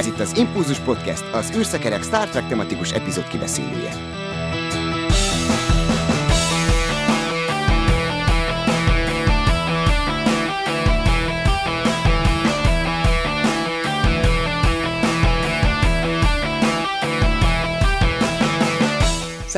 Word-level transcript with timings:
Ez 0.00 0.06
itt 0.06 0.20
az 0.20 0.36
Impulzus 0.36 0.78
Podcast, 0.78 1.24
az 1.32 1.52
űrszekerek 1.56 2.02
Star 2.02 2.28
Trek 2.28 2.48
tematikus 2.48 2.92
epizód 2.92 3.28
kibeszélője. 3.28 3.92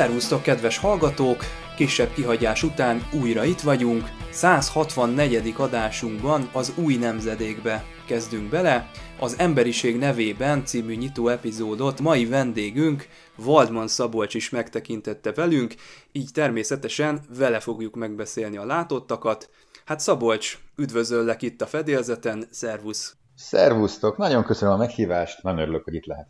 Szervusztok, 0.03 0.41
kedves 0.41 0.77
hallgatók! 0.77 1.43
Kisebb 1.75 2.13
kihagyás 2.13 2.63
után 2.63 3.07
újra 3.21 3.43
itt 3.43 3.59
vagyunk. 3.59 4.09
164. 4.31 5.53
adásunkban 5.57 6.49
az 6.53 6.73
új 6.75 6.95
nemzedékbe 6.95 7.83
kezdünk 8.07 8.49
bele. 8.49 8.89
Az 9.19 9.35
Emberiség 9.37 9.97
nevében 9.97 10.65
című 10.65 10.95
nyitó 10.95 11.27
epizódot 11.27 12.01
mai 12.01 12.25
vendégünk 12.25 13.07
Waldman 13.37 13.87
Szabolcs 13.87 14.33
is 14.33 14.49
megtekintette 14.49 15.31
velünk, 15.31 15.73
így 16.11 16.29
természetesen 16.33 17.21
vele 17.37 17.59
fogjuk 17.59 17.95
megbeszélni 17.95 18.57
a 18.57 18.65
látottakat. 18.65 19.49
Hát 19.85 19.99
Szabolcs, 19.99 20.57
üdvözöllek 20.75 21.41
itt 21.41 21.61
a 21.61 21.65
fedélzeten, 21.65 22.47
szervusz! 22.51 23.15
Szervusztok, 23.35 24.17
nagyon 24.17 24.43
köszönöm 24.43 24.73
a 24.73 24.77
meghívást, 24.77 25.43
nagyon 25.43 25.59
örülök, 25.59 25.83
hogy 25.83 25.95
itt 25.95 26.05
lehet. 26.05 26.27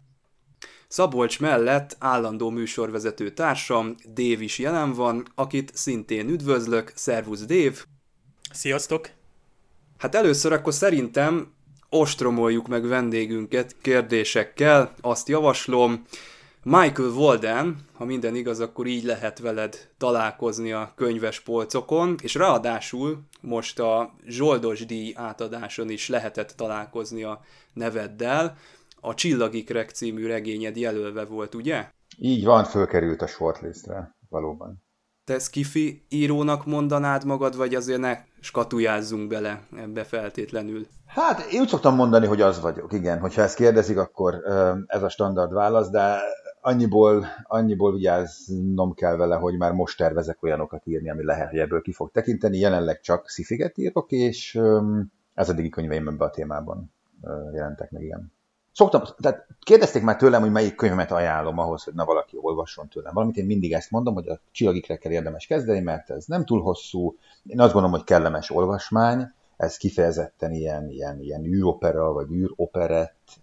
Szabolcs 0.93 1.39
mellett 1.39 1.95
állandó 1.99 2.49
műsorvezető 2.49 3.29
társam 3.29 3.95
Dév 4.13 4.41
is 4.41 4.59
jelen 4.59 4.93
van, 4.93 5.25
akit 5.35 5.71
szintén 5.75 6.29
üdvözlök. 6.29 6.91
Szervusz 6.95 7.45
Dév! 7.45 7.85
Sziasztok! 8.51 9.09
Hát 9.97 10.15
először 10.15 10.51
akkor 10.51 10.73
szerintem 10.73 11.53
ostromoljuk 11.89 12.67
meg 12.67 12.87
vendégünket 12.87 13.75
kérdésekkel, 13.81 14.93
azt 15.01 15.27
javaslom. 15.27 16.03
Michael 16.63 17.09
Walden, 17.09 17.77
ha 17.93 18.05
minden 18.05 18.35
igaz, 18.35 18.59
akkor 18.59 18.87
így 18.87 19.03
lehet 19.03 19.39
veled 19.39 19.89
találkozni 19.97 20.71
a 20.71 20.93
könyves 20.95 21.39
polcokon, 21.39 22.15
és 22.21 22.35
ráadásul 22.35 23.19
most 23.41 23.79
a 23.79 24.13
Zsoldos 24.25 24.85
díj 24.85 25.13
átadáson 25.15 25.89
is 25.89 26.07
lehetett 26.07 26.49
találkozni 26.49 27.23
a 27.23 27.41
neveddel 27.73 28.57
a 29.05 29.13
Csillagikrek 29.13 29.89
című 29.89 30.27
regényed 30.27 30.77
jelölve 30.77 31.25
volt, 31.25 31.55
ugye? 31.55 31.89
Így 32.17 32.45
van, 32.45 32.63
fölkerült 32.63 33.21
a 33.21 33.27
shortlistre, 33.27 34.15
valóban. 34.29 34.83
Te 35.25 35.39
skifi 35.39 36.05
írónak 36.09 36.65
mondanád 36.65 37.25
magad, 37.25 37.57
vagy 37.57 37.75
azért 37.75 37.99
ne 37.99 38.17
skatujázzunk 38.39 39.27
bele 39.27 39.67
ebbe 39.77 40.03
feltétlenül? 40.03 40.87
Hát 41.05 41.51
én 41.51 41.61
úgy 41.61 41.67
szoktam 41.67 41.95
mondani, 41.95 42.25
hogy 42.25 42.41
az 42.41 42.61
vagyok, 42.61 42.93
igen. 42.93 43.19
Hogyha 43.19 43.41
ezt 43.41 43.55
kérdezik, 43.55 43.97
akkor 43.97 44.41
ez 44.87 45.03
a 45.03 45.09
standard 45.09 45.53
válasz, 45.53 45.89
de 45.89 46.19
annyiból, 46.61 47.25
annyiból 47.43 47.93
vigyáznom 47.93 48.93
kell 48.93 49.15
vele, 49.15 49.35
hogy 49.35 49.57
már 49.57 49.71
most 49.71 49.97
tervezek 49.97 50.43
olyanokat 50.43 50.85
írni, 50.85 51.09
ami 51.09 51.23
lehet, 51.23 51.49
hogy 51.49 51.59
ebből 51.59 51.81
ki 51.81 51.91
fog 51.91 52.11
tekinteni. 52.11 52.57
Jelenleg 52.57 52.99
csak 52.99 53.29
szifiget 53.29 53.77
írok, 53.77 54.11
és 54.11 54.59
ez 55.33 55.49
a 55.49 55.55
könyveim 55.69 56.07
ebben 56.07 56.27
a 56.27 56.31
témában 56.31 56.93
jelentek 57.53 57.91
meg, 57.91 58.01
igen. 58.01 58.33
Szoktam, 58.73 59.01
tehát 59.19 59.47
kérdezték 59.59 60.03
már 60.03 60.15
tőlem, 60.15 60.41
hogy 60.41 60.51
melyik 60.51 60.75
könyvemet 60.75 61.11
ajánlom 61.11 61.57
ahhoz, 61.57 61.83
hogy 61.83 61.93
na 61.93 62.05
valaki 62.05 62.37
olvasson 62.41 62.87
tőlem 62.87 63.13
valamit. 63.13 63.37
Én 63.37 63.45
mindig 63.45 63.73
ezt 63.73 63.91
mondom, 63.91 64.13
hogy 64.13 64.27
a 64.27 64.39
csillagikrekkel 64.51 65.11
érdemes 65.11 65.45
kezdeni, 65.45 65.79
mert 65.79 66.09
ez 66.09 66.25
nem 66.25 66.45
túl 66.45 66.61
hosszú. 66.61 67.15
Én 67.45 67.59
azt 67.59 67.73
gondolom, 67.73 67.95
hogy 67.95 68.05
kellemes 68.05 68.49
olvasmány. 68.49 69.31
Ez 69.57 69.77
kifejezetten 69.77 70.51
ilyen, 70.51 70.89
ilyen, 70.89 71.19
ilyen 71.19 71.43
űropera, 71.43 72.11
vagy 72.11 72.31
űroperett, 72.31 73.39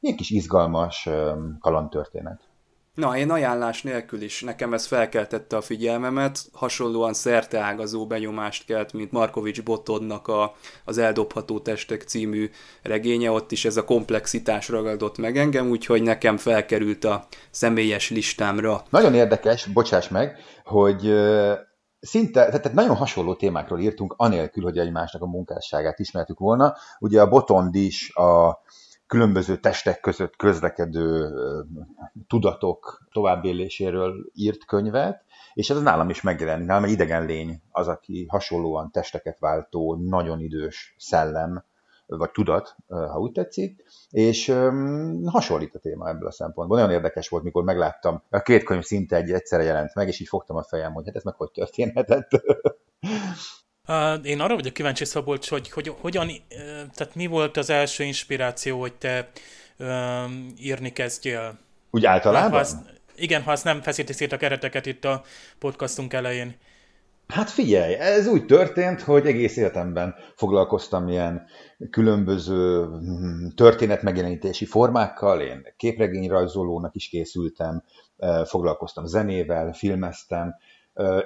ilyen 0.00 0.16
kis 0.16 0.30
izgalmas 0.30 1.08
kalandtörténet. 1.60 2.40
Na, 2.96 3.16
én 3.16 3.30
ajánlás 3.30 3.82
nélkül 3.82 4.22
is 4.22 4.42
nekem 4.42 4.74
ez 4.74 4.86
felkeltette 4.86 5.56
a 5.56 5.60
figyelmemet, 5.60 6.38
hasonlóan 6.52 7.12
szerteágazó 7.12 8.06
benyomást 8.06 8.64
kelt, 8.64 8.92
mint 8.92 9.12
Markovics 9.12 9.62
Botodnak 9.62 10.28
a, 10.28 10.54
az 10.84 10.98
Eldobható 10.98 11.60
testek 11.60 12.02
című 12.02 12.50
regénye, 12.82 13.30
ott 13.30 13.52
is 13.52 13.64
ez 13.64 13.76
a 13.76 13.84
komplexitás 13.84 14.68
ragadott 14.68 15.18
meg 15.18 15.36
engem, 15.36 15.68
úgyhogy 15.68 16.02
nekem 16.02 16.36
felkerült 16.36 17.04
a 17.04 17.26
személyes 17.50 18.10
listámra. 18.10 18.82
Nagyon 18.90 19.14
érdekes, 19.14 19.66
bocsáss 19.66 20.08
meg, 20.08 20.38
hogy 20.64 21.14
szinte, 22.00 22.44
tehát 22.46 22.72
nagyon 22.72 22.96
hasonló 22.96 23.34
témákról 23.34 23.80
írtunk, 23.80 24.14
anélkül, 24.16 24.62
hogy 24.62 24.78
egymásnak 24.78 25.22
a 25.22 25.26
munkásságát 25.26 25.98
ismertük 25.98 26.38
volna. 26.38 26.76
Ugye 26.98 27.20
a 27.20 27.28
Botond 27.28 27.74
is 27.74 28.16
a 28.16 28.58
különböző 29.06 29.56
testek 29.56 30.00
között 30.00 30.36
közlekedő 30.36 31.30
tudatok 32.26 33.06
továbbéléséről 33.12 34.30
írt 34.34 34.64
könyvet, 34.64 35.24
és 35.54 35.70
ez 35.70 35.82
nálam 35.82 36.08
is 36.08 36.22
megjelenik. 36.22 36.66
Nálam 36.66 36.84
egy 36.84 36.90
idegen 36.90 37.24
lény 37.24 37.62
az, 37.70 37.88
aki 37.88 38.26
hasonlóan 38.28 38.90
testeket 38.90 39.38
váltó, 39.38 39.96
nagyon 40.08 40.40
idős 40.40 40.94
szellem, 40.98 41.64
vagy 42.06 42.30
tudat, 42.30 42.76
ha 42.88 43.18
úgy 43.18 43.32
tetszik, 43.32 43.84
és 44.10 44.48
um, 44.48 45.24
hasonlít 45.24 45.74
a 45.74 45.78
téma 45.78 46.08
ebből 46.08 46.28
a 46.28 46.32
szempontból. 46.32 46.76
Nagyon 46.78 46.92
érdekes 46.92 47.28
volt, 47.28 47.42
mikor 47.42 47.64
megláttam, 47.64 48.22
a 48.30 48.40
két 48.40 48.64
könyv 48.64 48.82
szinte 48.82 49.16
egy 49.16 49.30
egyszerre 49.30 49.62
jelent 49.62 49.94
meg, 49.94 50.08
és 50.08 50.20
így 50.20 50.28
fogtam 50.28 50.56
a 50.56 50.62
fejem, 50.62 50.92
hogy 50.92 51.06
hát 51.06 51.16
ez 51.16 51.22
meg 51.22 51.34
hogy 51.34 51.50
történhetett. 51.50 52.28
Én 54.22 54.40
arra 54.40 54.54
vagyok 54.54 54.72
kíváncsi, 54.72 55.04
Szabolcs, 55.04 55.48
hogy, 55.48 55.70
hogy 55.70 55.94
hogyan, 56.00 56.30
tehát 56.94 57.14
mi 57.14 57.26
volt 57.26 57.56
az 57.56 57.70
első 57.70 58.04
inspiráció, 58.04 58.80
hogy 58.80 58.92
te 58.92 59.28
um, 59.78 60.54
írni 60.60 60.92
kezdjél? 60.92 61.58
Úgy 61.90 62.04
általában? 62.04 62.50
Ha 62.50 62.56
azt, 62.56 62.76
igen, 63.16 63.42
ha 63.42 63.50
azt 63.50 63.64
nem 63.64 63.82
feszíti 63.82 64.12
szét 64.12 64.32
a 64.32 64.36
kereteket 64.36 64.86
itt 64.86 65.04
a 65.04 65.22
podcastunk 65.58 66.12
elején. 66.12 66.56
Hát 67.28 67.50
figyelj, 67.50 67.94
ez 67.94 68.26
úgy 68.26 68.46
történt, 68.46 69.00
hogy 69.00 69.26
egész 69.26 69.56
életemben 69.56 70.14
foglalkoztam 70.36 71.08
ilyen 71.08 71.46
különböző 71.90 72.84
hm, 72.84 73.48
történetmegjelenítési 73.54 74.64
formákkal, 74.64 75.40
én 75.40 75.74
képregényrajzolónak 75.76 76.94
is 76.94 77.08
készültem, 77.08 77.82
foglalkoztam 78.44 79.06
zenével, 79.06 79.72
filmeztem, 79.72 80.54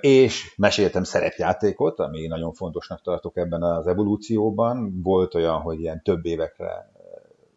és 0.00 0.54
meséltem 0.56 1.04
szerepjátékot, 1.04 1.98
ami 1.98 2.26
nagyon 2.26 2.52
fontosnak 2.52 3.02
tartok 3.02 3.36
ebben 3.36 3.62
az 3.62 3.86
evolúcióban. 3.86 5.00
Volt 5.02 5.34
olyan, 5.34 5.60
hogy 5.60 5.80
ilyen 5.80 6.02
több 6.02 6.26
évekre, 6.26 6.90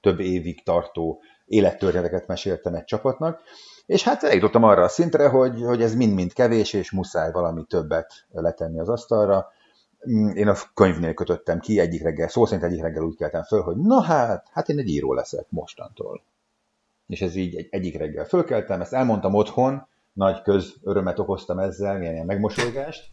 több 0.01 0.19
évig 0.19 0.63
tartó 0.63 1.21
élettörténeteket 1.45 2.27
meséltem 2.27 2.73
egy 2.73 2.83
csapatnak, 2.83 3.41
és 3.85 4.03
hát 4.03 4.23
eljutottam 4.23 4.63
arra 4.63 4.83
a 4.83 4.87
szintre, 4.87 5.27
hogy, 5.27 5.61
hogy 5.61 5.81
ez 5.81 5.95
mind-mind 5.95 6.33
kevés, 6.33 6.73
és 6.73 6.91
muszáj 6.91 7.31
valami 7.31 7.65
többet 7.65 8.25
letenni 8.31 8.79
az 8.79 8.89
asztalra. 8.89 9.47
Mm, 10.09 10.29
én 10.29 10.47
a 10.47 10.55
könyvnél 10.73 11.13
kötöttem 11.13 11.59
ki 11.59 11.79
egyik 11.79 12.03
reggel, 12.03 12.27
szó 12.27 12.45
szerint 12.45 12.63
egyik 12.63 12.81
reggel 12.81 13.03
úgy 13.03 13.15
keltem 13.15 13.43
föl, 13.43 13.61
hogy 13.61 13.77
na 13.77 14.01
hát, 14.01 14.47
hát 14.51 14.69
én 14.69 14.79
egy 14.79 14.89
író 14.89 15.13
leszek 15.13 15.45
mostantól. 15.49 16.23
És 17.07 17.21
ez 17.21 17.35
így 17.35 17.55
egy, 17.55 17.67
egyik 17.71 17.97
reggel 17.97 18.25
fölkeltem, 18.25 18.81
ezt 18.81 18.93
elmondtam 18.93 19.33
otthon, 19.33 19.87
nagy 20.13 20.41
köz 20.41 20.73
örömet 20.83 21.19
okoztam 21.19 21.59
ezzel, 21.59 22.01
ilyen 22.01 22.25
megmosolygást, 22.25 23.11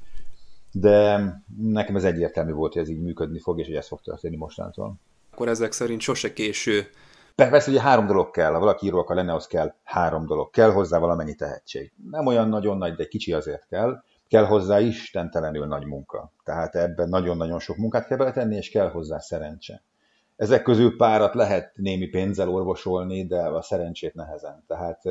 de 0.72 1.24
nekem 1.56 1.96
ez 1.96 2.04
egyértelmű 2.04 2.52
volt, 2.52 2.72
hogy 2.72 2.82
ez 2.82 2.88
így 2.88 3.02
működni 3.02 3.40
fog, 3.40 3.58
és 3.58 3.66
hogy 3.66 3.76
ez 3.76 3.86
fog 3.86 4.00
történni 4.00 4.36
mostantól. 4.36 4.94
Akkor 5.32 5.48
ezek 5.48 5.72
szerint 5.72 6.00
sose 6.00 6.32
késő. 6.32 6.86
Persze, 7.34 7.70
ugye 7.70 7.80
három 7.80 8.06
dolog 8.06 8.30
kell, 8.30 8.52
ha 8.52 8.58
valaki 8.58 8.86
író 8.86 8.98
akar 8.98 9.16
lenni, 9.16 9.30
az 9.30 9.46
kell 9.46 9.74
három 9.84 10.26
dolog. 10.26 10.50
Kell 10.50 10.70
hozzá 10.70 10.98
valamennyi 10.98 11.34
tehetség. 11.34 11.92
Nem 12.10 12.26
olyan 12.26 12.48
nagyon 12.48 12.78
nagy, 12.78 12.94
de 12.94 13.06
kicsi 13.06 13.32
azért 13.32 13.66
kell. 13.66 14.02
Kell 14.28 14.44
hozzá 14.44 14.80
istentelenül 14.80 15.66
nagy 15.66 15.84
munka. 15.84 16.32
Tehát 16.44 16.74
ebben 16.74 17.08
nagyon-nagyon 17.08 17.58
sok 17.58 17.76
munkát 17.76 18.06
kell 18.06 18.16
beletenni, 18.16 18.56
és 18.56 18.70
kell 18.70 18.90
hozzá 18.90 19.18
szerencse. 19.18 19.82
Ezek 20.36 20.62
közül 20.62 20.96
párat 20.96 21.34
lehet 21.34 21.72
némi 21.74 22.06
pénzzel 22.06 22.48
orvosolni, 22.48 23.26
de 23.26 23.40
a 23.40 23.62
szerencsét 23.62 24.14
nehezen. 24.14 24.64
Tehát 24.66 25.02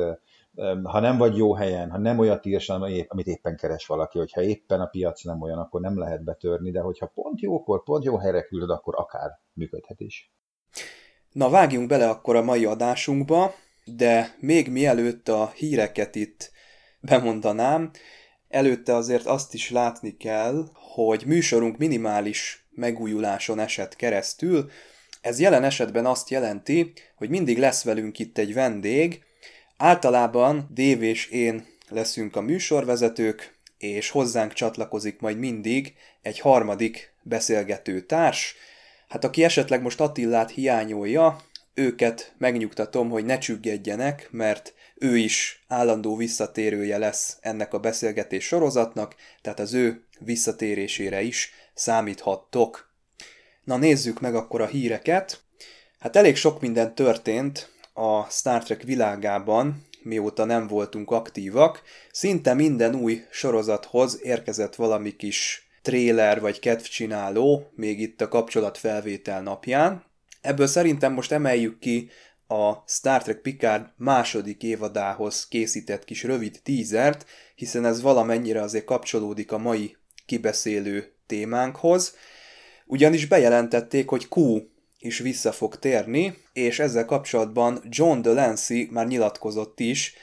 ha 0.82 1.00
nem 1.00 1.16
vagy 1.16 1.36
jó 1.36 1.54
helyen, 1.54 1.90
ha 1.90 1.98
nem 1.98 2.18
olyat 2.18 2.46
írsz, 2.46 2.68
amit 3.08 3.26
éppen 3.26 3.56
keres 3.56 3.86
valaki, 3.86 4.18
hogyha 4.18 4.42
éppen 4.42 4.80
a 4.80 4.86
piac 4.86 5.24
nem 5.24 5.40
olyan, 5.40 5.58
akkor 5.58 5.80
nem 5.80 5.98
lehet 5.98 6.24
betörni, 6.24 6.70
de 6.70 6.80
hogyha 6.80 7.06
pont 7.06 7.40
jókor, 7.40 7.82
pont 7.82 8.04
jó 8.04 8.16
helyre 8.16 8.42
küldöd, 8.42 8.70
akkor 8.70 8.94
akár 8.96 9.30
működhet 9.52 10.00
is. 10.00 10.32
Na 11.32 11.50
vágjunk 11.50 11.88
bele 11.88 12.08
akkor 12.08 12.36
a 12.36 12.42
mai 12.42 12.64
adásunkba, 12.64 13.54
de 13.84 14.34
még 14.38 14.70
mielőtt 14.70 15.28
a 15.28 15.52
híreket 15.54 16.14
itt 16.14 16.50
bemondanám, 17.00 17.90
előtte 18.48 18.94
azért 18.94 19.26
azt 19.26 19.54
is 19.54 19.70
látni 19.70 20.16
kell, 20.16 20.64
hogy 20.74 21.22
műsorunk 21.26 21.78
minimális 21.78 22.68
megújuláson 22.70 23.58
esett 23.58 23.96
keresztül. 23.96 24.70
Ez 25.20 25.40
jelen 25.40 25.64
esetben 25.64 26.06
azt 26.06 26.30
jelenti, 26.30 26.92
hogy 27.16 27.28
mindig 27.28 27.58
lesz 27.58 27.84
velünk 27.84 28.18
itt 28.18 28.38
egy 28.38 28.54
vendég, 28.54 29.24
Általában 29.82 30.68
Dév 30.74 31.02
és 31.02 31.26
én 31.26 31.66
leszünk 31.88 32.36
a 32.36 32.40
műsorvezetők, 32.40 33.54
és 33.78 34.10
hozzánk 34.10 34.52
csatlakozik 34.52 35.20
majd 35.20 35.38
mindig 35.38 35.94
egy 36.22 36.40
harmadik 36.40 37.12
beszélgető 37.22 38.00
társ. 38.00 38.56
Hát 39.08 39.24
aki 39.24 39.44
esetleg 39.44 39.82
most 39.82 40.00
Attillát 40.00 40.50
hiányolja, 40.50 41.40
őket 41.74 42.34
megnyugtatom, 42.38 43.10
hogy 43.10 43.24
ne 43.24 43.38
csüggedjenek, 43.38 44.28
mert 44.30 44.74
ő 44.94 45.16
is 45.16 45.64
állandó 45.68 46.16
visszatérője 46.16 46.98
lesz 46.98 47.36
ennek 47.40 47.74
a 47.74 47.78
beszélgetés 47.78 48.44
sorozatnak, 48.44 49.14
tehát 49.42 49.60
az 49.60 49.72
ő 49.74 50.04
visszatérésére 50.18 51.22
is 51.22 51.52
számíthattok. 51.74 52.92
Na 53.64 53.76
nézzük 53.76 54.20
meg 54.20 54.34
akkor 54.34 54.60
a 54.60 54.66
híreket. 54.66 55.40
Hát 55.98 56.16
elég 56.16 56.36
sok 56.36 56.60
minden 56.60 56.94
történt 56.94 57.78
a 58.00 58.26
Star 58.30 58.62
Trek 58.62 58.82
világában, 58.82 59.84
mióta 60.02 60.44
nem 60.44 60.66
voltunk 60.66 61.10
aktívak. 61.10 61.82
Szinte 62.12 62.54
minden 62.54 62.94
új 62.94 63.24
sorozathoz 63.30 64.18
érkezett 64.22 64.74
valami 64.74 65.16
kis 65.16 65.68
tréler 65.82 66.40
vagy 66.40 66.58
kedvcsináló, 66.58 67.70
még 67.74 68.00
itt 68.00 68.20
a 68.20 68.28
kapcsolatfelvétel 68.28 69.42
napján. 69.42 70.04
Ebből 70.40 70.66
szerintem 70.66 71.12
most 71.12 71.32
emeljük 71.32 71.78
ki 71.78 72.10
a 72.48 72.72
Star 72.86 73.22
Trek 73.22 73.38
Picard 73.38 73.86
második 73.96 74.62
évadához 74.62 75.48
készített 75.48 76.04
kis 76.04 76.24
rövid 76.24 76.60
tízert, 76.62 77.26
hiszen 77.54 77.84
ez 77.84 78.00
valamennyire 78.00 78.60
azért 78.60 78.84
kapcsolódik 78.84 79.52
a 79.52 79.58
mai 79.58 79.96
kibeszélő 80.26 81.12
témánkhoz, 81.26 82.14
ugyanis 82.86 83.26
bejelentették, 83.26 84.08
hogy 84.08 84.26
Q 84.30 84.60
is 85.00 85.18
vissza 85.18 85.52
fog 85.52 85.78
térni, 85.78 86.36
és 86.52 86.78
ezzel 86.78 87.04
kapcsolatban 87.04 87.82
John 87.88 88.20
Delancey 88.20 88.88
már 88.90 89.06
nyilatkozott 89.06 89.80
is, 89.80 90.14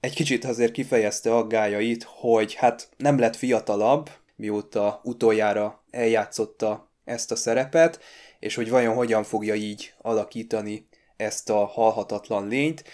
egy 0.00 0.14
kicsit 0.14 0.44
azért 0.44 0.72
kifejezte 0.72 1.34
aggájait, 1.34 2.02
hogy 2.02 2.54
hát 2.54 2.88
nem 2.96 3.18
lett 3.18 3.36
fiatalabb, 3.36 4.10
mióta 4.36 5.00
utoljára 5.04 5.84
eljátszotta 5.90 6.90
ezt 7.04 7.30
a 7.30 7.36
szerepet, 7.36 8.00
és 8.38 8.54
hogy 8.54 8.70
vajon 8.70 8.94
hogyan 8.94 9.24
fogja 9.24 9.54
így 9.54 9.94
alakítani 10.02 10.88
ezt 11.16 11.50
a 11.50 11.64
halhatatlan 11.64 12.48
lényt. 12.48 12.84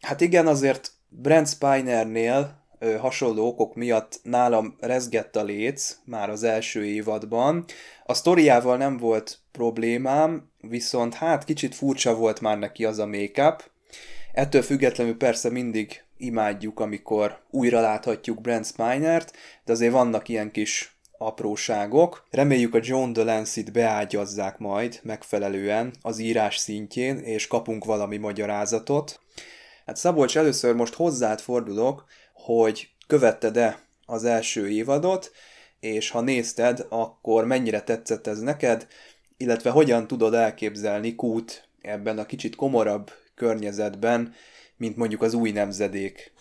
Hát 0.00 0.20
igen, 0.20 0.46
azért 0.46 0.92
Brent 1.08 1.48
Spinernél 1.48 2.57
ö, 2.78 2.96
hasonló 2.96 3.46
okok 3.46 3.74
miatt 3.74 4.20
nálam 4.22 4.76
rezgett 4.80 5.36
a 5.36 5.42
léc 5.42 5.98
már 6.04 6.30
az 6.30 6.42
első 6.42 6.84
évadban. 6.84 7.64
A 8.04 8.14
sztoriával 8.14 8.76
nem 8.76 8.96
volt 8.96 9.38
problémám, 9.52 10.50
viszont 10.60 11.14
hát 11.14 11.44
kicsit 11.44 11.74
furcsa 11.74 12.14
volt 12.14 12.40
már 12.40 12.58
neki 12.58 12.84
az 12.84 12.98
a 12.98 13.06
make-up. 13.06 13.70
Ettől 14.32 14.62
függetlenül 14.62 15.16
persze 15.16 15.50
mindig 15.50 16.02
imádjuk, 16.16 16.80
amikor 16.80 17.38
újra 17.50 17.80
láthatjuk 17.80 18.40
Brent 18.40 18.66
Spinert, 18.66 19.36
de 19.64 19.72
azért 19.72 19.92
vannak 19.92 20.28
ilyen 20.28 20.50
kis 20.50 20.98
apróságok. 21.18 22.26
Reméljük 22.30 22.74
a 22.74 22.80
John 22.82 23.12
Delancey-t 23.12 23.72
beágyazzák 23.72 24.58
majd 24.58 25.00
megfelelően 25.02 25.92
az 26.02 26.18
írás 26.18 26.56
szintjén, 26.56 27.18
és 27.18 27.46
kapunk 27.46 27.84
valami 27.84 28.16
magyarázatot. 28.16 29.20
Hát 29.86 29.96
Szabolcs, 29.96 30.36
először 30.36 30.74
most 30.74 30.94
hozzád 30.94 31.40
fordulok, 31.40 32.04
hogy 32.56 32.90
követted-e 33.06 33.78
az 34.06 34.24
első 34.24 34.68
évadot, 34.68 35.30
és 35.80 36.10
ha 36.10 36.20
nézted, 36.20 36.86
akkor 36.88 37.44
mennyire 37.44 37.80
tetszett 37.80 38.26
ez 38.26 38.40
neked, 38.40 38.86
illetve 39.36 39.70
hogyan 39.70 40.06
tudod 40.06 40.34
elképzelni 40.34 41.14
Kút 41.14 41.68
ebben 41.80 42.18
a 42.18 42.26
kicsit 42.26 42.56
komorabb 42.56 43.10
környezetben, 43.34 44.34
mint 44.76 44.96
mondjuk 44.96 45.22
az 45.22 45.34
új 45.34 45.50
nemzedék 45.50 46.32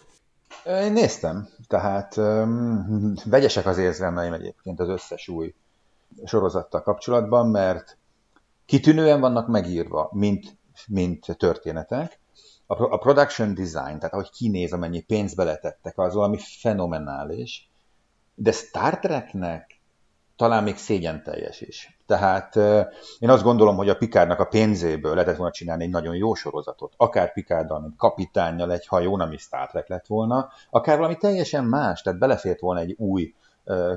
én 0.66 0.92
néztem, 0.92 1.48
tehát 1.68 2.18
um, 2.18 3.14
vegyesek 3.26 3.66
az 3.66 3.78
érzelmeim 3.78 4.34
egyébként 4.34 4.80
az 4.80 4.90
összes 4.90 5.28
új 5.28 5.54
sorozattal 6.26 6.82
kapcsolatban, 6.82 7.48
mert 7.48 7.98
kitűnően 8.66 9.20
vannak 9.20 9.48
megírva, 9.48 10.10
mint, 10.14 10.58
mint 10.88 11.26
történetek. 11.38 12.20
A, 12.68 12.84
a 12.84 12.98
production 12.98 13.54
design, 13.54 13.98
tehát 13.98 14.14
ahogy 14.14 14.30
kinéz, 14.30 14.74
amennyi 14.74 15.02
pénzt 15.02 15.36
beletettek, 15.36 15.98
az 15.98 16.14
valami 16.14 16.38
fenomenális, 16.62 17.70
de 18.36 18.52
Star 18.52 19.00
Treknek 19.00 19.82
talán 20.36 20.64
még 20.64 20.78
szégyen 20.78 21.24
teljes 21.24 21.62
is. 21.62 21.98
Tehát 22.06 22.56
én 23.20 23.30
azt 23.30 23.44
gondolom, 23.44 23.76
hogy 23.76 23.90
a 23.90 23.96
Pikárnak 23.96 24.40
a 24.40 24.46
pénzéből 24.46 25.14
lehetett 25.14 25.36
volna 25.36 25.52
csinálni 25.52 25.84
egy 25.84 25.90
nagyon 25.90 26.16
jó 26.16 26.34
sorozatot. 26.34 26.94
Akár 26.98 27.34
Pikárdal, 27.34 27.80
mint 27.80 27.96
kapitányjal 27.98 28.72
egy 28.72 28.88
hajón, 28.88 29.20
ami 29.20 29.38
Star 29.38 29.70
Trek 29.70 29.88
lett 29.88 30.08
volna, 30.08 30.50
akár 30.70 30.98
valami 30.98 31.18
teljesen 31.18 31.64
más, 31.64 32.02
tehát 32.02 32.20
belefért 32.20 32.60
volna 32.60 32.80
egy 32.80 32.96
új 32.98 33.34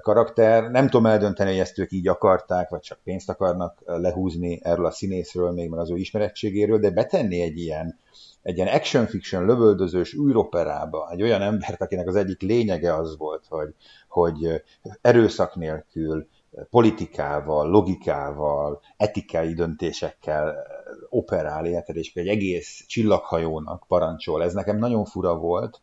karakter. 0.00 0.70
Nem 0.70 0.88
tudom 0.88 1.06
eldönteni, 1.06 1.50
hogy 1.50 1.58
ezt 1.58 1.78
ők 1.78 1.93
így 1.93 2.08
akarták, 2.08 2.69
vagy 2.69 2.81
csak 2.81 2.99
pénzt 3.05 3.28
akarnak 3.28 3.82
lehúzni 3.87 4.61
erről 4.62 4.87
a 4.87 4.90
színészről, 4.90 5.52
még 5.52 5.69
meg 5.70 5.78
az 5.78 5.90
ő 5.90 5.96
ismerettségéről, 5.96 6.78
de 6.78 6.90
betenni 6.90 7.40
egy 7.40 7.58
ilyen, 7.58 7.99
egy 8.42 8.56
ilyen 8.56 8.69
action 8.69 9.06
fiction 9.06 9.44
lövöldözős 9.44 10.14
űroperába 10.14 11.08
egy 11.10 11.22
olyan 11.22 11.42
embert, 11.42 11.81
akinek 11.81 12.06
az 12.06 12.16
egyik 12.16 12.40
lényege 12.40 12.94
az 12.94 13.16
volt, 13.16 13.44
hogy, 13.48 13.75
hogy 14.08 14.62
erőszak 15.00 15.54
nélkül 15.54 16.28
politikával, 16.70 17.70
logikával, 17.70 18.81
etikai 18.96 19.54
döntésekkel 19.54 20.66
operál, 21.08 21.66
érted, 21.66 21.96
és 21.96 22.14
egy 22.14 22.28
egész 22.28 22.84
csillaghajónak 22.87 23.84
parancsol. 23.88 24.42
Ez 24.42 24.52
nekem 24.52 24.78
nagyon 24.78 25.04
fura 25.04 25.37
volt, 25.37 25.81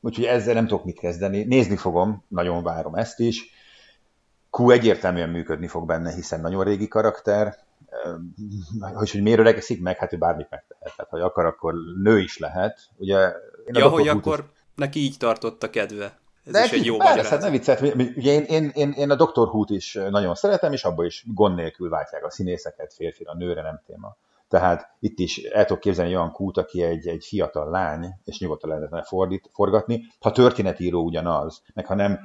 úgyhogy 0.00 0.24
ezzel 0.24 0.54
nem 0.54 0.66
tudok 0.66 0.84
mit 0.84 0.98
kezdeni. 0.98 1.42
Nézni 1.42 1.76
fogom, 1.76 2.24
nagyon 2.28 2.62
várom 2.62 2.94
ezt 2.94 3.18
is. 3.20 3.50
Q 4.50 4.70
egyértelműen 4.70 5.28
működni 5.28 5.66
fog 5.66 5.86
benne, 5.86 6.12
hiszen 6.12 6.40
nagyon 6.40 6.64
régi 6.64 6.88
karakter, 6.88 7.56
hogy, 8.94 9.10
hogy 9.10 9.22
miért 9.22 9.38
öregeszik 9.38 9.82
meg, 9.82 9.96
hát 9.96 10.12
ő 10.12 10.16
bármit 10.16 10.50
megtehet. 10.50 10.96
Tehát, 10.96 11.10
ha 11.10 11.18
akar, 11.18 11.44
akkor 11.44 11.74
nő 12.02 12.18
is 12.18 12.38
lehet. 12.38 12.80
Ugye, 12.96 13.18
én 13.66 13.74
ja, 13.74 13.88
hogy 13.88 14.08
akkor 14.08 14.38
is... 14.38 14.60
neki 14.74 15.00
így 15.00 15.16
tartott 15.18 15.62
a 15.62 15.70
kedve. 15.70 16.18
Ez 16.44 16.52
De 16.52 16.64
is 16.64 16.72
egy 16.72 16.84
jó 16.84 16.96
magyarázat. 16.96 17.30
Hát 17.30 17.40
ne 17.40 17.50
viccet, 17.50 17.80
ugye 18.16 18.32
én, 18.32 18.42
én, 18.42 18.70
én, 18.74 18.90
én 18.90 19.10
a 19.10 19.14
Dr. 19.14 19.48
Who-t 19.48 19.70
is 19.70 19.98
nagyon 20.10 20.34
szeretem, 20.34 20.72
és 20.72 20.84
abban 20.84 21.04
is 21.06 21.24
gond 21.34 21.54
nélkül 21.54 21.88
váltják 21.88 22.24
a 22.24 22.30
színészeket, 22.30 22.94
férfira, 22.94 23.34
nőre, 23.34 23.62
nem 23.62 23.80
téma. 23.86 24.16
Tehát 24.48 24.94
itt 25.00 25.18
is 25.18 25.38
el 25.38 25.64
tudok 25.64 25.82
képzelni 25.82 26.16
olyan 26.16 26.32
kút, 26.32 26.56
aki 26.56 26.82
egy, 26.82 27.06
egy 27.06 27.24
fiatal 27.24 27.70
lány, 27.70 28.14
és 28.24 28.38
nyugodtan 28.38 28.70
lehetne 28.70 29.02
fordít, 29.02 29.50
forgatni, 29.52 30.02
ha 30.20 30.32
történetíró 30.32 31.02
ugyanaz, 31.02 31.62
meg 31.74 31.86
ha 31.86 31.94
nem, 31.94 32.18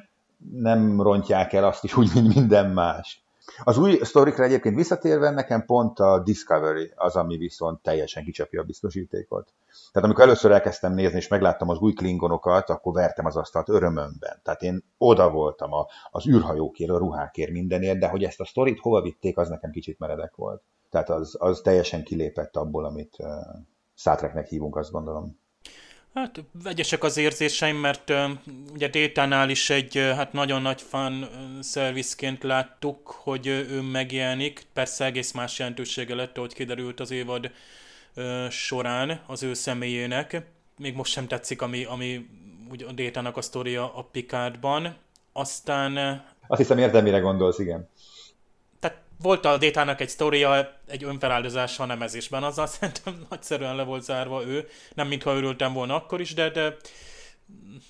nem 0.51 1.01
rontják 1.01 1.54
el 1.54 1.63
azt 1.63 1.83
is 1.83 1.98
úgy, 1.98 2.10
mint 2.13 2.36
minden 2.36 2.69
más. 2.69 3.25
Az 3.63 3.77
új 3.77 4.00
sztorikra 4.01 4.44
egyébként 4.44 4.75
visszatérve, 4.75 5.29
nekem 5.29 5.65
pont 5.65 6.00
a 6.00 6.20
Discovery 6.20 6.91
az, 6.96 7.15
ami 7.15 7.38
viszont 7.38 7.81
teljesen 7.81 8.24
kicsapja 8.24 8.62
a 8.62 8.65
biztosítékot. 8.65 9.53
Tehát 9.91 10.08
amikor 10.08 10.24
először 10.24 10.51
elkezdtem 10.51 10.93
nézni, 10.93 11.17
és 11.17 11.27
megláttam 11.27 11.70
az 11.70 11.79
új 11.79 11.93
klingonokat, 11.93 12.70
akkor 12.70 12.93
vertem 12.93 13.25
az 13.25 13.36
asztalt 13.36 13.70
örömömben. 13.70 14.39
Tehát 14.43 14.62
én 14.62 14.84
oda 14.98 15.29
voltam 15.29 15.74
a, 15.74 15.86
az 16.12 16.27
űrhajókért, 16.27 16.91
a 16.91 16.98
ruhákért, 16.98 17.51
mindenért, 17.51 18.00
de 18.00 18.08
hogy 18.08 18.24
ezt 18.24 18.39
a 18.39 18.46
sztorit 18.46 18.79
hova 18.79 19.01
vitték, 19.01 19.38
az 19.38 19.50
nekem 19.50 19.72
kicsit 19.72 20.00
meredek 20.00 20.36
volt. 20.36 20.62
Tehát 20.89 21.10
az, 21.10 21.36
az 21.39 21.62
teljesen 21.62 22.03
kilépett 22.03 22.55
abból, 22.55 22.86
amit 22.86 23.15
uh, 23.20 23.27
Szátreknek 23.96 24.48
hívunk, 24.48 24.75
azt 24.75 24.91
gondolom. 24.91 25.39
Hát 26.15 26.43
vegyesek 26.63 27.03
az 27.03 27.17
érzéseim, 27.17 27.75
mert 27.77 28.10
uh, 28.10 28.29
ugye 28.74 28.88
Détánál 28.88 29.50
is 29.50 29.69
egy 29.69 29.98
uh, 29.98 30.10
hát 30.10 30.34
nagyon 30.34 30.62
nagy 30.62 30.81
fan 30.81 31.29
szervizként 31.60 32.43
láttuk, 32.43 33.07
hogy 33.07 33.48
uh, 33.48 33.72
ő 33.72 33.81
megjelenik. 33.81 34.65
Persze 34.74 35.05
egész 35.05 35.31
más 35.31 35.60
jelentősége 35.60 36.15
lett, 36.15 36.38
hogy 36.38 36.53
kiderült 36.53 37.00
az 37.00 37.12
évad 37.12 37.51
uh, 38.15 38.50
során 38.50 39.19
az 39.27 39.43
ő 39.43 39.53
személyének. 39.53 40.41
Még 40.77 40.95
most 40.95 41.12
sem 41.12 41.27
tetszik, 41.27 41.62
ami, 41.62 41.84
ami 41.84 42.29
ugye 42.69 42.86
a 42.86 42.91
Détának 42.91 43.38
a 43.38 43.41
sztoria 43.41 43.95
a 43.95 44.03
Picardban. 44.03 44.95
Aztán... 45.34 45.91
Uh, 45.91 46.22
Azt 46.48 46.60
hiszem 46.60 46.77
értem, 46.77 47.03
mire 47.03 47.19
gondolsz, 47.19 47.60
igen 47.60 47.89
volt 49.22 49.45
a 49.45 49.57
Détának 49.57 50.01
egy 50.01 50.10
sztoria, 50.10 50.79
egy 50.88 51.03
önfeláldozása 51.03 51.84
a 51.84 51.86
nemezésben, 51.86 52.43
azzal 52.43 52.67
szerintem 52.77 53.25
nagyszerűen 53.29 53.75
le 53.75 53.84
volt 53.84 54.03
zárva 54.03 54.45
ő, 54.45 54.67
nem 54.93 55.07
mintha 55.07 55.36
örültem 55.36 55.74
volna 55.74 55.95
akkor 55.95 56.22
is, 56.22 56.34
de, 56.34 56.50
de 56.50 56.77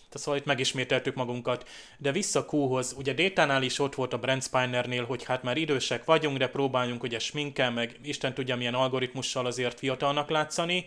de 0.09 0.17
szóval 0.17 0.39
itt 0.39 0.45
megismételtük 0.45 1.15
magunkat. 1.15 1.69
De 1.97 2.11
vissza 2.11 2.45
Q-hoz, 2.51 2.95
ugye 2.97 3.13
Détánál 3.13 3.63
is 3.63 3.79
ott 3.79 3.95
volt 3.95 4.13
a 4.13 4.17
Brent 4.17 4.43
Spinernél, 4.43 5.05
hogy 5.05 5.23
hát 5.23 5.43
már 5.43 5.57
idősek 5.57 6.05
vagyunk, 6.05 6.37
de 6.37 6.47
próbáljunk 6.47 7.03
ugye 7.03 7.19
sminkel, 7.19 7.71
meg 7.71 7.99
Isten 8.03 8.33
tudja 8.33 8.55
milyen 8.55 8.73
algoritmussal 8.73 9.45
azért 9.45 9.79
fiatalnak 9.79 10.29
látszani, 10.29 10.85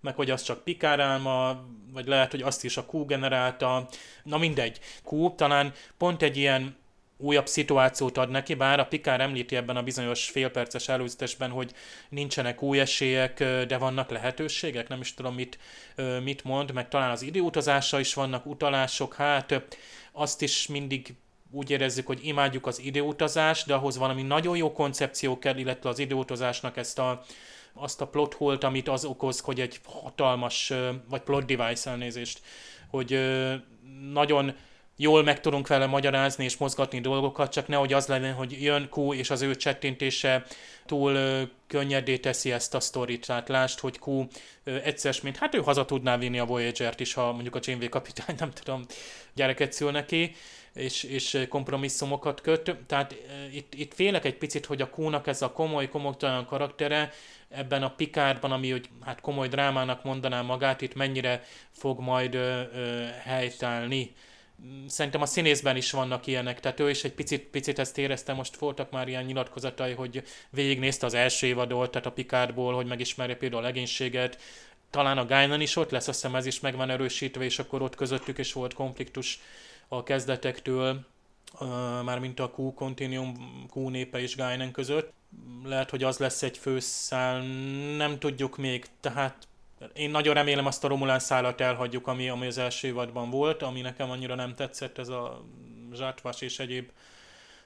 meg 0.00 0.14
hogy 0.14 0.30
az 0.30 0.42
csak 0.42 0.64
Pikár 0.64 1.00
álma, 1.00 1.64
vagy 1.92 2.06
lehet, 2.06 2.30
hogy 2.30 2.42
azt 2.42 2.64
is 2.64 2.76
a 2.76 2.86
Q 2.92 3.04
generálta. 3.04 3.88
Na 4.22 4.38
mindegy, 4.38 4.80
Q 5.10 5.34
talán 5.34 5.72
pont 5.98 6.22
egy 6.22 6.36
ilyen 6.36 6.76
újabb 7.20 7.46
szituációt 7.46 8.18
ad 8.18 8.30
neki, 8.30 8.54
bár 8.54 8.80
a 8.80 8.86
Pikár 8.86 9.20
említi 9.20 9.56
ebben 9.56 9.76
a 9.76 9.82
bizonyos 9.82 10.28
félperces 10.30 10.88
előzetesben, 10.88 11.50
hogy 11.50 11.72
nincsenek 12.08 12.62
új 12.62 12.80
esélyek, 12.80 13.38
de 13.66 13.78
vannak 13.78 14.10
lehetőségek, 14.10 14.88
nem 14.88 15.00
is 15.00 15.14
tudom 15.14 15.34
mit, 15.34 15.58
mit 16.22 16.44
mond, 16.44 16.72
meg 16.72 16.88
talán 16.88 17.10
az 17.10 17.22
időutazása 17.22 18.00
is 18.00 18.14
vannak 18.14 18.46
utalások, 18.46 19.14
hát 19.14 19.62
azt 20.12 20.42
is 20.42 20.66
mindig 20.66 21.14
úgy 21.50 21.70
érezzük, 21.70 22.06
hogy 22.06 22.20
imádjuk 22.22 22.66
az 22.66 22.80
időutazást, 22.80 23.66
de 23.66 23.74
ahhoz 23.74 23.96
valami 23.96 24.22
nagyon 24.22 24.56
jó 24.56 24.72
koncepció 24.72 25.38
kell, 25.38 25.56
illetve 25.56 25.88
az 25.88 25.98
időutazásnak 25.98 26.76
ezt 26.76 26.98
a 26.98 27.22
azt 27.72 28.00
a 28.00 28.06
plot 28.06 28.34
holt, 28.34 28.64
amit 28.64 28.88
az 28.88 29.04
okoz, 29.04 29.40
hogy 29.40 29.60
egy 29.60 29.80
hatalmas, 29.84 30.72
vagy 31.08 31.20
plot 31.20 31.44
device 31.44 31.90
elnézést, 31.90 32.40
hogy 32.90 33.20
nagyon 34.12 34.54
jól 35.00 35.22
meg 35.22 35.40
tudunk 35.40 35.66
vele 35.66 35.86
magyarázni 35.86 36.44
és 36.44 36.56
mozgatni 36.56 37.00
dolgokat, 37.00 37.52
csak 37.52 37.68
nehogy 37.68 37.92
az 37.92 38.06
legyen, 38.06 38.32
hogy 38.32 38.62
jön 38.62 38.88
Q 38.94 39.12
és 39.14 39.30
az 39.30 39.42
ő 39.42 39.54
csettintése 39.54 40.44
túl 40.86 41.14
ö, 41.14 41.42
könnyedé 41.66 42.18
teszi 42.18 42.52
ezt 42.52 42.74
a 42.74 42.80
sztorit. 42.80 43.26
Tehát 43.26 43.48
lást, 43.48 43.78
hogy 43.78 43.98
Q 44.06 44.26
ö, 44.64 44.76
egyszer, 44.82 45.14
mint 45.22 45.36
hát 45.36 45.54
ő 45.54 45.58
haza 45.58 45.84
tudná 45.84 46.16
vinni 46.16 46.38
a 46.38 46.44
Voyager-t 46.44 47.00
is, 47.00 47.14
ha 47.14 47.32
mondjuk 47.32 47.54
a 47.54 47.60
Janeway 47.62 47.88
kapitány, 47.88 48.36
nem 48.38 48.50
tudom, 48.50 48.84
gyereket 49.34 49.72
szül 49.72 49.90
neki, 49.90 50.34
és, 50.74 51.02
és 51.02 51.46
kompromisszumokat 51.48 52.40
köt. 52.40 52.76
Tehát 52.86 53.12
ö, 53.12 53.56
itt, 53.56 53.74
itt 53.74 53.94
félek 53.94 54.24
egy 54.24 54.36
picit, 54.36 54.66
hogy 54.66 54.82
a 54.82 54.90
Q-nak 54.96 55.26
ez 55.26 55.42
a 55.42 55.52
komoly, 55.52 55.88
komolytalan 55.88 56.46
karaktere 56.46 57.12
ebben 57.48 57.82
a 57.82 57.94
Pikárban, 57.94 58.52
ami 58.52 58.70
hogy 58.70 58.88
hát 59.04 59.20
komoly 59.20 59.48
drámának 59.48 60.04
mondaná 60.04 60.42
magát, 60.42 60.80
itt 60.80 60.94
mennyire 60.94 61.44
fog 61.70 62.00
majd 62.00 62.34
ö, 62.34 62.62
ö, 62.74 63.06
helytállni 63.22 64.14
szerintem 64.86 65.22
a 65.22 65.26
színészben 65.26 65.76
is 65.76 65.90
vannak 65.90 66.26
ilyenek, 66.26 66.60
tehát 66.60 66.80
ő 66.80 66.90
is 66.90 67.04
egy 67.04 67.12
picit, 67.12 67.42
picit 67.42 67.78
ezt 67.78 67.98
érezte, 67.98 68.32
most 68.32 68.56
voltak 68.56 68.90
már 68.90 69.08
ilyen 69.08 69.24
nyilatkozatai, 69.24 69.92
hogy 69.92 70.22
végignézte 70.50 71.06
az 71.06 71.14
első 71.14 71.46
évadot, 71.46 71.90
tehát 71.90 72.06
a 72.06 72.12
Picardból, 72.12 72.74
hogy 72.74 72.86
megismerje 72.86 73.36
például 73.36 73.62
a 73.62 73.66
legénységet, 73.66 74.38
talán 74.90 75.18
a 75.18 75.26
Guinan 75.26 75.60
is 75.60 75.76
ott 75.76 75.90
lesz, 75.90 76.08
azt 76.08 76.20
hiszem 76.20 76.36
ez 76.36 76.46
is 76.46 76.60
meg 76.60 76.76
van 76.76 76.90
erősítve, 76.90 77.44
és 77.44 77.58
akkor 77.58 77.82
ott 77.82 77.94
közöttük 77.94 78.38
is 78.38 78.52
volt 78.52 78.74
konfliktus 78.74 79.40
a 79.88 80.02
kezdetektől, 80.02 81.06
mármint 82.04 82.40
a 82.40 82.52
Q 82.56 82.74
Continuum, 82.74 83.66
Q 83.74 83.88
népe 83.88 84.20
és 84.20 84.36
Guinan 84.36 84.70
között. 84.70 85.12
Lehet, 85.64 85.90
hogy 85.90 86.02
az 86.02 86.18
lesz 86.18 86.42
egy 86.42 86.58
főszál, 86.58 87.42
nem 87.96 88.18
tudjuk 88.18 88.56
még, 88.56 88.86
tehát 89.00 89.48
én 89.92 90.10
nagyon 90.10 90.34
remélem 90.34 90.66
azt 90.66 90.84
a 90.84 90.88
Romulán 90.88 91.18
szállat 91.18 91.60
elhagyjuk, 91.60 92.06
ami, 92.06 92.28
ami 92.28 92.46
az 92.46 92.58
első 92.58 92.88
évadban 92.88 93.30
volt, 93.30 93.62
ami 93.62 93.80
nekem 93.80 94.10
annyira 94.10 94.34
nem 94.34 94.54
tetszett, 94.54 94.98
ez 94.98 95.08
a 95.08 95.44
zsátvás 95.92 96.40
és 96.40 96.58
egyéb 96.58 96.90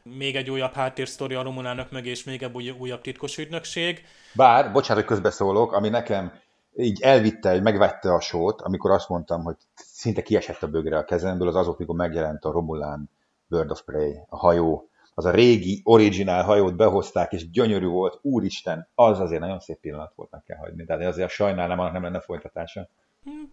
még 0.02 0.36
egy 0.36 0.50
újabb 0.50 0.72
háttérsztori 0.72 1.34
a 1.34 1.42
Romulának 1.42 1.90
meg, 1.90 2.06
és 2.06 2.24
még 2.24 2.42
egy 2.42 2.70
újabb 2.78 3.00
titkos 3.00 3.38
ügynökség. 3.38 4.04
Bár, 4.34 4.72
bocsánat, 4.72 5.02
hogy 5.02 5.12
közbeszólok, 5.12 5.72
ami 5.72 5.88
nekem 5.88 6.32
így 6.76 7.02
elvitte, 7.02 7.50
hogy 7.50 7.62
megvette 7.62 8.12
a 8.12 8.20
sót, 8.20 8.60
amikor 8.60 8.90
azt 8.90 9.08
mondtam, 9.08 9.42
hogy 9.42 9.56
szinte 9.74 10.22
kiesett 10.22 10.62
a 10.62 10.68
bögre 10.68 10.98
a 10.98 11.04
kezemből, 11.04 11.48
az 11.48 11.56
azok, 11.56 11.78
mikor 11.78 11.94
megjelent 11.94 12.44
a 12.44 12.52
Romulán 12.52 13.10
Bird 13.46 13.70
of 13.70 13.82
Prey, 13.82 14.18
a 14.28 14.36
hajó, 14.36 14.88
az 15.14 15.24
a 15.24 15.30
régi, 15.30 15.80
originál 15.84 16.42
hajót 16.42 16.76
behozták, 16.76 17.32
és 17.32 17.50
gyönyörű 17.50 17.86
volt, 17.86 18.18
úristen, 18.22 18.88
az 18.94 19.20
azért 19.20 19.40
nagyon 19.40 19.60
szép 19.60 19.80
pillanat 19.80 20.12
volt, 20.14 20.30
meg 20.30 20.42
kell 20.46 20.58
hagyni. 20.58 20.84
Tehát 20.84 21.06
azért 21.06 21.30
sajnálom, 21.30 21.78
annak 21.78 21.92
nem 21.92 22.02
lenne 22.02 22.20
folytatása. 22.20 22.88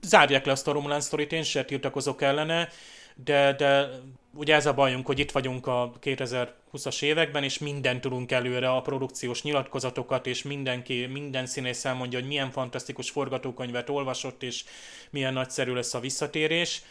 Zárják 0.02 0.46
le 0.46 0.52
azt 0.52 0.68
a 0.68 0.72
Romulán 0.72 1.02
sztorit, 1.02 1.32
én 1.32 1.44
sem 1.44 1.66
tiltakozok 1.66 2.22
ellene, 2.22 2.68
de, 3.16 3.54
de 3.54 3.90
ugye 4.34 4.56
ez 4.56 4.66
a 4.66 4.74
bajunk, 4.74 5.06
hogy 5.06 5.20
itt 5.20 5.32
vagyunk 5.32 5.68
a 5.68 5.92
2020-as 6.02 7.04
években, 7.04 7.44
és 7.44 7.58
mindent 7.58 8.02
tudunk 8.02 8.32
előre, 8.32 8.70
a 8.70 8.82
produkciós 8.82 9.44
nyilatkozatokat, 9.44 10.28
és 10.28 10.44
mindenki, 10.44 11.06
minden 11.06 11.46
színész 11.46 11.86
elmondja, 11.86 12.20
hogy 12.20 12.28
milyen 12.28 12.52
fantasztikus 12.52 13.10
forgatókönyvet 13.10 13.90
olvasott, 13.90 14.44
és 14.44 14.64
milyen 15.10 15.34
nagyszerű 15.34 15.74
lesz 15.74 15.94
a 15.94 16.00
visszatérés 16.00 16.84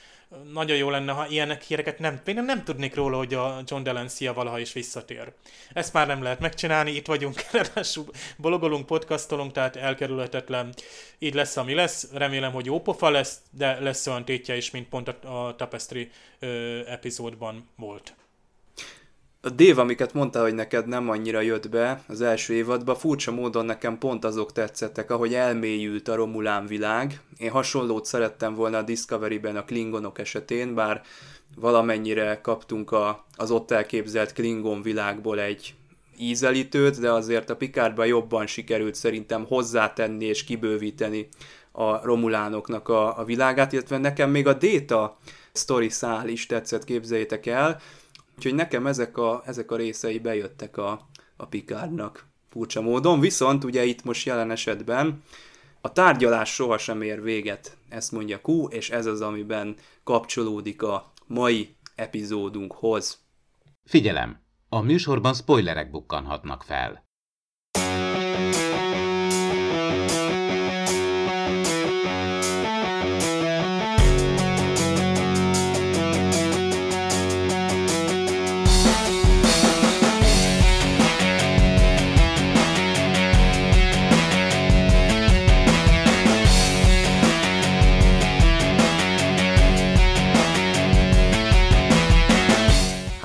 nagyon 0.52 0.76
jó 0.76 0.90
lenne, 0.90 1.12
ha 1.12 1.26
ilyenek 1.26 1.62
híreket 1.62 1.98
nem, 1.98 2.20
én 2.24 2.44
nem 2.44 2.64
tudnék 2.64 2.94
róla, 2.94 3.16
hogy 3.16 3.34
a 3.34 3.62
John 3.66 3.82
Delancia 3.82 4.32
valaha 4.32 4.58
is 4.58 4.72
visszatér. 4.72 5.32
Ezt 5.72 5.92
már 5.92 6.06
nem 6.06 6.22
lehet 6.22 6.40
megcsinálni, 6.40 6.90
itt 6.90 7.06
vagyunk, 7.06 7.42
blogolunk, 8.36 8.86
podcastolunk, 8.86 9.52
tehát 9.52 9.76
elkerülhetetlen. 9.76 10.74
Így 11.18 11.34
lesz, 11.34 11.56
ami 11.56 11.74
lesz. 11.74 12.12
Remélem, 12.12 12.52
hogy 12.52 12.66
jó 12.66 12.80
pofa 12.80 13.10
lesz, 13.10 13.40
de 13.50 13.80
lesz 13.80 14.06
olyan 14.06 14.24
tétje 14.24 14.56
is, 14.56 14.70
mint 14.70 14.88
pont 14.88 15.08
a, 15.08 15.46
a 15.46 15.56
Tapestry 15.56 16.10
ö, 16.38 16.80
epizódban 16.86 17.68
volt 17.76 18.14
a 19.42 19.50
Dév, 19.50 19.78
amiket 19.78 20.14
mondtál, 20.14 20.42
hogy 20.42 20.54
neked 20.54 20.86
nem 20.86 21.08
annyira 21.08 21.40
jött 21.40 21.68
be 21.68 22.02
az 22.08 22.20
első 22.20 22.54
évadban, 22.54 22.94
furcsa 22.94 23.30
módon 23.30 23.64
nekem 23.64 23.98
pont 23.98 24.24
azok 24.24 24.52
tetszettek, 24.52 25.10
ahogy 25.10 25.34
elmélyült 25.34 26.08
a 26.08 26.14
Romulán 26.14 26.66
világ. 26.66 27.20
Én 27.38 27.50
hasonlót 27.50 28.04
szerettem 28.04 28.54
volna 28.54 28.78
a 28.78 28.82
Discovery-ben 28.82 29.56
a 29.56 29.64
Klingonok 29.64 30.18
esetén, 30.18 30.74
bár 30.74 31.02
valamennyire 31.56 32.40
kaptunk 32.42 32.92
a, 32.92 33.24
az 33.36 33.50
ott 33.50 33.70
elképzelt 33.70 34.32
Klingon 34.32 34.82
világból 34.82 35.40
egy 35.40 35.74
ízelítőt, 36.18 37.00
de 37.00 37.12
azért 37.12 37.50
a 37.50 37.56
Picardban 37.56 38.06
jobban 38.06 38.46
sikerült 38.46 38.94
szerintem 38.94 39.44
hozzátenni 39.46 40.24
és 40.24 40.44
kibővíteni 40.44 41.28
a 41.72 42.04
romulánoknak 42.04 42.88
a, 42.88 43.18
a 43.18 43.24
világát, 43.24 43.72
illetve 43.72 43.98
nekem 43.98 44.30
még 44.30 44.46
a 44.46 44.54
Data 44.54 45.18
story 45.52 45.88
szál 45.88 46.28
is 46.28 46.46
tetszett, 46.46 46.84
képzeljétek 46.84 47.46
el, 47.46 47.80
Úgyhogy 48.40 48.54
nekem 48.54 48.86
ezek 48.86 49.16
a, 49.16 49.42
ezek 49.46 49.70
a 49.70 49.76
részei 49.76 50.18
bejöttek 50.18 50.76
a, 50.76 51.08
a 51.36 51.46
Picardnak 51.46 52.26
furcsa 52.50 52.80
módon, 52.80 53.20
viszont 53.20 53.64
ugye 53.64 53.84
itt 53.84 54.04
most 54.04 54.26
jelen 54.26 54.50
esetben 54.50 55.22
a 55.80 55.92
tárgyalás 55.92 56.54
sohasem 56.54 57.02
ér 57.02 57.22
véget, 57.22 57.76
ezt 57.88 58.12
mondja 58.12 58.40
Q, 58.42 58.68
és 58.68 58.90
ez 58.90 59.06
az, 59.06 59.20
amiben 59.20 59.76
kapcsolódik 60.04 60.82
a 60.82 61.12
mai 61.26 61.76
epizódunkhoz. 61.94 63.18
Figyelem! 63.84 64.40
A 64.68 64.80
műsorban 64.80 65.34
spoilerek 65.34 65.90
bukkanhatnak 65.90 66.62
fel. 66.62 67.04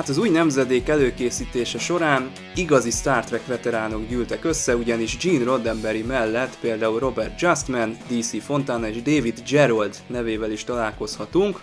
Hát 0.05 0.13
az 0.15 0.21
új 0.21 0.29
nemzedék 0.29 0.87
előkészítése 0.87 1.79
során 1.79 2.31
igazi 2.55 2.91
Star 2.91 3.23
Trek 3.25 3.45
veteránok 3.45 4.07
gyűltek 4.07 4.43
össze, 4.43 4.75
ugyanis 4.75 5.17
Gene 5.17 5.43
Roddenberry 5.43 6.01
mellett 6.01 6.59
például 6.59 6.99
Robert 6.99 7.41
Justman, 7.41 7.97
DC 8.07 8.43
Fontana 8.43 8.87
és 8.87 9.01
David 9.01 9.43
Gerald 9.49 9.95
nevével 10.07 10.51
is 10.51 10.63
találkozhatunk. 10.63 11.61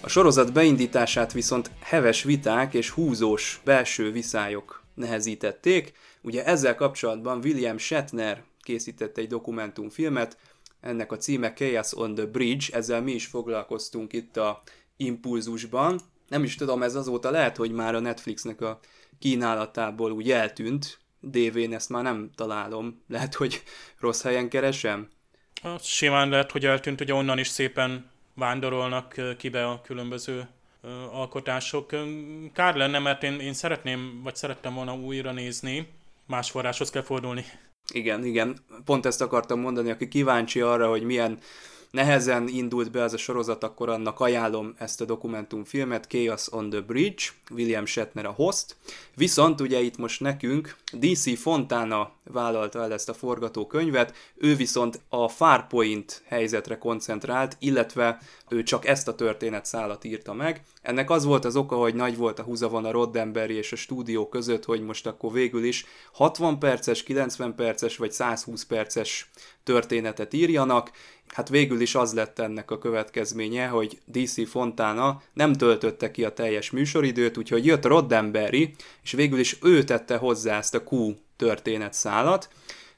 A 0.00 0.08
sorozat 0.08 0.52
beindítását 0.52 1.32
viszont 1.32 1.70
heves 1.80 2.22
viták 2.22 2.74
és 2.74 2.90
húzós 2.90 3.60
belső 3.64 4.12
viszályok 4.12 4.82
nehezítették. 4.94 5.92
Ugye 6.22 6.44
ezzel 6.44 6.74
kapcsolatban 6.74 7.40
William 7.44 7.78
Shatner 7.78 8.42
készített 8.62 9.18
egy 9.18 9.28
dokumentumfilmet, 9.28 10.36
ennek 10.80 11.12
a 11.12 11.16
címe 11.16 11.52
Chaos 11.52 11.94
on 11.94 12.14
the 12.14 12.26
Bridge, 12.26 12.66
ezzel 12.76 13.02
mi 13.02 13.12
is 13.12 13.26
foglalkoztunk 13.26 14.12
itt 14.12 14.36
a 14.36 14.62
Impulzusban, 14.96 16.00
nem 16.32 16.44
is 16.44 16.54
tudom, 16.54 16.82
ez 16.82 16.94
azóta 16.94 17.30
lehet, 17.30 17.56
hogy 17.56 17.70
már 17.70 17.94
a 17.94 18.00
Netflixnek 18.00 18.60
a 18.60 18.78
kínálatából 19.18 20.10
úgy 20.10 20.30
eltűnt, 20.30 20.98
DV-n 21.20 21.72
ezt 21.72 21.88
már 21.88 22.02
nem 22.02 22.30
találom. 22.34 23.02
Lehet, 23.08 23.34
hogy 23.34 23.62
rossz 23.98 24.22
helyen 24.22 24.48
keresem? 24.48 25.08
Az 25.62 25.84
simán 25.84 26.28
lehet, 26.28 26.50
hogy 26.50 26.66
eltűnt, 26.66 26.98
hogy 26.98 27.12
onnan 27.12 27.38
is 27.38 27.48
szépen 27.48 28.10
vándorolnak 28.34 29.14
kibe 29.38 29.66
a 29.66 29.80
különböző 29.80 30.48
alkotások. 31.12 31.90
Kár 32.52 32.74
lenne, 32.76 32.98
mert 32.98 33.22
én, 33.22 33.40
én 33.40 33.52
szeretném, 33.52 34.20
vagy 34.22 34.36
szerettem 34.36 34.74
volna 34.74 34.94
újra 34.94 35.32
nézni, 35.32 35.88
más 36.26 36.50
forráshoz 36.50 36.90
kell 36.90 37.02
fordulni. 37.02 37.44
Igen, 37.92 38.24
igen. 38.24 38.58
Pont 38.84 39.06
ezt 39.06 39.20
akartam 39.20 39.60
mondani, 39.60 39.90
aki 39.90 40.08
kíváncsi 40.08 40.60
arra, 40.60 40.88
hogy 40.88 41.02
milyen 41.02 41.38
nehezen 41.92 42.48
indult 42.48 42.90
be 42.90 43.02
ez 43.02 43.12
a 43.12 43.16
sorozat, 43.16 43.64
akkor 43.64 43.88
annak 43.88 44.20
ajánlom 44.20 44.74
ezt 44.78 45.00
a 45.00 45.04
dokumentumfilmet, 45.04 46.06
Chaos 46.06 46.52
on 46.52 46.70
the 46.70 46.80
Bridge, 46.80 47.24
William 47.50 47.86
Shatner 47.86 48.26
a 48.26 48.30
host. 48.30 48.76
Viszont 49.16 49.60
ugye 49.60 49.80
itt 49.80 49.96
most 49.96 50.20
nekünk 50.20 50.76
DC 50.92 51.38
Fontana 51.38 52.12
vállalta 52.24 52.82
el 52.82 52.92
ezt 52.92 53.08
a 53.08 53.14
forgatókönyvet, 53.14 54.14
ő 54.34 54.56
viszont 54.56 55.00
a 55.08 55.28
Farpoint 55.28 56.22
helyzetre 56.26 56.78
koncentrált, 56.78 57.56
illetve 57.58 58.18
ő 58.48 58.62
csak 58.62 58.86
ezt 58.86 59.08
a 59.08 59.14
történetszálat 59.14 60.04
írta 60.04 60.32
meg. 60.32 60.62
Ennek 60.82 61.10
az 61.10 61.24
volt 61.24 61.44
az 61.44 61.56
oka, 61.56 61.76
hogy 61.76 61.94
nagy 61.94 62.16
volt 62.16 62.38
a 62.38 62.42
húzavon 62.42 62.84
a 62.84 62.90
Roddenberry 62.90 63.54
és 63.54 63.72
a 63.72 63.76
stúdió 63.76 64.28
között, 64.28 64.64
hogy 64.64 64.82
most 64.82 65.06
akkor 65.06 65.32
végül 65.32 65.64
is 65.64 65.84
60 66.12 66.58
perces, 66.58 67.02
90 67.02 67.54
perces 67.54 67.96
vagy 67.96 68.12
120 68.12 68.64
perces 68.64 69.30
történetet 69.64 70.32
írjanak. 70.32 70.90
Hát 71.32 71.48
végül 71.48 71.80
is 71.80 71.94
az 71.94 72.14
lett 72.14 72.38
ennek 72.38 72.70
a 72.70 72.78
következménye, 72.78 73.66
hogy 73.66 73.98
DC 74.04 74.48
Fontana 74.48 75.22
nem 75.32 75.52
töltötte 75.52 76.10
ki 76.10 76.24
a 76.24 76.32
teljes 76.32 76.70
műsoridőt, 76.70 77.36
úgyhogy 77.36 77.66
jött 77.66 77.84
Roddenberry, 77.84 78.74
és 79.02 79.12
végül 79.12 79.38
is 79.38 79.58
ő 79.62 79.84
tette 79.84 80.16
hozzá 80.16 80.58
ezt 80.58 80.74
a 80.74 80.82
Q 80.90 81.14
történetszálat. 81.36 82.48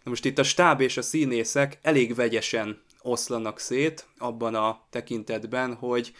Most 0.04 0.24
itt 0.24 0.38
a 0.38 0.42
stáb 0.42 0.80
és 0.80 0.96
a 0.96 1.02
színészek 1.02 1.78
elég 1.82 2.14
vegyesen 2.14 2.82
oszlanak 3.02 3.58
szét 3.58 4.06
abban 4.18 4.54
a 4.54 4.80
tekintetben, 4.90 5.74
hogy 5.74 6.12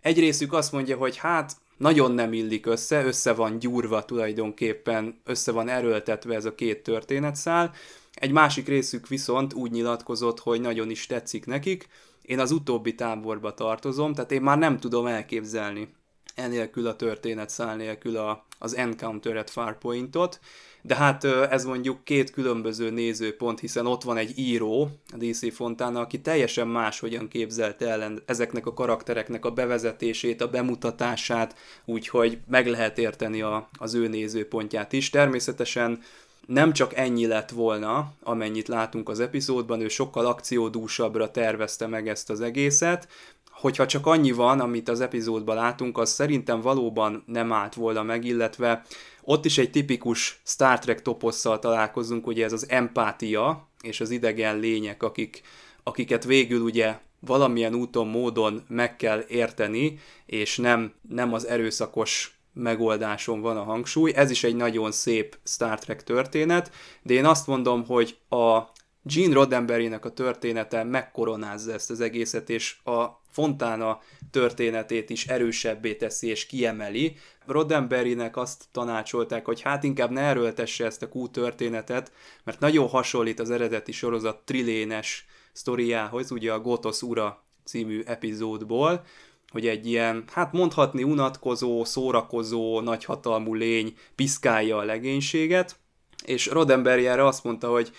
egy 0.00 0.18
részük 0.18 0.52
azt 0.52 0.72
mondja, 0.72 0.96
hogy 0.96 1.16
hát 1.16 1.52
nagyon 1.76 2.12
nem 2.12 2.32
illik 2.32 2.66
össze, 2.66 3.04
össze 3.04 3.32
van 3.32 3.58
gyúrva 3.58 4.04
tulajdonképpen, 4.04 5.20
össze 5.24 5.52
van 5.52 5.68
erőltetve 5.68 6.34
ez 6.34 6.44
a 6.44 6.54
két 6.54 6.82
történetszál. 6.82 7.74
Egy 8.20 8.32
másik 8.32 8.68
részük 8.68 9.08
viszont 9.08 9.52
úgy 9.52 9.70
nyilatkozott, 9.70 10.38
hogy 10.38 10.60
nagyon 10.60 10.90
is 10.90 11.06
tetszik 11.06 11.46
nekik. 11.46 11.88
Én 12.22 12.38
az 12.38 12.50
utóbbi 12.50 12.94
táborba 12.94 13.54
tartozom, 13.54 14.14
tehát 14.14 14.32
én 14.32 14.42
már 14.42 14.58
nem 14.58 14.78
tudom 14.78 15.06
elképzelni 15.06 15.88
enélkül 16.34 16.86
a 16.86 16.96
történetszál 16.96 17.76
nélkül 17.76 18.16
a, 18.16 18.46
az 18.58 18.76
Encounter 18.76 19.36
at 19.36 19.50
Farpointot, 19.50 20.40
de 20.82 20.94
hát 20.94 21.24
ez 21.24 21.64
mondjuk 21.64 22.04
két 22.04 22.30
különböző 22.30 22.90
nézőpont, 22.90 23.60
hiszen 23.60 23.86
ott 23.86 24.02
van 24.02 24.16
egy 24.16 24.38
író, 24.38 24.88
a 25.12 25.16
DC 25.16 25.54
Fontana, 25.54 26.00
aki 26.00 26.20
teljesen 26.20 26.68
máshogyan 26.68 27.28
képzelte 27.28 27.88
el 27.88 28.22
ezeknek 28.26 28.66
a 28.66 28.74
karaktereknek 28.74 29.44
a 29.44 29.50
bevezetését, 29.50 30.40
a 30.40 30.50
bemutatását, 30.50 31.54
úgyhogy 31.84 32.38
meg 32.48 32.66
lehet 32.66 32.98
érteni 32.98 33.42
a, 33.42 33.68
az 33.78 33.94
ő 33.94 34.08
nézőpontját 34.08 34.92
is. 34.92 35.10
Természetesen 35.10 36.02
nem 36.52 36.72
csak 36.72 36.94
ennyi 36.94 37.26
lett 37.26 37.50
volna, 37.50 38.12
amennyit 38.22 38.68
látunk 38.68 39.08
az 39.08 39.20
epizódban, 39.20 39.80
ő 39.80 39.88
sokkal 39.88 40.26
akciódúsabbra 40.26 41.30
tervezte 41.30 41.86
meg 41.86 42.08
ezt 42.08 42.30
az 42.30 42.40
egészet, 42.40 43.08
hogyha 43.50 43.86
csak 43.86 44.06
annyi 44.06 44.32
van, 44.32 44.60
amit 44.60 44.88
az 44.88 45.00
epizódban 45.00 45.56
látunk, 45.56 45.98
az 45.98 46.10
szerintem 46.10 46.60
valóban 46.60 47.22
nem 47.26 47.52
állt 47.52 47.74
volna 47.74 48.02
meg, 48.02 48.24
illetve 48.24 48.82
ott 49.22 49.44
is 49.44 49.58
egy 49.58 49.70
tipikus 49.70 50.40
Star 50.44 50.78
Trek 50.78 51.02
toposszal 51.02 51.58
találkozunk, 51.58 52.26
ugye 52.26 52.44
ez 52.44 52.52
az 52.52 52.68
empátia 52.68 53.68
és 53.82 54.00
az 54.00 54.10
idegen 54.10 54.58
lények, 54.58 55.02
akik, 55.02 55.42
akiket 55.82 56.24
végül 56.24 56.60
ugye 56.60 56.98
valamilyen 57.20 57.74
úton, 57.74 58.06
módon 58.06 58.64
meg 58.68 58.96
kell 58.96 59.24
érteni, 59.28 59.98
és 60.26 60.56
nem, 60.56 60.92
nem 61.08 61.32
az 61.32 61.46
erőszakos 61.46 62.39
megoldáson 62.52 63.40
van 63.40 63.56
a 63.56 63.62
hangsúly. 63.62 64.12
Ez 64.14 64.30
is 64.30 64.44
egy 64.44 64.56
nagyon 64.56 64.92
szép 64.92 65.38
Star 65.44 65.78
Trek 65.78 66.04
történet, 66.04 66.70
de 67.02 67.14
én 67.14 67.24
azt 67.24 67.46
mondom, 67.46 67.84
hogy 67.86 68.18
a 68.28 68.60
Gene 69.02 69.34
Roddenberry-nek 69.34 70.04
a 70.04 70.12
története 70.12 70.84
megkoronázza 70.84 71.72
ezt 71.72 71.90
az 71.90 72.00
egészet, 72.00 72.50
és 72.50 72.76
a 72.84 73.20
Fontana 73.30 74.00
történetét 74.30 75.10
is 75.10 75.26
erősebbé 75.26 75.94
teszi 75.94 76.28
és 76.28 76.46
kiemeli. 76.46 77.16
Roddenberrynek 77.46 78.36
azt 78.36 78.64
tanácsolták, 78.72 79.44
hogy 79.44 79.60
hát 79.60 79.84
inkább 79.84 80.10
ne 80.10 80.20
erőltesse 80.20 80.84
ezt 80.84 81.02
a 81.02 81.08
Q 81.14 81.28
történetet, 81.28 82.12
mert 82.44 82.60
nagyon 82.60 82.88
hasonlít 82.88 83.40
az 83.40 83.50
eredeti 83.50 83.92
sorozat 83.92 84.44
trilénes 84.44 85.26
sztoriához, 85.52 86.30
ugye 86.30 86.52
a 86.52 86.60
Gotos 86.60 87.02
ura 87.02 87.44
című 87.64 88.02
epizódból, 88.04 89.04
hogy 89.50 89.66
egy 89.66 89.86
ilyen, 89.86 90.24
hát 90.32 90.52
mondhatni 90.52 91.02
unatkozó, 91.02 91.84
szórakozó, 91.84 92.80
nagyhatalmú 92.80 93.54
lény 93.54 93.94
piszkálja 94.14 94.76
a 94.76 94.84
legénységet, 94.84 95.76
és 96.24 96.46
Roddenberry 96.46 97.06
erre 97.06 97.26
azt 97.26 97.44
mondta, 97.44 97.70
hogy 97.70 97.90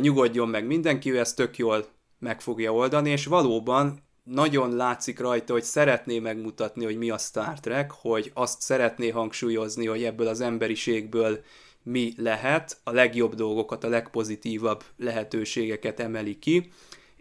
nyugodjon 0.00 0.48
meg 0.48 0.66
mindenki, 0.66 1.12
ő 1.12 1.18
ezt 1.18 1.36
tök 1.36 1.56
jól 1.56 1.86
meg 2.18 2.40
fogja 2.40 2.72
oldani, 2.72 3.10
és 3.10 3.26
valóban 3.26 4.02
nagyon 4.24 4.76
látszik 4.76 5.18
rajta, 5.18 5.52
hogy 5.52 5.62
szeretné 5.62 6.18
megmutatni, 6.18 6.84
hogy 6.84 6.96
mi 6.96 7.10
a 7.10 7.18
Star 7.18 7.60
Trek, 7.60 7.90
hogy 7.90 8.30
azt 8.34 8.60
szeretné 8.60 9.08
hangsúlyozni, 9.08 9.86
hogy 9.86 10.04
ebből 10.04 10.26
az 10.26 10.40
emberiségből 10.40 11.40
mi 11.82 12.12
lehet, 12.16 12.80
a 12.84 12.90
legjobb 12.90 13.34
dolgokat, 13.34 13.84
a 13.84 13.88
legpozitívabb 13.88 14.84
lehetőségeket 14.96 16.00
emeli 16.00 16.38
ki, 16.38 16.70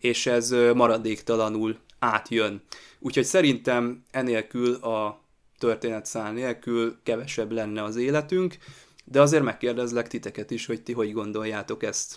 és 0.01 0.25
ez 0.25 0.49
maradéktalanul 0.73 1.77
átjön. 1.99 2.61
Úgyhogy 2.99 3.23
szerintem 3.23 4.03
enélkül 4.11 4.75
a 4.75 5.21
történetszál 5.59 6.31
nélkül 6.31 6.99
kevesebb 7.03 7.51
lenne 7.51 7.83
az 7.83 7.95
életünk, 7.95 8.57
de 9.05 9.21
azért 9.21 9.43
megkérdezlek 9.43 10.07
titeket 10.07 10.51
is, 10.51 10.65
hogy 10.65 10.83
ti 10.83 10.93
hogy 10.93 11.13
gondoljátok 11.13 11.83
ezt. 11.83 12.15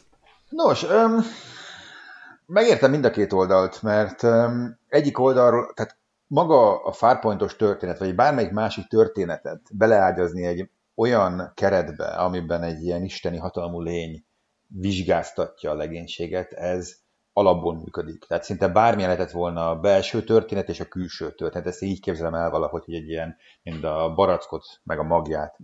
Nos, 0.48 0.82
um, 0.82 1.24
megértem 2.46 2.90
mind 2.90 3.04
a 3.04 3.10
két 3.10 3.32
oldalt, 3.32 3.82
mert 3.82 4.22
um, 4.22 4.78
egyik 4.88 5.18
oldalról, 5.18 5.72
tehát 5.74 5.96
maga 6.26 6.84
a 6.84 6.92
Farpointos 6.92 7.56
történet, 7.56 7.98
vagy 7.98 8.14
bármelyik 8.14 8.50
másik 8.50 8.86
történetet 8.86 9.60
beleágyazni 9.72 10.46
egy 10.46 10.70
olyan 10.94 11.52
keretbe, 11.54 12.04
amiben 12.04 12.62
egy 12.62 12.82
ilyen 12.82 13.02
isteni 13.02 13.36
hatalmú 13.36 13.80
lény 13.80 14.24
vizsgáztatja 14.66 15.70
a 15.70 15.74
legénységet, 15.74 16.52
ez 16.52 16.94
alapból 17.36 17.74
működik. 17.74 18.24
Tehát 18.24 18.44
szinte 18.44 18.68
bármilyen 18.68 19.10
lehetett 19.10 19.32
volna 19.32 19.70
a 19.70 19.80
belső 19.80 20.22
történet 20.22 20.68
és 20.68 20.80
a 20.80 20.84
külső 20.84 21.30
történet. 21.30 21.66
Ezt 21.66 21.82
így 21.82 22.00
képzelem 22.00 22.34
el 22.34 22.50
valahogy, 22.50 22.84
hogy 22.84 22.94
egy 22.94 23.08
ilyen, 23.08 23.36
mint 23.62 23.84
a 23.84 24.12
barackot, 24.14 24.64
meg 24.82 24.98
a 24.98 25.02
magját. 25.02 25.56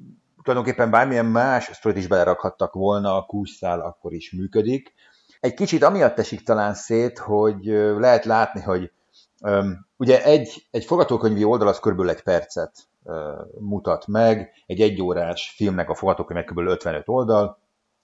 Tulajdonképpen 0.42 0.90
bármilyen 0.90 1.26
más 1.26 1.70
sztorit 1.72 1.98
is 1.98 2.06
belerakhattak 2.06 2.72
volna, 2.72 3.16
a 3.16 3.22
kúszszál 3.22 3.80
akkor 3.80 4.12
is 4.12 4.33
működik. 4.33 4.94
Egy 5.40 5.54
kicsit 5.54 5.83
amiatt 5.83 6.18
esik 6.18 6.42
talán 6.42 6.74
szét, 6.74 7.18
hogy 7.18 7.64
lehet 7.98 8.24
látni, 8.24 8.61
hogy 8.61 8.92
um, 9.40 9.87
ugye 9.96 10.24
egy, 10.24 10.66
egy 10.70 10.85
forgatókönyvi 10.85 11.44
oldal 11.44 11.68
az 11.68 11.78
kb. 11.78 12.00
egy 12.00 12.22
percet 12.22 12.88
mutat 13.59 14.06
meg, 14.06 14.52
egy 14.66 14.80
egyórás 14.80 15.52
filmnek 15.56 15.88
a 15.88 15.94
forgatókönyv 15.94 16.44
kb. 16.44 16.59
55 16.59 17.09
oldal, 17.09 17.59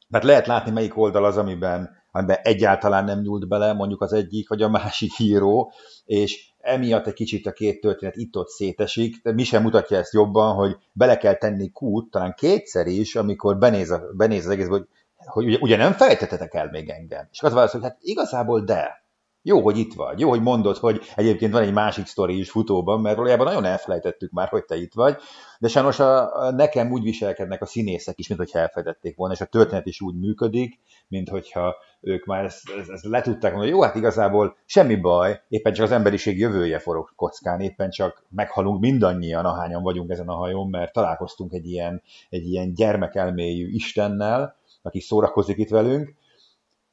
mert 0.08 0.24
lehet 0.24 0.46
látni, 0.46 0.70
melyik 0.70 0.96
oldal 0.96 1.24
az, 1.24 1.36
amiben 1.36 2.04
amiben 2.16 2.38
egyáltalán 2.42 3.04
nem 3.04 3.20
nyúlt 3.20 3.48
bele 3.48 3.72
mondjuk 3.72 4.02
az 4.02 4.12
egyik 4.12 4.48
vagy 4.48 4.62
a 4.62 4.68
másik 4.68 5.12
híró, 5.16 5.72
és 6.04 6.50
emiatt 6.60 7.06
egy 7.06 7.14
kicsit 7.14 7.46
a 7.46 7.52
két 7.52 7.80
történet 7.80 8.16
itt-ott 8.16 8.48
szétesik, 8.48 9.22
de 9.22 9.32
mi 9.32 9.44
sem 9.44 9.62
mutatja 9.62 9.98
ezt 9.98 10.12
jobban, 10.12 10.54
hogy 10.54 10.76
bele 10.92 11.16
kell 11.16 11.34
tenni 11.34 11.70
kút, 11.70 12.10
talán 12.10 12.34
kétszer 12.36 12.86
is, 12.86 13.16
amikor 13.16 13.58
benéz, 13.58 13.90
a, 13.90 14.02
benéz 14.16 14.44
az 14.44 14.50
egész, 14.50 14.66
hogy, 14.66 14.86
hogy 15.16 15.46
ugye, 15.46 15.58
ugye 15.60 15.76
nem 15.76 15.92
fejtetetek 15.92 16.54
el 16.54 16.68
még 16.70 16.88
engem. 16.88 17.28
És 17.32 17.42
az 17.42 17.52
válasz, 17.52 17.72
hogy 17.72 17.82
hát 17.82 17.98
igazából 18.00 18.60
de. 18.60 19.04
Jó, 19.48 19.60
hogy 19.60 19.78
itt 19.78 19.94
vagy. 19.94 20.20
Jó, 20.20 20.28
hogy 20.28 20.42
mondod, 20.42 20.76
hogy 20.76 21.00
egyébként 21.14 21.52
van 21.52 21.62
egy 21.62 21.72
másik 21.72 22.06
sztori 22.06 22.38
is 22.38 22.50
futóban, 22.50 23.00
mert 23.00 23.16
valójában 23.16 23.46
nagyon 23.46 23.64
elfelejtettük 23.64 24.30
már, 24.30 24.48
hogy 24.48 24.64
te 24.64 24.76
itt 24.76 24.94
vagy. 24.94 25.16
De 25.58 25.68
sajnos 25.68 26.00
a, 26.00 26.30
nekem 26.50 26.92
úgy 26.92 27.02
viselkednek 27.02 27.62
a 27.62 27.66
színészek 27.66 28.18
is, 28.18 28.28
mint 28.28 28.40
hogyha 28.40 28.58
elfelejtették 28.58 29.16
volna, 29.16 29.34
és 29.34 29.40
a 29.40 29.44
történet 29.44 29.86
is 29.86 30.00
úgy 30.00 30.18
működik, 30.18 30.80
mint 31.08 31.28
hogyha 31.28 31.74
ők 32.00 32.24
már 32.24 32.44
ezt, 32.44 32.70
ezt, 32.78 32.90
ezt 32.90 33.04
le 33.04 33.20
tudták 33.20 33.54
hogy 33.54 33.68
jó, 33.68 33.82
hát 33.82 33.94
igazából 33.94 34.56
semmi 34.64 34.94
baj, 34.94 35.40
éppen 35.48 35.72
csak 35.72 35.84
az 35.84 35.92
emberiség 35.92 36.38
jövője 36.38 36.78
forog 36.78 37.12
kockán, 37.16 37.60
éppen 37.60 37.90
csak 37.90 38.24
meghalunk 38.28 38.80
mindannyian, 38.80 39.44
ahányan 39.44 39.82
vagyunk 39.82 40.10
ezen 40.10 40.28
a 40.28 40.34
hajón, 40.34 40.70
mert 40.70 40.92
találkoztunk 40.92 41.52
egy 41.52 41.66
ilyen, 41.66 42.02
egy 42.28 42.46
ilyen 42.46 42.74
gyermekelmélyű 42.74 43.68
Istennel, 43.68 44.56
aki 44.82 45.00
szórakozik 45.00 45.56
itt 45.56 45.70
velünk, 45.70 46.14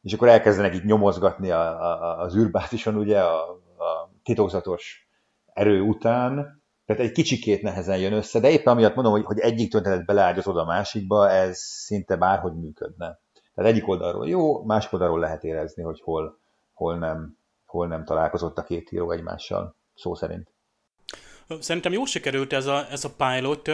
és 0.04 0.13
akkor 0.13 0.28
elkezdenek 0.28 0.76
itt 0.76 0.84
nyomozgatni 0.84 1.52
a, 1.52 1.82
a, 1.82 2.20
az 2.20 2.36
űrbázison, 2.36 2.96
ugye, 2.96 3.20
a, 3.20 3.50
a 3.78 4.12
titokzatos 4.24 5.08
erő 5.54 5.82
után, 5.82 6.62
tehát 6.86 7.02
egy 7.02 7.12
kicsikét 7.12 7.62
nehezen 7.62 7.98
jön 7.98 8.13
össze, 8.13 8.39
de 8.39 8.50
éppen 8.50 8.74
amiatt 8.74 8.96
mondom, 8.96 9.13
hogy, 9.13 9.24
hogy 9.24 9.39
egyik 9.39 9.72
történet 9.72 10.06
beleágyazod 10.06 10.58
a 10.58 10.66
másikba, 10.66 11.30
ez 11.30 11.58
szinte 11.60 12.16
bárhogy 12.16 12.54
működne. 12.54 13.20
Tehát 13.56 13.72
egyik 13.72 13.88
oldalról 13.88 14.28
jó, 14.28 14.63
másik 14.63 14.94
oldalról 14.94 15.20
lehet 15.20 15.44
érezni, 15.44 15.84
hogy 15.84 16.02
hol, 16.02 16.39
hol, 16.74 16.98
nem, 16.98 17.38
hol 17.66 17.88
nem 17.88 18.06
találkozott 18.06 18.58
a 18.58 18.63
két 18.63 18.92
író 18.92 19.12
egymással, 19.12 19.76
szó 19.96 20.16
szerint. 20.16 20.53
Szerintem 21.60 21.92
jó 21.92 22.06
sikerült 22.06 22.54
ez 22.54 22.66
a, 22.66 22.88
ez 22.92 23.06
a 23.06 23.14
pilot. 23.18 23.70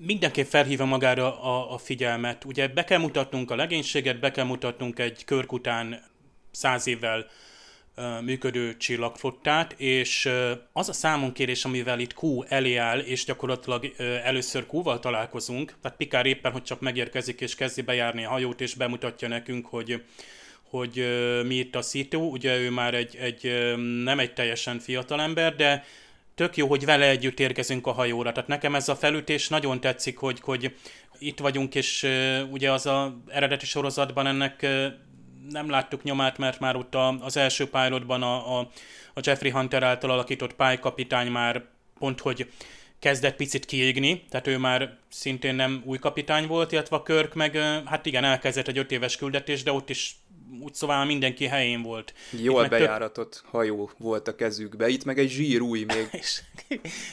Mindenképp 0.00 0.46
felhívja 0.46 0.84
magára 0.84 1.42
a, 1.42 1.72
a 1.72 1.78
figyelmet. 1.78 2.44
Ugye 2.44 2.68
be 2.68 2.84
kell 2.84 2.98
mutatnunk 2.98 3.50
a 3.50 3.56
legénységet, 3.56 4.20
be 4.20 4.30
kell 4.30 4.44
mutatnunk 4.44 4.98
egy 4.98 5.24
körk 5.24 5.52
után 5.52 6.02
száz 6.50 6.86
évvel 6.86 7.26
működő 8.20 8.76
csillagflottát, 8.76 9.74
és 9.76 10.30
az 10.72 10.88
a 10.88 10.92
számonkérés, 10.92 11.64
amivel 11.64 11.98
itt 11.98 12.14
Q 12.22 12.42
elé 12.48 12.76
áll, 12.76 12.98
és 12.98 13.24
gyakorlatilag 13.24 13.92
először 14.24 14.66
Q-val 14.72 14.98
találkozunk, 14.98 15.74
tehát 15.82 15.96
Pikár 15.96 16.26
éppen, 16.26 16.52
hogy 16.52 16.62
csak 16.62 16.80
megérkezik 16.80 17.40
és 17.40 17.54
kezdi 17.54 17.82
bejárni 17.82 18.24
a 18.24 18.28
hajót, 18.28 18.60
és 18.60 18.74
bemutatja 18.74 19.28
nekünk, 19.28 19.66
hogy 19.66 20.02
hogy 20.70 21.06
mi 21.46 21.54
itt 21.54 21.74
a 21.74 21.82
szító, 21.82 22.30
ugye 22.30 22.58
ő 22.58 22.70
már 22.70 22.94
egy, 22.94 23.16
egy 23.16 23.72
nem 24.02 24.18
egy 24.18 24.32
teljesen 24.32 24.78
fiatal 24.78 25.20
ember, 25.20 25.56
de 25.56 25.84
tök 26.34 26.56
jó, 26.56 26.66
hogy 26.66 26.84
vele 26.84 27.08
együtt 27.08 27.40
érkezünk 27.40 27.86
a 27.86 27.92
hajóra. 27.92 28.32
Tehát 28.32 28.48
nekem 28.48 28.74
ez 28.74 28.88
a 28.88 28.96
felütés 28.96 29.48
nagyon 29.48 29.80
tetszik, 29.80 30.18
hogy, 30.18 30.40
hogy 30.40 30.74
itt 31.18 31.38
vagyunk, 31.38 31.74
és 31.74 32.08
ugye 32.50 32.72
az 32.72 32.86
a 32.86 33.16
eredeti 33.28 33.66
sorozatban 33.66 34.26
ennek 34.26 34.66
nem 35.50 35.70
láttuk 35.70 36.02
nyomát, 36.02 36.38
mert 36.38 36.58
már 36.58 36.76
ott 36.76 36.94
az 37.20 37.36
első 37.36 37.68
pilotban 37.68 38.22
a, 38.22 38.58
a, 38.58 38.70
a 39.14 39.20
Jeffrey 39.22 39.50
Hunter 39.50 39.82
által 39.82 40.10
alakított 40.10 40.54
pálykapitány 40.54 41.30
már 41.30 41.64
pont, 41.98 42.20
hogy 42.20 42.50
kezdett 42.98 43.36
picit 43.36 43.64
kiégni, 43.64 44.24
tehát 44.28 44.46
ő 44.46 44.58
már 44.58 44.96
szintén 45.08 45.54
nem 45.54 45.82
új 45.84 45.98
kapitány 45.98 46.46
volt, 46.46 46.72
illetve 46.72 46.96
a 46.96 47.02
Körk 47.02 47.34
meg, 47.34 47.56
hát 47.84 48.06
igen, 48.06 48.24
elkezdett 48.24 48.68
egy 48.68 48.78
öt 48.78 48.92
éves 48.92 49.16
küldetés, 49.16 49.62
de 49.62 49.72
ott 49.72 49.90
is 49.90 50.16
úgy 50.60 50.74
szóval 50.74 51.04
mindenki 51.04 51.46
helyén 51.46 51.82
volt. 51.82 52.14
Jól 52.30 52.68
bejáratott 52.68 53.32
tök... 53.32 53.50
hajó 53.50 53.90
volt 53.98 54.28
a 54.28 54.34
kezükbe, 54.34 54.88
itt 54.88 55.04
meg 55.04 55.18
egy 55.18 55.30
zsírúj 55.30 55.84
még. 55.84 56.08
és, 56.20 56.42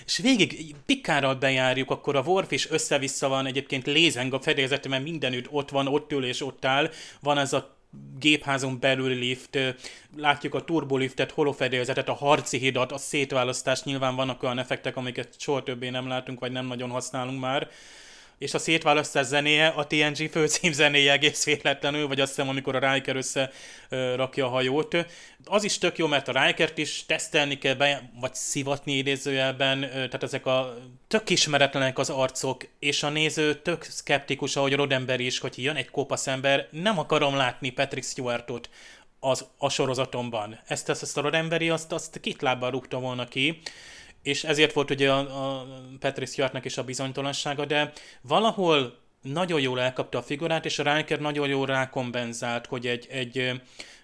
és 0.06 0.17
végig 0.17 0.76
pikárral 0.86 1.36
bejárjuk, 1.36 1.89
akkor 1.89 2.15
a 2.15 2.22
Worf 2.22 2.52
is 2.52 2.70
össze-vissza 2.70 3.28
van, 3.28 3.46
egyébként 3.46 3.86
lézeng 3.86 4.34
a 4.34 4.41
fedélzete, 4.41 4.89
mert 4.89 5.04
mindenütt 5.04 5.48
ott 5.52 5.70
van, 5.70 5.88
ott 5.88 6.12
ül 6.12 6.26
és 6.26 6.41
ott 6.41 6.65
áll. 6.65 6.89
Van 7.22 7.38
ez 7.38 7.54
a 7.54 7.80
gépházon 8.20 8.80
belüli 8.80 9.13
lift, 9.13 9.76
látjuk 10.17 10.54
a 10.54 10.63
turboliftet, 10.63 11.32
holofedélzetet, 11.32 12.10
a 12.10 12.13
harci 12.13 12.58
hidat, 12.58 12.91
a 12.91 12.98
szétválasztást, 12.98 13.86
nyilván 13.86 14.15
vannak 14.15 14.44
olyan 14.44 14.60
effektek, 14.60 14.98
amiket 14.98 15.39
soha 15.39 15.63
többé 15.63 15.89
nem 15.89 16.08
látunk, 16.08 16.39
vagy 16.39 16.52
nem 16.52 16.65
nagyon 16.65 16.89
használunk 16.89 17.39
már 17.39 17.70
és 18.42 18.54
a 18.54 18.60
szétválasztás 18.60 19.26
zenéje 19.26 19.68
a 19.68 19.88
TNG 19.88 20.30
főcím 20.32 20.72
zenéje 20.72 21.12
egész 21.12 21.46
véletlenül, 21.46 22.08
vagy 22.08 22.20
azt 22.20 22.30
hiszem, 22.30 22.50
amikor 22.50 22.76
a 22.76 22.94
Riker 22.94 23.16
össze 23.16 23.52
rakja 24.16 24.46
a 24.46 24.50
hajót. 24.50 24.96
Az 25.46 25.64
is 25.64 25.78
tök 25.78 25.98
jó, 25.98 26.08
mert 26.08 26.28
a 26.28 26.46
Rikert 26.46 26.78
is 26.78 27.06
tesztelni 27.06 27.58
kell, 27.58 27.74
be, 27.74 28.12
vagy 28.20 28.34
szivatni 28.34 28.94
idézőjelben, 28.94 29.80
tehát 29.80 30.24
ezek 30.24 30.46
a 30.46 30.78
tök 31.08 31.30
ismeretlenek 31.30 31.98
az 31.98 32.10
arcok, 32.10 32.68
és 32.80 33.04
a 33.04 33.10
néző 33.10 33.56
tök 33.56 33.84
szkeptikus, 33.84 34.56
ahogy 34.56 34.74
Rodember 34.74 35.20
is, 35.20 35.40
hogy 35.40 35.64
jön 35.64 35.76
egy 35.76 35.90
kopasz 35.90 36.28
ember, 36.28 36.68
nem 36.72 37.00
akarom 37.00 37.36
látni 37.36 37.70
Patrick 37.70 38.08
Stewartot 38.08 38.70
az, 39.20 39.46
a 39.58 39.70
sorozatomban. 39.70 40.60
Ezt, 40.68 40.90
ezt, 40.90 41.02
ezt 41.02 41.18
a 41.18 41.22
Rodemberi, 41.22 41.70
azt, 41.70 41.92
azt 41.92 42.20
két 42.20 42.42
lábbal 42.42 42.72
rúgta 42.72 43.00
volna 43.00 43.28
ki 43.28 43.62
és 44.24 44.44
ezért 44.44 44.74
volt 44.74 44.90
ugye 44.90 45.12
a, 45.12 45.58
a 45.58 45.66
Patrice 46.00 46.32
Stewartnak 46.32 46.66
is 46.66 46.78
a 46.78 46.84
bizonytalansága, 46.84 47.66
de 47.66 47.92
valahol 48.22 49.00
nagyon 49.22 49.62
jól 49.62 49.80
elkapta 49.80 50.18
a 50.18 50.22
figurát, 50.22 50.66
és 50.66 50.80
a 50.80 50.96
Riker 50.96 51.20
nagyon 51.20 51.48
jól 51.48 51.66
rákompenzált, 51.66 52.66
hogy 52.66 52.88
egy, 52.88 53.08
egy 53.10 53.34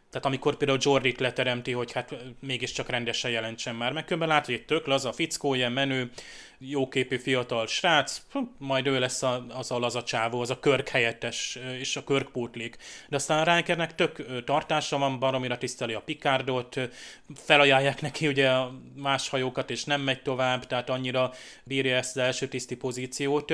tehát 0.09 0.25
amikor 0.25 0.55
például 0.55 0.79
Jordit 0.81 1.19
leteremti, 1.19 1.71
hogy 1.71 1.91
hát 1.91 2.15
mégiscsak 2.39 2.89
rendesen 2.89 3.31
jelentsen 3.31 3.75
már, 3.75 3.91
meg 3.91 4.03
különben 4.03 4.27
látod, 4.27 4.45
hogy 4.45 4.55
egy 4.55 4.65
tök 4.65 4.85
laza 4.85 5.11
fickó, 5.11 5.53
ilyen 5.53 5.71
menő, 5.71 6.11
jóképű 6.59 7.17
fiatal 7.17 7.67
srác, 7.67 8.21
hm, 8.31 8.39
majd 8.57 8.87
ő 8.87 8.99
lesz 8.99 9.23
a, 9.23 9.45
az 9.49 9.71
a 9.71 9.79
laza 9.79 10.03
az 10.31 10.49
a 10.49 10.59
körk 10.59 10.89
helyettes 10.89 11.59
és 11.79 11.95
a 11.95 12.03
körk 12.03 12.31
pótlik. 12.31 12.77
De 13.09 13.15
aztán 13.15 13.47
a 13.47 13.55
Rikernek 13.55 13.95
tök 13.95 14.43
tartása 14.43 14.97
van, 14.97 15.19
baromira 15.19 15.57
tiszteli 15.57 15.93
a 15.93 16.01
Picardot, 16.01 16.79
felajánlják 17.35 18.01
neki 18.01 18.27
ugye 18.27 18.49
a 18.49 18.79
más 18.95 19.29
hajókat, 19.29 19.69
és 19.69 19.83
nem 19.83 20.01
megy 20.01 20.21
tovább, 20.21 20.65
tehát 20.65 20.89
annyira 20.89 21.33
bírja 21.63 21.95
ezt 21.95 22.17
az 22.17 22.23
első 22.23 22.47
tiszti 22.47 22.75
pozíciót. 22.75 23.51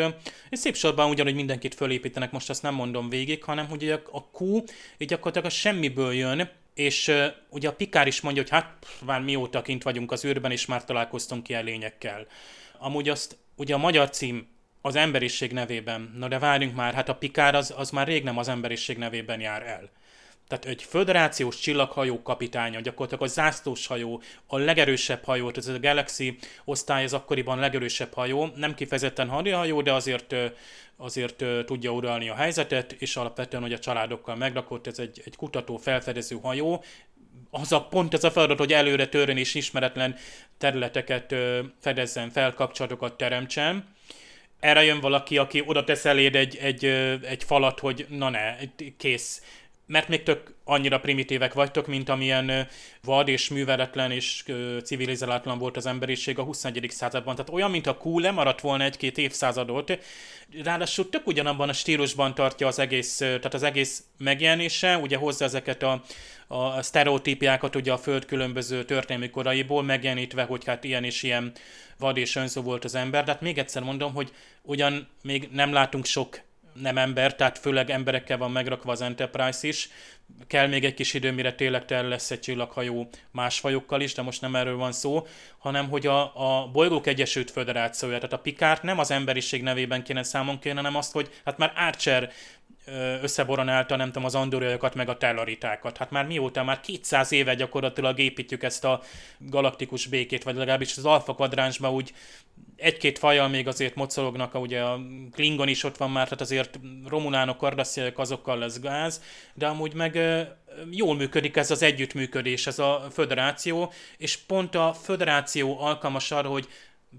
És 0.49 0.59
szép 0.59 0.75
sorban 0.75 1.09
ugyanúgy 1.09 1.35
mindenkit 1.35 1.75
fölépítenek, 1.75 2.31
most 2.31 2.49
azt 2.49 2.61
nem 2.61 2.73
mondom 2.73 3.09
végig, 3.09 3.43
hanem 3.43 3.67
hogy 3.67 3.89
a 3.89 4.29
Q 4.37 4.63
így 4.97 5.07
gyakorlatilag 5.07 5.47
a 5.47 5.49
semmiből 5.49 6.13
jön, 6.13 6.49
és 6.73 7.07
uh, 7.07 7.25
ugye 7.49 7.67
a 7.67 7.73
Pikár 7.73 8.07
is 8.07 8.21
mondja, 8.21 8.41
hogy 8.41 8.51
hát 8.51 8.85
már 9.05 9.21
mióta 9.21 9.61
kint 9.61 9.83
vagyunk 9.83 10.11
az 10.11 10.25
űrben, 10.25 10.51
és 10.51 10.65
már 10.65 10.85
találkoztunk 10.85 11.49
ilyen 11.49 11.63
lényekkel. 11.63 12.27
Amúgy 12.83 13.09
azt, 13.09 13.37
ugye 13.55 13.73
a 13.73 13.77
magyar 13.77 14.09
cím 14.09 14.47
az 14.81 14.95
emberiség 14.95 15.51
nevében, 15.51 16.13
na 16.17 16.27
de 16.27 16.39
várjunk 16.39 16.75
már, 16.75 16.93
hát 16.93 17.09
a 17.09 17.15
Pikár 17.15 17.55
az, 17.55 17.73
az 17.77 17.89
már 17.89 18.07
rég 18.07 18.23
nem 18.23 18.37
az 18.37 18.47
emberiség 18.47 18.97
nevében 18.97 19.39
jár 19.39 19.61
el. 19.61 19.89
Tehát 20.47 20.65
egy 20.65 20.83
föderációs 20.83 21.59
csillaghajó 21.59 22.21
kapitánya, 22.21 22.79
gyakorlatilag 22.79 23.23
a 23.23 23.33
zászlós 23.33 23.87
hajó, 23.87 24.21
a 24.47 24.57
legerősebb 24.57 25.23
hajó, 25.23 25.51
ez 25.55 25.67
a 25.67 25.79
Galaxy 25.79 26.37
osztály 26.65 27.03
az 27.03 27.13
akkoriban 27.13 27.59
legerősebb 27.59 28.13
hajó, 28.13 28.51
nem 28.55 28.73
kifejezetten 28.73 29.29
hadihajó, 29.29 29.81
de 29.81 29.93
azért, 29.93 30.35
azért 30.97 31.43
tudja 31.65 31.91
uralni 31.91 32.29
a 32.29 32.35
helyzetet, 32.35 32.91
és 32.91 33.15
alapvetően, 33.15 33.63
hogy 33.63 33.73
a 33.73 33.79
családokkal 33.79 34.35
megrakott, 34.35 34.87
ez 34.87 34.99
egy, 34.99 35.21
egy 35.25 35.35
kutató, 35.35 35.77
felfedező 35.77 36.37
hajó, 36.41 36.83
az 37.55 37.71
a 37.71 37.81
pont 37.81 38.13
ez 38.13 38.23
a 38.23 38.31
feladat, 38.31 38.57
hogy 38.57 38.73
előre 38.73 39.07
törön 39.07 39.37
és 39.37 39.55
ismeretlen 39.55 40.15
területeket 40.57 41.35
fedezzen 41.79 42.29
fel, 42.29 42.53
kapcsolatokat 42.53 43.17
teremtsen. 43.17 43.95
Erre 44.59 44.83
jön 44.83 44.99
valaki, 44.99 45.37
aki 45.37 45.63
oda 45.65 45.83
tesz 45.83 46.05
eléd 46.05 46.35
egy, 46.35 46.55
egy, 46.55 46.85
egy 47.25 47.43
falat, 47.43 47.79
hogy 47.79 48.05
na 48.09 48.29
ne, 48.29 48.55
kész. 48.97 49.41
Mert 49.85 50.07
még 50.07 50.23
tök 50.23 50.53
annyira 50.63 50.99
primitívek 50.99 51.53
vagytok, 51.53 51.87
mint 51.87 52.09
amilyen 52.09 52.67
vad 53.01 53.27
és 53.27 53.49
műveletlen 53.49 54.11
és 54.11 54.43
civilizálátlan 54.83 55.57
volt 55.57 55.77
az 55.77 55.85
emberiség 55.85 56.39
a 56.39 56.43
21. 56.43 56.85
században. 56.89 57.35
Tehát 57.35 57.51
olyan, 57.53 57.71
mint 57.71 57.87
a 57.87 57.97
Q 58.03 58.19
lemaradt 58.19 58.61
volna 58.61 58.83
egy-két 58.83 59.17
évszázadot, 59.17 59.99
ráadásul 60.63 61.09
tök 61.09 61.27
ugyanabban 61.27 61.69
a 61.69 61.73
stílusban 61.73 62.35
tartja 62.35 62.67
az 62.67 62.79
egész, 62.79 63.17
tehát 63.17 63.53
az 63.53 63.63
egész 63.63 64.03
megjelenése, 64.17 64.97
ugye 64.97 65.17
hozza 65.17 65.45
ezeket 65.45 65.83
a, 65.83 66.03
a 66.47 66.81
sztereotípiákat 66.81 67.75
ugye 67.75 67.91
a 67.91 67.97
Föld 67.97 68.25
különböző 68.25 68.85
történelmi 68.85 69.29
koraiból, 69.29 69.83
megjelenítve, 69.83 70.43
hogy 70.43 70.65
hát 70.65 70.83
ilyen 70.83 71.03
és 71.03 71.23
ilyen 71.23 71.51
vad 71.97 72.17
és 72.17 72.35
önző 72.35 72.61
volt 72.61 72.83
az 72.83 72.95
ember, 72.95 73.23
de 73.23 73.31
hát 73.31 73.41
még 73.41 73.57
egyszer 73.57 73.83
mondom, 73.83 74.13
hogy 74.13 74.31
ugyan 74.61 75.07
még 75.21 75.49
nem 75.51 75.73
látunk 75.73 76.05
sok 76.05 76.39
nem 76.73 76.97
ember, 76.97 77.35
tehát 77.35 77.57
főleg 77.57 77.89
emberekkel 77.89 78.37
van 78.37 78.51
megrakva 78.51 78.91
az 78.91 79.01
Enterprise 79.01 79.67
is. 79.67 79.89
Kell 80.47 80.67
még 80.67 80.85
egy 80.85 80.93
kis 80.93 81.13
idő, 81.13 81.31
mire 81.31 81.53
tényleg 81.53 81.85
tel 81.85 82.07
lesz 82.07 82.31
egy 82.31 82.39
csillaghajó 82.39 83.09
más 83.31 83.59
fajokkal 83.59 84.01
is, 84.01 84.13
de 84.13 84.21
most 84.21 84.41
nem 84.41 84.55
erről 84.55 84.77
van 84.77 84.91
szó, 84.91 85.27
hanem 85.57 85.89
hogy 85.89 86.07
a, 86.07 86.21
a 86.35 86.67
Bolygók 86.67 87.07
Egyesült 87.07 87.51
Föderációja, 87.51 88.15
tehát 88.15 88.33
a 88.33 88.37
Picard 88.37 88.83
nem 88.83 88.99
az 88.99 89.11
emberiség 89.11 89.63
nevében 89.63 90.03
kéne 90.03 90.23
számon 90.23 90.59
kérni, 90.59 90.79
hanem 90.79 90.95
azt, 90.95 91.11
hogy 91.11 91.29
hát 91.45 91.57
már 91.57 91.73
Archer 91.75 92.31
összeboronálta, 93.21 93.95
nem 93.95 94.07
tudom, 94.07 94.25
az 94.25 94.35
andoriakat, 94.35 94.95
meg 94.95 95.09
a 95.09 95.17
tellaritákat. 95.17 95.97
Hát 95.97 96.11
már 96.11 96.25
mióta, 96.25 96.63
már 96.63 96.79
200 96.79 97.31
éve 97.31 97.55
gyakorlatilag 97.55 98.19
építjük 98.19 98.63
ezt 98.63 98.85
a 98.85 99.01
galaktikus 99.37 100.07
békét, 100.07 100.43
vagy 100.43 100.55
legalábbis 100.55 100.97
az 100.97 101.05
alfa 101.05 101.33
kvadránsban 101.35 101.93
úgy 101.93 102.13
egy-két 102.75 103.19
fajjal 103.19 103.47
még 103.47 103.67
azért 103.67 103.95
mocolognak, 103.95 104.55
ugye 104.55 104.81
a 104.81 104.99
Klingon 105.31 105.67
is 105.67 105.83
ott 105.83 105.97
van 105.97 106.11
már, 106.11 106.23
tehát 106.23 106.41
azért 106.41 106.79
romulánok, 107.07 107.57
kardasziak, 107.57 108.19
azokkal 108.19 108.57
lesz 108.57 108.79
gáz, 108.79 109.21
de 109.53 109.67
amúgy 109.67 109.93
meg 109.93 110.19
jól 110.91 111.15
működik 111.15 111.55
ez 111.55 111.71
az 111.71 111.81
együttműködés, 111.81 112.67
ez 112.67 112.79
a 112.79 113.07
föderáció, 113.11 113.91
és 114.17 114.37
pont 114.37 114.75
a 114.75 114.93
föderáció 114.93 115.79
alkalmas 115.79 116.31
arra, 116.31 116.49
hogy 116.49 116.67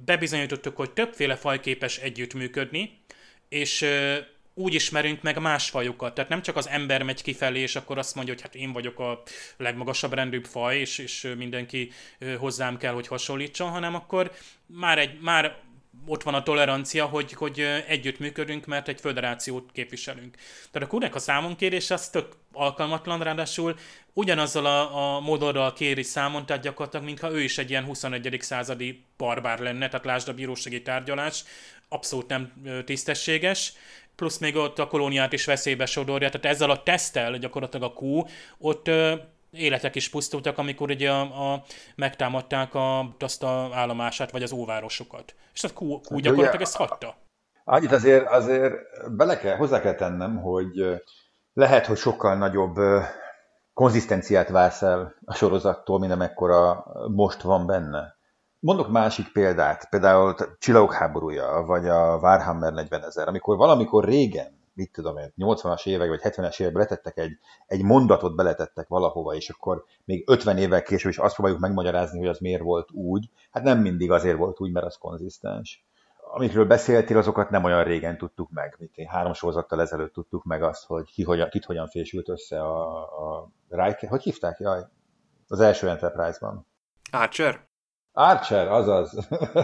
bebizonyítottuk, 0.05 0.77
hogy 0.77 0.91
többféle 0.91 1.37
faj 1.37 1.61
képes 1.61 1.99
együttműködni, 1.99 2.99
és 3.49 3.87
úgy 4.55 4.75
ismerünk 4.75 5.23
meg 5.23 5.41
más 5.41 5.71
fajokat. 5.71 6.15
Tehát 6.15 6.31
nem 6.31 6.43
csak 6.43 6.57
az 6.57 6.69
ember 6.69 7.03
megy 7.03 7.23
kifelé, 7.23 7.61
és 7.61 7.77
akkor 7.77 7.99
azt 7.99 8.15
mondja, 8.15 8.33
hogy 8.33 8.43
hát 8.43 8.55
én 8.55 8.73
vagyok 8.73 8.99
a 8.99 9.23
legmagasabb 9.57 10.13
rendűbb 10.13 10.45
faj, 10.45 10.79
és, 10.79 10.99
és 10.99 11.33
mindenki 11.37 11.93
hozzám 12.39 12.77
kell, 12.77 12.93
hogy 12.93 13.07
hasonlítson, 13.07 13.71
hanem 13.71 13.95
akkor 13.95 14.33
már, 14.67 14.99
egy, 14.99 15.21
már 15.21 15.57
ott 16.07 16.23
van 16.23 16.35
a 16.35 16.43
tolerancia, 16.43 17.05
hogy, 17.07 17.33
hogy 17.33 17.61
együttműködünk, 17.87 18.67
mert 18.67 18.89
egy 18.89 19.01
föderációt 19.01 19.71
képviselünk. 19.73 20.37
Tehát 20.71 20.89
a 20.89 20.91
kurnek 20.91 21.15
a 21.15 21.19
számonkérés 21.19 21.91
az 21.91 22.09
tök 22.09 22.37
alkalmatlan, 22.53 23.23
ráadásul 23.23 23.79
ugyanazzal 24.13 24.67
a, 24.67 25.17
a 25.17 25.21
modorral 25.21 25.73
kéri 25.73 26.03
számon, 26.03 26.47
tehát 26.47 26.63
gyakorlatilag, 26.63 27.07
mintha 27.07 27.33
ő 27.33 27.43
is 27.43 27.59
egy 27.59 27.71
ilyen 27.71 27.85
21. 27.85 28.37
századi 28.41 29.05
barbár 29.17 29.59
lenne, 29.59 29.89
tehát 29.89 30.05
lásd 30.05 30.29
a 30.29 30.35
bírósági 30.35 30.83
tárgyalás, 30.83 31.45
abszolút 31.89 32.29
nem 32.29 32.53
tisztességes, 32.85 33.73
plusz 34.17 34.39
még 34.39 34.57
ott 34.57 34.79
a 34.79 34.87
kolóniát 34.87 35.33
is 35.33 35.45
veszélybe 35.45 35.87
sodorja, 35.87 36.29
tehát 36.31 36.57
ezzel 36.57 36.71
a 36.71 36.83
tesztel 36.83 37.39
gyakorlatilag 37.39 37.93
a 37.97 38.01
Q, 38.01 38.23
ott 38.59 38.89
ö, 38.89 39.15
életek 39.51 39.95
is 39.95 40.09
pusztultak, 40.09 40.59
amikor 40.59 40.91
ugye 40.91 41.11
a, 41.11 41.53
a, 41.53 41.63
megtámadták 41.95 42.75
a, 42.75 43.15
azt 43.19 43.43
a 43.43 43.69
állomását, 43.73 44.31
vagy 44.31 44.43
az 44.43 44.53
óvárosokat. 44.53 45.35
És 45.55 45.65
a 45.65 45.69
Q, 45.69 46.01
Q 46.01 46.21
gyakorlatilag 46.21 46.61
ezt 46.61 46.77
hagyta. 46.77 47.17
Annyit 47.65 47.93
azért, 47.93 48.27
azért 48.27 48.75
bele 49.17 49.39
kell, 49.39 49.57
hozzá 49.57 49.81
kell 49.81 49.95
tennem, 49.95 50.37
hogy 50.37 51.03
lehet, 51.53 51.87
hogy 51.87 51.97
sokkal 51.97 52.37
nagyobb 52.37 52.77
konzisztenciát 53.73 54.49
vársz 54.49 54.83
el 54.83 55.15
a 55.25 55.35
sorozattól, 55.35 55.99
mint 55.99 56.13
amekkora 56.13 56.85
most 57.15 57.43
van 57.43 57.67
benne. 57.67 58.14
Mondok 58.65 58.89
másik 58.89 59.33
példát, 59.33 59.89
például 59.89 60.35
Csillagok 60.59 60.93
háborúja, 60.93 61.63
vagy 61.67 61.89
a 61.89 62.19
Warhammer 62.23 62.73
40 62.73 63.05
ezer, 63.05 63.29
amikor 63.29 63.57
valamikor 63.57 64.05
régen, 64.05 64.59
mit 64.75 64.93
tudom 64.93 65.17
én, 65.17 65.33
80-as 65.37 65.87
évek 65.87 66.09
vagy 66.09 66.21
70-es 66.23 66.61
években 66.61 66.83
letettek 66.83 67.19
egy, 67.19 67.39
egy 67.67 67.83
mondatot 67.83 68.37
beletettek 68.37 68.89
valahova, 68.89 69.35
és 69.35 69.49
akkor 69.49 69.85
még 70.05 70.25
50 70.27 70.59
évvel 70.59 70.83
később 70.83 71.11
is 71.11 71.19
azt 71.19 71.35
próbáljuk 71.35 71.61
megmagyarázni, 71.61 72.19
hogy 72.19 72.29
az 72.29 72.39
miért 72.39 72.63
volt 72.63 72.91
úgy. 72.91 73.31
Hát 73.51 73.63
nem 73.63 73.79
mindig 73.79 74.11
azért 74.11 74.37
volt 74.37 74.61
úgy, 74.61 74.73
mert 74.73 74.87
az 74.87 74.97
konzisztens. 74.97 75.85
Amikről 76.33 76.67
beszéltél, 76.67 77.19
azokat 77.19 77.51
nem 77.51 77.65
olyan 77.65 77.85
régen 77.85 78.19
tudtuk 78.19 78.51
meg, 78.51 78.77
mint 78.79 78.97
én 78.97 79.09
három 79.09 79.33
sorozattal 79.33 79.81
ezelőtt 79.81 80.13
tudtuk 80.13 80.45
meg 80.45 80.63
azt, 80.63 80.87
hogy 80.87 81.05
ki 81.13 81.23
hogyan, 81.23 81.49
kit 81.49 81.65
hogyan 81.65 81.89
fésült 81.89 82.29
össze 82.29 82.61
a, 82.61 83.03
a 83.03 83.51
Riker. 83.69 84.09
Hogy 84.09 84.23
hívták? 84.23 84.59
Jaj, 84.59 84.83
az 85.49 85.61
első 85.61 85.89
Enterprise-ban. 85.89 86.67
Archer? 87.13 87.73
Archer, 88.17 88.69
azaz. 88.69 89.19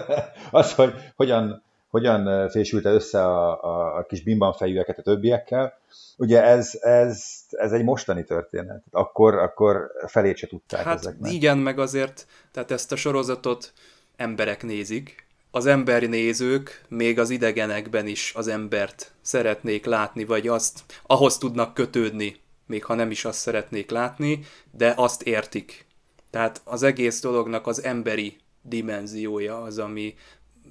az, 0.51 0.75
hogy 0.75 0.95
hogyan 1.17 1.63
hogyan 1.91 2.49
fésülte 2.49 2.91
össze 2.91 3.25
a, 3.25 3.65
a, 3.65 3.97
a 3.97 4.05
kis 4.05 4.23
bimban 4.23 4.53
fejűeket 4.53 4.99
a 4.99 5.03
többiekkel. 5.03 5.79
Ugye 6.17 6.43
ez, 6.43 6.79
ez, 6.81 7.25
ez 7.51 7.73
egy 7.73 7.85
mostani 7.85 8.25
történet. 8.25 8.83
Akkor, 8.91 9.35
akkor 9.35 9.91
felét 10.07 10.37
se 10.37 10.47
tudták 10.47 10.85
hát 10.85 10.99
ezeknek. 10.99 11.33
igen, 11.33 11.59
meg 11.59 11.79
azért, 11.79 12.27
tehát 12.53 12.71
ezt 12.71 12.93
a 12.93 12.97
sorozatot 12.97 13.73
emberek 14.17 14.63
nézik, 14.63 15.29
az 15.51 15.67
embernézők 15.67 16.85
még 16.89 17.19
az 17.19 17.31
idegenekben 17.31 18.07
is 18.07 18.33
az 18.37 18.49
embert 18.49 19.13
szeretnék 19.21 19.85
látni, 19.85 20.25
vagy 20.25 20.49
azt 20.49 20.81
ahhoz 21.07 21.39
tudnak 21.39 21.75
kötődni, 21.75 22.37
még 22.67 22.85
ha 22.85 22.95
nem 22.95 23.11
is 23.11 23.25
azt 23.25 23.39
szeretnék 23.39 23.91
látni, 23.91 24.41
de 24.71 24.93
azt 24.97 25.23
értik. 25.23 25.87
Tehát 26.31 26.61
az 26.64 26.83
egész 26.83 27.21
dolognak 27.21 27.66
az 27.66 27.83
emberi 27.83 28.37
dimenziója 28.62 29.62
az, 29.62 29.79
ami 29.79 30.14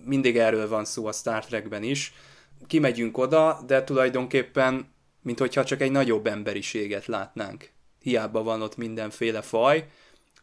mindig 0.06 0.38
erről 0.38 0.68
van 0.68 0.86
szó 0.86 1.06
a 1.06 1.12
Star 1.12 1.46
Trekben 1.46 1.84
is. 1.84 2.14
Kimegyünk 2.68 3.18
oda, 3.18 3.60
de 3.68 3.84
tulajdonképpen, 3.84 4.94
mint 5.22 5.40
hogyha 5.40 5.64
csak 5.64 5.82
egy 5.82 5.92
nagyobb 5.92 6.28
emberiséget 6.28 7.06
látnánk. 7.06 7.70
Hiába 8.02 8.44
van 8.44 8.62
ott 8.62 8.78
mindenféle 8.78 9.42
faj, 9.42 9.88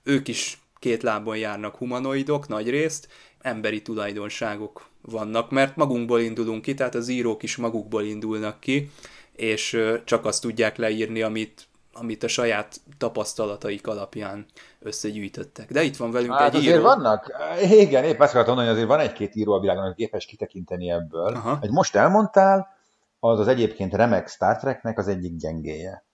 ők 0.02 0.28
is 0.28 0.58
két 0.78 1.02
lábon 1.02 1.36
járnak 1.36 1.76
humanoidok 1.76 2.48
nagy 2.48 2.70
részt, 2.70 3.08
emberi 3.40 3.82
tulajdonságok 3.82 4.88
vannak, 5.02 5.50
mert 5.50 5.76
magunkból 5.76 6.20
indulunk 6.20 6.62
ki, 6.62 6.74
tehát 6.74 6.94
az 6.94 7.08
írók 7.08 7.42
is 7.42 7.56
magukból 7.56 8.04
indulnak 8.04 8.60
ki, 8.60 8.90
és 9.32 9.78
csak 10.04 10.24
azt 10.24 10.42
tudják 10.42 10.76
leírni, 10.76 11.22
amit, 11.22 11.66
amit 12.00 12.22
a 12.22 12.28
saját 12.28 12.76
tapasztalataik 12.98 13.86
alapján 13.86 14.46
összegyűjtöttek. 14.80 15.72
De 15.72 15.82
itt 15.82 15.96
van 15.96 16.10
velünk 16.10 16.32
hát 16.32 16.48
egy 16.48 16.60
azért 16.60 16.74
író. 16.74 16.82
vannak, 16.82 17.32
igen, 17.60 18.04
épp 18.04 18.20
azt 18.20 18.34
akartam 18.34 18.54
mondani, 18.54 18.66
hogy 18.66 18.76
azért 18.76 18.98
van 18.98 19.06
egy-két 19.06 19.34
író 19.34 19.52
a 19.52 19.60
világon, 19.60 19.84
aki 19.84 20.02
képes 20.02 20.26
kitekinteni 20.26 20.90
ebből. 20.90 21.34
Aha. 21.34 21.58
Egy 21.60 21.70
most 21.70 21.96
elmondtál, 21.96 22.74
az 23.18 23.38
az 23.38 23.48
egyébként 23.48 23.94
remek 23.94 24.28
Star 24.28 24.56
Treknek 24.56 24.98
az 24.98 25.08
egyik 25.08 25.36
gyengéje. 25.36 26.04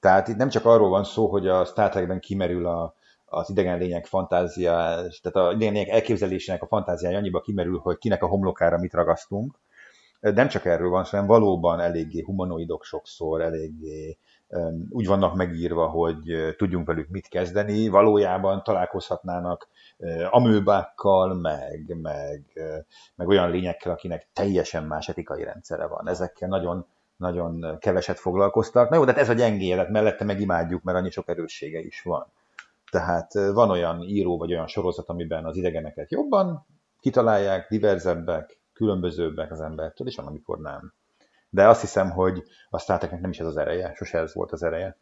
Tehát 0.00 0.28
itt 0.28 0.36
nem 0.36 0.48
csak 0.48 0.64
arról 0.64 0.88
van 0.88 1.04
szó, 1.04 1.26
hogy 1.26 1.48
a 1.48 1.64
Star 1.64 1.88
Trekben 1.88 2.20
kimerül 2.20 2.66
a, 2.66 2.94
az 3.24 3.50
idegen 3.50 3.78
lények 3.78 4.06
fantázia, 4.06 4.72
tehát 5.22 5.48
a 5.48 5.52
idegen 5.52 5.72
lények 5.72 5.88
elképzelésének 5.88 6.62
a 6.62 6.66
fantáziája 6.66 7.18
annyiba 7.18 7.40
kimerül, 7.40 7.78
hogy 7.78 7.98
kinek 7.98 8.22
a 8.22 8.26
homlokára 8.26 8.78
mit 8.78 8.92
ragasztunk. 8.92 9.58
Nem 10.20 10.48
csak 10.48 10.64
erről 10.64 10.88
van, 10.88 11.04
hanem 11.04 11.26
valóban 11.26 11.80
eléggé 11.80 12.20
humanoidok 12.20 12.84
sokszor, 12.84 13.40
eléggé 13.40 14.18
úgy 14.90 15.06
vannak 15.06 15.34
megírva, 15.34 15.86
hogy 15.86 16.54
tudjunk 16.56 16.86
velük 16.86 17.08
mit 17.08 17.28
kezdeni, 17.28 17.88
valójában 17.88 18.62
találkozhatnának 18.62 19.68
amőbákkal, 20.30 21.34
meg, 21.34 21.96
meg, 22.02 22.42
meg 23.14 23.28
olyan 23.28 23.50
lényekkel, 23.50 23.92
akinek 23.92 24.28
teljesen 24.32 24.84
más 24.84 25.08
etikai 25.08 25.44
rendszere 25.44 25.86
van. 25.86 26.08
Ezekkel 26.08 26.48
nagyon, 26.48 26.86
nagyon 27.16 27.78
keveset 27.78 28.18
foglalkoztak. 28.18 28.88
Na 28.88 28.96
jó, 28.96 29.04
de 29.04 29.12
hát 29.12 29.20
ez 29.20 29.28
a 29.28 29.32
gyengélet, 29.32 29.88
mellette 29.88 30.24
megimádjuk, 30.24 30.82
mert 30.82 30.98
annyi 30.98 31.10
sok 31.10 31.28
erőssége 31.28 31.80
is 31.80 32.02
van. 32.02 32.26
Tehát 32.90 33.32
van 33.32 33.70
olyan 33.70 34.02
író 34.02 34.38
vagy 34.38 34.52
olyan 34.52 34.66
sorozat, 34.66 35.08
amiben 35.08 35.44
az 35.44 35.56
idegeneket 35.56 36.10
jobban 36.10 36.66
kitalálják, 37.00 37.68
diverzebbek, 37.68 38.60
különbözőbbek 38.72 39.50
az 39.50 39.60
embertől, 39.60 40.06
és 40.06 40.16
van, 40.16 40.26
amikor 40.26 40.58
nem. 40.58 40.92
De 41.50 41.68
azt 41.68 41.80
hiszem, 41.80 42.10
hogy 42.10 42.42
a 42.70 42.78
Star 42.78 43.10
nem 43.20 43.30
is 43.30 43.38
ez 43.38 43.46
az 43.46 43.56
ereje, 43.56 43.92
sose 43.96 44.18
ez 44.18 44.34
volt 44.34 44.52
az 44.52 44.62
ereje. 44.62 44.96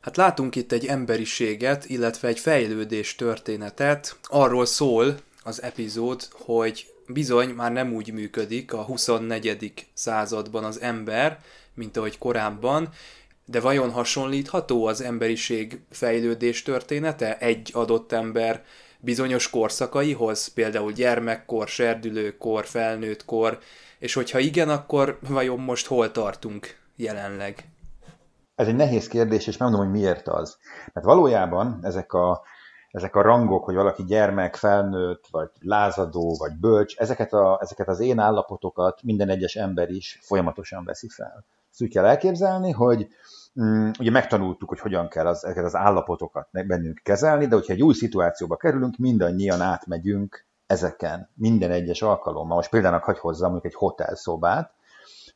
Hát 0.00 0.16
látunk 0.16 0.56
itt 0.56 0.72
egy 0.72 0.86
emberiséget, 0.86 1.84
illetve 1.84 2.28
egy 2.28 2.38
fejlődés 2.38 3.14
történetet. 3.14 4.18
Arról 4.22 4.66
szól 4.66 5.16
az 5.42 5.62
epizód, 5.62 6.22
hogy 6.30 6.86
bizony 7.06 7.48
már 7.48 7.72
nem 7.72 7.92
úgy 7.92 8.12
működik 8.12 8.72
a 8.72 8.82
24. 8.82 9.86
században 9.92 10.64
az 10.64 10.80
ember, 10.80 11.40
mint 11.74 11.96
ahogy 11.96 12.18
korábban, 12.18 12.88
de 13.44 13.60
vajon 13.60 13.90
hasonlítható 13.90 14.86
az 14.86 15.00
emberiség 15.00 15.80
fejlődés 15.90 16.62
története 16.62 17.38
egy 17.38 17.70
adott 17.72 18.12
ember 18.12 18.64
bizonyos 19.00 19.50
korszakaihoz, 19.50 20.46
például 20.46 20.92
gyermekkor, 20.92 21.68
serdülőkor, 21.68 22.66
felnőttkor, 22.66 23.58
és 24.06 24.14
hogyha 24.14 24.38
igen, 24.38 24.68
akkor 24.68 25.18
vajon 25.28 25.58
most 25.58 25.86
hol 25.86 26.10
tartunk 26.10 26.66
jelenleg? 26.96 27.70
Ez 28.54 28.66
egy 28.66 28.76
nehéz 28.76 29.08
kérdés, 29.08 29.46
és 29.46 29.56
megmondom, 29.56 29.86
hogy 29.86 30.00
miért 30.00 30.28
az. 30.28 30.58
Mert 30.92 31.06
valójában 31.06 31.78
ezek 31.82 32.12
a, 32.12 32.42
ezek 32.90 33.16
a 33.16 33.22
rangok, 33.22 33.64
hogy 33.64 33.74
valaki 33.74 34.04
gyermek, 34.04 34.56
felnőtt, 34.56 35.24
vagy 35.30 35.50
lázadó, 35.60 36.36
vagy 36.38 36.52
bölcs, 36.52 36.96
ezeket, 36.96 37.32
a, 37.32 37.58
ezeket 37.62 37.88
az 37.88 38.00
én 38.00 38.18
állapotokat 38.18 39.02
minden 39.02 39.28
egyes 39.28 39.54
ember 39.54 39.90
is 39.90 40.18
folyamatosan 40.22 40.84
veszi 40.84 41.08
fel. 41.08 41.44
Ezt 41.70 41.82
úgy 41.82 41.90
kell 41.90 42.04
elképzelni, 42.04 42.70
hogy 42.70 43.08
mm, 43.60 43.90
ugye 43.98 44.10
megtanultuk, 44.10 44.68
hogy 44.68 44.80
hogyan 44.80 45.08
kell 45.08 45.26
az, 45.26 45.44
ezeket 45.44 45.64
az 45.64 45.74
állapotokat 45.74 46.48
bennünk 46.50 47.00
kezelni, 47.02 47.46
de 47.46 47.54
hogyha 47.54 47.72
egy 47.72 47.82
új 47.82 47.94
szituációba 47.94 48.56
kerülünk, 48.56 48.96
mindannyian 48.96 49.60
átmegyünk 49.60 50.45
ezeken 50.66 51.30
minden 51.34 51.70
egyes 51.70 52.02
alkalommal. 52.02 52.56
Most 52.56 52.70
például 52.70 52.98
hagy 52.98 53.18
hozzam 53.18 53.50
mondjuk 53.50 53.72
egy 53.72 53.78
hotelszobát. 53.78 54.72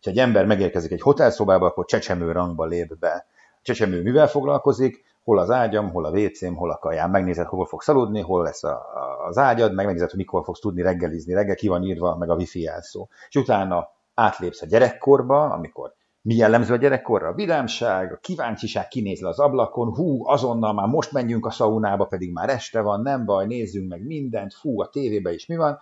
Ha 0.03 0.11
egy 0.11 0.19
ember 0.19 0.47
megérkezik 0.47 0.93
egy 0.93 1.01
hotelszobába, 1.01 1.67
akkor 1.67 1.85
csecsemő 1.85 2.33
rangba 2.33 2.65
lép 2.65 2.99
be. 2.99 3.27
A 3.53 3.61
csecsemő 3.63 4.03
mivel 4.03 4.29
foglalkozik? 4.29 5.05
Hol 5.25 5.39
az 5.39 5.51
ágyam, 5.51 5.91
hol 5.91 6.05
a 6.05 6.11
WC-m, 6.11 6.55
hol 6.55 6.71
a 6.71 6.79
kajám. 6.79 7.11
Megnézed, 7.11 7.47
hol 7.47 7.67
fogsz 7.67 7.89
aludni, 7.89 8.21
hol 8.21 8.43
lesz 8.43 8.65
a, 8.65 8.83
az 9.27 9.39
ágyad, 9.39 9.75
meg 9.75 9.85
megnézed, 9.85 10.09
hogy 10.11 10.19
mikor 10.19 10.45
fogsz 10.45 10.61
tudni 10.61 10.83
reggelizni. 10.83 11.35
Reggel 11.35 11.55
ki 11.55 11.69
van 11.69 11.83
írva, 11.83 12.17
meg 12.17 12.31
a 12.31 12.35
wifi 12.35 12.61
jelszó. 12.61 13.09
És 13.29 13.37
utána 13.37 13.89
átlépsz 14.15 14.63
a 14.63 14.67
gyerekkorba, 14.67 15.45
amikor 15.45 15.95
mi 16.23 16.35
jellemző 16.35 16.75
a 16.75 16.77
gyerekkorra? 16.77 17.29
A 17.29 17.35
vidámság, 17.35 18.13
a 18.13 18.17
kíváncsiság 18.17 18.89
kinéz 18.89 19.23
az 19.23 19.39
ablakon, 19.39 19.95
hú, 19.95 20.29
azonnal 20.29 20.73
már 20.73 20.87
most 20.87 21.13
menjünk 21.13 21.47
a 21.47 21.51
szaunába, 21.51 22.05
pedig 22.05 22.33
már 22.33 22.49
este 22.49 22.81
van, 22.81 23.01
nem 23.01 23.25
baj, 23.25 23.47
nézzünk 23.47 23.89
meg 23.89 24.07
mindent, 24.07 24.55
fú, 24.55 24.81
a 24.81 24.89
tévébe 24.89 25.33
is 25.33 25.47
mi 25.47 25.57
van. 25.57 25.79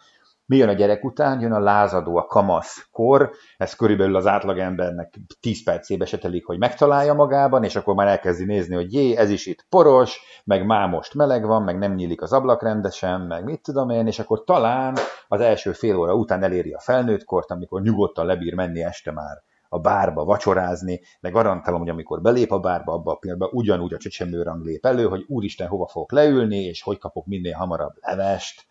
Mi 0.46 0.56
jön 0.56 0.68
a 0.68 0.72
gyerek 0.72 1.04
után? 1.04 1.40
Jön 1.40 1.52
a 1.52 1.58
lázadó, 1.58 2.16
a 2.16 2.26
kamasz 2.26 2.88
kor, 2.92 3.30
ez 3.56 3.74
körülbelül 3.74 4.16
az 4.16 4.26
átlagembernek 4.26 5.14
10 5.40 5.64
percébe 5.64 6.04
se 6.04 6.18
telik, 6.18 6.46
hogy 6.46 6.58
megtalálja 6.58 7.14
magában, 7.14 7.64
és 7.64 7.76
akkor 7.76 7.94
már 7.94 8.06
elkezdi 8.06 8.44
nézni, 8.44 8.74
hogy 8.74 8.92
jé, 8.92 9.16
ez 9.16 9.30
is 9.30 9.46
itt 9.46 9.66
poros, 9.68 10.20
meg 10.44 10.66
már 10.66 10.88
most 10.88 11.14
meleg 11.14 11.46
van, 11.46 11.62
meg 11.62 11.78
nem 11.78 11.94
nyílik 11.94 12.22
az 12.22 12.32
ablak 12.32 12.62
rendesen, 12.62 13.20
meg 13.20 13.44
mit 13.44 13.62
tudom 13.62 13.90
én, 13.90 14.06
és 14.06 14.18
akkor 14.18 14.44
talán 14.44 14.96
az 15.28 15.40
első 15.40 15.72
fél 15.72 15.96
óra 15.96 16.14
után 16.14 16.42
eléri 16.42 16.72
a 16.72 16.80
felnőttkort, 16.80 17.50
amikor 17.50 17.82
nyugodtan 17.82 18.26
lebír 18.26 18.54
menni 18.54 18.82
este 18.82 19.12
már 19.12 19.42
a 19.68 19.78
bárba 19.78 20.24
vacsorázni, 20.24 21.00
de 21.20 21.30
garantálom, 21.30 21.80
hogy 21.80 21.88
amikor 21.88 22.20
belép 22.20 22.52
a 22.52 22.58
bárba, 22.58 22.92
abba 22.92 23.12
a 23.12 23.14
pillanatban 23.14 23.50
ugyanúgy 23.52 23.94
a 23.94 23.98
csecsemőrang 23.98 24.64
lép 24.64 24.86
elő, 24.86 25.04
hogy 25.04 25.24
úristen, 25.28 25.68
hova 25.68 25.86
fogok 25.86 26.12
leülni, 26.12 26.64
és 26.64 26.82
hogy 26.82 26.98
kapok 26.98 27.26
minél 27.26 27.54
hamarabb 27.54 27.94
levest. 28.00 28.66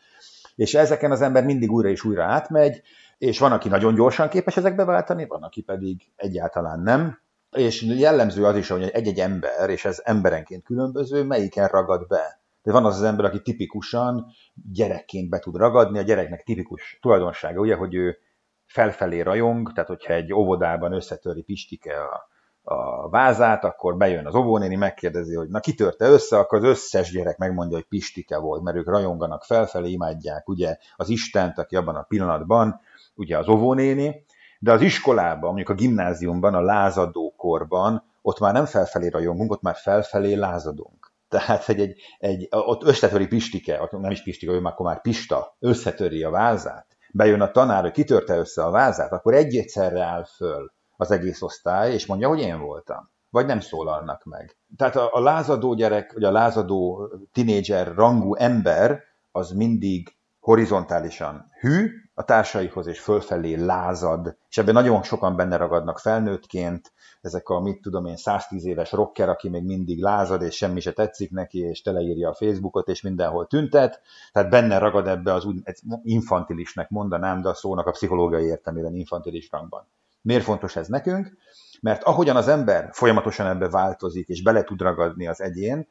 És 0.55 0.73
ezeken 0.73 1.11
az 1.11 1.21
ember 1.21 1.43
mindig 1.43 1.71
újra 1.71 1.89
és 1.89 2.03
újra 2.03 2.23
átmegy, 2.23 2.81
és 3.17 3.39
van, 3.39 3.51
aki 3.51 3.69
nagyon 3.69 3.95
gyorsan 3.95 4.29
képes 4.29 4.57
ezekbe 4.57 4.83
váltani, 4.83 5.25
van, 5.27 5.43
aki 5.43 5.61
pedig 5.61 6.11
egyáltalán 6.15 6.79
nem. 6.79 7.19
És 7.51 7.81
jellemző 7.81 8.45
az 8.45 8.55
is, 8.55 8.67
hogy 8.67 8.83
egy-egy 8.83 9.19
ember, 9.19 9.69
és 9.69 9.85
ez 9.85 10.01
emberenként 10.03 10.63
különböző, 10.63 11.23
melyiken 11.23 11.67
ragad 11.67 12.07
be. 12.07 12.41
De 12.61 12.71
van 12.71 12.85
az 12.85 12.95
az 12.95 13.03
ember, 13.03 13.25
aki 13.25 13.41
tipikusan 13.41 14.25
gyerekként 14.73 15.29
be 15.29 15.39
tud 15.39 15.55
ragadni, 15.55 15.99
a 15.99 16.01
gyereknek 16.01 16.43
tipikus 16.43 16.97
tulajdonsága, 17.01 17.59
ugye, 17.59 17.75
hogy 17.75 17.95
ő 17.95 18.17
felfelé 18.67 19.21
rajong, 19.21 19.73
tehát 19.73 19.89
hogyha 19.89 20.13
egy 20.13 20.33
óvodában 20.33 20.93
összetöri 20.93 21.41
Pistike 21.41 21.93
a, 22.01 22.29
a 22.75 23.09
vázát, 23.09 23.63
akkor 23.63 23.97
bejön 23.97 24.25
az 24.25 24.35
óvónéni, 24.35 24.75
megkérdezi, 24.75 25.35
hogy 25.35 25.49
na 25.49 25.59
kitörte 25.59 26.05
össze, 26.05 26.37
akkor 26.37 26.57
az 26.57 26.63
összes 26.63 27.11
gyerek 27.11 27.37
megmondja, 27.37 27.77
hogy 27.77 27.87
Pistike 27.87 28.37
volt, 28.37 28.63
mert 28.63 28.77
ők 28.77 28.87
rajonganak 28.87 29.43
felfelé, 29.43 29.89
imádják 29.89 30.49
ugye 30.49 30.77
az 30.95 31.09
Istent, 31.09 31.57
aki 31.57 31.75
abban 31.75 31.95
a 31.95 32.01
pillanatban, 32.01 32.79
ugye 33.15 33.37
az 33.37 33.47
óvónéni, 33.47 34.25
de 34.59 34.71
az 34.71 34.81
iskolában, 34.81 35.47
mondjuk 35.47 35.69
a 35.69 35.73
gimnáziumban, 35.73 36.53
a 36.53 36.61
lázadó 36.61 37.33
korban, 37.37 38.03
ott 38.21 38.39
már 38.39 38.53
nem 38.53 38.65
felfelé 38.65 39.07
rajongunk, 39.07 39.51
ott 39.51 39.61
már 39.61 39.75
felfelé 39.75 40.33
lázadunk. 40.33 41.11
Tehát 41.29 41.69
egy, 41.69 41.79
egy, 41.79 42.03
egy 42.19 42.47
ott 42.49 42.83
összetöri 42.83 43.27
Pistike, 43.27 43.87
nem 43.91 44.11
is 44.11 44.23
Pistike, 44.23 44.51
ő 44.51 44.59
már 44.59 44.73
akkor 44.73 44.85
már 44.85 45.01
Pista, 45.01 45.55
összetöri 45.59 46.23
a 46.23 46.29
vázát, 46.29 46.96
bejön 47.13 47.41
a 47.41 47.51
tanár, 47.51 47.81
hogy 47.81 47.91
kitörte 47.91 48.37
össze 48.37 48.63
a 48.63 48.71
vázát, 48.71 49.11
akkor 49.11 49.33
egy 49.33 49.55
egyszerre 49.55 50.03
áll 50.03 50.25
föl 50.25 50.71
az 50.97 51.11
egész 51.11 51.41
osztály, 51.41 51.93
és 51.93 52.05
mondja, 52.05 52.27
hogy 52.27 52.39
én 52.39 52.59
voltam. 52.59 53.09
Vagy 53.29 53.45
nem 53.45 53.59
szólalnak 53.59 54.23
meg. 54.23 54.57
Tehát 54.77 54.95
a, 54.95 55.13
a 55.13 55.19
lázadó 55.19 55.73
gyerek, 55.73 56.13
vagy 56.13 56.23
a 56.23 56.31
lázadó 56.31 57.09
tinédzser 57.31 57.93
rangú 57.95 58.35
ember, 58.35 59.03
az 59.31 59.51
mindig 59.51 60.15
horizontálisan 60.39 61.45
hű, 61.59 61.89
a 62.13 62.23
társaihoz, 62.23 62.87
és 62.87 62.99
fölfelé 62.99 63.53
lázad, 63.53 64.37
és 64.49 64.57
ebben 64.57 64.73
nagyon 64.73 65.03
sokan 65.03 65.35
benne 65.35 65.57
ragadnak 65.57 65.99
felnőttként, 65.99 66.91
ezek 67.21 67.49
a, 67.49 67.59
mit 67.59 67.81
tudom 67.81 68.05
én, 68.05 68.15
110 68.15 68.65
éves 68.65 68.91
rocker, 68.91 69.29
aki 69.29 69.49
még 69.49 69.63
mindig 69.63 70.01
lázad, 70.01 70.41
és 70.41 70.55
semmi 70.55 70.79
se 70.79 70.91
tetszik 70.91 71.31
neki, 71.31 71.59
és 71.59 71.81
teleírja 71.81 72.29
a 72.29 72.33
Facebookot, 72.33 72.87
és 72.87 73.01
mindenhol 73.01 73.47
tüntet, 73.47 74.01
tehát 74.31 74.49
benne 74.49 74.77
ragad 74.77 75.07
ebbe 75.07 75.33
az 75.33 75.45
úgy 75.45 75.61
infantilisnek 76.03 76.89
mondanám, 76.89 77.41
de 77.41 77.49
a 77.49 77.53
szónak 77.53 77.87
a 77.87 77.91
pszichológiai 77.91 78.45
értelmében 78.45 78.95
infantilis 78.95 79.51
rangban. 79.51 79.87
Miért 80.21 80.43
fontos 80.43 80.75
ez 80.75 80.87
nekünk? 80.87 81.37
Mert 81.81 82.03
ahogyan 82.03 82.35
az 82.35 82.47
ember 82.47 82.89
folyamatosan 82.91 83.47
ebbe 83.47 83.69
változik, 83.69 84.27
és 84.27 84.41
bele 84.41 84.63
tud 84.63 84.81
ragadni 84.81 85.27
az 85.27 85.41
egyén, 85.41 85.87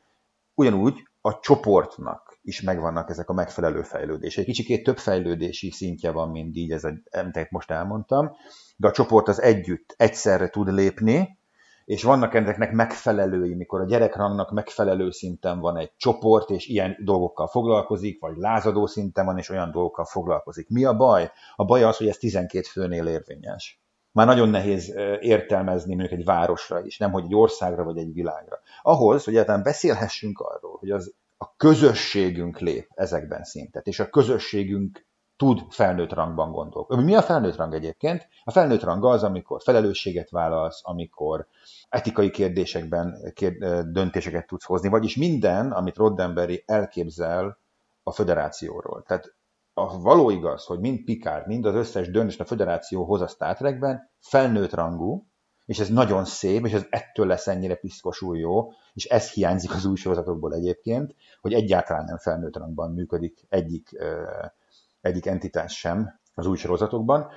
ugyanúgy 0.54 1.08
a 1.20 1.38
csoportnak 1.40 2.25
is 2.46 2.62
megvannak 2.62 3.10
ezek 3.10 3.28
a 3.28 3.32
megfelelő 3.32 3.82
fejlődések. 3.82 4.38
Egy 4.38 4.44
kicsikét 4.44 4.84
több 4.84 4.98
fejlődési 4.98 5.70
szintje 5.70 6.10
van, 6.10 6.30
mint 6.30 6.56
így, 6.56 6.70
ez, 6.70 6.84
amit 6.84 7.50
most 7.50 7.70
elmondtam, 7.70 8.30
de 8.76 8.88
a 8.88 8.92
csoport 8.92 9.28
az 9.28 9.42
együtt, 9.42 9.94
egyszerre 9.96 10.48
tud 10.48 10.72
lépni, 10.72 11.38
és 11.84 12.02
vannak 12.02 12.34
ennek 12.34 12.72
megfelelői, 12.72 13.54
mikor 13.54 13.80
a 13.80 13.84
gyerekrangnak 13.84 14.50
megfelelő 14.50 15.10
szinten 15.10 15.58
van 15.58 15.76
egy 15.76 15.92
csoport, 15.96 16.50
és 16.50 16.66
ilyen 16.66 16.96
dolgokkal 17.04 17.46
foglalkozik, 17.46 18.20
vagy 18.20 18.36
lázadó 18.36 18.86
szinten 18.86 19.24
van, 19.24 19.38
és 19.38 19.48
olyan 19.48 19.70
dolgokkal 19.70 20.04
foglalkozik. 20.04 20.68
Mi 20.68 20.84
a 20.84 20.96
baj? 20.96 21.30
A 21.56 21.64
baj 21.64 21.82
az, 21.82 21.96
hogy 21.96 22.08
ez 22.08 22.16
12 22.16 22.66
főnél 22.70 23.06
érvényes. 23.06 23.80
Már 24.12 24.26
nagyon 24.26 24.48
nehéz 24.48 24.94
értelmezni 25.20 25.94
mondjuk 25.94 26.18
egy 26.18 26.24
városra 26.24 26.84
is, 26.84 26.98
nem 26.98 27.10
hogy 27.10 27.24
egy 27.24 27.34
országra 27.34 27.84
vagy 27.84 27.98
egy 27.98 28.12
világra. 28.12 28.60
Ahhoz, 28.82 29.24
hogy 29.24 29.34
egyáltalán 29.34 29.62
beszélhessünk 29.62 30.38
arról, 30.38 30.76
hogy 30.78 30.90
az 30.90 31.14
a 31.36 31.56
közösségünk 31.56 32.58
lép 32.58 32.88
ezekben 32.94 33.44
szintet, 33.44 33.86
és 33.86 33.98
a 33.98 34.08
közösségünk 34.08 35.06
tud 35.36 35.60
felnőtt 35.68 36.12
rangban 36.12 36.52
gondolkodni. 36.52 37.04
Mi 37.04 37.14
a 37.14 37.22
felnőtt 37.22 37.56
rang 37.56 37.74
egyébként? 37.74 38.28
A 38.44 38.50
felnőtt 38.50 38.82
rang 38.82 39.04
az, 39.04 39.22
amikor 39.22 39.62
felelősséget 39.62 40.30
válasz, 40.30 40.80
amikor 40.82 41.46
etikai 41.88 42.30
kérdésekben 42.30 43.32
döntéseket 43.92 44.46
tudsz 44.46 44.64
hozni, 44.64 44.88
vagyis 44.88 45.16
minden, 45.16 45.72
amit 45.72 45.96
Roddenberry 45.96 46.62
elképzel 46.66 47.58
a 48.02 48.12
föderációról. 48.12 49.02
Tehát 49.02 49.34
a 49.74 49.98
való 49.98 50.30
igaz, 50.30 50.64
hogy 50.64 50.80
mind 50.80 51.04
Picard, 51.04 51.46
mind 51.46 51.66
az 51.66 51.74
összes 51.74 52.10
döntés 52.10 52.38
a 52.38 52.44
föderáció 52.44 53.04
hoz 53.04 53.20
a 53.20 53.26
Star 53.26 53.56
Trekben 53.56 54.10
felnőtt 54.20 54.74
rangú, 54.74 55.26
és 55.66 55.78
ez 55.78 55.88
nagyon 55.88 56.24
szép, 56.24 56.66
és 56.66 56.72
ez 56.72 56.86
ettől 56.90 57.26
lesz 57.26 57.46
ennyire 57.46 57.74
piszkosul 57.74 58.38
jó, 58.38 58.72
és 58.94 59.04
ez 59.04 59.30
hiányzik 59.30 59.74
az 59.74 59.84
új 59.84 59.96
sorozatokból 59.96 60.54
egyébként, 60.54 61.14
hogy 61.40 61.52
egyáltalán 61.52 62.04
nem 62.04 62.18
felnőtt 62.18 62.56
rangban 62.56 62.92
működik 62.92 63.46
egyik, 63.48 63.90
egyik 65.00 65.26
entitás 65.26 65.78
sem 65.78 66.20
az 66.34 66.46
új 66.46 66.56
sorozatokban. 66.56 67.30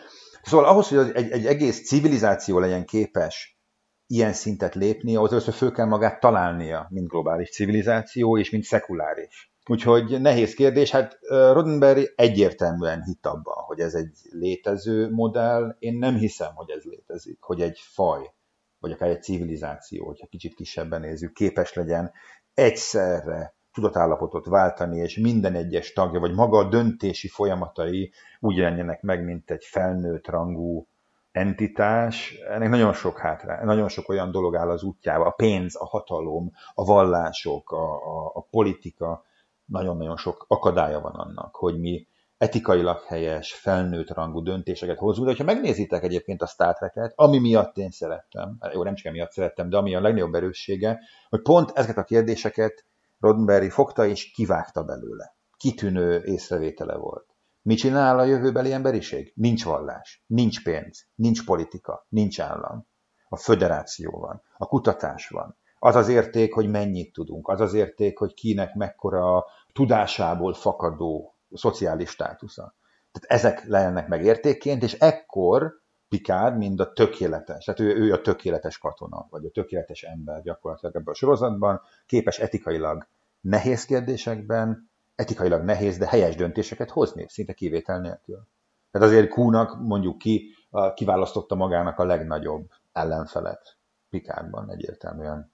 Szóval 0.44 0.66
ahhoz, 0.66 0.88
hogy 0.88 1.12
egy, 1.14 1.32
egy 1.32 1.46
egész 1.46 1.88
civilizáció 1.88 2.60
legyen 2.60 2.86
képes 2.86 3.60
ilyen 4.08 4.34
szintet 4.34 4.76
lépni, 4.76 5.16
ahhoz 5.16 5.32
először 5.32 5.54
föl 5.54 5.72
kell 5.72 5.86
magát 5.86 6.20
találnia, 6.20 6.88
mint 6.90 7.08
globális 7.08 7.50
civilizáció, 7.50 8.38
és 8.38 8.50
mint 8.50 8.64
szekuláris. 8.64 9.54
Úgyhogy 9.70 10.22
nehéz 10.22 10.54
kérdés. 10.54 10.92
Hát 10.92 11.18
Roddenberry 11.28 12.14
egyértelműen 12.16 13.04
hitt 13.04 13.26
abban, 13.26 13.64
hogy 13.66 13.80
ez 13.80 13.94
egy 13.94 14.18
létező 14.32 15.10
modell. 15.12 15.76
Én 15.80 15.98
nem 15.98 16.16
hiszem, 16.16 16.54
hogy 16.56 16.70
ez 16.70 16.84
létezik, 16.84 17.42
hogy 17.42 17.62
egy 17.62 17.80
faj, 17.82 18.34
vagy 18.80 18.92
akár 18.92 19.10
egy 19.10 19.24
civilizáció, 19.24 20.06
hogyha 20.06 20.28
kicsit 20.28 20.54
kisebben 20.54 21.02
nézzük, 21.02 21.34
képes 21.34 21.74
legyen 21.74 22.12
egyszerre 22.54 23.56
tudatállapotot 23.74 24.46
váltani, 24.46 24.98
és 24.98 25.18
minden 25.18 25.56
egyes 25.56 25.94
tagja, 25.94 26.20
vagy 26.20 26.34
maga 26.34 26.58
a 26.58 26.70
döntési 26.70 27.28
folyamatai 27.28 28.12
úgy 28.40 28.56
jelenjenek 28.56 29.02
meg, 29.02 29.24
mint 29.24 29.52
egy 29.52 29.64
felnőtt 29.64 30.28
rangú 30.28 30.88
entitás, 31.32 32.38
ennek 32.50 32.70
nagyon 32.70 32.94
sok 32.94 33.20
hátra, 33.20 33.66
nagyon 33.66 33.88
sok 33.88 34.10
olyan 34.10 34.32
dolog 34.32 34.56
áll 34.56 34.70
az 34.70 34.84
útjába, 34.84 35.26
a 35.26 35.32
pénz, 35.32 35.76
a 35.76 35.86
hatalom, 35.86 36.52
a 36.74 36.84
vallások, 36.84 37.72
a, 37.72 37.94
a, 37.94 38.32
a 38.34 38.42
politika, 38.50 39.28
nagyon-nagyon 39.70 40.18
sok 40.18 40.46
akadálya 40.48 41.00
van 41.00 41.14
annak, 41.14 41.56
hogy 41.56 41.80
mi 41.80 42.08
etikailag 42.38 43.02
helyes, 43.02 43.54
felnőtt 43.54 44.14
rangú 44.14 44.44
döntéseket 44.44 44.98
hozunk. 44.98 45.28
De 45.28 45.36
ha 45.38 45.44
megnézitek 45.44 46.04
egyébként 46.04 46.42
a 46.42 46.46
Star 46.48 46.74
Trek-et, 46.74 47.14
ami 47.16 47.40
miatt 47.40 47.78
én 47.78 47.90
szerettem, 47.90 48.58
jó, 48.74 48.84
nem 48.84 48.96
csak 48.96 49.14
miatt 49.14 49.32
szerettem, 49.32 49.70
de 49.70 49.78
ami 49.78 49.96
a 49.96 50.02
legnagyobb 50.02 50.36
erőssége, 50.36 51.00
hogy 51.30 51.42
pont 51.42 51.72
ezeket 51.74 51.98
a 51.98 52.04
kérdéseket 52.04 52.86
Roddenberry 53.20 53.70
fogta 53.70 54.06
és 54.06 54.32
kivágta 54.32 54.84
belőle. 54.84 55.36
Kitűnő 55.58 56.24
észrevétele 56.24 56.96
volt. 56.96 57.26
Mi 57.62 57.76
csinál 57.76 58.20
a 58.20 58.24
jövőbeli 58.24 58.72
emberiség? 58.72 59.32
Nincs 59.36 59.66
vallás, 59.66 60.24
nincs 60.28 60.64
pénz, 60.64 61.08
nincs 61.16 61.46
politika, 61.46 62.06
nincs 62.10 62.40
állam. 62.40 62.88
A 63.30 63.38
föderáció 63.38 64.20
van, 64.20 64.42
a 64.58 64.66
kutatás 64.66 65.28
van. 65.28 65.58
Az 65.80 65.96
az 65.96 66.08
érték, 66.10 66.54
hogy 66.54 66.70
mennyit 66.70 67.14
tudunk, 67.14 67.48
az 67.48 67.62
az 67.62 67.74
érték, 67.74 68.18
hogy 68.18 68.34
kinek 68.34 68.76
mekkora 68.76 69.46
tudásából 69.80 70.54
fakadó 70.54 71.36
szociális 71.54 72.10
státusza. 72.10 72.76
Tehát 73.12 73.44
ezek 73.44 73.68
lennek 73.68 74.08
meg 74.08 74.24
értékként, 74.24 74.84
és 74.84 74.94
ekkor 74.94 75.74
Picard, 76.10 76.58
mind 76.58 76.80
a 76.80 76.94
tökéletes, 76.94 77.66
tehát 77.66 77.80
ő, 77.80 77.96
ő 77.96 78.14
a 78.14 78.22
tökéletes 78.22 78.78
katona, 78.78 79.28
vagy 79.30 79.46
a 79.46 79.50
tökéletes 79.50 80.04
ember 80.04 80.42
gyakorlatilag 80.42 80.96
ebben 80.96 81.14
a 81.14 81.16
sorozatban, 81.16 81.82
képes 82.06 82.40
etikailag 82.40 83.08
nehéz 83.42 83.86
kérdésekben, 83.86 84.90
etikailag 85.16 85.64
nehéz, 85.64 85.98
de 85.98 86.08
helyes 86.08 86.36
döntéseket 86.36 86.90
hozni, 86.90 87.26
szinte 87.30 87.54
kivétel 87.54 88.00
nélkül. 88.00 88.48
Tehát 88.92 89.08
azért 89.08 89.30
Kúnak 89.30 89.82
mondjuk 89.82 90.18
ki, 90.18 90.56
kiválasztotta 90.94 91.56
magának 91.56 92.00
a 92.00 92.06
legnagyobb 92.06 92.70
ellenfelet 92.92 93.78
Picardban 94.10 94.72
egyértelműen. 94.72 95.52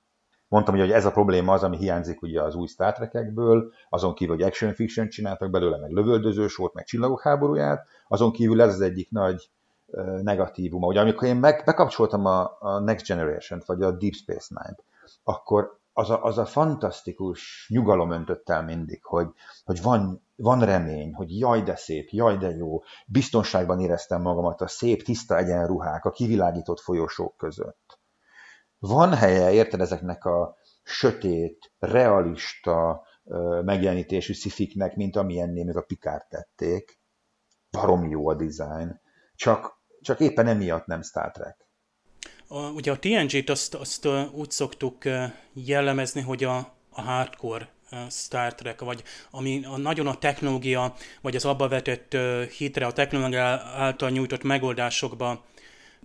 Mondtam, 0.56 0.78
hogy 0.78 0.92
ez 0.92 1.06
a 1.06 1.12
probléma 1.12 1.54
az, 1.54 1.64
ami 1.64 1.78
hiányzik 1.78 2.22
ugye 2.22 2.42
az 2.42 2.56
új 2.56 2.68
Star 2.68 2.94
Trek-ekből, 2.94 3.72
azon 3.90 4.14
kívül, 4.14 4.36
hogy 4.36 4.44
action 4.44 4.74
fiction 4.74 5.10
csináltak 5.10 5.50
belőle, 5.50 5.78
meg 5.78 5.92
lövöldözős 5.92 6.56
volt, 6.56 6.74
meg 6.74 6.86
csillagok 6.86 7.22
háborúját, 7.22 7.88
azon 8.08 8.32
kívül 8.32 8.62
ez 8.62 8.74
az 8.74 8.82
egyik 8.82 9.12
nagy 9.12 9.50
negatívuma. 10.22 10.88
Ugye 10.88 11.00
amikor 11.00 11.28
én 11.28 11.36
meg, 11.36 11.62
bekapcsoltam 11.66 12.26
a, 12.26 12.58
a 12.60 12.80
Next 12.80 13.08
Generation-t, 13.08 13.66
vagy 13.66 13.82
a 13.82 13.92
Deep 13.92 14.14
Space 14.14 14.48
Nine-t, 14.50 14.84
akkor 15.24 15.80
az 15.94 16.10
a, 16.10 16.24
az 16.24 16.38
a 16.38 16.46
fantasztikus 16.46 17.68
nyugalom 17.70 18.12
öntött 18.12 18.50
el 18.50 18.64
mindig, 18.64 19.04
hogy, 19.04 19.28
hogy 19.66 19.82
van, 19.82 20.26
van 20.36 20.66
remény, 20.66 21.14
hogy 21.14 21.40
jaj 21.40 21.62
de 21.62 21.76
szép, 21.76 22.10
jaj 22.10 22.38
de 22.38 22.50
jó, 22.50 22.84
biztonságban 23.08 23.80
éreztem 23.80 24.22
magamat 24.22 24.62
a 24.62 24.68
szép, 24.68 25.04
tiszta 25.04 25.38
egyenruhák, 25.38 26.06
a 26.06 26.12
kivilágított 26.12 26.80
folyosók 26.80 27.38
között. 27.38 27.95
Van 28.80 29.14
helye, 29.14 29.52
érted, 29.52 29.82
ezeknek 29.82 30.26
a 30.26 30.56
sötét, 30.84 31.72
realista 31.80 33.04
megjelenítésű 33.64 34.34
szifiknek, 34.34 34.96
mint 34.96 35.16
amilyennél 35.16 35.64
még 35.64 35.76
a 35.76 35.82
Picard 35.82 36.28
tették. 36.30 37.00
Baromi 37.72 38.10
jó 38.10 38.28
a 38.28 38.36
design, 38.36 39.02
csak, 39.36 39.82
csak 40.02 40.20
éppen 40.20 40.48
emiatt 40.48 40.86
nem 40.86 41.02
Star 41.02 41.32
Trek. 41.32 41.68
A, 42.48 42.70
ugye 42.70 42.92
a 42.92 43.00
TNG-t 43.00 43.50
azt, 43.50 43.76
azt 43.76 44.08
úgy 44.32 44.52
szoktuk 44.52 45.04
jellemezni, 45.54 46.22
hogy 46.22 46.44
a, 46.44 46.58
a 46.90 47.02
hardcore 47.02 47.70
Star 48.10 48.56
Trek, 48.56 48.82
vagy 48.82 49.04
ami 49.32 49.66
a, 49.66 49.78
nagyon 49.78 50.08
a 50.08 50.18
technológia, 50.18 50.94
vagy 51.22 51.36
az 51.36 51.46
abba 51.46 51.68
vetett 51.68 52.18
hitre, 52.58 52.86
a 52.86 52.94
technológia 52.94 53.42
által 53.76 54.10
nyújtott 54.10 54.44
megoldásokba 54.44 55.44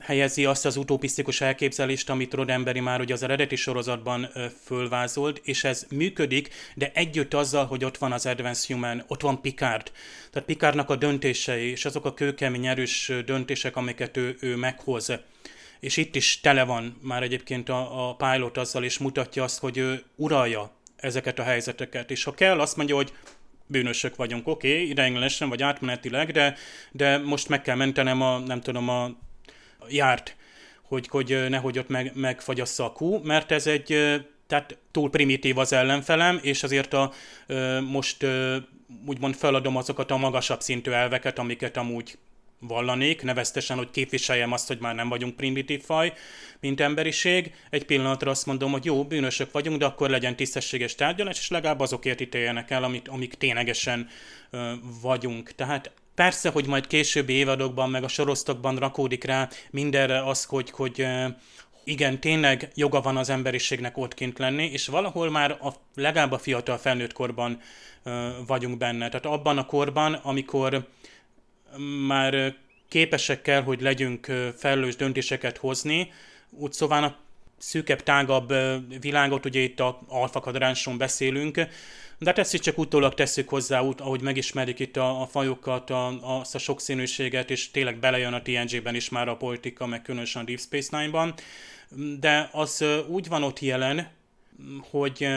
helyezi 0.00 0.44
azt 0.44 0.66
az 0.66 0.76
utopisztikus 0.76 1.40
elképzelést, 1.40 2.10
amit 2.10 2.34
Roddenberry 2.34 2.80
már 2.80 3.00
ugye 3.00 3.14
az 3.14 3.22
eredeti 3.22 3.56
sorozatban 3.56 4.28
fölvázolt, 4.64 5.40
és 5.44 5.64
ez 5.64 5.86
működik, 5.90 6.50
de 6.74 6.90
együtt 6.94 7.34
azzal, 7.34 7.66
hogy 7.66 7.84
ott 7.84 7.98
van 7.98 8.12
az 8.12 8.26
Advanced 8.26 8.74
Human, 8.74 9.04
ott 9.06 9.20
van 9.20 9.40
Picard. 9.40 9.92
Tehát 10.30 10.48
Picardnak 10.48 10.90
a 10.90 10.96
döntései, 10.96 11.70
és 11.70 11.84
azok 11.84 12.04
a 12.04 12.14
kőkemény 12.14 12.66
erős 12.66 13.12
döntések, 13.24 13.76
amiket 13.76 14.16
ő, 14.16 14.36
ő 14.40 14.56
meghoz. 14.56 15.12
És 15.80 15.96
itt 15.96 16.16
is 16.16 16.40
tele 16.40 16.64
van 16.64 16.98
már 17.02 17.22
egyébként 17.22 17.68
a, 17.68 18.08
a 18.08 18.14
pilot 18.14 18.56
azzal, 18.56 18.84
és 18.84 18.98
mutatja 18.98 19.42
azt, 19.42 19.58
hogy 19.58 19.76
ő 19.76 20.02
uralja 20.16 20.70
ezeket 20.96 21.38
a 21.38 21.42
helyzeteket. 21.42 22.10
És 22.10 22.24
ha 22.24 22.34
kell, 22.34 22.60
azt 22.60 22.76
mondja, 22.76 22.94
hogy 22.94 23.12
bűnösök 23.66 24.16
vagyunk, 24.16 24.48
oké, 24.48 24.72
okay, 24.72 24.88
ideiglenesen 24.88 25.48
vagy 25.48 25.62
átmenetileg, 25.62 26.32
de, 26.32 26.56
de 26.90 27.18
most 27.18 27.48
meg 27.48 27.62
kell 27.62 27.76
mentenem 27.76 28.22
a, 28.22 28.38
nem 28.38 28.60
tudom, 28.60 28.88
a 28.88 29.10
járt, 29.92 30.36
hogy, 30.82 31.08
hogy 31.08 31.46
nehogy 31.48 31.78
ott 31.78 31.88
meg, 31.88 32.12
megfagyassza 32.14 32.84
a 32.84 32.92
kú, 32.92 33.20
mert 33.22 33.52
ez 33.52 33.66
egy, 33.66 33.86
tehát 34.46 34.78
túl 34.90 35.10
primitív 35.10 35.58
az 35.58 35.72
ellenfelem, 35.72 36.38
és 36.42 36.62
azért 36.62 36.94
a, 36.94 37.12
most 37.88 38.26
úgymond 39.06 39.34
feladom 39.34 39.76
azokat 39.76 40.10
a 40.10 40.16
magasabb 40.16 40.60
szintű 40.60 40.90
elveket, 40.90 41.38
amiket 41.38 41.76
amúgy 41.76 42.18
vallanék, 42.60 43.22
neveztesen, 43.22 43.76
hogy 43.76 43.90
képviseljem 43.90 44.52
azt, 44.52 44.68
hogy 44.68 44.78
már 44.78 44.94
nem 44.94 45.08
vagyunk 45.08 45.36
primitív 45.36 45.82
faj, 45.82 46.12
mint 46.60 46.80
emberiség. 46.80 47.54
Egy 47.70 47.84
pillanatra 47.84 48.30
azt 48.30 48.46
mondom, 48.46 48.72
hogy 48.72 48.84
jó, 48.84 49.04
bűnösök 49.04 49.52
vagyunk, 49.52 49.78
de 49.78 49.84
akkor 49.84 50.10
legyen 50.10 50.36
tisztességes 50.36 50.94
tárgyalás, 50.94 51.38
és 51.38 51.48
legalább 51.48 51.80
azokért 51.80 52.20
ítéljenek 52.20 52.70
el, 52.70 52.84
amit, 52.84 53.08
amik 53.08 53.34
ténylegesen 53.34 54.08
ö, 54.50 54.72
vagyunk. 55.02 55.52
Tehát 55.54 55.90
persze, 56.20 56.50
hogy 56.50 56.66
majd 56.66 56.86
későbbi 56.86 57.32
évadokban, 57.32 57.90
meg 57.90 58.04
a 58.04 58.08
sorosztokban 58.08 58.76
rakódik 58.76 59.24
rá 59.24 59.48
mindenre 59.70 60.26
az, 60.26 60.44
hogy, 60.44 60.70
hogy 60.70 61.06
igen, 61.84 62.20
tényleg 62.20 62.70
joga 62.74 63.00
van 63.00 63.16
az 63.16 63.30
emberiségnek 63.30 63.96
ott 63.96 64.14
kint 64.14 64.38
lenni, 64.38 64.64
és 64.64 64.86
valahol 64.86 65.30
már 65.30 65.50
a, 65.50 65.74
legalább 65.94 66.32
a 66.32 66.38
fiatal 66.38 66.78
felnőtt 66.78 67.12
korban 67.12 67.60
vagyunk 68.46 68.78
benne. 68.78 69.08
Tehát 69.08 69.26
abban 69.26 69.58
a 69.58 69.66
korban, 69.66 70.14
amikor 70.14 70.88
már 72.06 72.54
képesek 72.88 73.42
kell, 73.42 73.62
hogy 73.62 73.80
legyünk 73.80 74.26
felelős 74.56 74.96
döntéseket 74.96 75.56
hozni, 75.56 76.12
úgy 76.50 76.72
szóval 76.72 77.04
a 77.04 77.16
szűkebb, 77.58 78.02
tágabb 78.02 78.54
világot, 79.00 79.46
ugye 79.46 79.60
itt 79.60 79.80
a 79.80 80.00
alfakadránson 80.08 80.98
beszélünk, 80.98 81.66
de 82.20 82.26
hát 82.26 82.38
ezt 82.38 82.54
is 82.54 82.60
csak 82.60 82.78
utólag 82.78 83.14
tesszük 83.14 83.48
hozzá, 83.48 83.80
út, 83.80 84.00
ahogy 84.00 84.20
megismerik 84.20 84.78
itt 84.78 84.96
a, 84.96 85.20
a 85.20 85.26
fajokat, 85.26 85.90
a, 85.90 86.38
azt 86.38 86.54
a 86.54 86.58
sokszínűséget, 86.58 87.50
és 87.50 87.70
tényleg 87.70 87.98
belejön 87.98 88.32
a 88.32 88.42
TNG-ben 88.42 88.94
is 88.94 89.08
már 89.08 89.28
a 89.28 89.36
politika, 89.36 89.86
meg 89.86 90.02
különösen 90.02 90.42
a 90.42 90.44
Deep 90.44 90.60
Space 90.60 90.98
Nine-ban. 90.98 91.34
De 92.18 92.48
az 92.52 92.84
úgy 93.08 93.28
van 93.28 93.42
ott 93.42 93.60
jelen, 93.60 94.10
hogy 94.90 95.28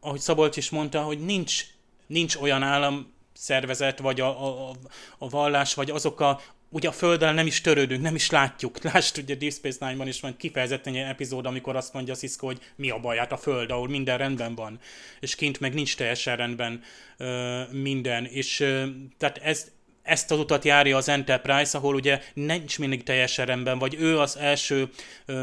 ahogy 0.00 0.20
Szabolcs 0.20 0.56
is 0.56 0.70
mondta, 0.70 1.02
hogy 1.02 1.18
nincs, 1.18 1.64
nincs 2.06 2.36
olyan 2.36 2.62
állam 2.62 3.12
szervezet, 3.32 3.98
vagy 3.98 4.20
a, 4.20 4.68
a, 4.68 4.72
a 5.18 5.28
vallás, 5.28 5.74
vagy 5.74 5.90
azok 5.90 6.20
a, 6.20 6.40
ugye 6.72 6.88
a 6.88 6.92
Földdel 6.92 7.32
nem 7.32 7.46
is 7.46 7.60
törődünk, 7.60 8.02
nem 8.02 8.14
is 8.14 8.30
látjuk. 8.30 8.82
Lásd, 8.92 9.18
ugye 9.18 9.34
Deep 9.34 9.52
Space 9.52 9.86
Nine-ban 9.86 10.08
is 10.08 10.20
van 10.20 10.36
kifejezetten 10.36 10.94
egy 10.94 11.00
epizód, 11.00 11.46
amikor 11.46 11.76
azt 11.76 11.92
mondja 11.92 12.14
Cisco, 12.14 12.46
hogy 12.46 12.58
mi 12.76 12.90
a 12.90 12.98
baj, 12.98 13.16
hát 13.16 13.32
a 13.32 13.36
Föld, 13.36 13.70
ahol 13.70 13.88
minden 13.88 14.18
rendben 14.18 14.54
van, 14.54 14.78
és 15.20 15.34
kint 15.34 15.60
meg 15.60 15.74
nincs 15.74 15.96
teljesen 15.96 16.36
rendben 16.36 16.82
ö, 17.16 17.62
minden. 17.70 18.24
És 18.24 18.60
ö, 18.60 18.84
tehát 19.18 19.38
ez, 19.38 19.70
ezt 20.02 20.30
az 20.30 20.38
utat 20.38 20.64
járja 20.64 20.96
az 20.96 21.08
Enterprise, 21.08 21.78
ahol 21.78 21.94
ugye 21.94 22.20
nincs 22.34 22.78
mindig 22.78 23.02
teljesen 23.02 23.46
rendben, 23.46 23.78
vagy 23.78 23.96
ő 23.98 24.18
az 24.18 24.36
első 24.36 24.88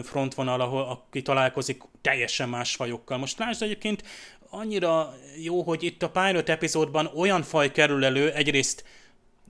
frontvonal, 0.03 0.61
ahol 0.61 0.83
aki 0.83 1.21
találkozik 1.21 1.81
teljesen 2.01 2.49
más 2.49 2.75
fajokkal. 2.75 3.17
Most 3.17 3.39
lásd 3.39 3.61
egyébként, 3.61 4.03
annyira 4.49 5.13
jó, 5.41 5.61
hogy 5.61 5.83
itt 5.83 6.03
a 6.03 6.09
Pirate 6.09 6.51
epizódban 6.51 7.11
olyan 7.15 7.43
faj 7.43 7.71
kerül 7.71 8.05
elő, 8.05 8.31
egyrészt 8.31 8.83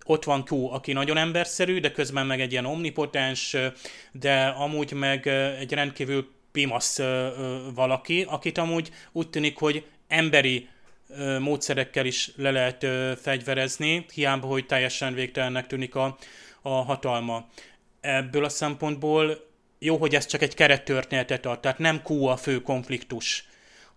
ott 0.10 0.24
van 0.24 0.44
Q, 0.50 0.72
aki 0.72 0.94
nagyon 0.94 1.18
emberszerű, 1.18 1.80
de 1.80 1.92
közben 1.92 2.26
meg 2.26 2.42
egy 2.42 2.52
ilyen 2.52 2.66
omnipotens, 2.66 3.56
de 4.12 4.46
amúgy 4.46 4.92
meg 4.92 5.28
egy 5.60 5.74
rendkívül 5.74 6.32
pimasz 6.52 7.00
valaki, 7.74 8.26
akit 8.28 8.58
amúgy 8.58 8.92
úgy 9.12 9.30
tűnik, 9.30 9.58
hogy 9.58 9.86
emberi 10.08 10.68
módszerekkel 11.40 12.06
is 12.06 12.32
le 12.36 12.52
lehet 12.52 12.86
fegyverezni, 13.22 14.06
hiába, 14.14 14.48
hogy 14.48 14.66
teljesen 14.66 15.14
végtelennek 15.14 15.68
tűnik 15.68 15.96
a, 15.96 16.18
a 16.62 16.70
hatalma. 16.70 17.48
Ebből 18.02 18.44
a 18.44 18.50
szempontból 18.50 19.48
jó, 19.80 19.98
hogy 19.98 20.16
ez 20.16 20.26
csak 20.26 20.42
egy 20.42 20.54
kerettörténetet 20.54 21.46
ad, 21.46 21.60
tehát 21.60 21.78
nem 21.78 22.02
Q 22.08 22.26
a 22.26 22.38
fő 22.38 22.62
konfliktus 22.62 23.49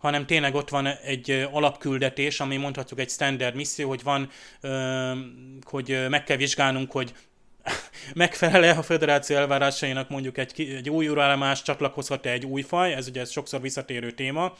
hanem 0.02 0.26
tényleg 0.26 0.54
ott 0.54 0.68
van 0.68 0.86
egy 0.86 1.48
alapküldetés, 1.50 2.40
ami 2.40 2.56
mondhatjuk 2.56 3.00
egy 3.00 3.10
standard 3.10 3.54
misszió, 3.54 3.88
hogy 3.88 4.02
van, 4.02 4.30
hogy 5.62 6.06
meg 6.08 6.24
kell 6.24 6.36
vizsgálnunk, 6.36 6.92
hogy 6.92 7.12
megfelele 8.14 8.70
a 8.70 8.82
federáció 8.82 9.36
elvárásainak 9.36 10.08
mondjuk 10.08 10.38
egy, 10.38 10.60
egy 10.76 10.90
új 10.90 11.08
uraállomás, 11.08 11.62
csatlakozhat-e 11.62 12.30
egy 12.30 12.44
új 12.44 12.62
faj, 12.62 12.92
ez 12.92 13.08
ugye 13.08 13.20
ez 13.20 13.30
sokszor 13.30 13.60
visszatérő 13.60 14.10
téma, 14.10 14.56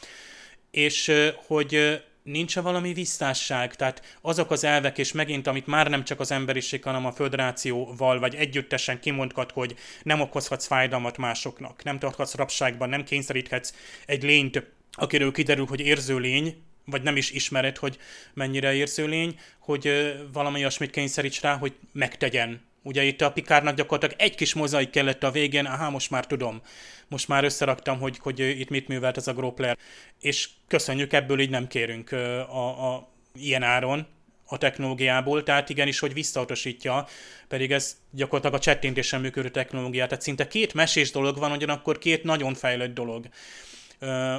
és 0.71 1.11
hogy 1.47 2.01
nincs 2.23 2.57
-e 2.57 2.61
valami 2.61 2.93
visszásság, 2.93 3.75
tehát 3.75 4.17
azok 4.21 4.51
az 4.51 4.63
elvek, 4.63 4.97
és 4.97 5.11
megint, 5.11 5.47
amit 5.47 5.67
már 5.67 5.89
nem 5.89 6.03
csak 6.03 6.19
az 6.19 6.31
emberiség, 6.31 6.83
hanem 6.83 7.05
a 7.05 7.11
föderációval, 7.11 8.19
vagy 8.19 8.35
együttesen 8.35 8.99
kimondhat, 8.99 9.51
hogy 9.51 9.75
nem 10.03 10.21
okozhatsz 10.21 10.65
fájdalmat 10.65 11.17
másoknak, 11.17 11.83
nem 11.83 11.99
tarthatsz 11.99 12.35
rabságban, 12.35 12.89
nem 12.89 13.03
kényszeríthetsz 13.03 13.73
egy 14.05 14.23
lényt 14.23 14.63
akiről 14.93 15.31
kiderül, 15.31 15.65
hogy 15.65 15.79
érző 15.79 16.17
lény, 16.17 16.63
vagy 16.85 17.01
nem 17.01 17.15
is 17.15 17.31
ismered, 17.31 17.77
hogy 17.77 17.97
mennyire 18.33 18.73
érző 18.73 19.05
lény, 19.05 19.39
hogy 19.59 20.13
valami 20.33 20.59
olyasmit 20.59 20.91
kényszeríts 20.91 21.41
rá, 21.41 21.57
hogy 21.57 21.73
megtegyen. 21.91 22.61
Ugye 22.81 23.03
itt 23.03 23.21
a 23.21 23.31
Pikárnak 23.31 23.75
gyakorlatilag 23.75 24.21
egy 24.21 24.35
kis 24.35 24.53
mozaik 24.53 24.89
kellett 24.89 25.23
a 25.23 25.31
végén, 25.31 25.65
aha, 25.65 25.89
most 25.89 26.09
már 26.09 26.27
tudom. 26.27 26.61
Most 27.07 27.27
már 27.27 27.43
összeraktam, 27.43 27.99
hogy, 27.99 28.17
hogy 28.17 28.39
itt 28.39 28.69
mit 28.69 28.87
művelt 28.87 29.17
ez 29.17 29.27
a 29.27 29.33
Gropler. 29.33 29.77
És 30.19 30.49
köszönjük, 30.67 31.13
ebből 31.13 31.39
így 31.39 31.49
nem 31.49 31.67
kérünk 31.67 32.11
a, 32.11 32.93
a, 32.93 33.09
ilyen 33.33 33.63
áron 33.63 34.07
a 34.45 34.57
technológiából, 34.57 35.43
tehát 35.43 35.69
igenis, 35.69 35.99
hogy 35.99 36.13
visszautasítja, 36.13 37.07
pedig 37.47 37.71
ez 37.71 37.97
gyakorlatilag 38.11 38.55
a 38.59 38.63
csettintésen 38.63 39.21
működő 39.21 39.49
technológia. 39.49 40.07
Tehát 40.07 40.23
szinte 40.23 40.47
két 40.47 40.73
mesés 40.73 41.11
dolog 41.11 41.37
van, 41.37 41.51
ugyanakkor 41.51 41.97
két 41.97 42.23
nagyon 42.23 42.53
fejlett 42.53 42.93
dolog 42.93 43.25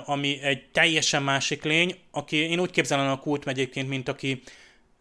ami 0.05 0.39
egy 0.43 0.69
teljesen 0.73 1.23
másik 1.23 1.65
lény, 1.65 1.97
aki 2.11 2.37
én 2.37 2.61
úgy 2.61 2.71
képzelem 2.71 3.09
a 3.09 3.19
kult 3.19 3.49
egyébként, 3.49 3.89
mint 3.89 4.09
aki 4.09 4.43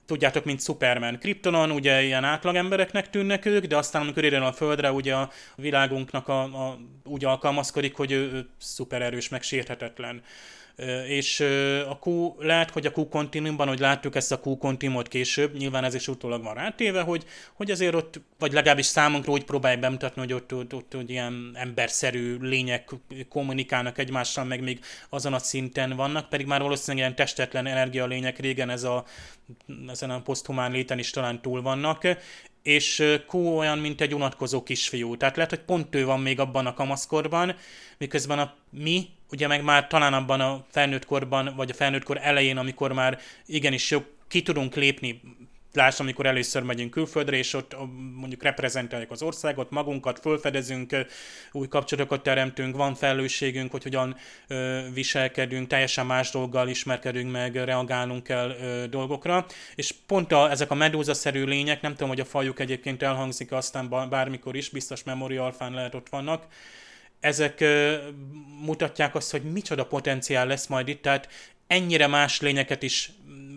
tudjátok, 0.06 0.46
mint 0.46 0.62
Superman. 0.62 1.20
Kryptonon 1.20 1.72
ugye 1.72 2.04
ilyen 2.04 2.24
átlagembereknek 2.24 3.10
tűnnek 3.10 3.46
ők, 3.46 3.66
de 3.66 3.78
aztán 3.78 4.02
amikor 4.02 4.24
érjen 4.24 4.44
a 4.44 4.52
Földre, 4.52 4.92
ugye 4.92 5.16
a 5.16 5.30
világunknak 5.56 6.28
a, 6.28 6.42
a, 6.42 6.78
úgy 7.04 7.26
alkalmazkodik, 7.26 7.96
hogy 7.96 8.12
ő, 8.12 8.32
ő 8.32 8.50
szupererős, 8.58 9.30
meg 9.30 9.42
sérthetetlen 9.42 10.22
és 11.08 11.40
a 11.90 12.00
Q, 12.04 12.34
lehet, 12.40 12.70
hogy 12.70 12.86
a 12.86 12.92
Q 12.96 13.10
kontinuumban, 13.10 13.68
hogy 13.68 13.80
láttuk 13.80 14.16
ezt 14.16 14.32
a 14.32 14.40
Q 14.44 14.58
kontinuumot 14.58 15.08
később, 15.08 15.58
nyilván 15.58 15.84
ez 15.84 15.94
is 15.94 16.08
utólag 16.08 16.44
van 16.44 16.54
rátéve, 16.54 17.02
hogy, 17.02 17.26
hogy 17.54 17.72
azért 17.72 17.96
ott, 17.96 18.22
vagy 18.40 18.54
legalábbis 18.54 18.86
számunkra 18.86 19.32
úgy 19.32 19.44
próbálj 19.44 19.76
bemutatni, 19.76 20.22
hogy 20.22 20.34
ott, 20.34 20.54
ott, 20.54 20.74
ott, 20.74 20.96
ott 20.96 21.10
ilyen 21.10 21.52
emberszerű 21.54 22.38
lények 22.40 22.90
kommunikálnak 23.30 23.98
egymással, 23.98 24.44
meg 24.44 24.62
még 24.62 24.80
azon 25.10 25.34
a 25.34 25.40
szinten 25.40 25.96
vannak, 25.96 26.30
pedig 26.30 26.46
már 26.46 26.62
valószínűleg 26.62 27.06
ilyen 27.06 27.16
testetlen 27.16 27.66
energialények 27.66 28.40
régen 28.40 28.70
ez 28.70 28.84
a, 28.84 29.06
ezen 29.88 30.10
a 30.10 30.22
poszthumán 30.22 30.72
léten 30.72 31.00
is 31.00 31.10
talán 31.10 31.42
túl 31.42 31.62
vannak, 31.62 32.08
és 32.64 33.04
Q 33.32 33.38
olyan, 33.38 33.78
mint 33.78 34.02
egy 34.02 34.14
unatkozó 34.14 34.64
kisfiú. 34.64 35.18
Tehát 35.18 35.36
lehet, 35.36 35.52
hogy 35.52 35.62
pont 35.62 35.96
ő 35.96 36.06
van 36.06 36.20
még 36.20 36.40
abban 36.40 36.66
a 36.66 36.74
kamaszkorban, 36.74 37.56
miközben 37.98 38.40
a 38.40 38.54
mi, 38.70 39.10
ugye 39.32 39.48
meg 39.48 39.64
már 39.64 39.88
talán 39.88 40.14
abban 40.14 40.42
a 40.42 40.66
felnőtt 40.70 41.06
korban, 41.06 41.54
vagy 41.56 41.70
a 41.70 41.74
felnőtt 41.74 42.04
kor 42.04 42.20
elején, 42.22 42.58
amikor 42.58 42.92
már 42.92 43.20
igenis 43.46 43.92
jó, 43.92 44.04
ki 44.28 44.42
tudunk 44.42 44.76
lépni 44.76 45.22
Lásd, 45.74 46.00
amikor 46.00 46.26
először 46.26 46.62
megyünk 46.64 46.92
külföldre, 46.92 47.38
és 47.38 47.54
ott 47.54 47.76
mondjuk 48.16 48.44
reprezentáljuk 48.44 49.12
az 49.12 49.22
országot, 49.22 49.72
magunkat 49.72 50.20
fölfedezünk, 50.20 50.96
új 51.52 51.68
kapcsolatokat 51.68 52.24
teremtünk, 52.24 52.76
van 52.76 52.96
felelősségünk, 52.96 53.72
hogy 53.72 53.84
hogyan 53.84 54.16
viselkedünk, 54.94 55.68
teljesen 55.68 56.06
más 56.06 56.30
dolggal 56.30 56.68
ismerkedünk 56.68 57.32
meg, 57.32 57.56
reagálunk 57.56 58.24
kell 58.24 58.56
dolgokra. 58.90 59.46
És 59.76 59.94
pont 60.08 60.32
a, 60.32 60.52
ezek 60.52 60.72
a 60.72 60.76
medúzaszerű 60.76 61.44
lények, 61.44 61.82
nem 61.82 61.92
tudom, 61.92 62.10
hogy 62.10 62.20
a 62.20 62.26
fajuk 62.26 62.60
egyébként 62.60 63.04
elhangzik 63.04 63.52
aztán 63.52 64.10
bármikor 64.10 64.56
is, 64.56 64.70
biztos 64.70 65.04
Memory 65.04 65.38
Alfán 65.38 65.74
lehet 65.74 65.96
ott 65.96 66.10
vannak, 66.10 66.46
ezek 67.20 67.64
mutatják 68.62 69.16
azt, 69.16 69.32
hogy 69.32 69.42
micsoda 69.42 69.86
potenciál 69.86 70.48
lesz 70.48 70.68
majd 70.68 70.88
itt, 70.88 71.02
tehát 71.02 71.30
ennyire 71.68 72.08
más 72.08 72.42
lényeket 72.42 72.84
is 72.84 73.12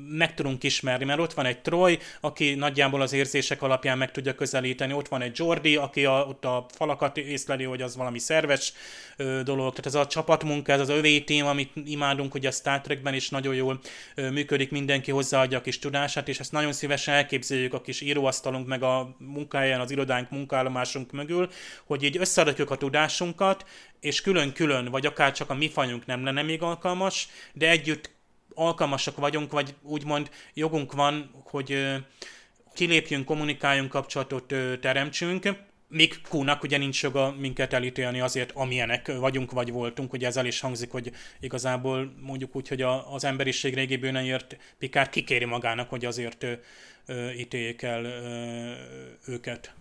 meg 0.09 0.35
tudunk 0.35 0.63
ismerni, 0.63 1.05
mert 1.05 1.19
ott 1.19 1.33
van 1.33 1.47
egy 1.47 1.59
Troy, 1.59 1.99
aki 2.21 2.55
nagyjából 2.55 3.01
az 3.01 3.13
érzések 3.13 3.63
alapján 3.63 3.99
meg 3.99 4.11
tudja 4.11 4.35
közelíteni, 4.35 4.93
ott 4.93 5.09
van 5.09 5.23
egy 5.23 5.39
Jordi, 5.39 5.77
aki 5.77 6.05
a, 6.05 6.27
ott 6.29 6.45
a 6.45 6.67
falakat 6.75 7.17
észleli, 7.17 7.65
hogy 7.65 7.83
az 7.83 7.97
valami 7.97 8.19
szerves 8.19 8.73
ö, 9.17 9.41
dolog, 9.45 9.71
tehát 9.71 9.87
ez 9.87 9.95
a 9.95 10.07
csapatmunka, 10.07 10.73
ez 10.73 10.81
az 10.81 10.89
övé 10.89 11.21
tém, 11.21 11.47
amit 11.47 11.73
imádunk, 11.85 12.33
hogy 12.33 12.47
a 12.47 12.51
Star 12.51 12.81
Trekben 12.81 13.15
is 13.15 13.29
nagyon 13.29 13.55
jól 13.55 13.81
ö, 14.15 14.31
működik, 14.31 14.71
mindenki 14.71 15.11
hozzáadja 15.11 15.59
a 15.59 15.61
kis 15.61 15.79
tudását, 15.79 16.29
és 16.29 16.41
ezt 16.41 16.53
nagyon 16.53 16.73
szívesen 16.73 17.15
elképzeljük 17.15 17.75
a 17.75 17.81
kis 17.81 18.01
íróasztalunk, 18.01 18.67
meg 18.67 18.83
a 18.83 19.17
munkáján, 19.19 19.81
az 19.81 19.91
irodánk, 19.91 20.31
munkállomásunk 20.31 21.13
mögül, 21.13 21.49
hogy 21.85 22.03
így 22.03 22.17
összeadjuk 22.17 22.71
a 22.71 22.77
tudásunkat, 22.77 23.65
és 24.01 24.21
külön-külön, 24.21 24.89
vagy 24.91 25.07
akár 25.07 25.33
csak 25.33 25.51
a 25.51 25.55
mi 25.55 25.69
fajunk 25.69 26.07
nem 26.07 26.25
lenne 26.25 26.43
még 26.43 26.63
alkalmas, 26.63 27.29
de 27.53 27.69
együtt 27.69 28.16
alkalmasak 28.57 29.17
vagyunk, 29.17 29.53
vagy 29.53 29.75
úgymond 29.83 30.31
jogunk 30.55 30.93
van, 30.93 31.31
hogy 31.45 31.97
kilépjünk, 32.75 33.25
kommunikáljunk, 33.25 33.91
kapcsolatot 33.91 34.55
teremtsünk, 34.81 35.49
még 35.89 36.21
Kúnak 36.29 36.63
ugye 36.63 36.79
nincs 36.79 37.03
joga 37.03 37.35
minket 37.39 37.73
elítélni 37.73 38.21
azért, 38.21 38.53
amilyenek 38.53 39.17
vagyunk 39.17 39.51
vagy 39.51 39.71
voltunk, 39.71 40.13
ugye 40.13 40.27
ezzel 40.27 40.47
is 40.47 40.61
hangzik, 40.61 40.91
hogy 40.91 41.13
igazából 41.41 42.15
mondjuk 42.21 42.57
úgy, 42.57 42.69
hogy 42.69 42.83
a, 42.83 43.15
az 43.15 43.25
emberiség 43.25 43.75
régi 43.75 43.97
bűneiért 43.97 44.57
Pikár 44.79 45.09
kikéri 45.09 45.45
magának, 45.45 45.89
hogy 45.89 46.05
azért 46.05 46.47
ö, 47.07 47.31
ítéljék 47.31 47.83
el 47.83 48.05
őket. 49.27 49.75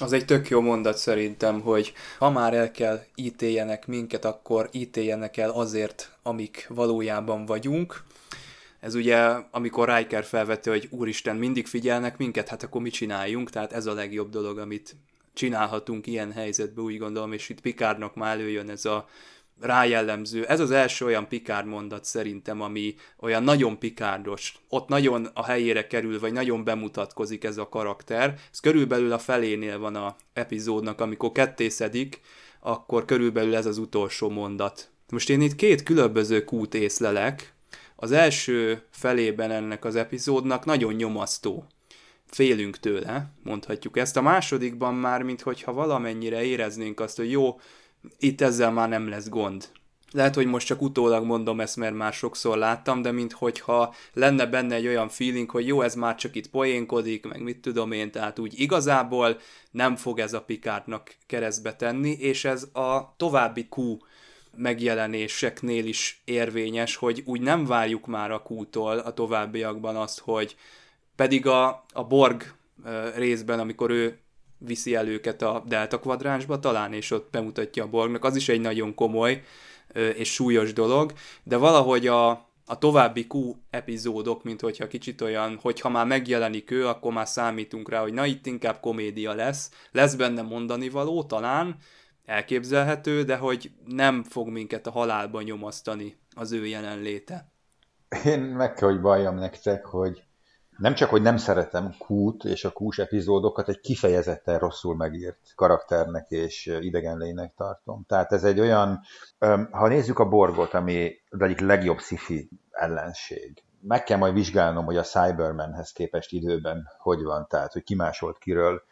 Az 0.00 0.12
egy 0.12 0.24
tök 0.24 0.48
jó 0.48 0.60
mondat 0.60 0.96
szerintem, 0.96 1.60
hogy 1.60 1.92
ha 2.18 2.30
már 2.30 2.54
el 2.54 2.70
kell 2.70 3.02
ítéljenek 3.14 3.86
minket, 3.86 4.24
akkor 4.24 4.68
ítéljenek 4.72 5.36
el 5.36 5.50
azért, 5.50 6.12
amik 6.22 6.66
valójában 6.68 7.46
vagyunk, 7.46 8.04
Ez 8.80 8.94
ugye, 8.94 9.16
amikor 9.50 9.94
Riker 9.94 10.24
felvette, 10.24 10.70
hogy 10.70 10.88
úristen, 10.90 11.36
mindig 11.36 11.66
figyelnek 11.66 12.16
minket, 12.16 12.48
hát 12.48 12.62
akkor 12.62 12.82
mit 12.82 12.92
csináljunk? 12.92 13.50
Tehát 13.50 13.72
ez 13.72 13.86
a 13.86 13.94
legjobb 13.94 14.30
dolog, 14.30 14.58
amit 14.58 14.96
csinálhatunk 15.32 16.06
ilyen 16.06 16.32
helyzetben, 16.32 16.84
úgy 16.84 16.98
gondolom, 16.98 17.32
és 17.32 17.48
itt 17.48 17.60
Pikárnak 17.60 18.14
már 18.14 18.38
előjön 18.38 18.70
ez 18.70 18.84
a 18.84 19.08
rájellemző. 19.60 20.44
Ez 20.44 20.60
az 20.60 20.70
első 20.70 21.04
olyan 21.04 21.28
Pikár 21.28 21.64
mondat 21.64 22.04
szerintem, 22.04 22.60
ami 22.60 22.94
olyan 23.20 23.42
nagyon 23.42 23.78
pikárdos. 23.78 24.54
Ott 24.68 24.88
nagyon 24.88 25.28
a 25.34 25.44
helyére 25.44 25.86
kerül, 25.86 26.20
vagy 26.20 26.32
nagyon 26.32 26.64
bemutatkozik 26.64 27.44
ez 27.44 27.56
a 27.56 27.68
karakter. 27.68 28.34
Ez 28.52 28.60
körülbelül 28.60 29.12
a 29.12 29.18
felénél 29.18 29.78
van 29.78 29.96
a 29.96 30.16
epizódnak, 30.32 31.00
amikor 31.00 31.32
kettészedik, 31.32 32.20
akkor 32.60 33.04
körülbelül 33.04 33.56
ez 33.56 33.66
az 33.66 33.78
utolsó 33.78 34.28
mondat. 34.30 34.90
Most 35.08 35.30
én 35.30 35.40
itt 35.40 35.54
két 35.54 35.82
különböző 35.82 36.44
kút 36.44 36.74
észlelek. 36.74 37.52
Az 37.96 38.12
első 38.12 38.82
felében 38.90 39.50
ennek 39.50 39.84
az 39.84 39.96
epizódnak 39.96 40.64
nagyon 40.64 40.94
nyomasztó. 40.94 41.66
Félünk 42.26 42.78
tőle, 42.78 43.32
mondhatjuk 43.42 43.96
ezt. 43.96 44.16
A 44.16 44.22
másodikban 44.22 44.94
már, 44.94 45.22
mintha 45.22 45.72
valamennyire 45.72 46.42
éreznénk 46.42 47.00
azt, 47.00 47.16
hogy 47.16 47.30
jó, 47.30 47.60
itt 48.18 48.40
ezzel 48.40 48.70
már 48.70 48.88
nem 48.88 49.08
lesz 49.08 49.28
gond. 49.28 49.68
Lehet, 50.12 50.34
hogy 50.34 50.46
most 50.46 50.66
csak 50.66 50.82
utólag 50.82 51.24
mondom 51.24 51.60
ezt, 51.60 51.76
mert 51.76 51.94
már 51.94 52.12
sokszor 52.12 52.56
láttam, 52.56 53.02
de 53.02 53.12
minthogyha 53.12 53.94
lenne 54.12 54.46
benne 54.46 54.74
egy 54.74 54.86
olyan 54.86 55.08
feeling, 55.08 55.50
hogy 55.50 55.66
jó, 55.66 55.82
ez 55.82 55.94
már 55.94 56.14
csak 56.14 56.34
itt 56.34 56.50
poénkodik, 56.50 57.26
meg 57.26 57.42
mit 57.42 57.60
tudom 57.60 57.92
én, 57.92 58.10
tehát 58.10 58.38
úgy 58.38 58.60
igazából 58.60 59.38
nem 59.70 59.96
fog 59.96 60.18
ez 60.18 60.32
a 60.32 60.42
Pikártnak 60.42 61.14
keresztbe 61.26 61.76
tenni, 61.76 62.10
és 62.10 62.44
ez 62.44 62.62
a 62.72 63.14
további 63.16 63.68
Q 63.76 63.96
megjelenéseknél 64.56 65.86
is 65.86 66.22
érvényes, 66.24 66.96
hogy 66.96 67.22
úgy 67.24 67.40
nem 67.40 67.66
várjuk 67.66 68.06
már 68.06 68.30
a 68.30 68.42
Q-tól 68.48 68.98
a 68.98 69.12
továbbiakban 69.12 69.96
azt, 69.96 70.18
hogy 70.18 70.56
pedig 71.16 71.46
a, 71.46 71.84
a 71.92 72.04
Borg 72.04 72.54
részben, 73.14 73.58
amikor 73.58 73.90
ő 73.90 74.18
viszi 74.58 74.94
el 74.94 75.08
őket 75.08 75.42
a 75.42 75.64
delta 75.66 75.98
kvadránsba 75.98 76.58
talán, 76.58 76.92
és 76.92 77.10
ott 77.10 77.30
bemutatja 77.30 77.84
a 77.84 77.88
Borgnak, 77.88 78.24
az 78.24 78.36
is 78.36 78.48
egy 78.48 78.60
nagyon 78.60 78.94
komoly 78.94 79.42
és 80.14 80.32
súlyos 80.32 80.72
dolog, 80.72 81.12
de 81.42 81.56
valahogy 81.56 82.06
a, 82.06 82.30
a 82.66 82.78
további 82.78 83.26
Q 83.28 83.54
epizódok, 83.70 84.44
mint 84.44 84.60
hogyha 84.60 84.86
kicsit 84.86 85.20
olyan, 85.20 85.58
hogyha 85.62 85.88
már 85.88 86.06
megjelenik 86.06 86.70
ő, 86.70 86.86
akkor 86.86 87.12
már 87.12 87.28
számítunk 87.28 87.90
rá, 87.90 88.00
hogy 88.00 88.12
na 88.12 88.26
itt 88.26 88.46
inkább 88.46 88.80
komédia 88.80 89.34
lesz, 89.34 89.70
lesz 89.92 90.14
benne 90.14 90.42
mondani 90.42 90.88
való, 90.88 91.24
talán, 91.24 91.76
elképzelhető, 92.24 93.22
de 93.22 93.36
hogy 93.36 93.70
nem 93.86 94.22
fog 94.22 94.48
minket 94.48 94.86
a 94.86 94.90
halálban 94.90 95.42
nyomasztani 95.42 96.18
az 96.34 96.52
ő 96.52 96.66
jelenléte. 96.66 97.52
Én 98.24 98.40
meg 98.40 98.74
kell, 98.74 98.88
hogy 98.88 99.00
valljam 99.00 99.34
nektek, 99.34 99.84
hogy 99.84 100.22
nem 100.78 100.94
csak, 100.94 101.10
hogy 101.10 101.22
nem 101.22 101.36
szeretem 101.36 101.94
Kút 101.98 102.44
és 102.44 102.64
a 102.64 102.70
Kús 102.70 102.98
epizódokat, 102.98 103.68
egy 103.68 103.80
kifejezetten 103.80 104.58
rosszul 104.58 104.96
megírt 104.96 105.38
karakternek 105.54 106.30
és 106.30 106.66
idegenlénynek 106.80 107.54
tartom. 107.56 108.04
Tehát 108.08 108.32
ez 108.32 108.44
egy 108.44 108.60
olyan, 108.60 109.00
ha 109.70 109.88
nézzük 109.88 110.18
a 110.18 110.28
Borgot, 110.28 110.74
ami 110.74 111.10
az 111.30 111.40
egyik 111.40 111.60
legjobb 111.60 111.98
sci 111.98 112.48
ellenség, 112.70 113.62
meg 113.80 114.04
kell 114.04 114.18
majd 114.18 114.34
vizsgálnom, 114.34 114.84
hogy 114.84 114.96
a 114.96 115.02
Cybermanhez 115.02 115.92
képest 115.92 116.32
időben 116.32 116.88
hogy 116.98 117.22
van, 117.22 117.46
tehát 117.48 117.72
hogy 117.72 117.82
kimásolt 117.82 118.38
kiről, 118.38 118.82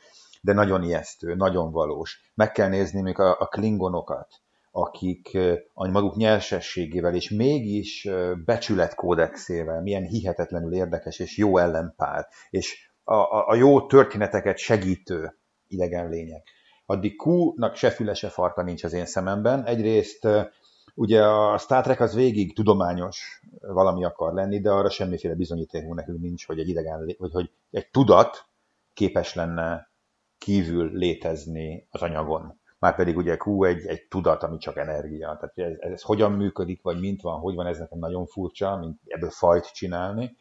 de 0.40 0.52
nagyon 0.52 0.82
ijesztő, 0.82 1.34
nagyon 1.34 1.70
valós. 1.70 2.30
Meg 2.34 2.52
kell 2.52 2.68
nézni 2.68 3.00
még 3.00 3.18
a, 3.18 3.40
a 3.40 3.46
klingonokat, 3.46 4.28
akik 4.78 5.38
a 5.72 5.88
maguk 5.88 6.16
nyersességével 6.16 7.14
és 7.14 7.30
mégis 7.30 8.08
becsületkódexével 8.44 9.82
milyen 9.82 10.02
hihetetlenül 10.02 10.74
érdekes 10.74 11.18
és 11.18 11.36
jó 11.36 11.58
ellenpár, 11.58 12.26
és 12.50 12.90
a, 13.04 13.14
a, 13.14 13.48
a 13.48 13.54
jó 13.54 13.86
történeteket 13.86 14.58
segítő 14.58 15.38
idegen 15.68 16.08
lények. 16.08 16.48
Addig 16.86 17.22
Q-nak 17.22 17.74
se 17.74 17.90
füle, 17.90 18.14
se 18.14 18.28
farka 18.28 18.62
nincs 18.62 18.84
az 18.84 18.92
én 18.92 19.06
szememben. 19.06 19.64
Egyrészt 19.64 20.28
ugye 20.94 21.24
a 21.24 21.58
Star 21.58 21.82
Trek 21.82 22.00
az 22.00 22.14
végig 22.14 22.54
tudományos 22.54 23.40
valami 23.60 24.04
akar 24.04 24.32
lenni, 24.32 24.60
de 24.60 24.70
arra 24.70 24.90
semmiféle 24.90 25.34
bizonyítékunk 25.34 25.94
nekünk 25.94 26.20
nincs, 26.20 26.46
hogy 26.46 26.58
egy 26.58 26.68
idegen, 26.68 27.14
vagy 27.18 27.32
hogy 27.32 27.50
egy 27.70 27.90
tudat 27.90 28.46
képes 28.94 29.34
lenne 29.34 29.90
kívül 30.38 30.90
létezni 30.92 31.86
az 31.90 32.02
anyagon 32.02 32.64
már 32.78 32.94
pedig 32.94 33.16
ugye 33.16 33.36
Q 33.44 33.64
egy, 33.64 33.86
egy 33.86 34.06
tudat, 34.08 34.42
ami 34.42 34.58
csak 34.58 34.76
energia. 34.76 35.36
Tehát 35.40 35.72
ez, 35.72 35.92
ez 35.92 36.02
hogyan 36.02 36.32
működik, 36.32 36.82
vagy 36.82 37.00
mint 37.00 37.22
van, 37.22 37.38
hogy 37.38 37.54
van, 37.54 37.66
ez 37.66 37.78
nekem 37.78 37.98
nagyon 37.98 38.26
furcsa, 38.26 38.76
mint 38.76 39.00
ebből 39.04 39.30
fajt 39.30 39.72
csinálni. 39.72 40.36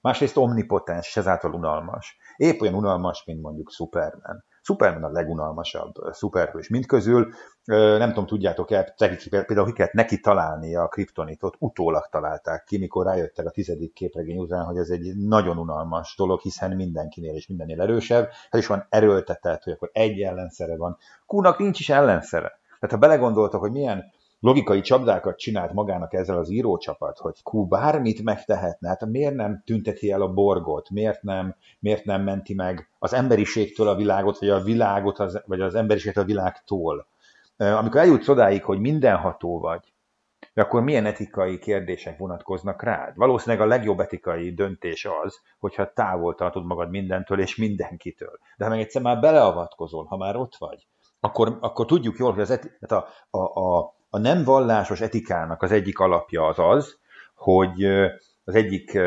Másrészt 0.00 0.36
omnipotens, 0.36 1.16
ezáltal 1.16 1.52
unalmas. 1.52 2.16
Épp 2.36 2.60
olyan 2.60 2.74
unalmas, 2.74 3.24
mint 3.24 3.40
mondjuk 3.40 3.70
Superman. 3.70 4.44
Superman 4.68 5.04
a 5.04 5.10
legunalmasabb 5.10 5.94
szuperhős 6.12 6.68
mind 6.68 6.86
közül. 6.86 7.32
Nem 7.64 8.08
tudom, 8.08 8.26
tudjátok-e, 8.26 8.94
például 9.28 9.72
ki 9.72 9.82
neki 9.92 10.20
találni 10.20 10.76
a 10.76 10.88
kriptonitot, 10.88 11.56
utólag 11.58 12.08
találták 12.10 12.64
ki, 12.64 12.78
mikor 12.78 13.06
rájöttek 13.06 13.46
a 13.46 13.50
tizedik 13.50 13.92
képregény 13.92 14.38
után, 14.38 14.64
hogy 14.64 14.76
ez 14.76 14.88
egy 14.88 15.16
nagyon 15.16 15.58
unalmas 15.58 16.14
dolog, 16.16 16.40
hiszen 16.40 16.76
mindenkinél 16.76 17.34
és 17.34 17.46
mindennél 17.46 17.80
erősebb. 17.80 18.28
Hát 18.50 18.60
is 18.60 18.66
van 18.66 18.86
erőltetett, 18.88 19.62
hogy 19.62 19.72
akkor 19.72 19.90
egy 19.92 20.20
ellenszere 20.20 20.76
van. 20.76 20.98
Kúnak 21.26 21.58
nincs 21.58 21.80
is 21.80 21.88
ellenszere. 21.88 22.58
Tehát 22.80 22.94
ha 22.94 23.00
belegondoltak, 23.00 23.60
hogy 23.60 23.72
milyen 23.72 24.04
logikai 24.40 24.80
csapdákat 24.80 25.38
csinált 25.38 25.72
magának 25.72 26.14
ezzel 26.14 26.38
az 26.38 26.50
írócsapat, 26.50 27.18
hogy 27.18 27.34
Q 27.52 27.66
bármit 27.66 28.22
megtehetne, 28.22 28.88
hát 28.88 29.06
miért 29.06 29.34
nem 29.34 29.62
tünteti 29.64 30.10
el 30.10 30.22
a 30.22 30.32
borgot, 30.32 30.90
miért 30.90 31.22
nem, 31.22 31.56
miért 31.78 32.04
nem 32.04 32.22
menti 32.22 32.54
meg 32.54 32.88
az 32.98 33.12
emberiségtől 33.12 33.88
a 33.88 33.94
világot, 33.94 34.38
vagy 34.38 34.48
a 34.48 34.60
világot, 34.60 35.18
az, 35.18 35.42
vagy 35.46 35.60
az 35.60 35.74
emberiségtől 35.74 36.24
a 36.24 36.26
világtól. 36.26 37.06
Amikor 37.56 38.00
eljutsz 38.00 38.28
odáig, 38.28 38.64
hogy 38.64 38.78
mindenható 38.80 39.60
vagy, 39.60 39.92
akkor 40.54 40.82
milyen 40.82 41.06
etikai 41.06 41.58
kérdések 41.58 42.18
vonatkoznak 42.18 42.82
rád? 42.82 43.16
Valószínűleg 43.16 43.66
a 43.66 43.68
legjobb 43.68 44.00
etikai 44.00 44.54
döntés 44.54 45.08
az, 45.22 45.40
hogyha 45.58 45.92
távol 45.92 46.34
tartod 46.34 46.64
magad 46.64 46.90
mindentől 46.90 47.40
és 47.40 47.56
mindenkitől. 47.56 48.38
De 48.56 48.64
ha 48.64 48.70
meg 48.70 48.80
egyszer 48.80 49.02
már 49.02 49.20
beleavatkozol, 49.20 50.04
ha 50.04 50.16
már 50.16 50.36
ott 50.36 50.56
vagy, 50.56 50.86
akkor, 51.20 51.58
akkor 51.60 51.86
tudjuk 51.86 52.18
jól, 52.18 52.32
hogy 52.32 52.40
az 52.40 52.50
eti- 52.50 52.70
a, 52.80 53.04
a, 53.30 53.38
a, 53.38 53.94
a 54.08 54.18
nem 54.18 54.44
vallásos 54.44 55.00
etikának 55.00 55.62
az 55.62 55.72
egyik 55.72 55.98
alapja 55.98 56.46
az 56.46 56.58
az, 56.58 56.98
hogy 57.34 57.84
az 58.44 58.54
egyik, 58.54 58.98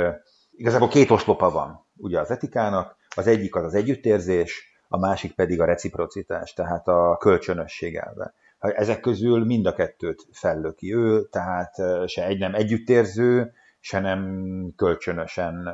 igazából 0.52 0.88
két 0.88 1.12
oszlopa 1.12 1.52
van 1.52 1.86
ugye 1.97 2.20
az 2.20 2.32
etikának, 2.32 2.95
az 3.16 3.28
egyik 3.28 3.56
az 3.56 3.64
az 3.64 3.74
együttérzés, 3.74 4.70
a 4.88 4.97
másik 4.97 5.36
pedig 5.36 5.62
a 5.62 5.66
reciprocitás, 5.66 6.54
tehát 6.54 6.88
a 6.88 7.18
kölcsönösség 7.20 7.95
elve. 7.95 8.34
Ezek 8.60 8.99
közül 8.99 9.45
mind 9.45 9.66
a 9.66 9.74
kettőt 9.74 10.28
fellöki 10.32 10.95
ő, 10.95 11.28
tehát 11.30 11.76
se 12.06 12.26
egy 12.26 12.39
nem 12.39 12.56
együttérző, 12.56 13.54
se 13.80 13.99
nem 13.99 14.74
kölcsönösen 14.76 15.70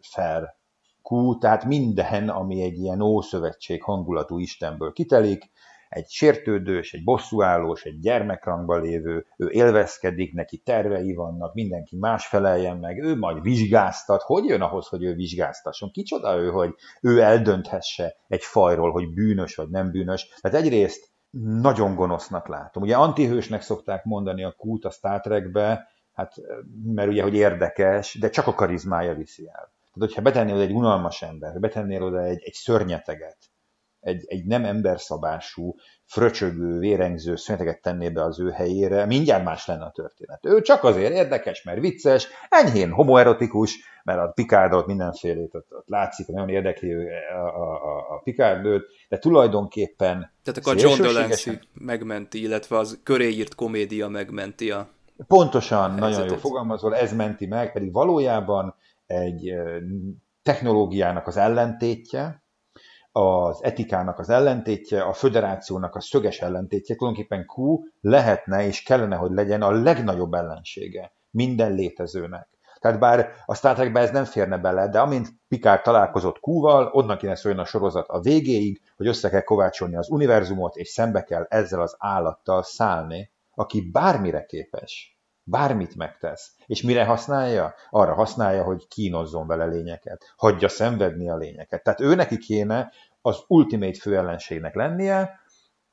fair 0.00 0.56
kú, 1.02 1.38
tehát 1.38 1.64
minden, 1.64 2.28
ami 2.28 2.62
egy 2.62 2.78
ilyen 2.78 3.00
ószövetség 3.00 3.82
hangulatú 3.82 4.38
Istenből 4.38 4.92
kitelik, 4.92 5.50
egy 5.88 6.08
sértődős, 6.08 6.92
egy 6.92 7.04
bosszúállós, 7.04 7.82
egy 7.82 7.98
gyermekrangban 7.98 8.82
lévő, 8.82 9.26
ő 9.36 9.48
élvezkedik, 9.50 10.34
neki 10.34 10.56
tervei 10.56 11.14
vannak, 11.14 11.54
mindenki 11.54 11.96
más 11.96 12.26
feleljen 12.26 12.76
meg, 12.76 13.02
ő 13.02 13.16
majd 13.16 13.42
vizsgáztat. 13.42 14.22
Hogy 14.22 14.44
jön 14.44 14.60
ahhoz, 14.60 14.86
hogy 14.86 15.02
ő 15.02 15.14
vizsgáztasson? 15.14 15.90
Kicsoda 15.90 16.36
ő, 16.36 16.50
hogy 16.50 16.74
ő 17.00 17.20
eldönthesse 17.22 18.14
egy 18.28 18.42
fajról, 18.42 18.90
hogy 18.90 19.12
bűnös 19.12 19.54
vagy 19.54 19.68
nem 19.68 19.90
bűnös. 19.90 20.38
Tehát 20.40 20.64
egyrészt 20.64 21.10
nagyon 21.60 21.94
gonosznak 21.94 22.48
látom. 22.48 22.82
Ugye 22.82 22.96
antihősnek 22.96 23.62
szokták 23.62 24.04
mondani 24.04 24.44
a 24.44 24.54
kult 24.58 24.84
a 24.84 24.90
Star 24.90 25.20
Trekbe, 25.20 25.88
hát 26.12 26.34
mert 26.84 27.08
ugye, 27.08 27.22
hogy 27.22 27.34
érdekes, 27.34 28.18
de 28.20 28.30
csak 28.30 28.46
a 28.46 28.54
karizmája 28.54 29.14
viszi 29.14 29.46
el. 29.46 29.72
Tehát, 29.98 30.08
hogyha 30.08 30.22
betennél 30.22 30.54
oda 30.54 30.62
egy 30.62 30.72
unalmas 30.72 31.22
ember, 31.22 31.60
betennél 31.60 32.02
oda 32.02 32.22
egy, 32.22 32.42
egy 32.42 32.52
szörnyeteget, 32.52 33.38
egy, 34.00 34.24
egy 34.26 34.44
nem 34.44 34.64
emberszabású, 34.64 35.74
fröcsögő, 36.04 36.78
vérengző 36.78 37.36
szöneteget 37.36 37.82
tenné 37.82 38.10
be 38.10 38.22
az 38.22 38.40
ő 38.40 38.50
helyére, 38.50 39.04
mindjárt 39.04 39.44
más 39.44 39.66
lenne 39.66 39.84
a 39.84 39.90
történet. 39.90 40.46
Ő 40.46 40.60
csak 40.60 40.84
azért 40.84 41.12
érdekes, 41.12 41.62
mert 41.62 41.80
vicces, 41.80 42.28
enyhén 42.48 42.90
homoerotikus, 42.90 43.78
mert 44.04 44.18
a 44.18 44.32
Picardot 44.34 44.86
mindenfélét 44.86 45.54
ott, 45.54 45.66
ott 45.70 45.88
látszik, 45.88 46.26
nagyon 46.26 46.48
érdekli 46.48 46.92
a, 46.92 47.36
a, 47.36 47.72
a, 47.72 48.14
a 48.14 48.20
Picardot, 48.24 48.82
de 49.08 49.18
tulajdonképpen 49.18 50.32
Tehát 50.42 50.60
akkor 50.60 50.76
John 50.76 51.02
Delancey 51.02 51.58
megmenti, 51.72 52.40
illetve 52.40 52.76
az 52.76 53.00
köré 53.02 53.28
írt 53.28 53.54
komédia 53.54 54.08
megmenti 54.08 54.70
a 54.70 54.88
Pontosan, 55.26 55.94
nagyon 55.94 56.28
jó 56.28 56.36
fogalmazol, 56.36 56.96
ez 56.96 57.12
menti 57.12 57.46
meg, 57.46 57.72
pedig 57.72 57.92
valójában 57.92 58.74
egy 59.06 59.54
technológiának 60.42 61.26
az 61.26 61.36
ellentétje, 61.36 62.42
az 63.18 63.64
etikának 63.64 64.18
az 64.18 64.30
ellentétje, 64.30 65.02
a 65.02 65.12
föderációnak 65.12 65.94
a 65.94 66.00
szöges 66.00 66.40
ellentétje, 66.40 66.94
tulajdonképpen 66.94 67.46
Q 67.56 67.80
lehetne 68.00 68.66
és 68.66 68.82
kellene, 68.82 69.16
hogy 69.16 69.30
legyen 69.30 69.62
a 69.62 69.70
legnagyobb 69.70 70.34
ellensége 70.34 71.12
minden 71.30 71.72
létezőnek. 71.72 72.48
Tehát 72.80 72.98
bár 72.98 73.32
a 73.46 73.54
Star 73.54 73.74
Trekben 73.74 74.02
ez 74.02 74.10
nem 74.10 74.24
férne 74.24 74.58
bele, 74.58 74.88
de 74.88 75.00
amint 75.00 75.28
Picard 75.48 75.82
találkozott 75.82 76.38
Q-val, 76.40 76.90
onnan 76.92 77.18
kéne 77.18 77.34
szóljon 77.34 77.60
a 77.60 77.64
sorozat 77.64 78.08
a 78.08 78.20
végéig, 78.20 78.80
hogy 78.96 79.06
össze 79.06 79.28
kell 79.28 79.42
kovácsolni 79.42 79.96
az 79.96 80.10
univerzumot, 80.10 80.76
és 80.76 80.88
szembe 80.88 81.22
kell 81.24 81.46
ezzel 81.48 81.80
az 81.80 81.94
állattal 81.98 82.62
szállni, 82.62 83.30
aki 83.54 83.90
bármire 83.90 84.44
képes 84.44 85.18
bármit 85.48 85.96
megtesz. 85.96 86.52
És 86.66 86.82
mire 86.82 87.04
használja? 87.04 87.74
Arra 87.90 88.14
használja, 88.14 88.62
hogy 88.62 88.88
kínozzon 88.88 89.46
vele 89.46 89.64
lényeket, 89.64 90.34
hagyja 90.36 90.68
szenvedni 90.68 91.30
a 91.30 91.36
lényeket. 91.36 91.82
Tehát 91.82 92.00
ő 92.00 92.14
neki 92.14 92.38
kéne 92.38 92.92
az 93.28 93.44
ultimate 93.46 93.98
főellenségnek 94.00 94.74
lennie, 94.74 95.40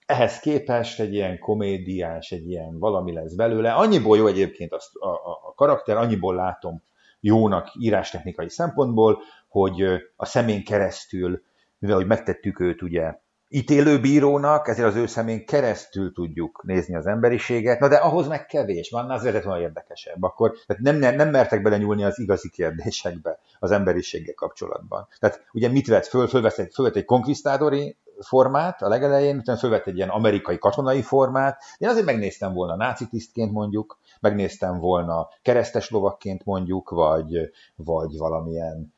ehhez 0.05 0.39
képest 0.39 0.99
egy 0.99 1.13
ilyen 1.13 1.39
komédiás, 1.39 2.31
egy 2.31 2.49
ilyen 2.49 2.79
valami 2.79 3.13
lesz 3.13 3.33
belőle. 3.33 3.73
Annyiból 3.73 4.17
jó 4.17 4.27
egyébként 4.27 4.71
a, 4.71 4.79
a, 5.05 5.09
a 5.47 5.53
karakter, 5.55 5.97
annyiból 5.97 6.36
látom 6.36 6.83
jónak 7.19 7.71
írástechnikai 7.79 8.49
szempontból, 8.49 9.21
hogy 9.47 9.81
a 10.15 10.25
szemén 10.25 10.63
keresztül, 10.63 11.43
mivel 11.77 11.95
hogy 11.95 12.07
megtettük 12.07 12.59
őt 12.59 12.81
ugye 12.81 13.13
ítélőbírónak, 13.56 14.68
ezért 14.68 14.88
az 14.88 14.95
ő 14.95 15.06
szemén 15.06 15.45
keresztül 15.45 16.14
tudjuk 16.14 16.64
nézni 16.64 16.95
az 16.95 17.08
emberiséget, 17.08 17.80
na 17.80 17.88
de 17.88 17.95
ahhoz 17.95 18.28
meg 18.28 18.45
kevés, 18.45 18.89
van 18.89 19.12
az 19.12 19.24
lett 19.24 19.60
érdekesebb. 19.60 20.24
Akkor 20.24 20.51
tehát 20.66 20.82
nem, 20.82 20.95
nem, 20.95 21.16
nem 21.16 21.30
mertek 21.30 21.62
belenyúlni 21.62 22.03
az 22.03 22.20
igazi 22.20 22.49
kérdésekbe 22.49 23.39
az 23.60 23.72
emberiséggel 23.72 24.34
kapcsolatban. 24.34 25.08
Tehát 25.20 25.45
ugye 25.51 25.70
mit 25.70 25.88
vett 25.88 26.06
föl? 26.06 26.28
Fölvett 26.28 26.58
egy, 26.58 26.74
fölvett 26.74 26.95
egy 26.95 27.06
konkvisztádori 27.06 27.97
formát 28.20 28.82
a 28.82 28.88
legelején, 28.88 29.38
utána 29.38 29.58
fölvett 29.58 29.88
egy 29.88 29.95
ilyen 29.95 30.10
amerikai 30.10 30.58
katonai 30.58 31.01
formát. 31.01 31.62
Én 31.78 31.89
azért 31.89 32.06
megnéztem 32.06 32.53
volna 32.53 32.76
náci 32.76 33.08
tisztként 33.08 33.51
mondjuk, 33.51 33.99
megnéztem 34.20 34.80
volna 34.80 35.28
keresztes 35.41 35.89
lovakként 35.89 36.45
mondjuk, 36.45 36.89
vagy, 36.89 37.51
vagy 37.76 38.18
valamilyen 38.18 38.93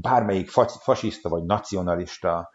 bármelyik 0.00 0.50
fasiszta 0.80 1.28
vagy 1.28 1.44
nacionalista 1.44 2.50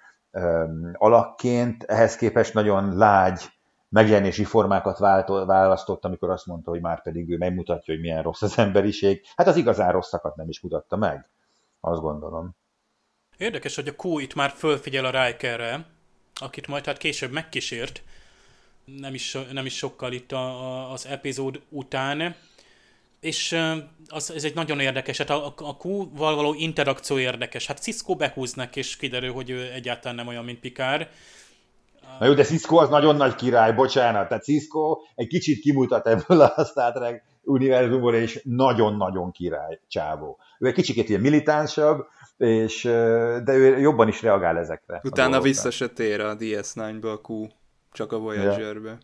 alakként, 0.94 1.84
ehhez 1.84 2.16
képest 2.16 2.54
nagyon 2.54 2.98
lágy 2.98 3.42
megjelenési 3.90 4.44
formákat 4.44 4.98
választott, 5.46 6.06
amikor 6.06 6.30
azt 6.30 6.46
mondta, 6.46 6.70
hogy 6.70 6.82
már 6.82 7.02
pedig 7.02 7.30
ő 7.30 7.38
megmutatja, 7.38 7.94
hogy 7.94 8.04
milyen 8.04 8.24
rossz 8.24 8.42
az 8.42 8.58
emberiség. 8.58 9.26
Hát 9.36 9.48
az 9.48 9.56
igazán 9.56 9.92
rosszakat 9.92 10.36
nem 10.36 10.50
is 10.50 10.62
mutatta 10.62 10.96
meg, 10.96 11.30
azt 11.80 12.02
gondolom. 12.02 12.56
Érdekes, 13.38 13.76
hogy 13.76 13.88
a 13.88 14.08
Q 14.08 14.20
itt 14.20 14.36
már 14.36 14.50
fölfigyel 14.50 15.06
a 15.06 15.26
Rikerre, 15.26 15.86
akit 16.42 16.68
majd 16.68 16.86
hát 16.86 16.98
később 16.98 17.32
megkísért, 17.32 18.02
nem 18.86 19.14
is, 19.14 19.38
nem 19.52 19.66
is 19.66 19.78
sokkal 19.78 20.12
itt 20.12 20.32
a, 20.32 20.46
a, 20.48 20.92
az 20.92 21.06
epizód 21.06 21.62
után, 21.70 22.36
és 23.22 23.58
az, 24.08 24.32
ez 24.32 24.44
egy 24.44 24.56
nagyon 24.56 24.80
érdekes, 24.80 25.18
hát 25.18 25.30
a, 25.30 25.54
a 25.58 25.78
Q-val 25.84 26.36
való 26.36 26.54
interakció 26.54 27.18
érdekes. 27.18 27.68
Hát 27.68 27.82
Cisco 27.82 28.16
behúznak, 28.16 28.76
és 28.76 28.98
kiderül, 28.98 29.34
hogy 29.34 29.50
ő 29.50 29.72
egyáltalán 29.72 30.16
nem 30.16 30.28
olyan, 30.28 30.44
mint 30.44 30.60
Picard. 30.60 31.08
Na 32.20 32.26
jó, 32.26 32.34
de 32.34 32.44
Cisco 32.44 32.78
az 32.78 32.90
nagyon 32.90 33.16
nagy 33.16 33.36
király, 33.36 33.74
bocsánat. 33.74 34.28
Tehát 34.28 34.44
Cisco 34.44 34.98
egy 35.16 35.28
kicsit 35.28 35.60
kimutat 35.60 36.08
ebből 36.08 36.42
a 36.42 36.66
Star 36.66 36.92
Trek 36.92 37.24
univerzumból, 37.44 38.16
és 38.16 38.42
nagyon-nagyon 38.44 39.32
király 39.32 39.80
csávó. 39.88 40.40
Ő 40.60 40.68
egy 40.68 40.74
kicsit 40.74 41.10
ilyen 41.10 41.22
militánsabb, 41.22 42.08
és, 42.38 42.84
de 43.44 43.54
ő 43.54 43.80
jobban 43.80 44.08
is 44.08 44.22
reagál 44.22 44.58
ezekre. 44.58 45.02
Utána 45.04 45.42
vissza 45.42 45.72
se 45.72 45.88
tér 45.88 46.20
a 46.20 46.36
DS9-be 46.38 47.12
a 47.12 47.22
Q, 47.28 47.48
csak 47.92 48.12
a 48.12 48.18
Voyager-be. 48.18 48.98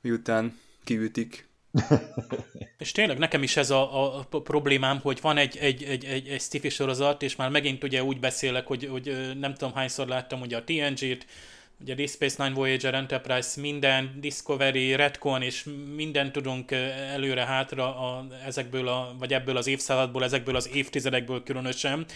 Miután 0.00 0.58
kiütik 0.84 1.49
és 2.78 2.92
tényleg 2.92 3.18
nekem 3.18 3.42
is 3.42 3.56
ez 3.56 3.70
a, 3.70 4.18
a 4.18 4.24
problémám, 4.28 5.00
hogy 5.00 5.18
van 5.20 5.36
egy, 5.36 5.56
egy, 5.56 5.82
egy, 5.82 6.04
egy, 6.04 6.28
egy 6.28 6.40
sci 6.40 6.68
sorozat, 6.68 7.22
és 7.22 7.36
már 7.36 7.50
megint 7.50 7.84
ugye 7.84 8.02
úgy 8.02 8.20
beszélek, 8.20 8.66
hogy, 8.66 8.88
hogy 8.90 9.36
nem 9.38 9.54
tudom 9.54 9.74
hányszor 9.74 10.08
láttam 10.08 10.40
ugye 10.40 10.56
a 10.56 10.64
TNG-t, 10.64 11.26
ugye 11.80 11.94
Deep 11.94 12.08
Space 12.08 12.44
Nine 12.44 12.54
Voyager 12.54 12.94
Enterprise, 12.94 13.60
minden, 13.60 14.16
Discovery, 14.20 14.94
Redcon, 14.94 15.42
és 15.42 15.66
minden 15.94 16.32
tudunk 16.32 16.70
előre-hátra 17.10 17.98
a, 17.98 18.26
ezekből 18.46 18.88
a, 18.88 19.14
vagy 19.18 19.32
ebből 19.32 19.56
az 19.56 19.66
évszázadból, 19.66 20.24
ezekből 20.24 20.56
az 20.56 20.68
évtizedekből 20.72 21.42
különösen, 21.42 22.06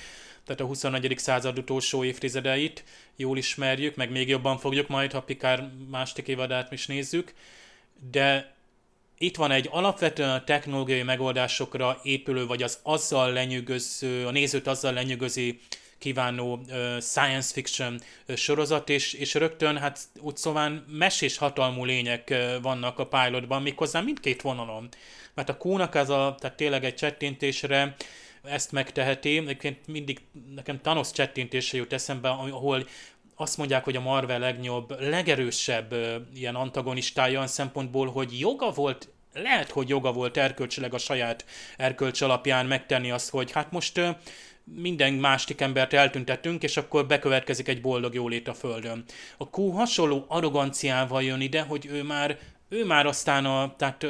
tehát 0.44 0.60
a 0.60 0.64
21. 0.64 1.14
század 1.16 1.58
utolsó 1.58 2.04
évtizedeit 2.04 2.84
jól 3.16 3.38
ismerjük, 3.38 3.96
meg 3.96 4.10
még 4.10 4.28
jobban 4.28 4.58
fogjuk 4.58 4.88
majd, 4.88 5.12
ha 5.12 5.22
Pikár 5.22 5.70
másik 5.90 6.28
évadát 6.28 6.72
is 6.72 6.86
nézzük, 6.86 7.32
de 8.10 8.53
itt 9.24 9.36
van 9.36 9.50
egy 9.50 9.68
alapvetően 9.70 10.30
a 10.30 10.44
technológiai 10.44 11.02
megoldásokra 11.02 12.00
épülő, 12.02 12.46
vagy 12.46 12.62
az 12.62 12.78
azzal 12.82 13.32
lenyűgöző, 13.32 14.26
a 14.26 14.30
nézőt 14.30 14.66
azzal 14.66 14.92
lenyűgözi 14.92 15.60
kívánó 15.98 16.60
science 17.00 17.52
fiction 17.52 18.00
sorozat, 18.36 18.88
és, 18.88 19.12
és 19.12 19.34
rögtön 19.34 19.76
hát 19.76 19.98
úgy 20.20 20.36
szóval 20.36 20.84
mesés 20.88 21.36
hatalmú 21.36 21.84
lények 21.84 22.34
vannak 22.62 22.98
a 22.98 23.06
pilotban, 23.06 23.62
méghozzá 23.62 24.00
mindkét 24.00 24.42
vonalon. 24.42 24.88
Mert 25.34 25.48
a 25.48 25.56
kúnak 25.56 25.94
az 25.94 26.10
a, 26.10 26.34
tehát 26.38 26.56
tényleg 26.56 26.84
egy 26.84 26.94
csettintésre 26.94 27.94
ezt 28.42 28.72
megteheti, 28.72 29.36
egyébként 29.36 29.86
mindig 29.86 30.20
nekem 30.54 30.80
Thanos 30.80 31.10
csettintése 31.10 31.76
jut 31.76 31.92
eszembe, 31.92 32.28
ahol 32.28 32.86
azt 33.34 33.56
mondják, 33.56 33.84
hogy 33.84 33.96
a 33.96 34.00
Marvel 34.00 34.38
legnyobb, 34.38 35.00
legerősebb 35.00 35.94
ilyen 36.34 36.54
antagonistája 36.54 37.34
olyan 37.34 37.46
szempontból, 37.46 38.10
hogy 38.10 38.38
joga 38.38 38.70
volt 38.70 39.08
lehet, 39.34 39.70
hogy 39.70 39.88
joga 39.88 40.12
volt 40.12 40.36
erkölcsileg 40.36 40.94
a 40.94 40.98
saját 40.98 41.44
erkölcs 41.76 42.20
alapján 42.20 42.66
megtenni 42.66 43.10
azt, 43.10 43.30
hogy 43.30 43.52
hát 43.52 43.70
most 43.70 44.00
minden 44.64 45.12
másik 45.12 45.60
embert 45.60 45.92
eltüntetünk, 45.92 46.62
és 46.62 46.76
akkor 46.76 47.06
bekövetkezik 47.06 47.68
egy 47.68 47.80
boldog 47.80 48.14
jólét 48.14 48.48
a 48.48 48.54
Földön. 48.54 49.04
A 49.38 49.44
Q 49.44 49.70
hasonló 49.70 50.24
arroganciával 50.28 51.22
jön 51.22 51.40
ide, 51.40 51.62
hogy 51.62 51.86
ő 51.86 52.02
már 52.02 52.38
ő 52.68 52.84
már 52.84 53.06
aztán 53.06 53.44
a, 53.44 53.74
tehát 53.76 54.06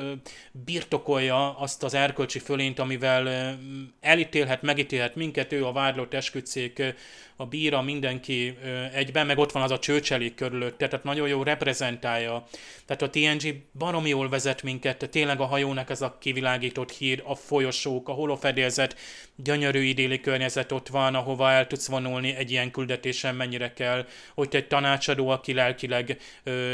birtokolja 0.53 1.59
azt 1.59 1.83
az 1.83 1.95
erkölcsi 1.95 2.39
fölényt, 2.39 2.79
amivel 2.79 3.57
elítélhet, 4.01 4.62
megítélhet 4.62 5.14
minket, 5.14 5.53
ő 5.53 5.66
a 5.66 5.72
vádlott 5.72 6.14
esküdszék 6.14 6.83
a 7.37 7.47
bíra, 7.47 7.82
mindenki 7.82 8.59
egyben, 8.93 9.26
meg 9.26 9.39
ott 9.39 9.53
van 9.53 9.62
az 9.62 9.70
a 9.70 9.78
csőcselék 9.78 10.35
körülött, 10.35 10.78
tehát 10.78 11.05
nagyon 11.05 11.28
jó 11.28 11.43
reprezentálja. 11.43 12.45
Tehát 12.87 13.03
a 13.03 13.11
TNG 13.11 13.62
baromi 13.78 14.09
jól 14.09 14.28
vezet 14.28 14.62
minket, 14.62 15.09
tényleg 15.11 15.41
a 15.41 15.45
hajónak 15.45 15.91
ez 15.91 16.03
a 16.03 16.16
kivilágított 16.20 16.91
hír, 16.91 17.22
a 17.24 17.35
folyosók, 17.35 18.09
a 18.09 18.12
holofedélzet, 18.12 18.97
gyönyörű 19.37 19.80
idéli 19.80 20.20
környezet 20.20 20.72
ott 20.72 20.89
van, 20.89 21.14
ahova 21.14 21.51
el 21.51 21.66
tudsz 21.66 21.89
vonulni 21.89 22.35
egy 22.35 22.51
ilyen 22.51 22.70
küldetésen 22.70 23.35
mennyire 23.35 23.72
kell, 23.72 24.07
hogy 24.35 24.49
egy 24.51 24.66
tanácsadó, 24.66 25.28
aki 25.28 25.53
lelkileg 25.53 26.18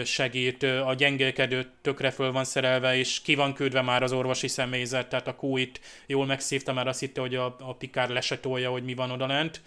segít, 0.04 0.62
a 0.62 0.94
gyengélkedő 0.94 1.66
tökre 1.82 2.10
föl 2.10 2.32
van 2.32 2.44
szerelve, 2.44 2.96
és 2.96 3.20
ki 3.22 3.34
van 3.34 3.54
küldve 3.54 3.82
már 3.82 4.02
az 4.02 4.12
orvosi 4.12 4.48
személyzet, 4.48 5.08
tehát 5.08 5.28
a 5.28 5.36
kú 5.36 5.56
itt 5.56 5.80
jól 6.06 6.26
megszívta, 6.26 6.72
már 6.72 6.88
azt 6.88 7.00
hitte, 7.00 7.20
hogy 7.20 7.34
a, 7.34 7.56
a 7.60 7.74
pikár 7.74 8.08
lesetolja, 8.08 8.70
hogy 8.70 8.84
mi 8.84 8.94
van 8.94 9.10
odalent 9.10 9.60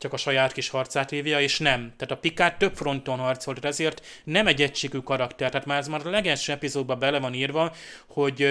csak 0.00 0.12
a 0.12 0.16
saját 0.16 0.52
kis 0.52 0.68
harcát 0.68 1.10
vívja, 1.10 1.40
és 1.40 1.58
nem. 1.58 1.92
Tehát 1.96 2.10
a 2.10 2.16
Picard 2.16 2.56
több 2.56 2.76
fronton 2.76 3.18
harcolt, 3.18 3.64
ezért 3.64 4.06
nem 4.24 4.46
egy 4.46 4.62
egységű 4.62 4.98
karakter. 4.98 5.50
Tehát 5.50 5.66
már 5.66 5.78
ez 5.78 5.88
már 5.88 6.06
a 6.06 6.10
legelső 6.10 6.52
epizódban 6.52 6.98
bele 6.98 7.18
van 7.18 7.34
írva, 7.34 7.74
hogy 8.06 8.48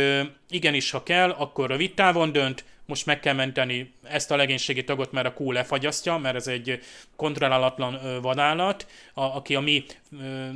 igenis, 0.49 0.91
ha 0.91 1.03
kell, 1.03 1.29
akkor 1.29 1.69
rövid 1.69 1.93
távon 1.93 2.31
dönt, 2.31 2.63
most 2.89 3.05
meg 3.05 3.19
kell 3.19 3.33
menteni 3.33 3.93
ezt 4.03 4.31
a 4.31 4.35
legénységi 4.35 4.83
tagot, 4.83 5.11
mert 5.11 5.27
a 5.27 5.43
Q 5.43 5.51
lefagyasztja, 5.51 6.17
mert 6.17 6.35
ez 6.35 6.47
egy 6.47 6.79
kontrollálatlan 7.15 8.21
vadállat, 8.21 8.87
a, 9.13 9.21
aki 9.21 9.55
a 9.55 9.59
mi 9.59 9.85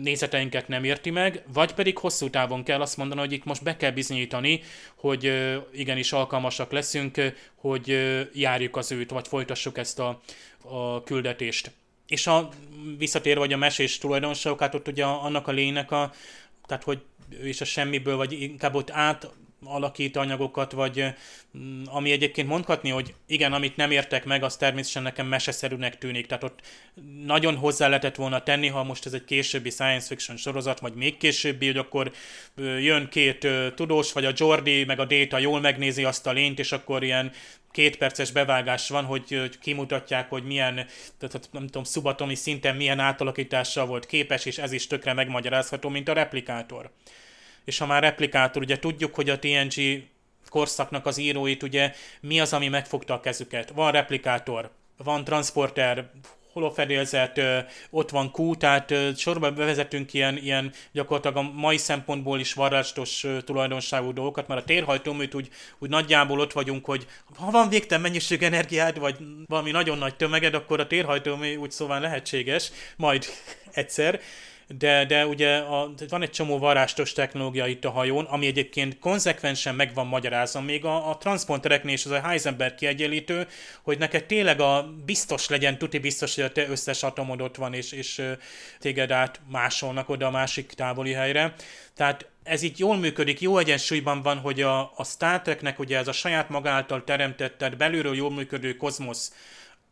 nézeteinket 0.02 0.68
nem 0.68 0.84
érti 0.84 1.10
meg, 1.10 1.44
vagy 1.54 1.74
pedig 1.74 1.98
hosszú 1.98 2.30
távon 2.30 2.64
kell 2.64 2.82
azt 2.82 2.98
mondani, 2.98 3.20
hogy 3.20 3.32
itt 3.32 3.44
most 3.44 3.64
be 3.64 3.78
kell 3.78 3.92
bizonyítani, 3.92 4.62
hogy 4.96 5.34
igenis 5.74 6.14
alkalmasak 6.14 6.72
leszünk, 6.72 7.34
hogy 7.56 7.98
járjuk 8.34 8.76
az 8.76 8.92
őt, 8.92 9.10
vagy 9.10 9.28
folytassuk 9.28 9.78
ezt 9.78 10.00
a, 10.00 10.22
a 10.62 11.04
küldetést. 11.04 11.72
És 12.08 12.28
a 12.28 12.50
visszatér 12.98 13.38
vagy 13.38 13.54
a 13.54 13.58
mesés 13.58 13.98
tulajdonságokat, 13.98 14.76
ott 14.76 14.88
ugye 14.88 15.06
annak 15.06 15.48
a 15.48 15.52
lénynek 15.52 15.92
a, 15.92 16.12
tehát 16.68 16.84
hogy 16.84 17.02
ő 17.30 17.48
is 17.48 17.62
a 17.62 17.66
semmiből, 17.66 18.16
vagy 18.16 18.42
inkább 18.42 18.76
ott 18.76 18.92
át 18.92 19.30
alakít 19.66 20.16
anyagokat, 20.16 20.72
vagy 20.72 21.06
mm, 21.58 21.84
ami 21.86 22.12
egyébként 22.12 22.48
mondhatni, 22.48 22.90
hogy 22.90 23.14
igen, 23.28 23.54
amit 23.54 23.76
nem 23.76 23.92
értek 23.92 24.26
meg, 24.26 24.44
az 24.44 24.58
természetesen 24.58 25.04
nekem 25.04 25.28
meseszerűnek 25.28 25.98
tűnik. 25.98 26.26
Tehát 26.26 26.44
ott 26.44 26.60
nagyon 27.26 27.56
hozzá 27.56 27.88
lehetett 27.88 28.16
volna 28.16 28.44
tenni, 28.44 28.68
ha 28.68 28.84
most 28.84 29.06
ez 29.06 29.14
egy 29.14 29.26
későbbi 29.26 29.70
science 29.70 30.08
fiction 30.08 30.38
sorozat, 30.38 30.80
vagy 30.80 30.94
még 30.94 31.18
későbbi, 31.18 31.66
hogy 31.66 31.78
akkor 31.78 32.12
jön 32.80 33.10
két 33.10 33.48
tudós, 33.76 34.14
vagy 34.14 34.26
a 34.26 34.34
Jordi, 34.36 34.84
meg 34.84 35.00
a 35.00 35.06
Data 35.06 35.38
jól 35.38 35.60
megnézi 35.60 36.04
azt 36.04 36.28
a 36.28 36.32
lényt, 36.32 36.60
és 36.60 36.72
akkor 36.72 37.04
ilyen 37.04 37.32
két 37.74 37.98
perces 37.98 38.32
bevágás 38.32 38.90
van, 38.90 39.06
hogy, 39.06 39.38
hogy 39.40 39.60
kimutatják, 39.60 40.30
hogy 40.30 40.44
milyen, 40.44 40.76
tehát 41.18 41.50
nem 41.52 41.66
tudom, 41.66 41.84
szubatomi 41.84 42.36
szinten 42.36 42.76
milyen 42.76 43.00
átalakítással 43.00 43.86
volt 43.86 44.06
képes, 44.06 44.46
és 44.46 44.58
ez 44.58 44.72
is 44.72 44.88
tökre 44.88 45.14
megmagyarázható, 45.14 45.90
mint 45.90 46.10
a 46.10 46.14
replikátor 46.14 46.92
és 47.66 47.78
ha 47.78 47.86
már 47.86 48.02
replikátor, 48.02 48.62
ugye 48.62 48.80
tudjuk, 48.80 49.16
hogy 49.16 49.30
a 49.30 49.40
TNG 49.40 50.04
korszaknak 50.50 51.06
az 51.06 51.18
íróit, 51.18 51.64
ugye 51.64 51.94
mi 52.22 52.40
az, 52.40 52.54
ami 52.54 52.68
megfogta 52.68 53.14
a 53.14 53.20
kezüket. 53.20 53.70
Van 53.70 53.92
replikátor, 53.92 54.72
van 54.98 55.24
transporter, 55.24 56.10
holofedélzet, 56.54 57.42
ott 57.90 58.10
van 58.10 58.32
Q, 58.38 58.56
tehát 58.56 58.94
sorba 59.18 59.52
bevezetünk 59.52 60.14
ilyen, 60.14 60.38
ilyen 60.38 60.72
gyakorlatilag 60.92 61.38
a 61.38 61.52
mai 61.52 61.78
szempontból 61.78 62.40
is 62.40 62.54
varázstos 62.54 63.26
tulajdonságú 63.46 64.14
dolgokat, 64.14 64.48
mert 64.48 64.62
a 64.62 64.66
térhajtóműt 64.66 65.34
úgy, 65.34 65.50
úgy 65.80 65.90
nagyjából 65.90 66.40
ott 66.40 66.54
vagyunk, 66.54 66.86
hogy 66.86 67.08
ha 67.36 67.52
van 67.52 67.70
végtelen 67.70 68.02
mennyiség 68.02 68.44
energiád, 68.44 69.00
vagy 69.00 69.18
valami 69.48 69.72
nagyon 69.72 69.98
nagy 69.98 70.16
tömeged, 70.16 70.54
akkor 70.54 70.80
a 70.80 70.88
térhajtómű 70.88 71.56
úgy 71.56 71.72
szóval 71.72 72.00
lehetséges, 72.00 72.72
majd 72.98 73.26
egyszer 73.72 74.20
de, 74.68 75.06
de 75.06 75.26
ugye 75.26 75.58
a, 75.58 75.94
van 76.10 76.22
egy 76.22 76.30
csomó 76.30 76.58
varástos 76.58 77.14
technológia 77.14 77.68
itt 77.68 77.86
a 77.86 77.92
hajón, 77.92 78.26
ami 78.26 78.46
egyébként 78.46 79.00
konzekvensen 79.00 79.76
meg 79.76 79.94
van 79.94 80.08
magyarázva, 80.08 80.62
még 80.62 80.86
a, 80.86 81.10
a 81.10 81.18
transpontereknél 81.18 81.94
is 81.94 82.06
az 82.06 82.12
a 82.12 82.22
Heisenberg 82.22 82.76
kiegyenlítő, 82.76 83.48
hogy 83.82 83.98
neked 83.98 84.26
tényleg 84.26 84.60
a 84.60 84.94
biztos 85.06 85.48
legyen, 85.48 85.78
tuti 85.78 86.00
biztos, 86.00 86.36
hogy 86.36 86.44
a 86.44 86.52
te 86.52 86.68
összes 86.68 87.04
atomod 87.04 87.42
ott 87.42 87.56
van, 87.56 87.74
és, 87.74 87.92
és 87.92 88.22
téged 88.80 89.12
át 89.12 89.40
másolnak 89.50 90.10
oda 90.10 90.28
a 90.28 90.32
másik 90.32 90.68
távoli 90.68 91.12
helyre. 91.12 91.54
Tehát 91.96 92.26
ez 92.44 92.62
itt 92.62 92.78
jól 92.78 92.98
működik, 92.98 93.42
jó 93.42 93.58
egyensúlyban 93.58 94.22
van, 94.22 94.38
hogy 94.38 94.62
a, 94.62 94.92
a 94.96 95.04
Star 95.04 95.42
Treknek 95.42 95.80
ugye 95.80 95.98
ez 95.98 96.08
a 96.08 96.12
saját 96.12 96.50
maga 96.50 96.70
által 96.70 97.04
teremtett, 97.04 97.58
tehát 97.58 97.78
belülről 97.78 98.16
jól 98.16 98.32
működő 98.32 98.78
kozmosz, 98.78 99.34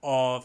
a 0.01 0.37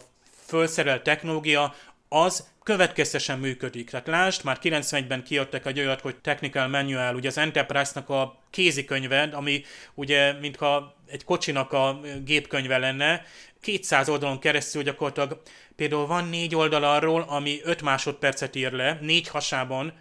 felszerelt 0.46 1.02
technológia, 1.02 1.74
az 2.08 2.48
következtesen 2.66 3.38
működik. 3.38 3.90
Tehát 3.90 4.06
lásd, 4.06 4.44
már 4.44 4.58
91-ben 4.62 5.24
kiadtak 5.24 5.66
egy 5.66 5.78
olyat, 5.78 6.00
hogy 6.00 6.16
Technical 6.16 6.68
Manual, 6.68 7.14
ugye 7.14 7.28
az 7.28 7.38
Enterprise-nak 7.38 8.08
a 8.08 8.38
kézikönyve, 8.50 9.22
ami 9.32 9.62
ugye 9.94 10.32
mintha 10.32 10.96
egy 11.06 11.24
kocsinak 11.24 11.72
a 11.72 12.00
gépkönyve 12.24 12.78
lenne, 12.78 13.24
200 13.60 14.08
oldalon 14.08 14.38
keresztül 14.38 14.82
gyakorlatilag 14.82 15.40
például 15.76 16.06
van 16.06 16.28
négy 16.28 16.54
oldal 16.54 16.84
arról, 16.84 17.24
ami 17.28 17.60
5 17.62 17.82
másodpercet 17.82 18.56
ír 18.56 18.72
le, 18.72 18.98
négy 19.00 19.28
hasában, 19.28 19.92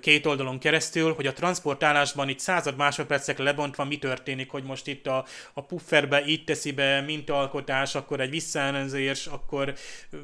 két 0.00 0.26
oldalon 0.26 0.58
keresztül, 0.58 1.14
hogy 1.14 1.26
a 1.26 1.32
transportálásban 1.32 2.28
itt 2.28 2.38
század 2.38 2.76
másodpercekre 2.76 3.44
lebontva 3.44 3.84
mi 3.84 3.98
történik, 3.98 4.50
hogy 4.50 4.62
most 4.62 4.86
itt 4.86 5.06
a, 5.06 5.24
a 5.52 5.64
pufferbe 5.64 6.22
itt 6.24 6.46
teszi 6.46 6.72
be 6.72 7.00
mintalkotás, 7.00 7.94
akkor 7.94 8.20
egy 8.20 8.30
visszaellenőrzés, 8.30 9.26
akkor 9.26 9.74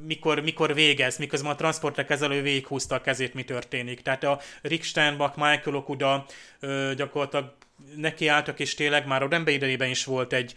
mikor, 0.06 0.40
mikor 0.40 0.74
végez, 0.74 1.18
miközben 1.18 1.50
a 1.50 1.54
transportre 1.54 2.04
kezelő 2.04 2.42
végighúzta 2.42 2.94
a 2.94 3.00
kezét, 3.00 3.34
mi 3.34 3.44
történik. 3.44 4.00
Tehát 4.00 4.24
a 4.24 4.40
Rick 4.62 4.82
Steinbach, 4.82 5.36
Michael 5.36 5.76
Okuda 5.76 6.26
gyakorlatilag 6.96 7.52
nekiálltak, 7.96 8.60
és 8.60 8.74
tényleg 8.74 9.06
már 9.06 9.22
a 9.22 9.42
idejében 9.46 9.90
is 9.90 10.04
volt 10.04 10.32
egy, 10.32 10.54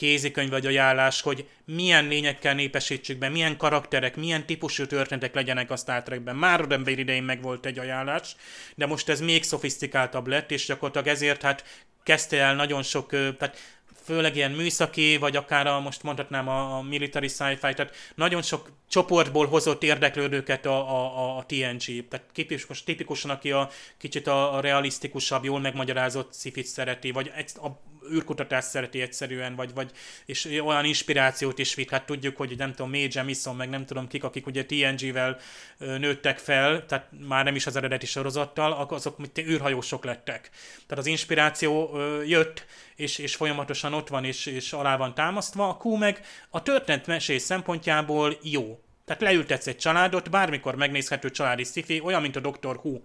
kézikönyv 0.00 0.50
vagy 0.50 0.66
ajánlás, 0.66 1.20
hogy 1.20 1.48
milyen 1.64 2.08
lényekkel 2.08 2.54
népesítsük 2.54 3.18
be, 3.18 3.28
milyen 3.28 3.56
karakterek, 3.56 4.16
milyen 4.16 4.46
típusú 4.46 4.86
történetek 4.86 5.34
legyenek 5.34 5.70
a 5.70 5.76
Star 5.76 6.02
Trekben. 6.02 6.36
Már 6.36 6.58
Roddenberry 6.58 7.00
idején 7.00 7.22
meg 7.22 7.42
volt 7.42 7.66
egy 7.66 7.78
ajánlás, 7.78 8.36
de 8.74 8.86
most 8.86 9.08
ez 9.08 9.20
még 9.20 9.42
szofisztikáltabb 9.42 10.26
lett, 10.26 10.50
és 10.50 10.66
gyakorlatilag 10.66 11.06
ezért 11.06 11.42
hát 11.42 11.64
kezdte 12.02 12.36
el 12.36 12.54
nagyon 12.54 12.82
sok, 12.82 13.10
tehát 13.10 13.56
főleg 14.04 14.36
ilyen 14.36 14.50
műszaki, 14.50 15.16
vagy 15.16 15.36
akár 15.36 15.66
a, 15.66 15.80
most 15.80 16.02
mondhatnám 16.02 16.48
a, 16.48 16.76
a 16.76 16.82
military 16.82 17.28
sci-fi, 17.28 17.74
tehát 17.74 17.96
nagyon 18.14 18.42
sok 18.42 18.70
csoportból 18.88 19.46
hozott 19.46 19.82
érdeklődőket 19.82 20.66
a, 20.66 20.78
a, 20.78 21.36
a 21.38 21.44
TNG. 21.46 22.08
Tehát 22.08 22.26
tipikus, 22.32 22.84
tipikusan, 22.84 23.30
aki 23.30 23.50
a 23.50 23.70
kicsit 23.98 24.26
a, 24.26 24.54
a 24.54 24.60
realisztikusabb, 24.60 25.44
jól 25.44 25.60
megmagyarázott 25.60 26.32
szifit 26.32 26.66
szereti, 26.66 27.10
vagy 27.10 27.32
a 27.54 27.80
űrkutatást 28.12 28.68
szereti 28.68 29.00
egyszerűen, 29.00 29.54
vagy, 29.54 29.74
vagy 29.74 29.90
és 30.26 30.44
olyan 30.64 30.84
inspirációt 30.84 31.58
is 31.58 31.74
vitt. 31.74 31.90
Hát 31.90 32.06
tudjuk, 32.06 32.36
hogy 32.36 32.54
nem 32.56 32.70
tudom, 32.70 32.90
May 32.90 33.08
Jemison, 33.10 33.56
meg 33.56 33.68
nem 33.68 33.86
tudom 33.86 34.08
kik, 34.08 34.24
akik 34.24 34.46
ugye 34.46 34.64
TNG-vel 34.64 35.38
nőttek 35.78 36.38
fel, 36.38 36.86
tehát 36.86 37.08
már 37.28 37.44
nem 37.44 37.54
is 37.54 37.66
az 37.66 37.76
eredeti 37.76 38.06
sorozattal, 38.06 38.72
azok 38.72 39.16
űrhajósok 39.38 40.04
lettek. 40.04 40.50
Tehát 40.86 41.04
az 41.04 41.06
inspiráció 41.06 42.00
jött, 42.26 42.66
és, 42.96 43.18
és 43.18 43.34
folyamatosan 43.34 43.94
ott 43.94 44.08
van, 44.08 44.24
és, 44.24 44.46
és 44.46 44.72
alá 44.72 44.96
van 44.96 45.14
támasztva. 45.14 45.68
A 45.68 45.88
Q 45.88 45.96
meg 45.96 46.20
a 46.50 46.62
történetmesés 46.62 47.42
szempontjából 47.42 48.38
jó. 48.42 48.80
Tehát 49.04 49.22
leültetsz 49.22 49.66
egy 49.66 49.76
családot, 49.76 50.30
bármikor 50.30 50.74
megnézhető 50.74 51.30
családi 51.30 51.64
sci 51.64 52.00
olyan, 52.04 52.20
mint 52.20 52.36
a 52.36 52.40
Doctor 52.40 52.76
Who 52.76 53.00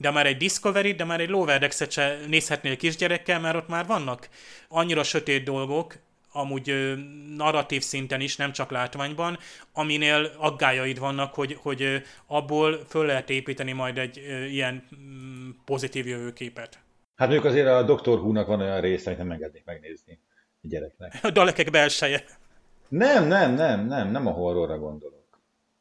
de 0.00 0.10
már 0.10 0.26
egy 0.26 0.36
Discovery, 0.36 0.92
de 0.92 1.04
már 1.04 1.20
egy 1.20 1.28
Lower 1.28 1.60
Decks-et 1.60 1.90
se 1.90 2.18
nézhetnél 2.28 2.76
kisgyerekkel, 2.76 3.40
mert 3.40 3.56
ott 3.56 3.68
már 3.68 3.86
vannak 3.86 4.28
annyira 4.68 5.02
sötét 5.02 5.44
dolgok, 5.44 5.94
amúgy 6.32 6.94
narratív 7.36 7.82
szinten 7.82 8.20
is, 8.20 8.36
nem 8.36 8.52
csak 8.52 8.70
látványban, 8.70 9.38
aminél 9.72 10.30
aggájaid 10.36 10.98
vannak, 10.98 11.34
hogy, 11.34 11.58
hogy 11.62 12.02
abból 12.26 12.84
föl 12.88 13.06
lehet 13.06 13.30
építeni 13.30 13.72
majd 13.72 13.98
egy 13.98 14.16
ilyen 14.50 14.88
mm, 14.96 15.48
pozitív 15.64 16.06
jövőképet. 16.06 16.78
Hát 17.16 17.28
mondjuk 17.28 17.52
azért 17.52 17.66
a 17.66 17.82
Dr. 17.82 18.08
Who-nak 18.08 18.46
van 18.46 18.60
olyan 18.60 18.80
része, 18.80 19.06
amit 19.06 19.18
nem 19.18 19.30
engednék 19.30 19.64
megnézni 19.64 20.18
a 20.62 20.66
gyereknek. 20.66 21.18
A 21.22 21.30
dalekek 21.30 21.70
belseje. 21.70 22.24
Nem, 22.88 23.26
nem, 23.26 23.54
nem, 23.54 23.86
nem, 23.86 24.10
nem 24.10 24.26
a 24.26 24.30
horrorra 24.30 24.78
gondolok 24.78 25.19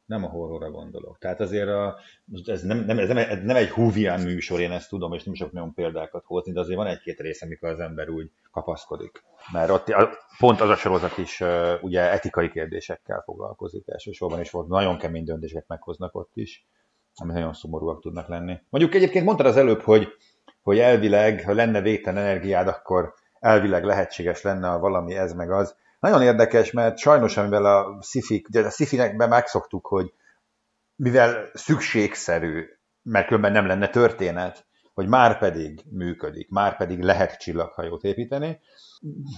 nem 0.09 0.23
a 0.23 0.27
horrorra 0.27 0.71
gondolok. 0.71 1.17
Tehát 1.17 1.39
azért 1.39 1.67
a, 1.67 1.99
ez, 2.45 2.61
nem, 2.61 2.77
nem, 2.77 2.99
ez, 2.99 3.07
nem, 3.07 3.17
ez 3.17 3.43
nem 3.43 3.55
egy 3.55 3.69
húvián 3.69 4.21
műsor, 4.21 4.59
én 4.59 4.71
ezt 4.71 4.89
tudom, 4.89 5.13
és 5.13 5.23
nem 5.23 5.33
sok 5.33 5.51
nagyon 5.51 5.73
példákat 5.73 6.23
hozni, 6.25 6.51
de 6.51 6.59
azért 6.59 6.77
van 6.77 6.87
egy-két 6.87 7.19
rész, 7.19 7.41
amikor 7.41 7.69
az 7.69 7.79
ember 7.79 8.09
úgy 8.09 8.31
kapaszkodik. 8.51 9.23
Mert 9.51 9.69
ott 9.69 9.95
pont 10.37 10.61
az 10.61 10.69
a 10.69 10.75
sorozat 10.75 11.17
is 11.17 11.43
ugye 11.81 12.11
etikai 12.11 12.49
kérdésekkel 12.49 13.21
foglalkozik 13.25 13.87
elsősorban, 13.87 14.39
és 14.39 14.51
volt 14.51 14.67
nagyon 14.67 14.97
kemény 14.97 15.23
döntéseket 15.23 15.67
meghoznak 15.67 16.15
ott 16.15 16.31
is, 16.33 16.67
ami 17.15 17.33
nagyon 17.33 17.53
szomorúak 17.53 18.01
tudnak 18.01 18.27
lenni. 18.27 18.59
Mondjuk 18.69 18.95
egyébként 18.95 19.25
mondtad 19.25 19.45
az 19.45 19.57
előbb, 19.57 19.81
hogy, 19.81 20.07
hogy 20.61 20.79
elvileg, 20.79 21.43
ha 21.43 21.53
lenne 21.53 21.81
végtelen 21.81 22.23
energiád, 22.23 22.67
akkor 22.67 23.13
elvileg 23.39 23.83
lehetséges 23.83 24.41
lenne 24.41 24.69
a 24.69 24.79
valami 24.79 25.15
ez 25.15 25.33
meg 25.33 25.51
az. 25.51 25.75
Nagyon 25.99 26.21
érdekes, 26.21 26.71
mert 26.71 26.97
sajnos, 26.97 27.37
amivel 27.37 27.65
a 27.65 27.97
szifik, 28.01 28.47
ugye 28.47 28.65
a 28.65 28.69
szifinekben 28.69 29.29
megszoktuk, 29.29 29.87
hogy 29.87 30.13
mivel 30.95 31.49
szükségszerű, 31.53 32.65
mert 33.01 33.27
különben 33.27 33.51
nem 33.51 33.65
lenne 33.65 33.89
történet, 33.89 34.67
hogy 34.93 35.07
már 35.07 35.37
pedig 35.37 35.81
működik, 35.91 36.49
már 36.49 36.77
pedig 36.77 37.01
lehet 37.01 37.37
csillaghajót 37.37 38.03
építeni. 38.03 38.59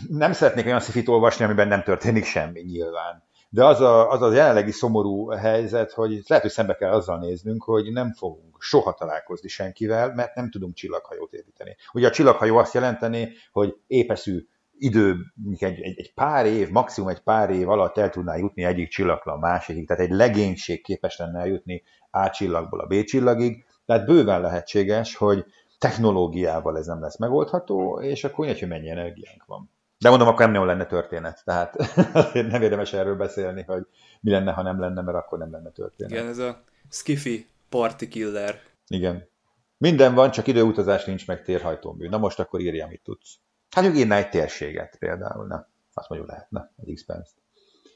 Nem 0.08 0.32
szeretnék 0.32 0.66
olyan 0.66 0.80
szifit 0.80 1.08
olvasni, 1.08 1.46
amiben 1.46 1.68
nem 1.68 1.84
történik 1.84 2.26
semmi 2.26 2.62
nyilván. 2.62 3.24
De 3.50 3.66
az 3.66 3.82
a, 3.82 4.10
az 4.10 4.22
a 4.22 4.34
jelenlegi 4.34 4.72
szomorú 4.72 5.30
helyzet, 5.30 5.92
hogy 5.92 6.22
lehet, 6.28 6.44
hogy 6.44 6.54
szembe 6.54 6.76
kell 6.76 6.92
azzal 6.92 7.20
néznünk, 7.20 7.64
hogy 7.64 7.92
nem 7.92 8.14
fogunk 8.14 8.56
soha 8.60 8.94
találkozni 8.94 9.48
senkivel, 9.48 10.14
mert 10.14 10.36
nem 10.36 10.50
tudunk 10.50 10.74
csillaghajót 10.74 11.34
építeni. 11.34 11.76
Ugye 11.94 12.08
a 12.08 12.12
csillaghajó 12.12 12.58
azt 12.58 12.74
jelenteni, 12.74 13.32
hogy 13.52 13.76
épeszű 13.88 14.48
idő, 14.82 15.16
egy, 15.58 15.82
egy, 15.82 16.00
egy 16.00 16.14
pár 16.14 16.46
év, 16.46 16.70
maximum 16.70 17.10
egy 17.10 17.20
pár 17.20 17.50
év 17.50 17.70
alatt 17.70 17.98
el 17.98 18.10
tudná 18.10 18.36
jutni 18.36 18.64
egyik 18.64 18.90
csillagra 18.90 19.34
a 19.34 19.38
másikig, 19.38 19.88
tehát 19.88 20.04
egy 20.04 20.12
legénység 20.12 20.84
képes 20.84 21.18
lenne 21.18 21.40
eljutni 21.40 21.84
A 22.10 22.30
csillagból 22.30 22.80
a 22.80 22.86
B 22.86 23.04
csillagig, 23.04 23.66
tehát 23.86 24.06
bőven 24.06 24.42
lehetséges, 24.42 25.16
hogy 25.16 25.46
technológiával 25.78 26.78
ez 26.78 26.86
nem 26.86 27.02
lesz 27.02 27.18
megoldható, 27.18 28.00
és 28.02 28.24
akkor 28.24 28.46
hogy 28.46 28.68
mennyi 28.68 28.90
energiánk 28.90 29.46
van. 29.46 29.70
De 29.98 30.10
mondom, 30.10 30.28
akkor 30.28 30.52
nem 30.52 30.66
lenne 30.66 30.86
történet, 30.86 31.42
tehát 31.46 31.76
azért 32.14 32.52
nem 32.52 32.62
érdemes 32.62 32.94
erről 32.94 33.16
beszélni, 33.16 33.64
hogy 33.68 33.88
mi 34.22 34.32
lenne, 34.32 34.52
ha 34.52 34.62
nem 34.62 34.80
lenne, 34.80 35.02
mert 35.02 35.18
akkor 35.18 35.38
nem 35.38 35.52
lenne 35.52 35.70
történet. 35.70 36.12
Igen, 36.12 36.28
ez 36.28 36.38
a 36.38 36.64
skiffy 36.90 37.48
party 37.70 38.08
killer. 38.08 38.60
Igen. 38.88 39.30
Minden 39.78 40.14
van, 40.14 40.32
csak 40.32 40.48
időutazás 40.48 41.06
nincs, 41.06 41.28
meg 41.28 41.44
térhajtómű. 41.44 42.08
Na 42.08 42.18
most 42.18 42.40
akkor 42.40 42.60
írja, 42.60 42.86
amit 42.86 43.02
tudsz. 43.04 43.40
Hát 43.72 43.96
írná 43.96 44.18
egy 44.18 44.30
térséget 44.30 44.96
például, 45.00 45.48
na. 45.48 45.68
Azt 45.94 46.10
mondjuk 46.10 46.32
lehetne, 46.32 46.72
egy 46.82 46.90
expense 46.90 47.32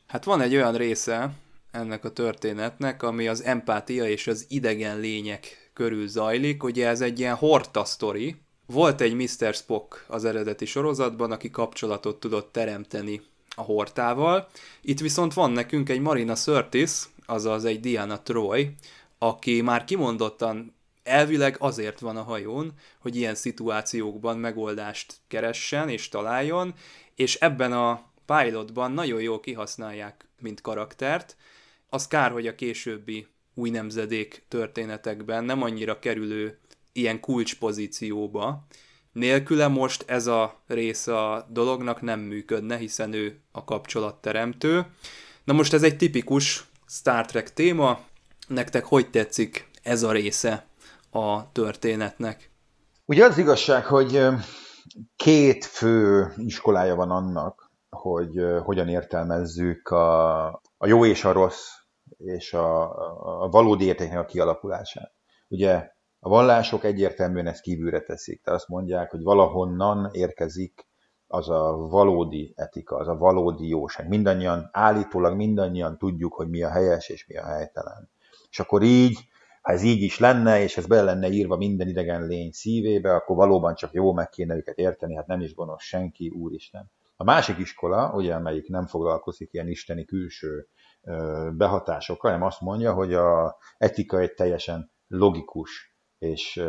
Hát 0.08 0.24
van 0.24 0.42
egy 0.42 0.56
olyan 0.56 0.76
része 0.76 1.32
ennek 1.72 2.06
a 2.06 2.12
történetnek, 2.12 3.04
ami 3.04 3.28
az 3.28 3.44
empátia 3.44 4.08
és 4.08 4.28
az 4.28 4.46
idegen 4.50 5.00
lények 5.00 5.72
körül 5.74 6.08
zajlik. 6.08 6.64
Ugye 6.64 6.88
ez 6.88 7.02
egy 7.02 7.20
ilyen 7.20 7.36
horta 7.36 7.86
sztori. 7.86 8.36
Volt 8.66 9.02
egy 9.02 9.14
Mr. 9.14 9.54
Spock 9.54 10.06
az 10.08 10.26
eredeti 10.26 10.66
sorozatban, 10.66 11.32
aki 11.32 11.50
kapcsolatot 11.50 12.20
tudott 12.20 12.52
teremteni 12.52 13.22
a 13.56 13.62
hortával. 13.62 14.48
Itt 14.82 15.00
viszont 15.00 15.34
van 15.34 15.52
nekünk 15.52 15.90
egy 15.90 16.00
Marina 16.00 16.36
Sirtis, 16.36 17.04
azaz 17.26 17.66
egy 17.66 17.80
Diana 17.80 18.22
Troy, 18.22 18.76
aki 19.18 19.62
már 19.62 19.84
kimondottan 19.84 20.75
elvileg 21.06 21.56
azért 21.60 22.00
van 22.00 22.18
a 22.18 22.24
hajón, 22.24 22.74
hogy 23.00 23.16
ilyen 23.16 23.36
szituációkban 23.36 24.38
megoldást 24.38 25.16
keressen 25.28 25.90
és 25.90 26.10
találjon, 26.10 26.74
és 27.16 27.36
ebben 27.36 27.74
a 27.74 28.04
pilotban 28.26 28.92
nagyon 28.92 29.22
jól 29.22 29.40
kihasználják, 29.40 30.28
mint 30.40 30.62
karaktert. 30.62 31.36
Az 31.90 32.08
kár, 32.08 32.32
hogy 32.32 32.48
a 32.48 32.56
későbbi 32.56 33.28
új 33.54 33.70
nemzedék 33.70 34.44
történetekben 34.48 35.44
nem 35.44 35.62
annyira 35.62 36.00
kerülő 36.00 36.60
ilyen 36.94 37.20
kulcspozícióba, 37.20 38.66
nélküle 39.12 39.68
most 39.68 40.04
ez 40.08 40.28
a 40.28 40.64
része 40.68 41.18
a 41.18 41.48
dolognak 41.50 42.02
nem 42.02 42.20
működne, 42.20 42.78
hiszen 42.78 43.14
ő 43.14 43.40
a 43.52 43.64
kapcsolatteremtő. 43.64 44.86
Na 45.44 45.54
most 45.54 45.74
ez 45.74 45.84
egy 45.84 45.98
tipikus 45.98 46.66
Star 46.88 47.26
Trek 47.26 47.54
téma. 47.54 48.00
Nektek 48.48 48.86
hogy 48.86 49.10
tetszik 49.10 49.68
ez 49.84 50.04
a 50.04 50.12
része 50.12 50.68
a 51.16 51.50
történetnek? 51.52 52.52
Ugye 53.06 53.26
az 53.26 53.38
igazság, 53.38 53.86
hogy 53.86 54.28
két 55.16 55.66
fő 55.66 56.32
iskolája 56.38 56.96
van 56.96 57.12
annak, 57.12 57.72
hogy 57.90 58.46
hogyan 58.64 58.88
értelmezzük 58.88 59.88
a, 59.88 60.46
a 60.78 60.88
jó 60.88 61.06
és 61.06 61.26
a 61.26 61.32
rossz 61.32 61.68
és 62.18 62.54
a, 62.54 62.82
a 63.44 63.50
valódi 63.50 63.86
értéknek 63.86 64.20
a 64.20 64.26
kialakulását. 64.26 65.12
Ugye 65.48 65.90
a 66.20 66.30
vallások 66.30 66.84
egyértelműen 66.84 67.48
ezt 67.48 67.62
kívülre 67.62 68.02
teszik, 68.02 68.42
tehát 68.42 68.60
azt 68.60 68.70
mondják, 68.70 69.12
hogy 69.12 69.24
valahonnan 69.24 70.10
érkezik 70.12 70.88
az 71.28 71.50
a 71.50 71.88
valódi 71.90 72.54
etika, 72.56 72.96
az 72.96 73.08
a 73.08 73.18
valódi 73.18 73.68
jóság. 73.68 74.08
Mindannyian, 74.08 74.70
állítólag 74.72 75.36
mindannyian 75.36 75.98
tudjuk, 75.98 76.34
hogy 76.34 76.50
mi 76.50 76.64
a 76.64 76.70
helyes 76.70 77.10
és 77.10 77.28
mi 77.28 77.38
a 77.38 77.46
helytelen. 77.46 78.10
És 78.50 78.60
akkor 78.60 78.82
így, 78.82 79.28
ha 79.66 79.72
ez 79.72 79.84
így 79.84 80.02
is 80.02 80.20
lenne, 80.20 80.62
és 80.62 80.78
ez 80.78 80.86
bele 80.86 81.02
lenne 81.02 81.30
írva 81.30 81.56
minden 81.56 81.88
idegen 81.88 82.28
lény 82.28 82.52
szívébe, 82.52 83.16
akkor 83.16 83.36
valóban 83.36 83.76
csak 83.76 83.94
jó 83.94 84.14
meg 84.14 84.30
kéne 84.30 84.56
őket 84.56 84.78
érteni, 84.78 85.16
hát 85.16 85.28
nem 85.28 85.42
is 85.42 85.54
gonosz 85.54 85.84
senki, 85.84 86.30
úristen. 86.30 86.92
A 87.16 87.24
másik 87.24 87.58
iskola, 87.58 88.14
ugye, 88.14 88.34
amelyik 88.34 88.68
nem 88.68 88.86
foglalkozik 88.86 89.54
ilyen 89.54 89.68
isteni 89.68 90.06
külső 90.06 90.68
behatásokkal, 91.52 92.32
hanem 92.32 92.48
azt 92.48 92.62
mondja, 92.62 92.94
hogy 92.94 93.14
a 93.14 93.58
etika 93.78 94.20
egy 94.20 94.34
teljesen 94.34 94.92
logikus 95.08 95.96
és 96.20 96.64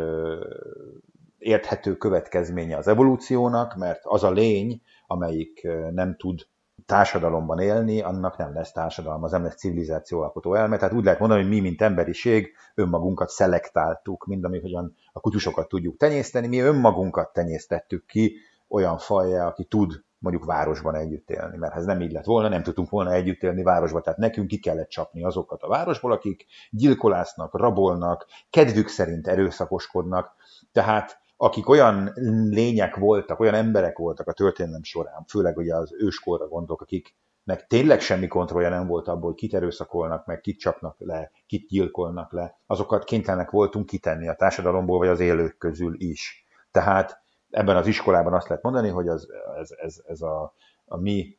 érthető 1.37 1.95
következménye 1.95 2.77
az 2.77 2.87
evolúciónak, 2.87 3.75
mert 3.75 4.01
az 4.03 4.23
a 4.23 4.31
lény, 4.31 4.81
amelyik 5.07 5.67
nem 5.91 6.15
tud 6.15 6.47
társadalomban 6.87 7.59
élni, 7.59 8.01
annak 8.01 8.37
nem 8.37 8.53
lesz 8.53 8.71
társadalom, 8.71 9.23
az 9.23 9.31
nem 9.31 9.43
lesz 9.43 9.55
civilizáció 9.55 10.21
alkotó 10.21 10.53
elme. 10.53 10.77
Tehát 10.77 10.93
úgy 10.93 11.03
lehet 11.03 11.19
mondani, 11.19 11.41
hogy 11.41 11.49
mi, 11.49 11.59
mint 11.59 11.81
emberiség, 11.81 12.53
önmagunkat 12.75 13.29
szelektáltuk, 13.29 14.25
mind 14.25 14.43
amit 14.43 14.61
hogyan 14.61 14.95
a 15.11 15.19
kutyusokat 15.19 15.67
tudjuk 15.67 15.97
tenyészteni, 15.97 16.47
mi 16.47 16.59
önmagunkat 16.59 17.33
tenyésztettük 17.33 18.05
ki 18.05 18.35
olyan 18.67 18.97
fajjá, 18.97 19.47
aki 19.47 19.63
tud 19.63 20.03
mondjuk 20.19 20.45
városban 20.45 20.95
együtt 20.95 21.29
élni, 21.29 21.57
mert 21.57 21.73
ha 21.73 21.79
ez 21.79 21.85
nem 21.85 22.01
így 22.01 22.11
lett 22.11 22.25
volna, 22.25 22.47
nem 22.47 22.63
tudtunk 22.63 22.89
volna 22.89 23.13
együtt 23.13 23.43
élni 23.43 23.63
városban, 23.63 24.01
tehát 24.01 24.19
nekünk 24.19 24.47
ki 24.47 24.59
kellett 24.59 24.89
csapni 24.89 25.23
azokat 25.23 25.63
a 25.63 25.67
városból, 25.67 26.11
akik 26.11 26.45
gyilkolásznak, 26.69 27.57
rabolnak, 27.57 28.25
kedvük 28.49 28.87
szerint 28.87 29.27
erőszakoskodnak, 29.27 30.35
tehát 30.71 31.19
akik 31.37 31.69
olyan 31.69 32.11
lények 32.49 32.95
voltak, 32.95 33.39
olyan 33.39 33.53
emberek 33.53 33.97
voltak 33.97 34.27
a 34.27 34.33
történelem 34.33 34.83
során, 34.83 35.25
főleg 35.27 35.57
ugye 35.57 35.75
az 35.75 35.93
őskorra 35.97 36.47
gondolok, 36.47 36.81
akiknek 36.81 37.67
tényleg 37.67 38.01
semmi 38.01 38.27
kontrollja 38.27 38.69
nem 38.69 38.87
volt 38.87 39.07
abból, 39.07 39.29
hogy 39.29 39.39
kit 39.39 39.53
erőszakolnak 39.53 40.25
meg, 40.25 40.41
kit 40.41 40.59
csapnak 40.59 40.95
le, 40.99 41.31
kit 41.45 41.67
gyilkolnak 41.67 42.31
le, 42.31 42.59
azokat 42.65 43.03
kénytelenek 43.03 43.49
voltunk 43.49 43.85
kitenni 43.85 44.27
a 44.27 44.35
társadalomból, 44.35 44.97
vagy 44.97 45.07
az 45.07 45.19
élők 45.19 45.57
közül 45.57 45.95
is. 45.97 46.45
Tehát 46.71 47.21
ebben 47.49 47.75
az 47.75 47.87
iskolában 47.87 48.33
azt 48.33 48.47
lehet 48.47 48.63
mondani, 48.63 48.89
hogy 48.89 49.07
az, 49.07 49.27
ez, 49.59 49.69
ez, 49.81 50.01
ez 50.05 50.21
a, 50.21 50.53
a 50.85 50.97
mi 50.97 51.37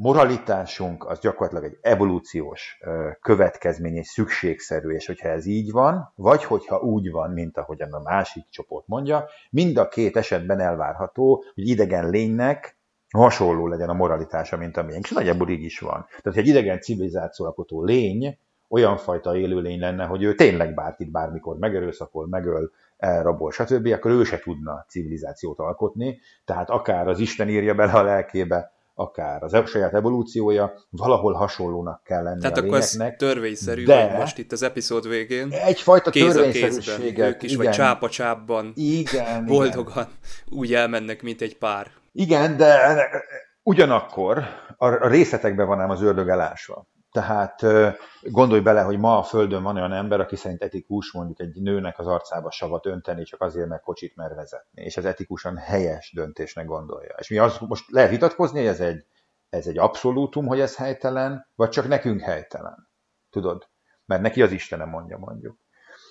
moralitásunk 0.00 1.08
az 1.08 1.18
gyakorlatilag 1.20 1.64
egy 1.64 1.78
evolúciós 1.80 2.80
következmény, 3.20 3.94
és 3.96 4.06
szükségszerű, 4.06 4.90
és 4.90 5.06
hogyha 5.06 5.28
ez 5.28 5.46
így 5.46 5.70
van, 5.70 6.12
vagy 6.14 6.44
hogyha 6.44 6.80
úgy 6.80 7.10
van, 7.10 7.30
mint 7.30 7.56
ahogyan 7.56 7.92
a 7.92 8.00
másik 8.02 8.44
csoport 8.50 8.86
mondja, 8.86 9.24
mind 9.50 9.76
a 9.76 9.88
két 9.88 10.16
esetben 10.16 10.60
elvárható, 10.60 11.44
hogy 11.54 11.68
idegen 11.68 12.10
lénynek 12.10 12.78
hasonló 13.10 13.66
legyen 13.66 13.88
a 13.88 13.92
moralitása, 13.92 14.56
mint 14.56 14.76
a 14.76 14.82
miénk. 14.82 15.04
És 15.04 15.10
nagyjából 15.10 15.48
így 15.48 15.64
is 15.64 15.78
van. 15.78 16.06
Tehát, 16.22 16.38
egy 16.38 16.46
idegen 16.46 16.80
civilizáció 16.80 17.46
alkotó 17.46 17.84
lény 17.84 18.38
olyan 18.68 18.96
fajta 18.96 19.36
élőlény 19.36 19.80
lenne, 19.80 20.04
hogy 20.04 20.22
ő 20.22 20.34
tényleg 20.34 20.74
bárkit 20.74 21.10
bármikor 21.10 21.58
megerőszakol, 21.58 22.26
megöl, 22.26 22.70
elrabol, 22.96 23.50
stb., 23.50 23.86
akkor 23.86 24.10
ő 24.10 24.24
se 24.24 24.38
tudna 24.38 24.84
civilizációt 24.88 25.58
alkotni, 25.58 26.20
tehát 26.44 26.70
akár 26.70 27.08
az 27.08 27.18
Isten 27.18 27.48
írja 27.48 27.74
bele 27.74 27.92
a 27.92 28.02
lelkébe, 28.02 28.78
akár 29.00 29.42
az 29.42 29.66
saját 29.66 29.94
evolúciója, 29.94 30.72
valahol 30.90 31.32
hasonlónak 31.32 32.02
kell 32.04 32.22
lenni 32.22 32.40
Tehát 32.40 32.58
a 32.58 32.60
akkor 32.60 32.76
ez 32.76 32.96
törvényszerű, 33.16 33.84
de 33.84 34.16
most 34.18 34.38
itt 34.38 34.52
az 34.52 34.62
epizód 34.62 35.08
végén 35.08 35.52
egyfajta 35.52 36.10
kéz 36.10 36.32
törvényszerűséget, 36.32 37.28
ők 37.28 37.42
is, 37.42 37.52
igen, 37.52 37.64
vagy 37.64 37.74
csápa 37.74 38.08
csápban 38.08 38.72
igen, 38.74 39.46
boldogan 39.46 39.92
igen. 39.92 40.58
úgy 40.58 40.74
elmennek, 40.74 41.22
mint 41.22 41.40
egy 41.40 41.58
pár. 41.58 41.86
Igen, 42.12 42.56
de 42.56 43.08
ugyanakkor 43.62 44.44
a 44.76 45.08
részletekben 45.08 45.66
van 45.66 45.80
ám 45.80 45.90
az 45.90 46.02
ördög 46.02 46.28
elásva. 46.28 46.86
Tehát 47.12 47.66
gondolj 48.22 48.60
bele, 48.60 48.82
hogy 48.82 48.98
ma 48.98 49.18
a 49.18 49.22
Földön 49.22 49.62
van 49.62 49.76
olyan 49.76 49.92
ember, 49.92 50.20
aki 50.20 50.36
szerint 50.36 50.62
etikus 50.62 51.12
mondjuk 51.12 51.40
egy 51.40 51.62
nőnek 51.62 51.98
az 51.98 52.06
arcába 52.06 52.50
savat 52.50 52.86
önteni, 52.86 53.22
csak 53.22 53.40
azért, 53.40 53.68
mert 53.68 53.82
kocsit 53.82 54.16
mer 54.16 54.34
vezetni, 54.34 54.82
és 54.82 54.96
ez 54.96 55.04
etikusan 55.04 55.56
helyes 55.56 56.12
döntésnek 56.14 56.66
gondolja. 56.66 57.14
És 57.18 57.28
mi 57.28 57.38
az, 57.38 57.58
most 57.58 57.90
lehet 57.90 58.10
vitatkozni, 58.10 58.58
hogy 58.58 58.68
ez 58.68 58.80
egy, 58.80 59.04
ez 59.50 59.66
egy 59.66 59.78
abszolútum, 59.78 60.46
hogy 60.46 60.60
ez 60.60 60.76
helytelen, 60.76 61.46
vagy 61.54 61.68
csak 61.68 61.88
nekünk 61.88 62.20
helytelen. 62.20 62.88
Tudod? 63.30 63.68
Mert 64.06 64.22
neki 64.22 64.42
az 64.42 64.52
Istenem 64.52 64.88
mondja 64.88 65.18
mondjuk 65.18 65.59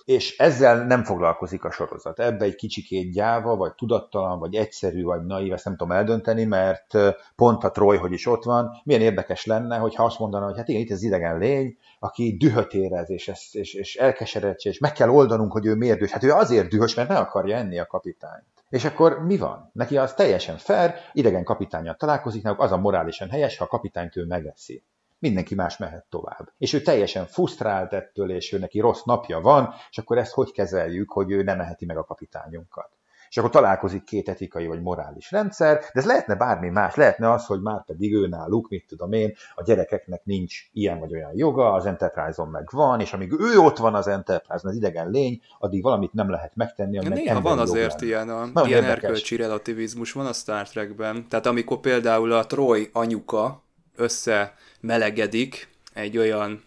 és 0.09 0.37
ezzel 0.37 0.85
nem 0.85 1.03
foglalkozik 1.03 1.63
a 1.63 1.71
sorozat. 1.71 2.19
Ebbe 2.19 2.45
egy 2.45 2.55
kicsikét 2.55 3.11
gyáva, 3.11 3.55
vagy 3.55 3.73
tudattalan, 3.73 4.39
vagy 4.39 4.55
egyszerű, 4.55 5.03
vagy 5.03 5.25
naív, 5.25 5.53
ezt 5.53 5.65
nem 5.65 5.75
tudom 5.75 5.97
eldönteni, 5.97 6.43
mert 6.43 6.97
pont 7.35 7.63
a 7.63 7.71
Troy, 7.71 7.97
hogy 7.97 8.11
is 8.11 8.25
ott 8.25 8.43
van, 8.43 8.69
milyen 8.83 9.01
érdekes 9.01 9.45
lenne, 9.45 9.77
hogyha 9.77 10.03
azt 10.03 10.19
mondaná, 10.19 10.45
hogy 10.45 10.57
hát 10.57 10.67
igen, 10.67 10.81
itt 10.81 10.91
ez 10.91 11.03
idegen 11.03 11.37
lény, 11.37 11.77
aki 11.99 12.37
dühöt 12.37 12.73
érez, 12.73 13.09
és, 13.09 13.31
és, 13.51 13.73
és 13.73 13.95
elkeseredts, 13.95 14.65
és 14.65 14.79
meg 14.79 14.91
kell 14.91 15.09
oldanunk, 15.09 15.51
hogy 15.51 15.65
ő 15.65 15.75
miért 15.75 15.97
dühös. 15.97 16.11
Hát 16.11 16.23
ő 16.23 16.31
azért 16.31 16.69
dühös, 16.69 16.93
mert 16.93 17.09
meg 17.09 17.17
akarja 17.17 17.57
enni 17.57 17.79
a 17.79 17.85
kapitányt. 17.85 18.45
És 18.69 18.85
akkor 18.85 19.25
mi 19.25 19.37
van? 19.37 19.69
Neki 19.73 19.97
az 19.97 20.13
teljesen 20.13 20.57
fair, 20.57 20.93
idegen 21.13 21.43
kapitányjal 21.43 21.95
találkozik, 21.95 22.47
az 22.57 22.71
a 22.71 22.77
morálisan 22.77 23.29
helyes, 23.29 23.57
ha 23.57 23.63
a 23.63 23.67
kapitányt 23.67 24.15
ő 24.15 24.25
megeszi 24.25 24.83
mindenki 25.19 25.55
más 25.55 25.77
mehet 25.77 26.05
tovább. 26.09 26.51
És 26.57 26.73
ő 26.73 26.81
teljesen 26.81 27.25
frusztrált 27.25 27.93
ettől, 27.93 28.31
és 28.31 28.53
ő 28.53 28.57
neki 28.57 28.79
rossz 28.79 29.03
napja 29.03 29.39
van, 29.39 29.73
és 29.89 29.97
akkor 29.97 30.17
ezt 30.17 30.33
hogy 30.33 30.51
kezeljük, 30.51 31.11
hogy 31.11 31.31
ő 31.31 31.43
nem 31.43 31.57
meheti 31.57 31.85
meg 31.85 31.97
a 31.97 32.03
kapitányunkat. 32.03 32.89
És 33.29 33.37
akkor 33.37 33.49
találkozik 33.49 34.03
két 34.03 34.29
etikai 34.29 34.67
vagy 34.67 34.81
morális 34.81 35.31
rendszer, 35.31 35.79
de 35.79 35.99
ez 35.99 36.05
lehetne 36.05 36.35
bármi 36.35 36.69
más, 36.69 36.95
lehetne 36.95 37.31
az, 37.31 37.45
hogy 37.45 37.61
már 37.61 37.85
pedig 37.85 38.13
ő 38.13 38.27
náluk, 38.27 38.69
mit 38.69 38.85
tudom 38.87 39.11
én, 39.11 39.33
a 39.55 39.63
gyerekeknek 39.63 40.25
nincs 40.25 40.69
ilyen 40.73 40.99
vagy 40.99 41.13
olyan 41.13 41.31
joga, 41.35 41.73
az 41.73 41.85
Enterprise-on 41.85 42.47
meg 42.47 42.67
van, 42.71 42.99
és 42.99 43.13
amíg 43.13 43.31
ő 43.39 43.57
ott 43.57 43.77
van 43.77 43.95
az 43.95 44.07
Enterprise, 44.07 44.67
az 44.67 44.75
idegen 44.75 45.09
lény, 45.09 45.41
addig 45.59 45.83
valamit 45.83 46.13
nem 46.13 46.29
lehet 46.29 46.55
megtenni, 46.55 46.97
ami 46.97 47.07
Néha 47.07 47.41
van 47.41 47.59
azért 47.59 48.01
ilyen, 48.01 48.29
a, 48.29 48.65
ilyen 48.65 48.83
erkölcsi 48.83 49.35
relativizmus 49.35 50.11
van 50.11 50.25
a 50.25 50.33
Star 50.33 50.69
Trekben. 50.69 51.27
Tehát 51.27 51.45
amikor 51.45 51.79
például 51.79 52.31
a 52.31 52.45
Troy 52.45 52.89
anyuka 52.93 53.63
össze 53.95 54.53
melegedik 54.79 55.67
egy 55.93 56.17
olyan 56.17 56.63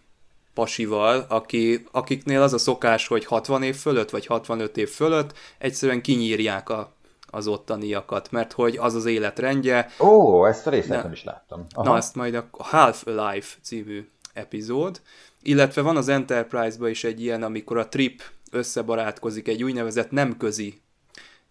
pasival, 0.53 1.25
aki, 1.29 1.85
akiknél 1.91 2.41
az 2.41 2.53
a 2.53 2.57
szokás, 2.57 3.07
hogy 3.07 3.25
60 3.25 3.63
év 3.63 3.75
fölött, 3.75 4.09
vagy 4.09 4.25
65 4.25 4.77
év 4.77 4.89
fölött 4.89 5.37
egyszerűen 5.57 6.01
kinyírják 6.01 6.69
a, 6.69 6.93
az 7.27 7.47
ottaniakat, 7.47 8.31
mert 8.31 8.51
hogy 8.51 8.77
az 8.77 8.95
az 8.95 9.05
életrendje. 9.05 9.89
Ó, 9.99 10.45
ezt 10.45 10.67
a 10.67 10.69
részt 10.69 10.87
nem 10.87 11.11
is 11.11 11.23
láttam. 11.23 11.65
Aha. 11.73 11.89
Na, 11.89 11.97
ezt 11.97 12.15
majd 12.15 12.35
a 12.35 12.47
Half-Alive 12.51 13.45
című 13.61 14.07
epizód, 14.33 15.01
illetve 15.41 15.81
van 15.81 15.97
az 15.97 16.07
Enterprise-ban 16.07 16.89
is 16.89 17.03
egy 17.03 17.21
ilyen, 17.21 17.43
amikor 17.43 17.77
a 17.77 17.89
Trip 17.89 18.21
összebarátkozik 18.51 19.47
egy 19.47 19.63
úgynevezett 19.63 20.11
nemközi 20.11 20.81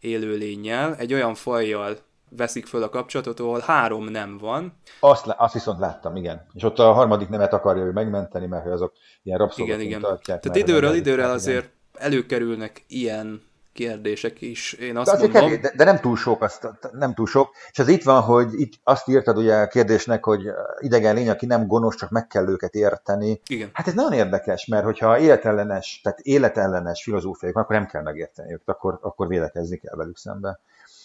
élőlényel, 0.00 0.96
egy 0.96 1.12
olyan 1.12 1.34
fajjal, 1.34 1.98
veszik 2.36 2.66
föl 2.66 2.82
a 2.82 2.88
kapcsolatot, 2.88 3.40
ahol 3.40 3.60
három 3.60 4.04
nem 4.04 4.38
van. 4.38 4.72
Azt, 5.00 5.26
azt 5.36 5.52
viszont 5.52 5.78
láttam, 5.78 6.16
igen. 6.16 6.46
És 6.52 6.62
ott 6.62 6.78
a 6.78 6.92
harmadik 6.92 7.28
nemet 7.28 7.52
akarja 7.52 7.82
ő 7.82 7.90
megmenteni, 7.90 8.46
mert 8.46 8.66
azok 8.66 8.92
ilyen 9.22 9.38
rabszolgaként 9.38 9.80
igen, 9.80 9.98
igen. 9.98 10.10
tartják. 10.10 10.40
Tehát 10.40 10.58
időről 10.58 10.94
időre 10.94 11.26
azért 11.26 11.64
igen. 11.64 12.06
előkerülnek 12.06 12.84
ilyen 12.88 13.42
kérdések 13.72 14.40
is. 14.40 14.72
Én 14.72 14.96
azt 14.96 15.10
de, 15.10 15.18
mondom... 15.18 15.42
Kevés, 15.42 15.60
de, 15.60 15.72
de, 15.76 15.84
nem 15.84 16.00
túl 16.00 16.16
sok, 16.16 16.42
azt, 16.42 16.68
nem 16.92 17.14
túl 17.14 17.26
sok. 17.26 17.54
És 17.70 17.78
az 17.78 17.88
itt 17.88 18.02
van, 18.02 18.22
hogy 18.22 18.48
itt 18.52 18.72
azt 18.82 19.08
írtad 19.08 19.36
ugye 19.36 19.54
a 19.54 19.66
kérdésnek, 19.66 20.24
hogy 20.24 20.42
idegen 20.78 21.14
lény, 21.14 21.30
aki 21.30 21.46
nem 21.46 21.66
gonosz, 21.66 21.96
csak 21.96 22.10
meg 22.10 22.26
kell 22.26 22.48
őket 22.48 22.74
érteni. 22.74 23.40
Igen. 23.46 23.70
Hát 23.72 23.86
ez 23.86 23.94
nagyon 23.94 24.12
érdekes, 24.12 24.66
mert 24.66 24.84
hogyha 24.84 25.18
életellenes, 25.18 26.00
tehát 26.02 26.18
életellenes 26.18 27.02
filozófiájuk, 27.02 27.58
akkor 27.58 27.76
nem 27.76 27.86
kell 27.86 28.02
megérteni 28.02 28.52
őket, 28.52 28.68
akkor, 28.68 28.98
akkor 29.02 29.28
védekezni 29.28 29.76
kell 29.76 29.96
velük 29.96 30.16
szembe 30.16 30.60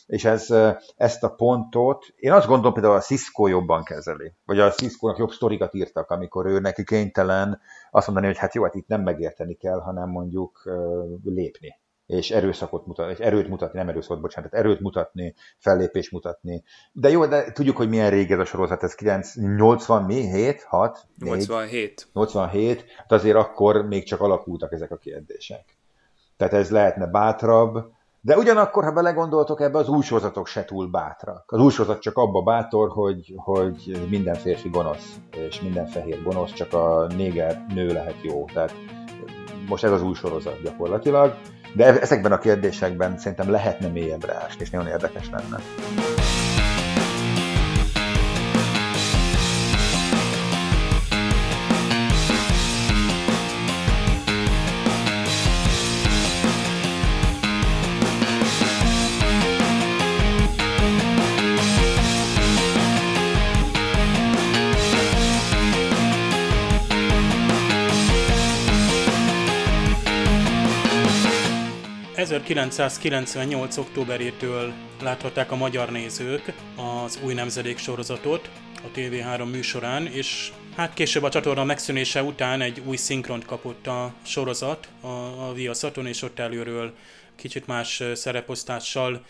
és 0.07 0.25
ez, 0.25 0.53
ezt 0.95 1.23
a 1.23 1.29
pontot, 1.29 2.05
én 2.15 2.31
azt 2.31 2.47
gondolom 2.47 2.73
például 2.73 2.95
a 2.95 2.99
Cisco 2.99 3.47
jobban 3.47 3.83
kezeli, 3.83 4.33
vagy 4.45 4.59
a 4.59 4.71
Cisco-nak 4.71 5.17
jobb 5.17 5.31
sztorikat 5.31 5.73
írtak, 5.73 6.09
amikor 6.09 6.45
ő 6.45 6.59
neki 6.59 6.83
kénytelen 6.83 7.59
azt 7.91 8.05
mondani, 8.05 8.27
hogy 8.27 8.37
hát 8.37 8.53
jó, 8.53 8.63
hát 8.63 8.75
itt 8.75 8.87
nem 8.87 9.01
megérteni 9.01 9.53
kell, 9.53 9.79
hanem 9.79 10.09
mondjuk 10.09 10.63
lépni. 11.23 11.75
és 12.07 12.31
erőszakot 12.31 12.85
mutatni, 12.85 13.23
erőt 13.23 13.47
mutatni, 13.47 13.79
nem 13.79 13.89
erőszakot, 13.89 14.21
bocsánat, 14.21 14.53
erőt 14.53 14.79
mutatni, 14.79 15.35
fellépést 15.57 16.11
mutatni. 16.11 16.63
De 16.91 17.09
jó, 17.09 17.25
de 17.25 17.51
tudjuk, 17.51 17.77
hogy 17.77 17.89
milyen 17.89 18.09
régi 18.09 18.33
ez 18.33 18.39
a 18.39 18.45
sorozat, 18.45 18.83
ez 18.83 18.95
9, 18.95 19.35
80 19.35 20.03
mi? 20.03 20.15
7, 20.15 20.63
6, 20.63 21.07
4, 21.15 21.29
87. 21.29 22.07
87, 22.13 22.85
de 23.07 23.15
azért 23.15 23.35
akkor 23.35 23.85
még 23.87 24.03
csak 24.03 24.21
alakultak 24.21 24.71
ezek 24.71 24.91
a 24.91 24.97
kérdések. 24.97 25.77
Tehát 26.37 26.53
ez 26.53 26.69
lehetne 26.69 27.05
bátrabb, 27.05 27.95
de 28.27 28.37
ugyanakkor, 28.37 28.83
ha 28.83 28.91
belegondoltok 28.91 29.61
ebbe, 29.61 29.77
az 29.77 29.89
új 29.89 30.03
sorozatok 30.03 30.47
se 30.47 30.65
túl 30.65 30.87
bátrak. 30.87 31.43
Az 31.51 31.59
új 31.59 31.71
csak 31.99 32.17
abba 32.17 32.41
bátor, 32.41 32.89
hogy, 32.89 33.33
hogy 33.35 34.07
minden 34.09 34.35
férfi 34.35 34.69
gonosz, 34.69 35.15
és 35.31 35.61
minden 35.61 35.85
fehér 35.85 36.23
gonosz, 36.23 36.53
csak 36.53 36.73
a 36.73 37.07
néger 37.15 37.65
nő 37.73 37.87
lehet 37.87 38.15
jó. 38.21 38.45
Tehát 38.53 38.73
most 39.69 39.83
ez 39.83 39.91
az 39.91 40.01
új 40.01 40.13
sorozat 40.13 40.61
gyakorlatilag. 40.61 41.35
De 41.75 41.85
e- 41.85 42.01
ezekben 42.01 42.31
a 42.31 42.37
kérdésekben 42.37 43.17
szerintem 43.17 43.51
lehetne 43.51 43.87
mélyebbre 43.87 44.35
ásni, 44.43 44.61
és 44.61 44.69
nagyon 44.69 44.87
érdekes 44.87 45.29
lenne. 45.29 45.57
1998. 72.49 73.77
októberétől 73.77 74.73
láthatták 75.01 75.51
a 75.51 75.55
magyar 75.55 75.91
nézők 75.91 76.53
az 76.75 77.19
új 77.23 77.33
nemzedék 77.33 77.77
sorozatot 77.77 78.49
a 78.75 78.91
TV3 78.95 79.51
műsorán, 79.51 80.05
és 80.05 80.51
hát 80.75 80.93
később 80.93 81.23
a 81.23 81.29
csatorna 81.29 81.63
megszűnése 81.63 82.23
után 82.23 82.61
egy 82.61 82.81
új 82.85 82.95
szinkront 82.95 83.45
kapott 83.45 83.87
a 83.87 84.13
sorozat 84.25 84.87
a, 85.01 85.07
a 85.47 85.53
Viaszaton, 85.53 86.07
és 86.07 86.21
ott 86.21 86.39
előről 86.39 86.93
kicsit 87.35 87.67
más 87.67 88.03
szereposztással 88.13 89.25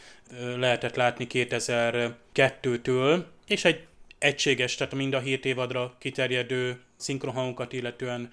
lehetett 0.57 0.95
látni 0.95 1.27
2002-től, 1.29 3.23
és 3.47 3.65
egy 3.65 3.79
egységes, 4.17 4.75
tehát 4.75 4.93
mind 4.93 5.13
a 5.13 5.19
hét 5.19 5.45
évadra 5.45 5.95
kiterjedő 5.99 6.79
szinkronhangokat 6.97 7.73
illetően 7.73 8.31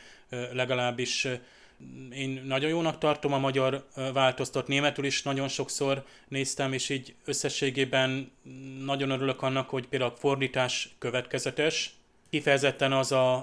legalábbis 0.53 1.29
én 2.13 2.43
nagyon 2.47 2.71
jónak 2.71 2.99
tartom 2.99 3.33
a 3.33 3.39
magyar 3.39 3.87
változtat, 4.13 4.69
németül 4.69 5.05
is 5.05 5.23
nagyon 5.23 5.49
sokszor 5.49 6.05
néztem, 6.29 6.73
és 6.73 6.89
így 6.89 7.15
összességében 7.25 8.33
nagyon 8.85 9.11
örülök 9.11 9.43
annak, 9.43 9.69
hogy 9.69 9.87
például 9.87 10.11
a 10.11 10.19
fordítás 10.19 10.95
következetes. 10.99 11.95
Kifejezetten 12.31 12.93
az 12.93 13.13
a, 13.13 13.35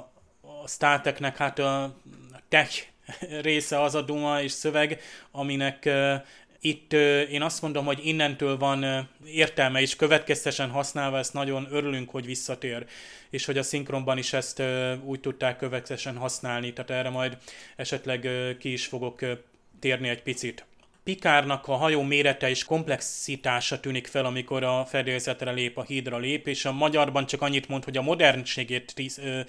a 0.41 0.67
Starteknek 0.67 1.37
hát 1.37 1.59
a 1.59 1.95
tech 2.49 2.87
része 3.41 3.81
az 3.81 3.95
a 3.95 4.01
duma 4.01 4.41
és 4.41 4.51
szöveg, 4.51 5.01
aminek 5.31 5.89
itt 6.61 6.93
én 7.31 7.41
azt 7.41 7.61
mondom, 7.61 7.85
hogy 7.85 7.99
innentől 8.03 8.57
van 8.57 9.09
értelme, 9.25 9.81
és 9.81 9.95
következtesen 9.95 10.69
használva 10.69 11.17
ezt 11.17 11.33
nagyon 11.33 11.67
örülünk, 11.71 12.09
hogy 12.09 12.25
visszatér, 12.25 12.85
és 13.29 13.45
hogy 13.45 13.57
a 13.57 13.63
szinkronban 13.63 14.17
is 14.17 14.33
ezt 14.33 14.61
úgy 15.03 15.19
tudták 15.19 15.57
következtesen 15.57 16.17
használni, 16.17 16.73
tehát 16.73 16.91
erre 16.91 17.09
majd 17.09 17.37
esetleg 17.75 18.29
ki 18.59 18.71
is 18.71 18.85
fogok 18.85 19.19
térni 19.79 20.09
egy 20.09 20.23
picit. 20.23 20.65
Pikárnak 21.03 21.67
a 21.67 21.75
hajó 21.75 22.01
mérete 22.01 22.49
és 22.49 22.63
komplexitása 22.63 23.79
tűnik 23.79 24.07
fel, 24.07 24.25
amikor 24.25 24.63
a 24.63 24.85
fedélzetre 24.85 25.51
lép, 25.51 25.77
a 25.77 25.83
hídra 25.83 26.17
lép, 26.17 26.47
és 26.47 26.65
a 26.65 26.71
magyarban 26.71 27.25
csak 27.25 27.41
annyit 27.41 27.67
mond, 27.67 27.83
hogy 27.83 27.97
a 27.97 28.01
modernségét 28.01 28.95
tíz, 28.95 29.17
ö, 29.17 29.39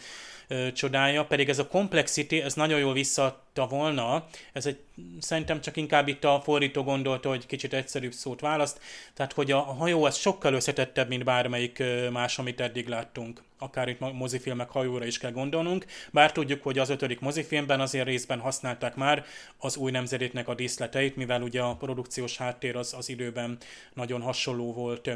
ö, 0.49 0.73
csodálja, 0.73 1.25
pedig 1.25 1.49
ez 1.49 1.59
a 1.59 1.67
complexity, 1.67 2.33
ez 2.33 2.55
nagyon 2.55 2.79
jól 2.79 2.93
visszadta 2.93 3.67
volna, 3.67 4.27
ez 4.53 4.67
egy, 4.67 4.79
szerintem 5.21 5.61
csak 5.61 5.77
inkább 5.77 6.09
itt 6.09 6.25
a 6.25 6.41
fordító 6.45 6.83
gondolta, 6.83 7.29
hogy 7.29 7.47
kicsit 7.47 7.73
egyszerűbb 7.75 8.13
szót 8.13 8.41
választ, 8.41 8.81
tehát 9.15 9.33
hogy 9.33 9.51
a 9.51 9.59
hajó 9.59 10.05
az 10.05 10.17
sokkal 10.17 10.55
összetettebb, 10.55 11.09
mint 11.09 11.25
bármelyik 11.25 11.83
más, 12.11 12.39
amit 12.39 12.61
eddig 12.61 12.89
láttunk. 12.89 13.43
Akár 13.63 13.89
itt 13.89 14.13
mozifilmek 14.13 14.71
hajóra 14.71 15.05
is 15.05 15.19
kell 15.19 15.33
gondolnunk, 15.33 15.85
bár 16.11 16.33
tudjuk, 16.33 16.63
hogy 16.63 16.79
az 16.79 16.91
ötödik 16.91 17.21
mozifilmben 17.21 17.81
azért 17.81 18.07
részben 18.07 18.41
használták 18.41 18.95
már 18.95 19.25
az 19.59 19.77
új 19.77 19.91
nemzedéknek 19.91 20.49
a 20.49 20.55
díszleteit, 20.55 21.17
mivel 21.17 21.43
ugye 21.43 21.61
a 21.61 21.77
produkciós 21.77 22.37
háttér 22.37 22.77
az, 22.77 22.95
az 22.99 23.09
időben 23.09 23.59
nagyon 23.95 24.21
hasonló 24.21 24.73
volt. 24.73 25.11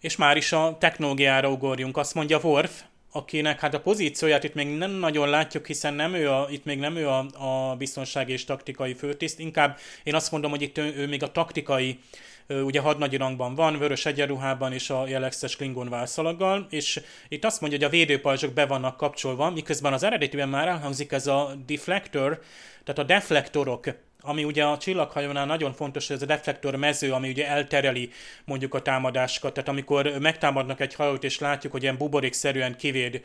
És 0.00 0.16
már 0.16 0.36
is 0.36 0.52
a 0.52 0.76
technológiára 0.80 1.50
ugorjunk, 1.50 1.96
azt 1.96 2.14
mondja 2.14 2.38
Worf, 2.42 2.82
akinek 3.12 3.60
hát 3.60 3.74
a 3.74 3.80
pozícióját 3.80 4.44
itt 4.44 4.54
még 4.54 4.76
nem 4.76 4.90
nagyon 4.90 5.28
látjuk, 5.28 5.66
hiszen 5.66 5.94
nem 5.94 6.14
ő 6.14 6.30
a, 6.30 6.46
itt 6.50 6.64
még 6.64 6.78
nem 6.78 6.96
ő 6.96 7.08
a, 7.08 7.26
a 7.38 7.76
biztonsági 7.76 8.32
és 8.32 8.44
taktikai 8.44 8.94
főtiszt, 8.94 9.38
inkább 9.38 9.78
én 10.02 10.14
azt 10.14 10.30
mondom, 10.30 10.50
hogy 10.50 10.62
itt 10.62 10.78
ő, 10.78 10.94
ő 10.96 11.06
még 11.06 11.22
a 11.22 11.32
taktikai 11.32 11.98
ugye 12.48 12.80
hadnagyi 12.80 13.16
rangban 13.16 13.54
van, 13.54 13.78
vörös 13.78 14.06
egyenruhában 14.06 14.72
és 14.72 14.90
a 14.90 15.08
jellegzetes 15.08 15.56
Klingon 15.56 15.88
válszalaggal, 15.88 16.66
és 16.70 17.00
itt 17.28 17.44
azt 17.44 17.60
mondja, 17.60 17.78
hogy 17.78 17.88
a 17.88 17.90
védőpajzsok 17.90 18.52
be 18.52 18.66
vannak 18.66 18.96
kapcsolva, 18.96 19.50
miközben 19.50 19.92
az 19.92 20.02
eredetiben 20.02 20.48
már 20.48 20.68
elhangzik 20.68 21.12
ez 21.12 21.26
a 21.26 21.54
deflector, 21.66 22.40
tehát 22.84 23.00
a 23.00 23.14
deflektorok 23.14 23.86
ami 24.22 24.44
ugye 24.44 24.64
a 24.64 24.78
csillaghajónál 24.78 25.46
nagyon 25.46 25.72
fontos, 25.72 26.10
ez 26.10 26.22
a 26.22 26.26
deflektor 26.26 26.76
mező, 26.76 27.12
ami 27.12 27.28
ugye 27.28 27.48
eltereli 27.48 28.10
mondjuk 28.44 28.74
a 28.74 28.82
támadásokat. 28.82 29.52
Tehát 29.52 29.68
amikor 29.68 30.12
megtámadnak 30.20 30.80
egy 30.80 30.94
hajót, 30.94 31.24
és 31.24 31.38
látjuk, 31.38 31.72
hogy 31.72 31.82
ilyen 31.82 31.96
buborékszerűen 31.96 32.76
kivéd 32.76 33.24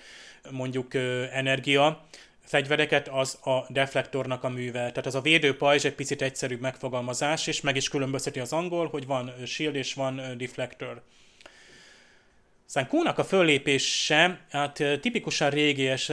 mondjuk 0.51 0.93
energia, 1.31 2.05
fegyvereket, 2.43 3.07
az 3.07 3.39
a 3.43 3.65
deflektornak 3.69 4.43
a 4.43 4.49
műve. 4.49 4.79
Tehát 4.79 5.05
az 5.05 5.15
a 5.15 5.21
védőpajzs 5.21 5.85
egy 5.85 5.95
picit 5.95 6.21
egyszerűbb 6.21 6.61
megfogalmazás, 6.61 7.47
és 7.47 7.61
meg 7.61 7.75
is 7.75 7.89
különbözteti 7.89 8.39
az 8.39 8.53
angol, 8.53 8.87
hogy 8.87 9.05
van 9.05 9.33
shield 9.45 9.75
és 9.75 9.93
van 9.93 10.21
deflector. 10.37 11.01
Aztán 12.67 12.87
Kónak 12.87 13.17
a 13.17 13.23
föllépése, 13.23 14.39
hát 14.49 14.83
tipikusan 15.01 15.49
régies, 15.49 16.11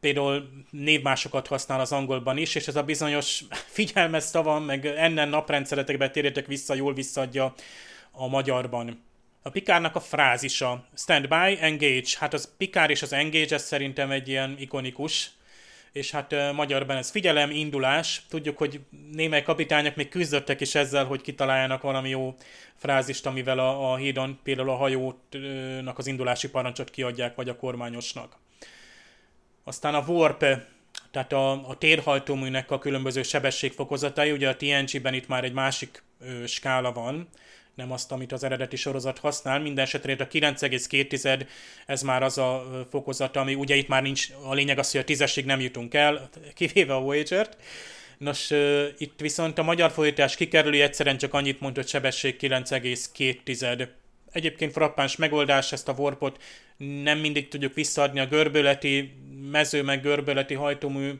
például 0.00 0.48
névmásokat 0.70 1.46
használ 1.46 1.80
az 1.80 1.92
angolban 1.92 2.36
is, 2.36 2.54
és 2.54 2.66
ez 2.66 2.76
a 2.76 2.82
bizonyos 2.82 3.44
figyelmes 3.76 4.22
szava, 4.22 4.58
meg 4.58 4.86
ennen 4.86 5.28
naprendszeretekbe 5.28 6.10
térjetek 6.10 6.46
vissza, 6.46 6.74
jól 6.74 6.94
visszadja 6.94 7.54
a 8.10 8.26
magyarban. 8.26 9.02
A 9.42 9.50
Pikárnak 9.50 9.96
a 9.96 10.00
frázisa, 10.00 10.86
stand 10.96 11.28
by, 11.28 11.58
engage, 11.60 12.08
hát 12.18 12.34
az 12.34 12.52
Pikár 12.56 12.90
és 12.90 13.02
az 13.02 13.12
engage, 13.12 13.54
ez 13.54 13.62
szerintem 13.62 14.10
egy 14.10 14.28
ilyen 14.28 14.56
ikonikus, 14.58 15.30
és 15.94 16.10
hát 16.10 16.52
magyarban 16.52 16.96
ez 16.96 17.10
figyelem, 17.10 17.50
indulás. 17.50 18.22
Tudjuk, 18.28 18.58
hogy 18.58 18.80
némely 19.12 19.42
kapitányok 19.42 19.94
még 19.94 20.08
küzdöttek 20.08 20.60
is 20.60 20.74
ezzel, 20.74 21.04
hogy 21.04 21.20
kitaláljanak 21.20 21.82
valami 21.82 22.08
jó 22.08 22.34
frázist, 22.76 23.26
amivel 23.26 23.58
a, 23.58 23.92
a 23.92 23.96
hídon 23.96 24.38
például 24.42 24.70
a 24.70 24.76
hajónak 24.76 25.98
az 25.98 26.06
indulási 26.06 26.50
parancsot 26.50 26.90
kiadják, 26.90 27.34
vagy 27.34 27.48
a 27.48 27.56
kormányosnak. 27.56 28.36
Aztán 29.64 29.94
a 29.94 30.04
warp, 30.06 30.38
tehát 31.10 31.32
a, 31.32 31.68
a 31.68 31.76
térhajtóműnek 31.78 32.70
a 32.70 32.78
különböző 32.78 33.22
sebességfokozatai, 33.22 34.30
ugye 34.30 34.48
a 34.48 34.56
TNG-ben 34.56 35.14
itt 35.14 35.28
már 35.28 35.44
egy 35.44 35.52
másik 35.52 36.02
ö, 36.20 36.46
skála 36.46 36.92
van, 36.92 37.28
nem 37.74 37.92
azt, 37.92 38.12
amit 38.12 38.32
az 38.32 38.44
eredeti 38.44 38.76
sorozat 38.76 39.18
használ. 39.18 39.60
Minden 39.60 39.84
esetre 39.84 40.12
a 40.12 40.26
9,2 40.26 41.46
ez 41.86 42.02
már 42.02 42.22
az 42.22 42.38
a 42.38 42.86
fokozata, 42.90 43.40
ami 43.40 43.54
ugye 43.54 43.74
itt 43.74 43.88
már 43.88 44.02
nincs, 44.02 44.28
a 44.42 44.54
lényeg 44.54 44.78
az, 44.78 44.90
hogy 44.90 45.00
a 45.00 45.04
tízesig 45.04 45.44
nem 45.44 45.60
jutunk 45.60 45.94
el, 45.94 46.28
kivéve 46.54 46.94
a 46.94 47.00
Voyager-t. 47.00 47.56
Nos, 48.18 48.50
itt 48.98 49.20
viszont 49.20 49.58
a 49.58 49.62
magyar 49.62 49.90
fordítás 49.90 50.36
kikerülő 50.36 50.82
egyszerűen 50.82 51.18
csak 51.18 51.34
annyit 51.34 51.60
mond, 51.60 51.74
hogy 51.76 51.88
sebesség 51.88 52.36
9,2. 52.40 53.88
Egyébként 54.32 54.72
frappáns 54.72 55.16
megoldás, 55.16 55.72
ezt 55.72 55.88
a 55.88 55.94
warpot 55.98 56.42
nem 57.02 57.18
mindig 57.18 57.48
tudjuk 57.48 57.74
visszaadni 57.74 58.20
a 58.20 58.26
görböleti 58.26 59.14
mező, 59.50 59.82
meg 59.82 60.02
görböleti 60.02 60.54
hajtómű, 60.54 61.10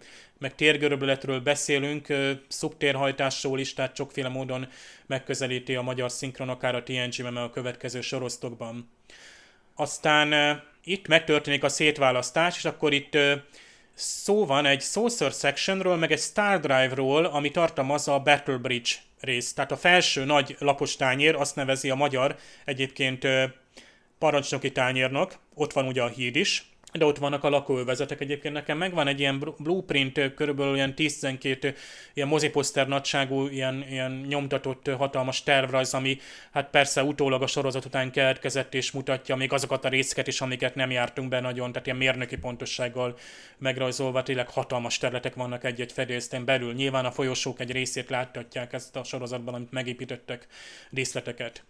meg 0.45 0.55
térgörböletről 0.55 1.41
beszélünk, 1.41 2.07
szubtérhajtásról 2.49 3.59
is, 3.59 3.75
tehát 3.75 3.97
sokféle 3.97 4.29
módon 4.29 4.69
megközelíti 5.07 5.75
a 5.75 5.83
magyar 5.83 6.11
szinkron, 6.11 6.49
akár 6.49 6.75
a 6.75 6.83
TNG-ben, 6.83 7.37
a 7.37 7.51
következő 7.51 8.01
sorosztokban. 8.01 8.91
Aztán 9.75 10.61
itt 10.85 11.09
megtörténik 11.09 11.65
a 11.65 11.69
szétválasztás, 11.69 12.57
és 12.57 12.65
akkor 12.65 12.93
itt 12.93 13.19
szó 13.95 14.47
van 14.47 14.67
egy 14.67 14.81
Saucer 14.81 15.33
Sectionről, 15.33 15.97
meg 15.97 16.13
egy 16.13 16.21
Star 16.21 16.61
Drive-ról, 16.61 17.25
ami 17.25 17.51
tartalmazza 17.51 18.15
a 18.15 18.23
Battle 18.23 18.57
Bridge 18.57 18.91
részt. 19.21 19.55
Tehát 19.55 19.73
a 19.73 19.77
felső 19.77 20.25
nagy 20.25 20.57
lapos 20.59 20.97
tányér, 20.97 21.35
azt 21.35 21.57
nevezi 21.57 21.91
a 21.91 21.95
magyar 21.95 22.37
egyébként 22.65 23.27
parancsnoki 24.19 24.73
tányérnak, 24.73 25.39
ott 25.55 25.73
van 25.73 25.87
ugye 25.87 26.03
a 26.03 26.09
híd 26.09 26.37
is, 26.37 26.74
de 26.99 27.05
ott 27.05 27.19
vannak 27.19 27.45
a 27.45 27.49
lakóövezetek. 27.49 28.21
Egyébként 28.21 28.55
nekem 28.55 28.79
megvan 28.79 29.07
egy 29.07 29.21
ilyen 29.21 29.55
blueprint, 29.59 30.35
körülbelül 30.35 30.75
ilyen 30.75 30.95
10-12 30.97 31.77
ilyen 32.15 32.29
moziposzter 32.29 32.89
nagyságú, 32.89 33.47
ilyen, 33.47 33.85
ilyen 33.89 34.25
nyomtatott 34.29 34.89
hatalmas 34.89 35.43
tervrajz, 35.43 35.95
ami 35.95 36.19
hát 36.53 36.71
persze 36.71 37.03
utólag 37.03 37.43
a 37.43 37.47
sorozat 37.47 37.85
után 37.85 38.11
keletkezett 38.11 38.75
és 38.75 38.91
mutatja 38.91 39.37
még 39.37 39.53
azokat 39.53 39.85
a 39.85 39.89
részeket 39.89 40.27
is, 40.27 40.41
amiket 40.41 40.75
nem 40.75 40.91
jártunk 40.91 41.29
be 41.29 41.41
nagyon, 41.41 41.73
tehát 41.73 41.87
ilyen 41.87 41.99
mérnöki 41.99 42.37
pontossággal 42.37 43.17
megrajzolva, 43.59 44.23
tényleg 44.23 44.49
hatalmas 44.49 44.99
területek 44.99 45.35
vannak 45.35 45.65
egy-egy 45.65 45.93
fedélzeten 45.93 46.45
belül. 46.45 46.75
Nyilván 46.75 47.05
a 47.05 47.11
folyosók 47.11 47.61
egy 47.61 47.73
részét 47.73 48.11
láthatják 48.11 48.73
ezt 48.73 48.97
a 48.97 49.05
sorozatban, 49.05 49.55
amit 49.55 49.73
megépítettek 49.73 50.47
részleteket. 50.93 51.65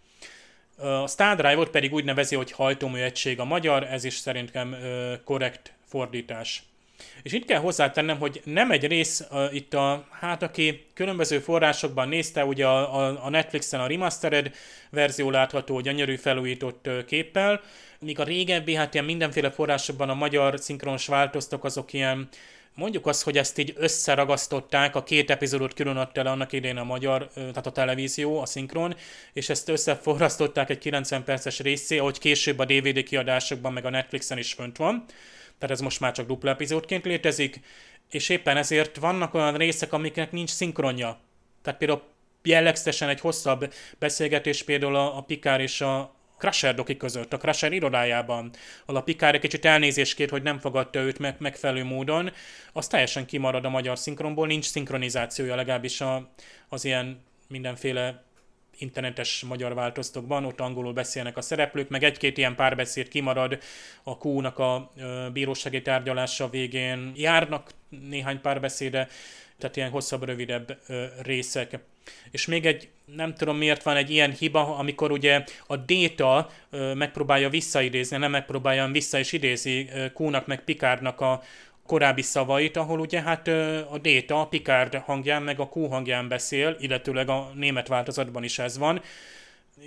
A 0.77 1.07
Star 1.07 1.35
Drive-ot 1.35 1.69
pedig 1.69 1.93
úgy 1.93 2.03
nevezi, 2.03 2.35
hogy 2.35 2.51
hajtómű 2.51 2.99
egység 2.99 3.39
a 3.39 3.45
magyar, 3.45 3.83
ez 3.83 4.03
is 4.03 4.13
szerintem 4.13 4.75
korrekt 5.23 5.73
fordítás. 5.85 6.63
És 7.23 7.33
itt 7.33 7.45
kell 7.45 7.59
hozzátennem, 7.59 8.17
hogy 8.17 8.41
nem 8.43 8.71
egy 8.71 8.87
rész 8.87 9.27
uh, 9.31 9.55
itt 9.55 9.73
a, 9.73 10.07
hát 10.11 10.43
aki 10.43 10.85
különböző 10.93 11.39
forrásokban 11.39 12.07
nézte, 12.07 12.45
ugye 12.45 12.65
a, 12.65 12.95
a, 12.95 13.25
a 13.25 13.29
Netflixen 13.29 13.79
a 13.79 13.87
remastered 13.87 14.51
verzió 14.89 15.29
látható, 15.29 15.79
gyönyörű 15.79 16.15
felújított 16.15 16.87
uh, 16.87 17.05
képpel, 17.05 17.61
míg 17.99 18.19
a 18.19 18.23
régebbi, 18.23 18.73
hát 18.73 18.93
ilyen 18.93 19.05
mindenféle 19.05 19.51
forrásokban 19.51 20.09
a 20.09 20.13
magyar 20.13 20.59
szinkronos 20.59 21.07
változtak, 21.07 21.63
azok 21.63 21.93
ilyen 21.93 22.27
mondjuk 22.75 23.07
azt, 23.07 23.23
hogy 23.23 23.37
ezt 23.37 23.57
így 23.57 23.73
összeragasztották, 23.77 24.95
a 24.95 25.03
két 25.03 25.29
epizódot 25.29 25.73
külön 25.73 25.97
adta 25.97 26.19
el 26.19 26.27
annak 26.27 26.51
idén 26.51 26.77
a 26.77 26.83
magyar, 26.83 27.29
tehát 27.33 27.65
a 27.65 27.71
televízió, 27.71 28.39
a 28.39 28.45
szinkron, 28.45 28.95
és 29.33 29.49
ezt 29.49 29.69
összeforrasztották 29.69 30.69
egy 30.69 30.77
90 30.77 31.23
perces 31.23 31.59
részé, 31.59 31.97
ahogy 31.97 32.19
később 32.19 32.59
a 32.59 32.65
DVD 32.65 33.03
kiadásokban, 33.03 33.73
meg 33.73 33.85
a 33.85 33.89
Netflixen 33.89 34.37
is 34.37 34.53
fönt 34.53 34.77
van. 34.77 35.05
Tehát 35.57 35.75
ez 35.75 35.81
most 35.81 35.99
már 35.99 36.11
csak 36.11 36.27
dupla 36.27 36.49
epizódként 36.49 37.05
létezik, 37.05 37.59
és 38.09 38.29
éppen 38.29 38.57
ezért 38.57 38.97
vannak 38.97 39.33
olyan 39.33 39.57
részek, 39.57 39.93
amiknek 39.93 40.31
nincs 40.31 40.49
szinkronja. 40.49 41.19
Tehát 41.61 41.79
például 41.79 42.01
jellegzetesen 42.43 43.09
egy 43.09 43.19
hosszabb 43.19 43.73
beszélgetés 43.99 44.63
például 44.63 44.95
a, 44.95 45.17
a 45.17 45.21
Pikár 45.21 45.61
és 45.61 45.81
a, 45.81 46.15
Crusher 46.37 46.75
doki 46.75 46.97
között, 46.97 47.33
a 47.33 47.37
Crusher 47.37 47.71
irodájában, 47.71 48.51
ahol 48.85 49.01
a 49.01 49.03
Picard 49.03 49.35
egy 49.35 49.41
kicsit 49.41 49.65
elnézést 49.65 50.29
hogy 50.29 50.43
nem 50.43 50.59
fogadta 50.59 50.99
őt 50.99 51.19
meg, 51.19 51.35
megfelelő 51.39 51.83
módon, 51.83 52.31
az 52.73 52.87
teljesen 52.87 53.25
kimarad 53.25 53.65
a 53.65 53.69
magyar 53.69 53.97
szinkronból, 53.97 54.47
nincs 54.47 54.65
szinkronizációja 54.65 55.55
legalábbis 55.55 56.01
a, 56.01 56.29
az 56.69 56.85
ilyen 56.85 57.23
mindenféle 57.47 58.23
internetes 58.77 59.43
magyar 59.47 59.73
változtokban, 59.73 60.45
ott 60.45 60.59
angolul 60.59 60.93
beszélnek 60.93 61.37
a 61.37 61.41
szereplők, 61.41 61.89
meg 61.89 62.03
egy-két 62.03 62.37
ilyen 62.37 62.55
párbeszéd 62.55 63.07
kimarad 63.07 63.57
a 64.03 64.27
Q-nak 64.27 64.59
a 64.59 64.91
bírósági 65.33 65.81
tárgyalása 65.81 66.49
végén, 66.49 67.11
járnak 67.15 67.71
néhány 67.89 68.41
párbeszéde, 68.41 69.07
tehát 69.59 69.75
ilyen 69.75 69.89
hosszabb, 69.89 70.23
rövidebb 70.23 70.77
részek. 71.23 71.79
És 72.31 72.45
még 72.45 72.65
egy, 72.65 72.89
nem 73.05 73.33
tudom 73.33 73.57
miért 73.57 73.83
van 73.83 73.95
egy 73.95 74.09
ilyen 74.09 74.31
hiba, 74.31 74.77
amikor 74.77 75.11
ugye 75.11 75.43
a 75.67 75.75
data 75.77 76.49
megpróbálja 76.93 77.49
visszaidézni, 77.49 78.17
nem 78.17 78.31
megpróbálja 78.31 78.87
vissza 78.87 79.19
is 79.19 79.31
idézi 79.31 79.89
Kúnak 80.13 80.47
meg 80.47 80.63
Pikárnak 80.63 81.21
a 81.21 81.43
korábbi 81.85 82.21
szavait, 82.21 82.77
ahol 82.77 82.99
ugye 82.99 83.21
hát 83.21 83.47
a 83.91 83.97
data 84.01 84.41
a 84.41 84.47
Picard 84.47 84.95
hangján 84.95 85.43
meg 85.43 85.59
a 85.59 85.69
Q 85.73 85.87
hangján 85.87 86.27
beszél, 86.27 86.75
illetőleg 86.79 87.29
a 87.29 87.51
német 87.55 87.87
változatban 87.87 88.43
is 88.43 88.59
ez 88.59 88.77
van. 88.77 89.01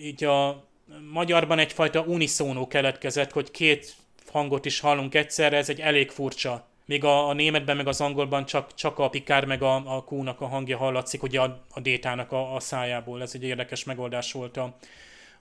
Így 0.02 0.24
a 0.24 0.64
magyarban 1.12 1.58
egyfajta 1.58 2.00
uniszónó 2.00 2.66
keletkezett, 2.66 3.32
hogy 3.32 3.50
két 3.50 3.94
hangot 4.30 4.64
is 4.64 4.80
hallunk 4.80 5.14
egyszerre, 5.14 5.56
ez 5.56 5.68
egy 5.68 5.80
elég 5.80 6.10
furcsa 6.10 6.66
még 6.88 7.04
a, 7.04 7.28
a 7.28 7.32
németben, 7.32 7.76
meg 7.76 7.86
az 7.86 8.00
angolban 8.00 8.44
csak, 8.46 8.74
csak 8.74 8.98
a 8.98 9.08
Pikár, 9.08 9.44
meg 9.44 9.62
a, 9.62 9.96
a 9.96 10.04
Q-nak 10.10 10.40
a 10.40 10.46
hangja 10.46 10.78
hallatszik, 10.78 11.22
ugye 11.22 11.40
a, 11.40 11.64
a 11.70 11.80
détának 11.80 12.32
a, 12.32 12.54
a 12.54 12.60
szájából. 12.60 13.22
Ez 13.22 13.34
egy 13.34 13.42
érdekes 13.42 13.84
megoldás 13.84 14.32
volt 14.32 14.56
a, 14.56 14.76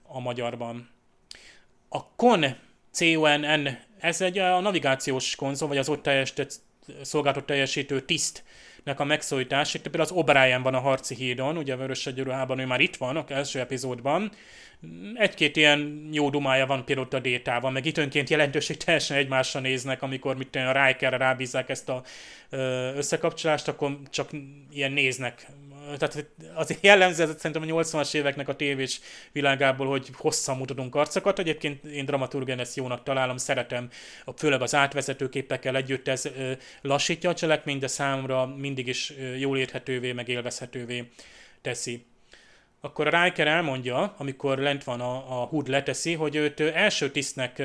a 0.02 0.20
magyarban. 0.20 0.90
A 1.88 2.14
CON, 2.16 2.44
C-O-N-N, 2.90 3.78
ez 3.98 4.20
egy 4.20 4.38
a 4.38 4.60
navigációs 4.60 5.36
konzol, 5.36 5.68
vagy 5.68 5.78
az 5.78 5.88
ott 5.88 6.02
teljesített 6.02 6.60
szolgáltat 7.02 7.46
teljesítő 7.46 8.00
tisztnek 8.00 8.44
a 8.96 9.04
megszólítás. 9.04 9.74
Itt 9.74 9.82
például 9.82 10.02
az 10.02 10.12
O'Brien 10.14 10.60
van 10.62 10.74
a 10.74 10.80
harci 10.80 11.14
hídon, 11.14 11.56
ugye 11.56 11.72
a 11.74 11.76
Vörös 11.76 12.06
ő 12.06 12.66
már 12.66 12.80
itt 12.80 12.96
van, 12.96 13.16
a 13.16 13.24
első 13.28 13.60
epizódban, 13.60 14.30
egy-két 15.14 15.56
ilyen 15.56 16.08
jó 16.12 16.30
dumája 16.30 16.66
van 16.66 16.84
például 16.84 17.08
a 17.10 17.18
détában, 17.18 17.72
meg 17.72 17.86
itt 17.86 17.98
önként 17.98 18.30
jelentős, 18.30 18.66
hogy 18.66 18.76
teljesen 18.76 19.16
egymásra 19.16 19.60
néznek, 19.60 20.02
amikor 20.02 20.36
mit 20.36 20.56
a 20.56 20.86
Rikerre 20.86 21.16
rábízzák 21.16 21.68
ezt 21.68 21.88
a 21.88 22.02
összekapcsolást, 22.96 23.68
akkor 23.68 23.98
csak 24.10 24.30
ilyen 24.72 24.92
néznek. 24.92 25.46
Tehát 25.96 26.26
az 26.54 26.78
jellemző, 26.80 27.22
ez 27.22 27.34
szerintem 27.38 27.62
a 27.62 27.80
80-as 27.82 28.14
éveknek 28.14 28.48
a 28.48 28.56
tévés 28.56 29.00
világából, 29.32 29.86
hogy 29.86 30.08
hosszan 30.12 30.56
mutatunk 30.56 30.94
arcokat. 30.94 31.38
Egyébként 31.38 31.84
én 31.84 32.04
dramaturgen 32.04 32.58
ezt 32.58 32.76
jónak 32.76 33.02
találom, 33.02 33.36
szeretem, 33.36 33.88
főleg 34.36 34.62
az 34.62 34.74
átvezető 34.74 35.28
képekkel 35.28 35.76
együtt 35.76 36.08
ez 36.08 36.28
lassítja 36.82 37.30
a 37.30 37.34
cselekményt, 37.34 37.80
de 37.80 37.86
számomra 37.86 38.46
mindig 38.46 38.86
is 38.86 39.12
jól 39.38 39.58
érthetővé, 39.58 40.12
meg 40.12 40.28
élvezhetővé 40.28 41.08
teszi 41.62 42.06
akkor 42.80 43.14
a 43.14 43.22
Riker 43.22 43.46
elmondja, 43.46 44.14
amikor 44.16 44.58
lent 44.58 44.84
van 44.84 45.00
a, 45.00 45.40
a 45.40 45.44
Hood 45.44 45.68
leteszi, 45.68 46.14
hogy 46.14 46.36
őt 46.36 46.60
első 46.60 47.10
tisztnek 47.10 47.62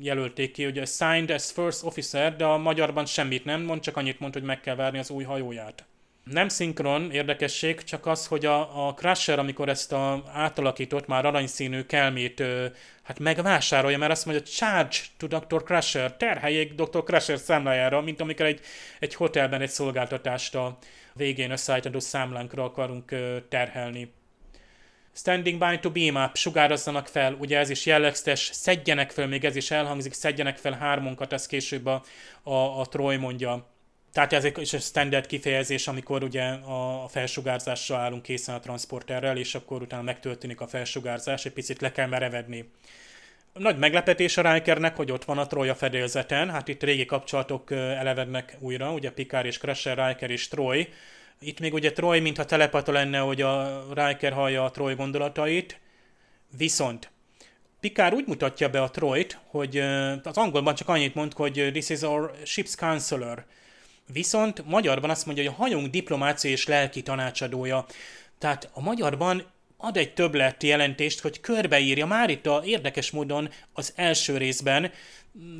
jelölték 0.00 0.52
ki, 0.52 0.64
hogy 0.64 0.86
signed 0.86 1.30
as 1.30 1.52
first 1.52 1.84
officer, 1.84 2.36
de 2.36 2.44
a 2.44 2.58
magyarban 2.58 3.06
semmit 3.06 3.44
nem 3.44 3.62
mond, 3.62 3.80
csak 3.80 3.96
annyit 3.96 4.20
mond, 4.20 4.32
hogy 4.32 4.42
meg 4.42 4.60
kell 4.60 4.74
várni 4.74 4.98
az 4.98 5.10
új 5.10 5.24
hajóját. 5.24 5.84
Nem 6.30 6.48
szinkron 6.48 7.10
érdekesség, 7.10 7.82
csak 7.82 8.06
az, 8.06 8.26
hogy 8.26 8.46
a, 8.46 8.86
a 8.88 8.94
Crusher, 8.94 9.38
amikor 9.38 9.68
ezt 9.68 9.92
a 9.92 10.24
átalakított, 10.32 11.06
már 11.06 11.26
aranyszínű 11.26 11.82
kelmét 11.82 12.42
hát 13.02 13.18
megvásárolja, 13.18 13.98
mert 13.98 14.10
azt 14.10 14.26
mondja, 14.26 14.44
charge 14.44 14.96
to 15.16 15.26
Dr. 15.26 15.62
Crusher, 15.62 16.16
terheljék 16.16 16.74
Dr. 16.74 17.02
Crusher 17.04 17.38
számlájára, 17.38 18.00
mint 18.00 18.20
amikor 18.20 18.46
egy, 18.46 18.60
egy 18.98 19.14
hotelben 19.14 19.60
egy 19.60 19.70
szolgáltatást 19.70 20.54
a 20.54 20.78
végén 21.12 21.50
összeállítandó 21.50 21.98
számlánkra 21.98 22.64
akarunk 22.64 23.14
terhelni. 23.48 24.12
Standing 25.12 25.58
by 25.58 25.78
to 25.78 25.90
beam 25.90 26.24
up, 26.24 26.36
sugározzanak 26.36 27.06
fel, 27.06 27.34
ugye 27.34 27.58
ez 27.58 27.70
is 27.70 27.86
jellegzetes, 27.86 28.50
szedjenek 28.52 29.10
fel, 29.10 29.26
még 29.26 29.44
ez 29.44 29.56
is 29.56 29.70
elhangzik, 29.70 30.12
szedjenek 30.12 30.56
fel 30.56 30.72
hármunkat, 30.72 31.32
ez 31.32 31.46
később 31.46 31.86
a, 31.86 32.02
a, 32.42 32.80
a 32.80 32.86
Troy 32.86 33.16
mondja. 33.16 33.69
Tehát 34.12 34.32
ez 34.32 34.44
egy 34.44 34.76
standard 34.80 35.26
kifejezés, 35.26 35.88
amikor 35.88 36.22
ugye 36.22 36.44
a 36.48 37.08
felsugárzásra 37.08 37.96
állunk 37.96 38.22
készen 38.22 38.54
a 38.54 38.60
transporterrel, 38.60 39.36
és 39.36 39.54
akkor 39.54 39.82
utána 39.82 40.02
megtörténik 40.02 40.60
a 40.60 40.66
felsugárzás, 40.66 41.44
egy 41.44 41.52
picit 41.52 41.80
le 41.80 41.92
kell 41.92 42.06
merevedni. 42.06 42.70
Nagy 43.52 43.78
meglepetés 43.78 44.36
a 44.36 44.52
Rikernek, 44.52 44.96
hogy 44.96 45.12
ott 45.12 45.24
van 45.24 45.38
a 45.38 45.46
Troy 45.46 45.68
a 45.68 45.74
fedélzeten, 45.74 46.50
hát 46.50 46.68
itt 46.68 46.82
régi 46.82 47.04
kapcsolatok 47.04 47.70
elevednek 47.70 48.56
újra, 48.58 48.92
ugye 48.92 49.10
Picard 49.10 49.46
és 49.46 49.58
Crusher, 49.58 50.06
Riker 50.06 50.30
és 50.30 50.48
Troy, 50.48 50.88
itt 51.40 51.60
még 51.60 51.74
ugye 51.74 51.92
Troy, 51.92 52.20
mintha 52.20 52.44
telepata 52.44 52.92
lenne, 52.92 53.18
hogy 53.18 53.42
a 53.42 53.84
Riker 53.94 54.32
hallja 54.32 54.64
a 54.64 54.70
Troy 54.70 54.94
gondolatait, 54.94 55.80
viszont 56.56 57.10
Picard 57.80 58.14
úgy 58.14 58.26
mutatja 58.26 58.68
be 58.68 58.82
a 58.82 58.90
Troyt, 58.90 59.38
hogy 59.46 59.78
az 60.22 60.36
angolban 60.36 60.74
csak 60.74 60.88
annyit 60.88 61.14
mond, 61.14 61.32
hogy 61.32 61.68
this 61.72 61.88
is 61.88 62.02
our 62.02 62.32
ship's 62.44 62.72
counselor. 62.76 63.44
Viszont 64.12 64.66
magyarban 64.66 65.10
azt 65.10 65.26
mondja, 65.26 65.44
hogy 65.44 65.52
a 65.52 65.62
hajónk 65.62 65.86
diplomácia 65.86 66.50
és 66.50 66.66
lelki 66.66 67.02
tanácsadója. 67.02 67.86
Tehát 68.38 68.70
a 68.72 68.80
magyarban 68.80 69.44
ad 69.76 69.96
egy 69.96 70.14
többlet 70.14 70.62
jelentést, 70.62 71.20
hogy 71.20 71.40
körbeírja 71.40 72.06
már 72.06 72.30
itt 72.30 72.46
a 72.46 72.62
érdekes 72.64 73.10
módon 73.10 73.50
az 73.72 73.92
első 73.96 74.36
részben, 74.36 74.90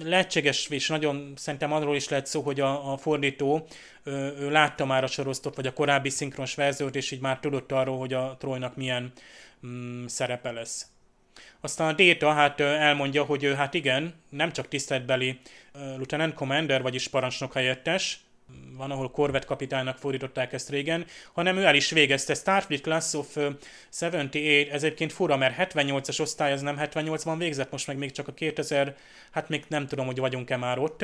lehetséges, 0.04 0.68
és 0.68 0.88
nagyon 0.88 1.32
szerintem 1.36 1.72
arról 1.72 1.96
is 1.96 2.08
lehet 2.08 2.26
szó, 2.26 2.40
hogy 2.40 2.60
a, 2.60 2.92
a 2.92 2.96
fordító 2.96 3.66
ő, 4.04 4.12
ő 4.38 4.50
látta 4.50 4.84
már 4.84 5.04
a 5.04 5.06
sorosztot, 5.06 5.56
vagy 5.56 5.66
a 5.66 5.72
korábbi 5.72 6.08
szinkronos 6.08 6.54
verziót, 6.54 6.96
és 6.96 7.10
így 7.10 7.20
már 7.20 7.38
tudott 7.38 7.72
arról, 7.72 7.98
hogy 7.98 8.12
a 8.12 8.36
Trojnak 8.38 8.76
milyen 8.76 9.12
mm, 9.66 10.06
szerepe 10.06 10.50
lesz. 10.50 10.86
Aztán 11.60 11.88
a 11.88 11.92
Data 11.92 12.32
hát 12.32 12.60
elmondja, 12.60 13.24
hogy 13.24 13.52
hát 13.56 13.74
igen, 13.74 14.14
nem 14.28 14.52
csak 14.52 14.68
tiszteletbeli 14.68 15.38
Lieutenant 15.72 16.34
Commander, 16.34 16.82
vagyis 16.82 17.08
parancsnok 17.08 17.52
helyettes, 17.52 18.20
van, 18.76 18.90
ahol 18.90 19.10
Corvette 19.10 19.46
kapitánynak 19.46 19.98
fordították 19.98 20.52
ezt 20.52 20.68
régen, 20.68 21.06
hanem 21.32 21.56
ő 21.56 21.64
el 21.64 21.74
is 21.74 21.90
végezte. 21.90 22.34
Starfleet 22.34 22.82
Class 22.82 23.14
of 23.14 23.36
78, 24.00 24.72
ez 24.72 24.82
egyébként 24.82 25.12
fura, 25.12 25.36
mert 25.36 25.72
78-as 25.74 26.20
osztály, 26.20 26.52
az 26.52 26.60
nem 26.60 26.76
78-ban 26.80 27.34
végzett, 27.38 27.70
most 27.70 27.86
meg 27.86 27.96
még 27.96 28.10
csak 28.10 28.28
a 28.28 28.34
2000, 28.34 28.96
hát 29.30 29.48
még 29.48 29.64
nem 29.68 29.86
tudom, 29.86 30.06
hogy 30.06 30.18
vagyunk-e 30.18 30.56
már 30.56 30.78
ott, 30.78 30.98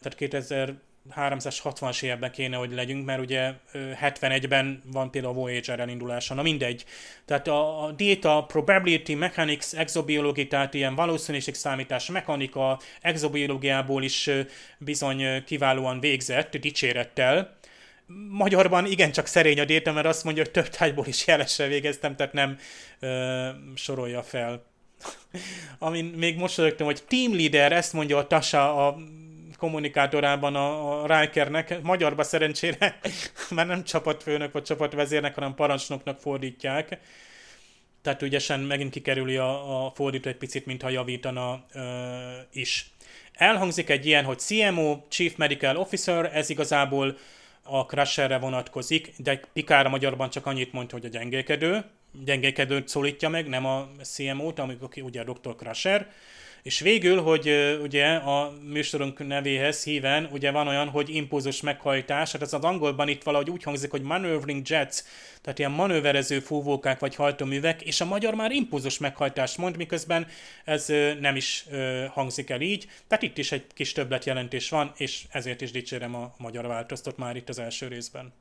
tehát 0.00 0.64
360-as 1.10 2.02
évben 2.02 2.30
kéne, 2.30 2.56
hogy 2.56 2.72
legyünk, 2.72 3.04
mert 3.04 3.20
ugye 3.20 3.52
71-ben 3.74 4.82
van 4.92 5.10
például 5.10 5.34
a 5.34 5.36
Voyager 5.36 5.80
elindulása, 5.80 6.34
na 6.34 6.42
mindegy. 6.42 6.84
Tehát 7.24 7.48
a, 7.48 7.84
a 7.84 7.92
data, 7.92 8.44
probability, 8.44 9.14
mechanics, 9.14 9.74
exobiology, 9.74 10.48
tehát 10.48 10.74
ilyen 10.74 10.94
valószínűség 10.94 11.54
számítás, 11.54 12.06
mechanika, 12.06 12.80
exobiológiából 13.00 14.02
is 14.02 14.30
bizony 14.78 15.44
kiválóan 15.44 16.00
végzett, 16.00 16.56
dicsérettel. 16.56 17.56
Magyarban 18.28 18.86
igencsak 18.86 19.26
szerény 19.26 19.60
a 19.60 19.64
data, 19.64 19.92
mert 19.92 20.06
azt 20.06 20.24
mondja, 20.24 20.42
hogy 20.42 20.52
több 20.52 20.68
tájból 20.68 21.06
is 21.06 21.26
jelesre 21.26 21.66
végeztem, 21.66 22.16
tehát 22.16 22.32
nem 22.32 22.58
ö, 23.00 23.48
sorolja 23.74 24.22
fel. 24.22 24.64
Amin 25.78 26.04
még 26.04 26.36
mosolyogtam, 26.36 26.86
hogy 26.86 27.02
team 27.08 27.34
leader, 27.34 27.72
ezt 27.72 27.92
mondja 27.92 28.18
a 28.18 28.26
Tasa 28.26 28.86
a 28.86 28.96
kommunikátorában 29.62 30.54
a, 30.54 31.02
a 31.02 31.20
Rikernek, 31.20 31.82
magyarba 31.82 32.22
szerencsére, 32.22 32.98
mert 33.56 33.68
nem 33.68 33.84
csapatfőnök 33.84 34.52
vagy 34.52 34.62
csapatvezérnek, 34.62 35.34
hanem 35.34 35.54
parancsnoknak 35.54 36.20
fordítják. 36.20 36.98
Tehát 38.02 38.22
ügyesen 38.22 38.60
megint 38.60 38.90
kikerüli 38.90 39.36
a, 39.36 39.84
a 39.84 39.90
fordító 39.94 40.28
egy 40.28 40.36
picit, 40.36 40.66
mintha 40.66 40.88
javítana 40.88 41.64
ö, 41.72 41.80
is. 42.52 42.90
Elhangzik 43.32 43.90
egy 43.90 44.06
ilyen, 44.06 44.24
hogy 44.24 44.38
CMO, 44.38 45.00
Chief 45.08 45.34
Medical 45.36 45.76
Officer, 45.76 46.30
ez 46.34 46.50
igazából 46.50 47.16
a 47.62 47.80
Crusherre 47.80 48.38
vonatkozik, 48.38 49.12
de 49.16 49.40
Pikára 49.52 49.88
magyarban 49.88 50.30
csak 50.30 50.46
annyit 50.46 50.72
mondta, 50.72 50.96
hogy 50.96 51.04
a 51.04 51.08
gyengékedő, 51.08 51.84
gyengékedőt 52.24 52.88
szólítja 52.88 53.28
meg, 53.28 53.48
nem 53.48 53.66
a 53.66 53.88
CMO-t, 54.02 54.58
amikor 54.58 54.88
ugye 55.02 55.20
a 55.20 55.32
Dr. 55.32 55.56
Crusher. 55.56 56.10
És 56.62 56.80
végül, 56.80 57.22
hogy 57.22 57.78
ugye 57.82 58.14
a 58.14 58.52
műsorunk 58.62 59.26
nevéhez 59.26 59.84
híven, 59.84 60.28
ugye 60.32 60.50
van 60.50 60.68
olyan, 60.68 60.88
hogy 60.88 61.14
impulzus 61.14 61.60
meghajtás, 61.60 62.32
hát 62.32 62.42
ez 62.42 62.52
az 62.52 62.64
angolban 62.64 63.08
itt 63.08 63.22
valahogy 63.22 63.50
úgy 63.50 63.62
hangzik, 63.62 63.90
hogy 63.90 64.02
maneuvering 64.02 64.68
jets, 64.68 64.96
tehát 65.40 65.58
ilyen 65.58 65.70
manőverező 65.70 66.40
fúvókák 66.40 66.98
vagy 66.98 67.14
hajtóművek, 67.14 67.82
és 67.82 68.00
a 68.00 68.04
magyar 68.04 68.34
már 68.34 68.50
impulzus 68.50 68.98
meghajtást 68.98 69.58
mond, 69.58 69.76
miközben 69.76 70.26
ez 70.64 70.86
nem 71.20 71.36
is 71.36 71.64
hangzik 72.10 72.50
el 72.50 72.60
így. 72.60 72.86
Tehát 73.08 73.24
itt 73.24 73.38
is 73.38 73.52
egy 73.52 73.66
kis 73.74 73.92
többletjelentés 73.92 74.68
van, 74.68 74.92
és 74.96 75.24
ezért 75.30 75.60
is 75.60 75.70
dicsérem 75.70 76.14
a 76.14 76.34
magyar 76.38 76.66
változtat 76.66 77.16
már 77.16 77.36
itt 77.36 77.48
az 77.48 77.58
első 77.58 77.88
részben. 77.88 78.32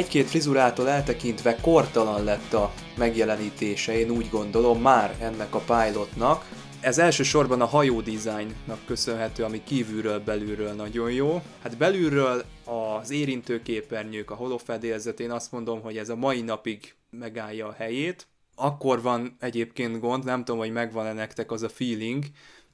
Egy-két 0.00 0.28
frizurától 0.28 0.88
eltekintve 0.88 1.56
kortalan 1.56 2.24
lett 2.24 2.52
a 2.52 2.72
megjelenítése, 2.96 3.98
én 3.98 4.10
úgy 4.10 4.28
gondolom 4.30 4.80
már 4.80 5.16
ennek 5.20 5.54
a 5.54 5.58
pilotnak. 5.58 6.48
Ez 6.80 6.98
elsősorban 6.98 7.60
a 7.60 7.66
hajó 7.66 8.00
dizájnnak 8.00 8.84
köszönhető, 8.86 9.44
ami 9.44 9.62
kívülről 9.64 10.20
belülről 10.20 10.72
nagyon 10.72 11.10
jó. 11.12 11.42
Hát 11.62 11.76
belülről 11.76 12.44
az 12.64 13.10
érintőképernyők, 13.10 14.30
a 14.30 14.34
holofedélzet, 14.34 15.20
én 15.20 15.30
azt 15.30 15.52
mondom, 15.52 15.80
hogy 15.82 15.96
ez 15.96 16.08
a 16.08 16.16
mai 16.16 16.40
napig 16.40 16.94
megállja 17.10 17.66
a 17.66 17.72
helyét. 17.72 18.26
Akkor 18.54 19.02
van 19.02 19.36
egyébként 19.40 20.00
gond, 20.00 20.24
nem 20.24 20.44
tudom, 20.44 20.60
hogy 20.60 20.72
megvan-e 20.72 21.12
nektek 21.12 21.50
az 21.50 21.62
a 21.62 21.68
feeling, 21.68 22.24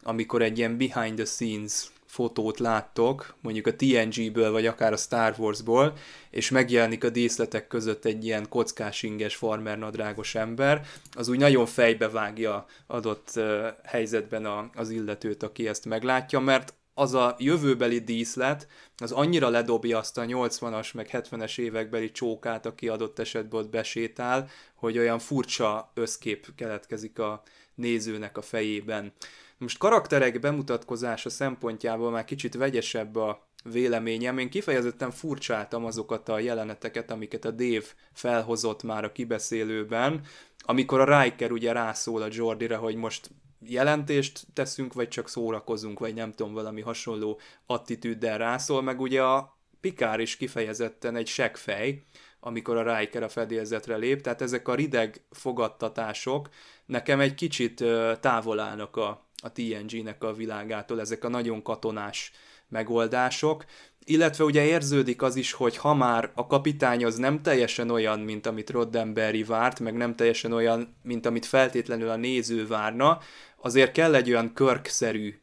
amikor 0.02 0.42
egy 0.42 0.58
ilyen 0.58 0.76
behind 0.76 1.14
the 1.14 1.24
scenes 1.24 1.90
fotót 2.16 2.58
láttok, 2.58 3.34
mondjuk 3.40 3.66
a 3.66 3.76
TNG-ből, 3.76 4.50
vagy 4.50 4.66
akár 4.66 4.92
a 4.92 4.96
Star 4.96 5.34
Wars-ból, 5.38 5.92
és 6.30 6.50
megjelenik 6.50 7.04
a 7.04 7.10
díszletek 7.10 7.66
között 7.66 8.04
egy 8.04 8.24
ilyen 8.24 8.48
kockás 8.48 9.02
inges 9.02 9.36
farmer 9.36 9.78
nadrágos 9.78 10.34
ember, 10.34 10.86
az 11.12 11.28
úgy 11.28 11.38
nagyon 11.38 11.66
fejbe 11.66 12.08
vágja 12.08 12.66
adott 12.86 13.40
helyzetben 13.84 14.44
a, 14.44 14.70
az 14.74 14.90
illetőt, 14.90 15.42
aki 15.42 15.68
ezt 15.68 15.84
meglátja, 15.84 16.40
mert 16.40 16.74
az 16.94 17.14
a 17.14 17.36
jövőbeli 17.38 17.98
díszlet, 17.98 18.68
az 18.96 19.12
annyira 19.12 19.48
ledobja 19.48 19.98
azt 19.98 20.18
a 20.18 20.22
80-as 20.22 20.94
meg 20.94 21.08
70-es 21.12 21.58
évekbeli 21.58 22.10
csókát, 22.10 22.66
aki 22.66 22.88
adott 22.88 23.18
esetben 23.18 23.60
ott 23.60 23.70
besétál, 23.70 24.48
hogy 24.74 24.98
olyan 24.98 25.18
furcsa 25.18 25.90
összkép 25.94 26.46
keletkezik 26.54 27.18
a 27.18 27.42
nézőnek 27.74 28.36
a 28.36 28.42
fejében. 28.42 29.12
Most 29.58 29.78
karakterek 29.78 30.40
bemutatkozása 30.40 31.30
szempontjából 31.30 32.10
már 32.10 32.24
kicsit 32.24 32.54
vegyesebb 32.54 33.16
a 33.16 33.48
véleményem. 33.64 34.38
Én 34.38 34.50
kifejezetten 34.50 35.10
furcsáltam 35.10 35.84
azokat 35.84 36.28
a 36.28 36.38
jeleneteket, 36.38 37.10
amiket 37.10 37.44
a 37.44 37.50
Dave 37.50 37.86
felhozott 38.12 38.82
már 38.82 39.04
a 39.04 39.12
kibeszélőben, 39.12 40.20
amikor 40.58 41.00
a 41.00 41.22
Riker 41.22 41.52
ugye 41.52 41.72
rászól 41.72 42.22
a 42.22 42.28
Jordira, 42.30 42.78
hogy 42.78 42.94
most 42.94 43.30
jelentést 43.60 44.46
teszünk, 44.52 44.92
vagy 44.92 45.08
csak 45.08 45.28
szórakozunk, 45.28 45.98
vagy 45.98 46.14
nem 46.14 46.32
tudom, 46.32 46.52
valami 46.52 46.80
hasonló 46.80 47.40
attitűddel 47.66 48.38
rászól, 48.38 48.82
meg 48.82 49.00
ugye 49.00 49.22
a 49.22 49.54
Pikár 49.80 50.20
is 50.20 50.36
kifejezetten 50.36 51.16
egy 51.16 51.26
seggfej, 51.26 52.02
amikor 52.40 52.76
a 52.76 52.98
Riker 52.98 53.22
a 53.22 53.28
fedélzetre 53.28 53.96
lép, 53.96 54.20
tehát 54.20 54.42
ezek 54.42 54.68
a 54.68 54.74
rideg 54.74 55.24
fogadtatások 55.30 56.48
nekem 56.86 57.20
egy 57.20 57.34
kicsit 57.34 57.84
távol 58.20 58.60
állnak 58.60 58.96
a, 58.96 59.25
a 59.42 59.52
TNG-nek 59.52 60.24
a 60.24 60.32
világától, 60.32 61.00
ezek 61.00 61.24
a 61.24 61.28
nagyon 61.28 61.62
katonás 61.62 62.32
megoldások, 62.68 63.64
illetve 64.04 64.44
ugye 64.44 64.64
érződik 64.64 65.22
az 65.22 65.36
is, 65.36 65.52
hogy 65.52 65.76
ha 65.76 65.94
már 65.94 66.30
a 66.34 66.46
kapitány 66.46 67.04
az 67.04 67.16
nem 67.16 67.42
teljesen 67.42 67.90
olyan, 67.90 68.20
mint 68.20 68.46
amit 68.46 68.70
Roddenberry 68.70 69.42
várt, 69.42 69.80
meg 69.80 69.94
nem 69.94 70.16
teljesen 70.16 70.52
olyan, 70.52 70.96
mint 71.02 71.26
amit 71.26 71.46
feltétlenül 71.46 72.08
a 72.08 72.16
néző 72.16 72.66
várna, 72.66 73.18
azért 73.62 73.92
kell 73.92 74.14
egy 74.14 74.30
olyan 74.30 74.52
körkszerű 74.52 75.38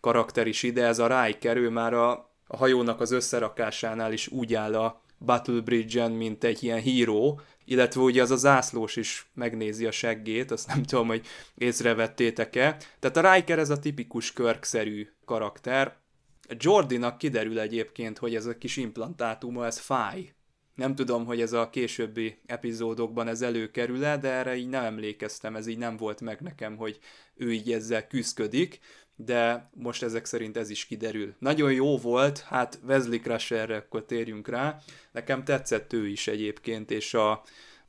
karakter 0.00 0.46
is 0.46 0.62
ide, 0.62 0.84
ez 0.84 0.98
a 0.98 1.24
Riker, 1.24 1.56
ő 1.56 1.70
már 1.70 1.94
a, 1.94 2.10
a 2.46 2.56
hajónak 2.56 3.00
az 3.00 3.10
összerakásánál 3.10 4.12
is 4.12 4.28
úgy 4.28 4.54
áll 4.54 4.74
a 4.74 5.02
Battle 5.18 5.60
Bridge-en, 5.60 6.12
mint 6.12 6.44
egy 6.44 6.62
ilyen 6.62 6.80
híró, 6.80 7.40
illetve 7.66 8.00
ugye 8.00 8.22
az 8.22 8.30
a 8.30 8.36
zászlós 8.36 8.96
is 8.96 9.30
megnézi 9.34 9.86
a 9.86 9.90
seggét, 9.90 10.50
azt 10.50 10.66
nem 10.66 10.82
tudom, 10.82 11.06
hogy 11.06 11.26
észrevettétek-e. 11.54 12.76
Tehát 12.98 13.16
a 13.16 13.32
Riker 13.32 13.58
ez 13.58 13.70
a 13.70 13.78
tipikus 13.78 14.32
körkszerű 14.32 15.08
karakter. 15.24 15.96
Jordinak 16.48 17.18
kiderül 17.18 17.60
egyébként, 17.60 18.18
hogy 18.18 18.34
ez 18.34 18.46
a 18.46 18.58
kis 18.58 18.76
implantátuma, 18.76 19.66
ez 19.66 19.78
fáj. 19.78 20.34
Nem 20.74 20.94
tudom, 20.94 21.24
hogy 21.24 21.40
ez 21.40 21.52
a 21.52 21.70
későbbi 21.70 22.38
epizódokban 22.46 23.28
ez 23.28 23.42
előkerül-e, 23.42 24.16
de 24.16 24.28
erre 24.28 24.56
így 24.56 24.68
nem 24.68 24.84
emlékeztem, 24.84 25.56
ez 25.56 25.66
így 25.66 25.78
nem 25.78 25.96
volt 25.96 26.20
meg 26.20 26.40
nekem, 26.40 26.76
hogy 26.76 26.98
ő 27.34 27.52
így 27.52 27.72
ezzel 27.72 28.06
küzdik 28.06 28.80
de 29.16 29.70
most 29.74 30.02
ezek 30.02 30.24
szerint 30.24 30.56
ez 30.56 30.70
is 30.70 30.86
kiderül. 30.86 31.34
Nagyon 31.38 31.72
jó 31.72 31.98
volt, 31.98 32.38
hát 32.38 32.78
Wesley 32.86 33.20
Crusherre 33.20 33.76
akkor 33.76 34.04
térjünk 34.04 34.48
rá, 34.48 34.78
nekem 35.12 35.44
tetszett 35.44 35.92
ő 35.92 36.08
is 36.08 36.26
egyébként, 36.26 36.90
és 36.90 37.14
a 37.14 37.42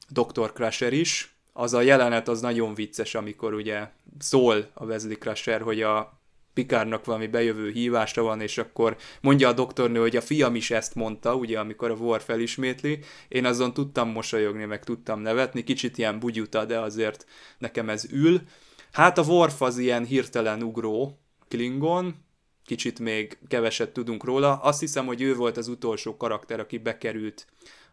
Dr. 0.10 0.54
Crusher 0.54 0.94
is, 0.94 1.36
az 1.54 1.74
a 1.74 1.82
jelenet 1.82 2.28
az 2.28 2.42
nagyon 2.42 2.74
vicces, 2.74 3.16
amikor 3.16 3.54
ugye 3.54 3.88
szól 4.20 4.70
a 4.74 4.86
Wesley 4.86 5.18
Crusher, 5.18 5.62
hogy 5.62 5.82
a 5.82 6.18
Pikárnak 6.54 7.06
valami 7.06 7.28
bejövő 7.28 7.72
hívása 7.72 8.22
van, 8.22 8.42
és 8.42 8.58
akkor 8.58 8.98
mondja 9.22 9.48
a 9.48 9.54
doktornő, 9.54 10.00
hogy 10.00 10.16
a 10.16 10.22
fiam 10.22 10.56
is 10.56 10.72
ezt 10.72 10.96
mondta, 10.96 11.36
ugye, 11.36 11.60
amikor 11.60 11.92
a 11.92 11.94
War 11.94 12.22
felismétli. 12.22 13.00
Én 13.28 13.46
azon 13.46 13.74
tudtam 13.74 14.10
mosolyogni, 14.10 14.66
meg 14.66 14.84
tudtam 14.84 15.20
nevetni, 15.20 15.64
kicsit 15.64 15.98
ilyen 15.98 16.20
bugyuta, 16.20 16.66
de 16.66 16.80
azért 16.80 17.26
nekem 17.58 17.90
ez 17.90 18.12
ül. 18.12 18.42
Hát 18.92 19.18
a 19.18 19.24
Worf 19.24 19.62
az 19.62 19.78
ilyen 19.78 20.06
hirtelen 20.06 20.64
ugró 20.64 21.20
Klingon, 21.48 22.16
kicsit 22.66 23.00
még 23.00 23.38
keveset 23.48 23.94
tudunk 23.94 24.24
róla. 24.24 24.56
Azt 24.56 24.80
hiszem, 24.80 25.06
hogy 25.06 25.22
ő 25.22 25.36
volt 25.36 25.58
az 25.58 25.68
utolsó 25.68 26.18
karakter, 26.18 26.60
aki 26.60 26.78
bekerült 26.78 27.48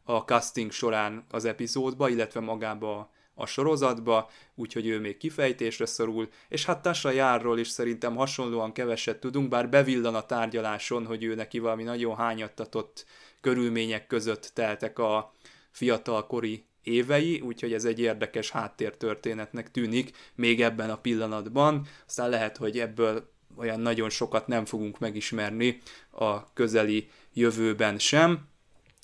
a 0.04 0.18
casting 0.18 0.70
során 0.70 1.24
az 1.30 1.44
epizódba, 1.44 2.08
illetve 2.08 2.40
magába 2.40 3.12
a 3.34 3.46
sorozatba, 3.46 4.30
úgyhogy 4.54 4.86
ő 4.86 5.00
még 5.00 5.16
kifejtésre 5.16 5.86
szorul, 5.86 6.28
és 6.48 6.64
hát 6.64 6.82
Tasha 6.82 7.10
Járról 7.10 7.58
is 7.58 7.68
szerintem 7.68 8.16
hasonlóan 8.16 8.72
keveset 8.72 9.20
tudunk, 9.20 9.48
bár 9.48 9.68
bevillan 9.68 10.14
a 10.14 10.26
tárgyaláson, 10.26 11.06
hogy 11.06 11.24
ő 11.24 11.34
neki 11.34 11.58
valami 11.58 11.82
nagyon 11.82 12.16
hányattatott 12.16 13.04
körülmények 13.40 14.06
között 14.06 14.50
teltek 14.54 14.98
a 14.98 15.32
fiatalkori 15.70 16.64
évei, 16.84 17.40
úgyhogy 17.40 17.72
ez 17.72 17.84
egy 17.84 18.00
érdekes 18.00 18.50
háttértörténetnek 18.50 19.70
tűnik 19.70 20.16
még 20.34 20.62
ebben 20.62 20.90
a 20.90 20.96
pillanatban. 20.96 21.86
Aztán 22.06 22.28
lehet, 22.28 22.56
hogy 22.56 22.78
ebből 22.78 23.32
olyan 23.56 23.80
nagyon 23.80 24.10
sokat 24.10 24.46
nem 24.46 24.64
fogunk 24.64 24.98
megismerni 24.98 25.80
a 26.10 26.52
közeli 26.52 27.08
jövőben 27.32 27.98
sem. 27.98 28.48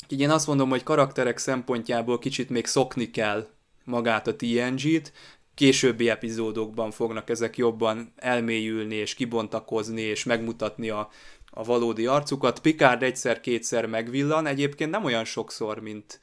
Úgyhogy 0.03 0.21
én 0.21 0.31
azt 0.31 0.47
mondom, 0.47 0.69
hogy 0.69 0.83
karakterek 0.83 1.39
szempontjából 1.39 2.19
kicsit 2.19 2.51
még 2.51 2.67
szokni 2.67 3.11
kell 3.11 3.49
magát 3.85 4.27
a 4.27 4.37
TNG-t, 4.37 5.13
későbbi 5.55 6.09
epizódokban 6.09 6.91
fognak 6.91 7.31
ezek 7.31 7.57
jobban 7.57 8.13
elmélyülni 8.17 8.95
és 8.95 9.15
kibontakozni 9.15 10.01
és 10.01 10.25
megmutatni 10.25 10.91
a, 10.91 11.11
a 11.51 11.65
valódi 11.65 12.07
arcukat. 12.07 12.61
Picard 12.61 13.03
egyszer-kétszer 13.03 13.87
megvillan, 13.87 14.47
egyébként 14.47 14.91
nem 14.91 15.05
olyan 15.05 15.25
sokszor, 15.25 15.81
mint 15.81 16.21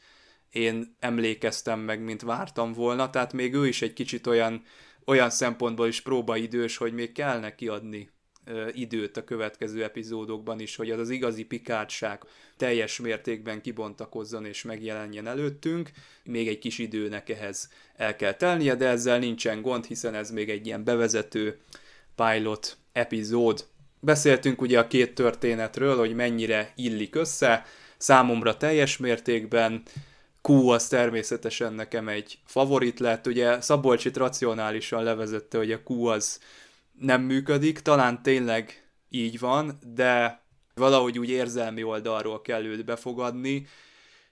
én 0.58 0.96
emlékeztem 1.00 1.80
meg, 1.80 2.02
mint 2.02 2.22
vártam 2.22 2.74
volna, 2.74 3.10
tehát 3.10 3.34
még 3.34 3.54
ő 3.54 3.68
is 3.68 3.82
egy 3.82 3.94
kicsit 3.94 4.28
olyan, 4.28 4.64
olyan 5.06 5.30
szempontból 5.30 5.88
is 5.88 6.02
próbaidős, 6.02 6.78
hogy 6.78 6.94
még 6.94 7.12
kell 7.12 7.40
neki 7.40 7.68
adni 7.68 8.10
időt 8.72 9.18
a 9.18 9.24
következő 9.24 9.84
epizódokban 9.84 10.60
is, 10.60 10.76
hogy 10.76 10.92
az 10.92 11.00
az 11.00 11.10
igazi 11.10 11.44
pikátság 11.44 12.24
teljes 12.58 13.00
mértékben 13.00 13.62
kibontakozzon 13.62 14.46
és 14.46 14.64
megjelenjen 14.64 15.28
előttünk. 15.28 15.92
Még 16.24 16.48
egy 16.48 16.60
kis 16.60 16.78
időnek 16.78 17.30
ehhez 17.30 17.70
el 17.96 18.16
kell 18.16 18.34
telnie, 18.34 18.76
de 18.76 18.88
ezzel 18.88 19.20
nincsen 19.20 19.62
gond, 19.62 19.86
hiszen 19.86 20.16
ez 20.16 20.32
még 20.32 20.50
egy 20.50 20.66
ilyen 20.66 20.84
bevezető 20.84 21.60
pilot 22.16 22.78
epizód. 22.92 23.66
Beszéltünk 24.00 24.62
ugye 24.62 24.80
a 24.80 24.88
két 24.88 25.16
történetről, 25.16 25.98
hogy 25.98 26.16
mennyire 26.16 26.72
illik 26.76 27.16
össze, 27.16 27.66
számomra 27.98 28.58
teljes 28.58 28.98
mértékben, 28.98 29.84
Q 30.48 30.69
az 30.69 30.88
természetesen 30.88 31.74
nekem 31.74 32.07
egy 32.07 32.40
favorit 32.45 32.99
lett, 32.99 33.28
ugye 33.28 33.61
Szabolcsit 33.61 34.18
racionálisan 34.18 35.03
levezette, 35.03 35.57
hogy 35.57 35.72
a 35.72 35.82
Q 35.88 36.06
az 36.06 36.40
nem 36.99 37.22
működik, 37.22 37.80
talán 37.80 38.22
tényleg 38.22 38.90
így 39.10 39.40
van, 39.40 39.80
de 39.94 40.41
valahogy 40.76 41.19
úgy 41.19 41.30
érzelmi 41.30 41.84
oldalról 41.84 42.41
kell 42.41 42.64
őt 42.64 42.86
befogadni, 42.86 43.68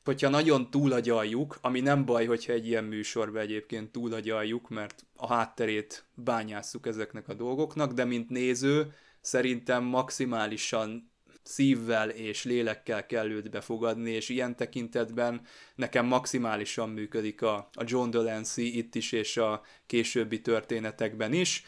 hogyha 0.03 0.29
nagyon 0.29 0.69
túlagyaljuk, 0.69 1.57
ami 1.61 1.79
nem 1.79 2.05
baj, 2.05 2.25
hogyha 2.25 2.53
egy 2.53 2.67
ilyen 2.67 2.83
műsorban 2.83 3.41
egyébként 3.41 3.91
túlagyaljuk, 3.91 4.69
mert 4.69 5.05
a 5.15 5.27
hátterét 5.33 6.05
bányásszuk 6.13 6.87
ezeknek 6.87 7.27
a 7.27 7.33
dolgoknak, 7.33 7.91
de 7.91 8.05
mint 8.05 8.29
néző 8.29 8.93
szerintem 9.21 9.83
maximálisan 9.83 11.11
szívvel 11.47 12.09
és 12.09 12.43
lélekkel 12.43 13.05
kell 13.05 13.29
őt 13.29 13.49
befogadni, 13.49 14.11
és 14.11 14.29
ilyen 14.29 14.55
tekintetben 14.55 15.41
nekem 15.75 16.05
maximálisan 16.05 16.89
működik 16.89 17.41
a, 17.41 17.69
a 17.73 17.83
John 17.85 18.09
Delancey 18.09 18.77
itt 18.77 18.95
is, 18.95 19.11
és 19.11 19.37
a 19.37 19.61
későbbi 19.85 20.41
történetekben 20.41 21.33
is. 21.33 21.63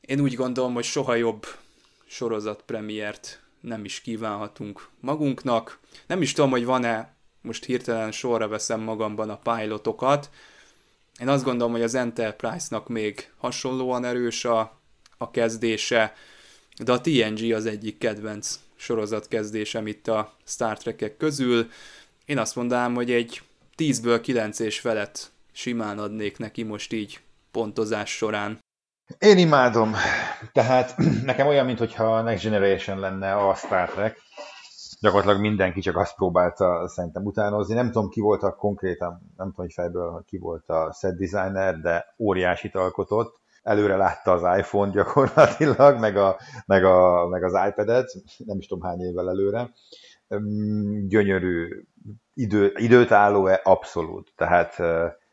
Én 0.00 0.20
úgy 0.20 0.34
gondolom, 0.34 0.74
hogy 0.74 0.84
soha 0.84 1.14
jobb 1.14 1.46
sorozat 2.06 2.62
premiért 2.62 3.42
nem 3.60 3.84
is 3.84 4.00
kívánhatunk 4.00 4.88
magunknak. 5.00 5.78
Nem 6.06 6.22
is 6.22 6.32
tudom, 6.32 6.50
hogy 6.50 6.64
van-e, 6.64 7.14
most 7.42 7.64
hirtelen 7.64 8.12
sorra 8.12 8.48
veszem 8.48 8.80
magamban 8.80 9.30
a 9.30 9.38
pilotokat. 9.38 10.30
Én 11.20 11.28
azt 11.28 11.44
gondolom, 11.44 11.72
hogy 11.72 11.82
az 11.82 11.94
Enterprise-nak 11.94 12.88
még 12.88 13.30
hasonlóan 13.36 14.04
erős 14.04 14.44
a, 14.44 14.80
a 15.18 15.30
kezdése, 15.30 16.14
de 16.84 16.92
a 16.92 17.00
TNG 17.00 17.52
az 17.52 17.66
egyik 17.66 17.98
kedvenc 17.98 18.58
sorozat 18.80 19.28
kezdésem 19.28 19.86
itt 19.86 20.08
a 20.08 20.32
Star 20.44 20.78
Trek-ek 20.78 21.16
közül. 21.16 21.66
Én 22.24 22.38
azt 22.38 22.56
mondanám, 22.56 22.94
hogy 22.94 23.10
egy 23.10 23.42
10-ből 23.76 24.18
9 24.22 24.58
és 24.58 24.80
felett 24.80 25.30
simán 25.52 25.98
adnék 25.98 26.38
neki 26.38 26.62
most 26.62 26.92
így 26.92 27.20
pontozás 27.50 28.10
során. 28.10 28.58
Én 29.18 29.38
imádom. 29.38 29.94
Tehát 30.52 30.96
nekem 31.24 31.46
olyan, 31.46 31.66
mintha 31.66 32.16
a 32.16 32.22
Next 32.22 32.44
Generation 32.44 32.98
lenne 32.98 33.34
a 33.34 33.54
Star 33.54 33.90
Trek. 33.90 34.18
Gyakorlatilag 35.00 35.40
mindenki 35.40 35.80
csak 35.80 35.96
azt 35.96 36.14
próbálta 36.14 36.88
szerintem 36.88 37.24
utánozni. 37.24 37.74
Nem 37.74 37.90
tudom, 37.90 38.08
ki 38.08 38.20
volt 38.20 38.42
a 38.42 38.54
konkrétan, 38.54 39.10
nem 39.36 39.46
tudom, 39.50 39.66
hogy 39.66 39.72
fejből 39.72 40.24
ki 40.26 40.38
volt 40.38 40.68
a 40.68 40.92
set 40.98 41.16
designer, 41.16 41.80
de 41.80 42.14
óriásit 42.18 42.74
alkotott. 42.74 43.40
Előre 43.62 43.96
látta 43.96 44.32
az 44.32 44.58
iPhone 44.58 44.90
gyakorlatilag, 44.90 45.98
meg, 45.98 46.16
a, 46.16 46.36
meg, 46.66 46.84
a, 46.84 47.28
meg 47.28 47.44
az 47.44 47.58
iPad-et, 47.68 48.10
nem 48.38 48.58
is 48.58 48.66
tudom 48.66 48.84
hány 48.84 49.00
évvel 49.00 49.28
előre. 49.28 49.70
Gyönyörű, 51.06 51.84
idő, 52.34 52.72
időt 52.74 53.12
álló-e? 53.12 53.60
Abszolút. 53.64 54.32
Tehát, 54.36 54.76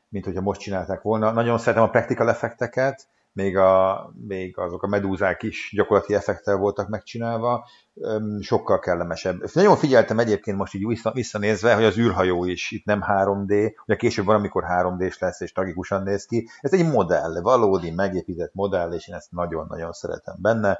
mint 0.09 0.25
hogyha 0.25 0.41
most 0.41 0.61
csinálták 0.61 1.01
volna. 1.01 1.31
Nagyon 1.31 1.57
szeretem 1.57 1.83
a 1.83 1.89
practical 1.89 2.29
effekteket, 2.29 3.07
még, 3.37 3.57
a, 3.57 4.09
még 4.27 4.57
azok 4.57 4.83
a 4.83 4.87
medúzák 4.87 5.43
is 5.43 5.71
gyakorlati 5.75 6.13
effektel 6.13 6.55
voltak 6.55 6.87
megcsinálva, 6.87 7.67
sokkal 8.41 8.79
kellemesebb. 8.79 9.53
Nagyon 9.53 9.75
figyeltem 9.75 10.19
egyébként 10.19 10.57
most 10.57 10.73
így 10.73 10.99
visszanézve, 11.13 11.75
hogy 11.75 11.83
az 11.83 11.97
űrhajó 11.97 12.45
is 12.45 12.71
itt 12.71 12.85
nem 12.85 13.03
3D, 13.07 13.73
ugye 13.85 13.95
később 13.95 14.25
van, 14.25 14.35
amikor 14.35 14.63
3D-s 14.67 15.19
lesz 15.19 15.41
és 15.41 15.51
tragikusan 15.51 16.03
néz 16.03 16.25
ki. 16.25 16.49
Ez 16.59 16.73
egy 16.73 16.91
modell, 16.91 17.41
valódi 17.41 17.91
megépített 17.91 18.53
modell, 18.53 18.91
és 18.91 19.07
én 19.07 19.15
ezt 19.15 19.31
nagyon-nagyon 19.31 19.91
szeretem 19.91 20.35
benne. 20.39 20.79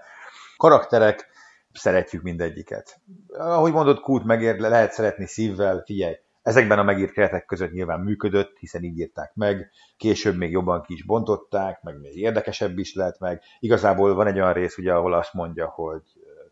Karakterek, 0.58 1.28
szeretjük 1.74 2.22
mindegyiket. 2.22 3.02
Ahogy 3.38 3.72
mondod, 3.72 4.00
Kút 4.00 4.24
megér, 4.24 4.60
lehet 4.60 4.92
szeretni 4.92 5.28
szívvel, 5.28 5.82
figyelj, 5.86 6.16
Ezekben 6.48 6.80
a 6.80 6.84
megírt 6.84 7.12
keretek 7.12 7.46
között 7.46 7.72
nyilván 7.72 8.00
működött, 8.00 8.58
hiszen 8.58 8.84
így 8.84 8.98
írták 8.98 9.32
meg, 9.36 9.72
később 9.98 10.38
még 10.38 10.52
jobban 10.52 10.82
ki 10.82 10.94
is 10.94 11.06
bontották, 11.06 11.82
meg 11.82 12.00
még 12.00 12.16
érdekesebb 12.16 12.78
is 12.78 12.94
lett 12.94 13.20
meg. 13.20 13.42
Igazából 13.60 14.14
van 14.14 14.28
egy 14.28 14.40
olyan 14.40 14.54
rész, 14.54 14.78
ugye, 14.78 14.94
ahol 14.94 15.14
azt 15.14 15.34
mondja, 15.34 15.68
hogy 15.68 16.02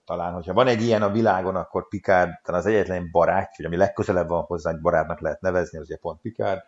talán, 0.06 0.34
hogyha 0.34 0.54
van 0.54 0.68
egy 0.68 0.82
ilyen 0.82 1.02
a 1.02 1.12
világon, 1.12 1.56
akkor 1.56 1.88
Picard 1.88 2.30
talán 2.44 2.62
az 2.62 2.68
egyetlen 2.68 3.10
barát, 3.12 3.58
vagy 3.58 3.66
ami 3.66 3.76
legközelebb 3.76 4.28
van 4.28 4.44
hozzá, 4.44 4.72
egy 4.72 4.82
barátnak 4.82 5.20
lehet 5.20 5.42
nevezni, 5.42 5.78
az 5.78 5.86
ugye 5.86 5.98
pont 5.98 6.22
Picard. 6.22 6.62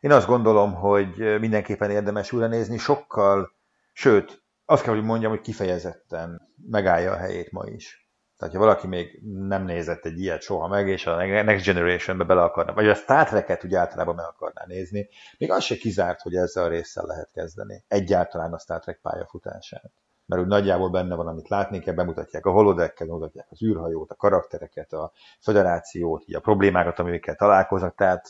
Én 0.00 0.12
azt 0.12 0.26
gondolom, 0.26 0.74
hogy 0.74 1.40
mindenképpen 1.40 1.90
érdemes 1.90 2.32
újra 2.32 2.46
nézni, 2.46 2.78
sokkal, 2.78 3.52
sőt, 3.92 4.42
azt 4.64 4.82
kell, 4.82 4.94
hogy 4.94 5.04
mondjam, 5.04 5.30
hogy 5.30 5.40
kifejezetten 5.40 6.50
megállja 6.70 7.12
a 7.12 7.16
helyét 7.16 7.52
ma 7.52 7.66
is. 7.66 8.07
Tehát, 8.38 8.54
ha 8.54 8.60
valaki 8.60 8.86
még 8.86 9.20
nem 9.22 9.64
nézett 9.64 10.04
egy 10.04 10.20
ilyet 10.20 10.40
soha 10.40 10.68
meg, 10.68 10.88
és 10.88 11.06
a 11.06 11.16
Next 11.42 11.64
Generation-be 11.64 12.24
bele 12.24 12.42
akarna, 12.42 12.72
vagy 12.72 12.88
a 12.88 12.94
Star 12.94 13.28
Trek-et 13.28 13.64
úgy 13.64 13.74
általában 13.74 14.14
meg 14.14 14.24
akarná 14.24 14.64
nézni, 14.66 15.08
még 15.38 15.50
az 15.50 15.62
se 15.62 15.76
kizárt, 15.76 16.20
hogy 16.20 16.34
ezzel 16.34 16.64
a 16.64 16.68
résszel 16.68 17.04
lehet 17.06 17.30
kezdeni. 17.32 17.84
Egyáltalán 17.88 18.52
a 18.52 18.58
Star 18.58 18.80
Trek 18.80 18.98
pályafutását. 19.02 19.92
Mert 20.26 20.42
úgy 20.42 20.48
nagyjából 20.48 20.90
benne 20.90 21.14
van, 21.14 21.26
amit 21.26 21.48
látni 21.48 21.78
kell, 21.78 21.94
bemutatják 21.94 22.46
a 22.46 22.50
holodekkel, 22.50 23.06
bemutatják 23.06 23.46
az 23.50 23.62
űrhajót, 23.62 24.10
a 24.10 24.14
karaktereket, 24.14 24.92
a 24.92 25.12
federációt, 25.40 26.24
a 26.34 26.40
problémákat, 26.40 26.98
amikkel 26.98 27.34
találkoznak, 27.34 27.94
tehát 27.94 28.26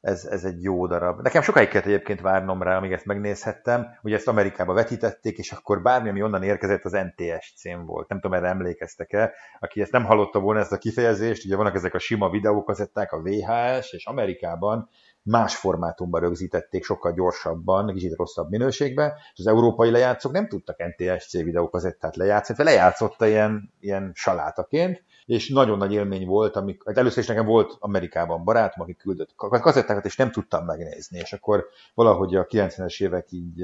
ez, 0.00 0.24
ez 0.24 0.44
egy 0.44 0.62
jó 0.62 0.86
darab. 0.86 1.20
Nekem 1.20 1.42
sokáig 1.42 1.68
kellett 1.68 1.86
egyébként 1.86 2.20
várnom 2.20 2.62
rá, 2.62 2.76
amíg 2.76 2.92
ezt 2.92 3.04
megnézhettem. 3.04 3.86
Ugye 4.02 4.16
ezt 4.16 4.28
Amerikába 4.28 4.72
vetítették, 4.72 5.38
és 5.38 5.52
akkor 5.52 5.82
bármi, 5.82 6.08
ami 6.08 6.22
onnan 6.22 6.42
érkezett, 6.42 6.84
az 6.84 6.92
NTS 6.92 7.52
cím 7.56 7.84
volt. 7.84 8.08
Nem 8.08 8.20
tudom, 8.20 8.36
erre 8.36 8.48
emlékeztek-e. 8.48 9.32
Aki 9.60 9.80
ezt 9.80 9.92
nem 9.92 10.04
hallotta 10.04 10.40
volna, 10.40 10.60
ezt 10.60 10.72
a 10.72 10.78
kifejezést, 10.78 11.44
ugye 11.44 11.56
vannak 11.56 11.74
ezek 11.74 11.94
a 11.94 11.98
sima 11.98 12.30
videókazetták, 12.30 13.12
a 13.12 13.22
VHS, 13.22 13.92
és 13.92 14.06
Amerikában 14.06 14.88
más 15.22 15.56
formátumban 15.56 16.20
rögzítették, 16.20 16.84
sokkal 16.84 17.12
gyorsabban, 17.12 17.94
kicsit 17.94 18.16
rosszabb 18.16 18.50
minőségben, 18.50 19.12
és 19.32 19.38
az 19.38 19.46
európai 19.46 19.90
lejátszók 19.90 20.32
nem 20.32 20.48
tudtak 20.48 20.76
NTSC 20.76 21.32
videókazettát 21.32 22.16
lejátszani, 22.16 22.62
lejátszotta 22.62 23.26
ilyen, 23.26 23.72
ilyen 23.80 24.10
salátaként, 24.14 25.02
és 25.26 25.48
nagyon 25.48 25.78
nagy 25.78 25.92
élmény 25.92 26.26
volt, 26.26 26.56
amik, 26.56 26.82
hát 26.86 26.98
először 26.98 27.18
is 27.18 27.28
nekem 27.28 27.44
volt 27.44 27.76
Amerikában 27.78 28.44
barátom, 28.44 28.82
aki 28.82 28.94
küldött 28.94 29.34
kazettákat, 29.34 30.04
és 30.04 30.16
nem 30.16 30.30
tudtam 30.30 30.64
megnézni, 30.64 31.18
és 31.18 31.32
akkor 31.32 31.66
valahogy 31.94 32.34
a 32.34 32.46
90-es 32.46 33.02
évek 33.02 33.32
így 33.32 33.62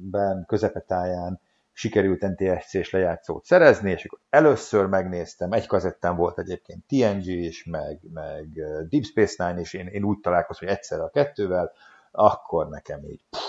ben 0.00 0.44
közepetáján 0.46 1.40
sikerült 1.72 2.20
NTSC-s 2.20 2.90
lejátszót 2.90 3.44
szerezni, 3.44 3.90
és 3.90 4.04
akkor 4.04 4.18
először 4.30 4.86
megnéztem, 4.86 5.52
egy 5.52 5.66
kazettán 5.66 6.16
volt 6.16 6.38
egyébként 6.38 6.86
TNG 6.86 7.26
is, 7.26 7.64
meg, 7.64 8.00
meg 8.12 8.48
Deep 8.88 9.04
Space 9.04 9.46
Nine 9.46 9.60
is, 9.60 9.72
én, 9.72 9.86
én 9.86 10.04
úgy 10.04 10.20
találkoztam, 10.20 10.68
hogy 10.68 10.76
egyszerre 10.76 11.02
a 11.02 11.10
kettővel, 11.10 11.72
akkor 12.10 12.68
nekem 12.68 13.04
így 13.04 13.24
pff, 13.30 13.40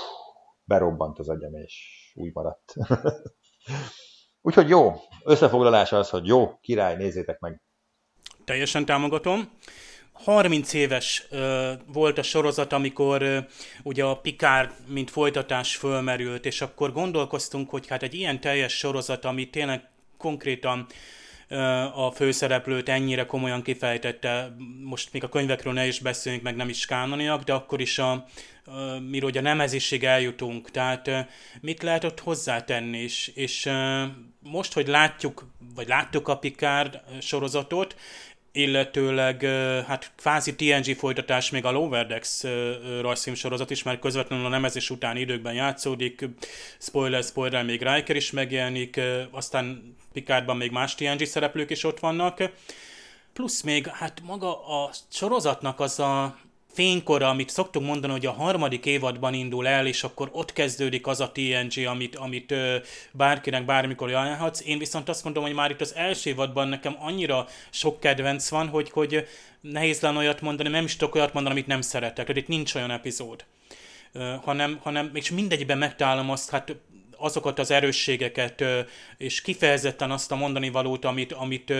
berobbant 0.63 1.19
az 1.19 1.29
agyam, 1.29 1.55
és 1.55 2.11
úgy 2.15 2.33
maradt. 2.33 2.73
Úgyhogy 4.47 4.69
jó, 4.69 4.93
összefoglalás 5.23 5.91
az, 5.91 6.09
hogy 6.09 6.27
jó, 6.27 6.57
király, 6.61 6.95
nézzétek 6.95 7.39
meg. 7.39 7.61
Teljesen 8.45 8.85
támogatom. 8.85 9.51
30 10.11 10.73
éves 10.73 11.25
ö, 11.29 11.71
volt 11.93 12.17
a 12.17 12.23
sorozat, 12.23 12.73
amikor 12.73 13.21
ö, 13.21 13.39
ugye 13.83 14.03
a 14.03 14.19
Picard 14.19 14.71
mint 14.85 15.09
folytatás 15.09 15.75
fölmerült, 15.75 16.45
és 16.45 16.61
akkor 16.61 16.91
gondolkoztunk, 16.91 17.69
hogy 17.69 17.87
hát 17.87 18.03
egy 18.03 18.13
ilyen 18.13 18.39
teljes 18.39 18.77
sorozat, 18.77 19.25
ami 19.25 19.49
tényleg 19.49 19.89
konkrétan 20.17 20.87
a 21.93 22.11
főszereplőt 22.11 22.89
ennyire 22.89 23.25
komolyan 23.25 23.61
kifejtette, 23.61 24.55
most 24.83 25.13
még 25.13 25.23
a 25.23 25.29
könyvekről 25.29 25.73
ne 25.73 25.87
is 25.87 25.99
beszéljünk, 25.99 26.43
meg 26.43 26.55
nem 26.55 26.69
is 26.69 26.85
kánoniak, 26.85 27.43
de 27.43 27.53
akkor 27.53 27.81
is 27.81 27.99
a, 27.99 28.25
miről 29.09 29.31
a 29.33 29.41
nemeziség 29.41 30.03
eljutunk, 30.03 30.71
tehát 30.71 31.09
mit 31.61 31.83
lehet 31.83 32.03
ott 32.03 32.19
hozzátenni, 32.19 32.97
és, 32.97 33.31
és 33.35 33.69
most, 34.39 34.73
hogy 34.73 34.87
látjuk, 34.87 35.45
vagy 35.75 35.87
láttuk 35.87 36.27
a 36.27 36.37
Picard 36.37 37.01
sorozatot, 37.21 37.95
illetőleg 38.57 39.41
hát 39.87 40.11
kvázi 40.15 40.55
TNG 40.55 40.95
folytatás 40.95 41.49
még 41.49 41.65
a 41.65 41.71
Lower 41.71 42.07
Decks 42.07 42.43
rajzfilm 43.01 43.35
sorozat 43.35 43.69
is, 43.69 43.83
mert 43.83 43.99
közvetlenül 43.99 44.45
a 44.45 44.49
nemezés 44.49 44.89
utáni 44.89 45.19
időkben 45.19 45.53
játszódik, 45.53 46.29
spoiler, 46.79 47.23
spoiler, 47.23 47.65
még 47.65 47.81
Riker 47.81 48.15
is 48.15 48.31
megjelenik, 48.31 48.99
aztán 49.31 49.95
Picardban 50.13 50.57
még 50.57 50.71
más 50.71 50.95
TNG 50.95 51.25
szereplők 51.25 51.69
is 51.69 51.83
ott 51.83 51.99
vannak, 51.99 52.51
plusz 53.33 53.61
még 53.61 53.87
hát 53.87 54.21
maga 54.23 54.67
a 54.83 54.91
sorozatnak 55.09 55.79
az 55.79 55.99
a 55.99 56.37
fénykora, 56.77 57.29
amit 57.29 57.49
szoktunk 57.49 57.85
mondani, 57.85 58.11
hogy 58.13 58.25
a 58.25 58.31
harmadik 58.31 58.85
évadban 58.85 59.33
indul 59.33 59.67
el, 59.67 59.87
és 59.87 60.03
akkor 60.03 60.29
ott 60.31 60.53
kezdődik 60.53 61.07
az 61.07 61.19
a 61.19 61.31
TNG, 61.31 61.85
amit, 61.85 62.15
amit 62.15 62.51
ö, 62.51 62.77
bárkinek 63.11 63.65
bármikor 63.65 64.07
ajánlhatsz. 64.07 64.61
Én 64.65 64.77
viszont 64.77 65.09
azt 65.09 65.23
mondom, 65.23 65.43
hogy 65.43 65.53
már 65.53 65.71
itt 65.71 65.81
az 65.81 65.95
első 65.95 66.29
évadban 66.29 66.67
nekem 66.67 66.95
annyira 66.99 67.47
sok 67.69 67.99
kedvenc 67.99 68.49
van, 68.49 68.67
hogy, 68.67 68.89
hogy 68.89 69.27
nehéz 69.61 69.99
lenne 69.99 70.17
olyat 70.17 70.41
mondani, 70.41 70.69
nem 70.69 70.83
is 70.83 70.95
tudok 70.95 71.15
olyat 71.15 71.33
mondani, 71.33 71.55
amit 71.55 71.67
nem 71.67 71.81
szeretek. 71.81 72.25
Tehát 72.25 72.41
itt 72.41 72.47
nincs 72.47 72.75
olyan 72.75 72.91
epizód. 72.91 73.45
Hanem, 74.43 74.79
hanem 74.83 75.11
és 75.13 75.31
mindegyben 75.31 75.77
megtalálom 75.77 76.29
azt, 76.29 76.49
hát 76.49 76.75
azokat 77.17 77.59
az 77.59 77.71
erősségeket, 77.71 78.63
és 79.17 79.41
kifejezetten 79.41 80.11
azt 80.11 80.31
a 80.31 80.35
mondani 80.35 80.69
valót, 80.69 81.05
amit, 81.05 81.31
amit 81.31 81.73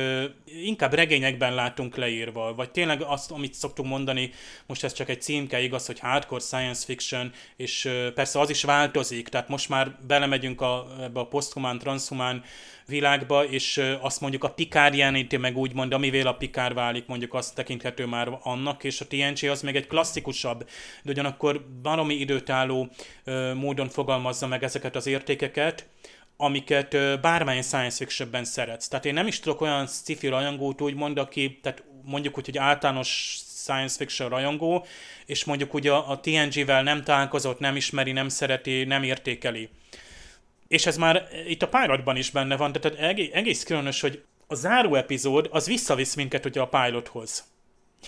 inkább 0.45 0.93
regényekben 0.93 1.55
látunk 1.55 1.95
leírva, 1.95 2.53
vagy 2.55 2.72
tényleg 2.72 3.01
azt, 3.01 3.31
amit 3.31 3.53
szoktunk 3.53 3.89
mondani, 3.89 4.31
most 4.65 4.84
ez 4.84 4.93
csak 4.93 5.09
egy 5.09 5.22
címke, 5.22 5.61
igaz, 5.61 5.85
hogy 5.85 5.99
hardcore 5.99 6.41
science 6.41 6.85
fiction, 6.85 7.31
és 7.55 7.89
persze 8.15 8.39
az 8.39 8.49
is 8.49 8.64
változik, 8.64 9.27
tehát 9.27 9.49
most 9.49 9.69
már 9.69 9.95
belemegyünk 10.07 10.61
a, 10.61 10.88
ebbe 11.01 11.19
a 11.19 11.27
poszthumán, 11.27 11.77
transhumán 11.77 12.43
világba, 12.88 13.45
és 13.45 13.81
azt 14.01 14.22
mondjuk 14.22 14.43
a 14.43 14.49
Pikár 14.49 14.93
jeleníti 14.93 15.38
meg 15.38 15.57
úgymond, 15.57 15.93
amivel 15.93 16.27
a 16.27 16.34
Pikár 16.34 16.73
válik, 16.73 17.05
mondjuk 17.05 17.34
azt 17.34 17.55
tekinthető 17.55 18.05
már 18.05 18.39
annak, 18.41 18.84
és 18.84 19.01
a 19.01 19.07
TNG 19.07 19.49
az 19.49 19.61
még 19.61 19.76
egy 19.76 19.88
klasszikusabb, 19.88 20.69
de 21.03 21.11
ugyanakkor 21.11 21.65
baromi 21.81 22.14
időtálló 22.14 22.89
módon 23.53 23.89
fogalmazza 23.89 24.47
meg 24.47 24.64
ezeket 24.64 24.95
az 24.95 25.07
értékeket, 25.07 25.88
amiket 26.38 27.22
bármilyen 27.22 27.61
science 27.61 27.97
fictionben 27.97 28.43
szeretsz. 28.43 28.88
Tehát 28.88 29.05
én 29.05 29.14
nem 29.14 29.27
is 29.27 29.39
tudok 29.39 29.61
olyan 29.61 29.88
sci-fi 29.88 30.27
rajongót 30.27 30.81
úgymond, 30.81 31.18
aki, 31.18 31.59
tehát 31.61 31.84
mondjuk 32.03 32.38
úgy, 32.38 32.45
hogy 32.45 32.57
általános 32.57 33.38
science 33.64 33.95
fiction 33.97 34.30
rajongó, 34.30 34.85
és 35.26 35.43
mondjuk 35.43 35.73
ugye 35.73 35.91
a 35.91 36.19
TNG-vel 36.19 36.84
nem 36.84 37.03
találkozott, 37.03 37.59
nem 37.59 37.76
ismeri, 37.76 38.11
nem 38.11 38.30
szereti, 38.30 38.84
nem 38.84 39.03
értékeli 39.03 39.69
és 40.68 40.85
ez 40.85 40.98
már 40.98 41.27
itt 41.48 41.61
a 41.61 41.68
pilotban 41.68 42.15
is 42.15 42.30
benne 42.30 42.57
van, 42.57 42.72
tehát 42.72 42.99
egész, 42.99 43.30
egész 43.34 43.64
különös, 43.64 44.02
hogy 44.02 44.23
a 44.48 44.56
záró 44.56 44.95
epizód 44.95 45.48
az 45.52 45.68
visszavisz 45.68 46.15
minket 46.15 46.45
ugye 46.45 46.61
a 46.61 46.68
pilothoz. 46.68 47.56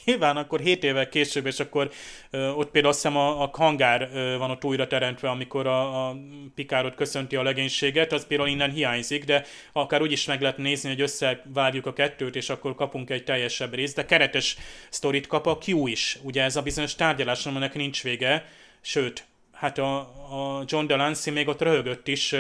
Nyilván 0.05 0.37
akkor 0.37 0.59
7 0.59 0.83
évvel 0.83 1.09
később, 1.09 1.45
és 1.45 1.59
akkor 1.59 1.91
ö, 2.29 2.49
ott 2.49 2.71
például 2.71 2.93
azt 2.93 3.01
hiszem 3.01 3.17
a, 3.17 3.43
a 3.43 3.49
hangár 3.53 4.09
ö, 4.13 4.37
van 4.37 4.51
ott 4.51 4.65
újra 4.65 4.87
teremtve, 4.87 5.29
amikor 5.29 5.67
a, 5.67 6.07
a 6.07 6.17
Pikárot 6.55 6.95
köszönti 6.95 7.35
a 7.35 7.43
legénységet, 7.43 8.11
az 8.11 8.27
például 8.27 8.49
innen 8.49 8.71
hiányzik, 8.71 9.23
de 9.23 9.45
akár 9.73 10.01
úgy 10.01 10.11
is 10.11 10.25
meg 10.25 10.41
lehet 10.41 10.57
nézni, 10.57 10.89
hogy 10.89 11.01
összevágjuk 11.01 11.85
a 11.85 11.93
kettőt, 11.93 12.35
és 12.35 12.49
akkor 12.49 12.75
kapunk 12.75 13.09
egy 13.09 13.23
teljesebb 13.23 13.73
részt, 13.73 13.95
de 13.95 14.05
keretes 14.05 14.57
sztorit 14.89 15.27
kap 15.27 15.47
a 15.47 15.57
Q 15.65 15.87
is. 15.87 16.17
Ugye 16.21 16.43
ez 16.43 16.55
a 16.55 16.61
bizonyos 16.61 16.95
tárgyalás, 16.95 17.45
aminek 17.45 17.73
nincs 17.73 18.03
vége, 18.03 18.45
sőt, 18.81 19.27
hát 19.59 19.77
a, 19.77 19.99
a 20.57 20.63
John 20.65 20.85
Delancey 20.85 21.33
még 21.33 21.47
ott 21.47 21.61
röhögött 21.61 22.07
is, 22.07 22.35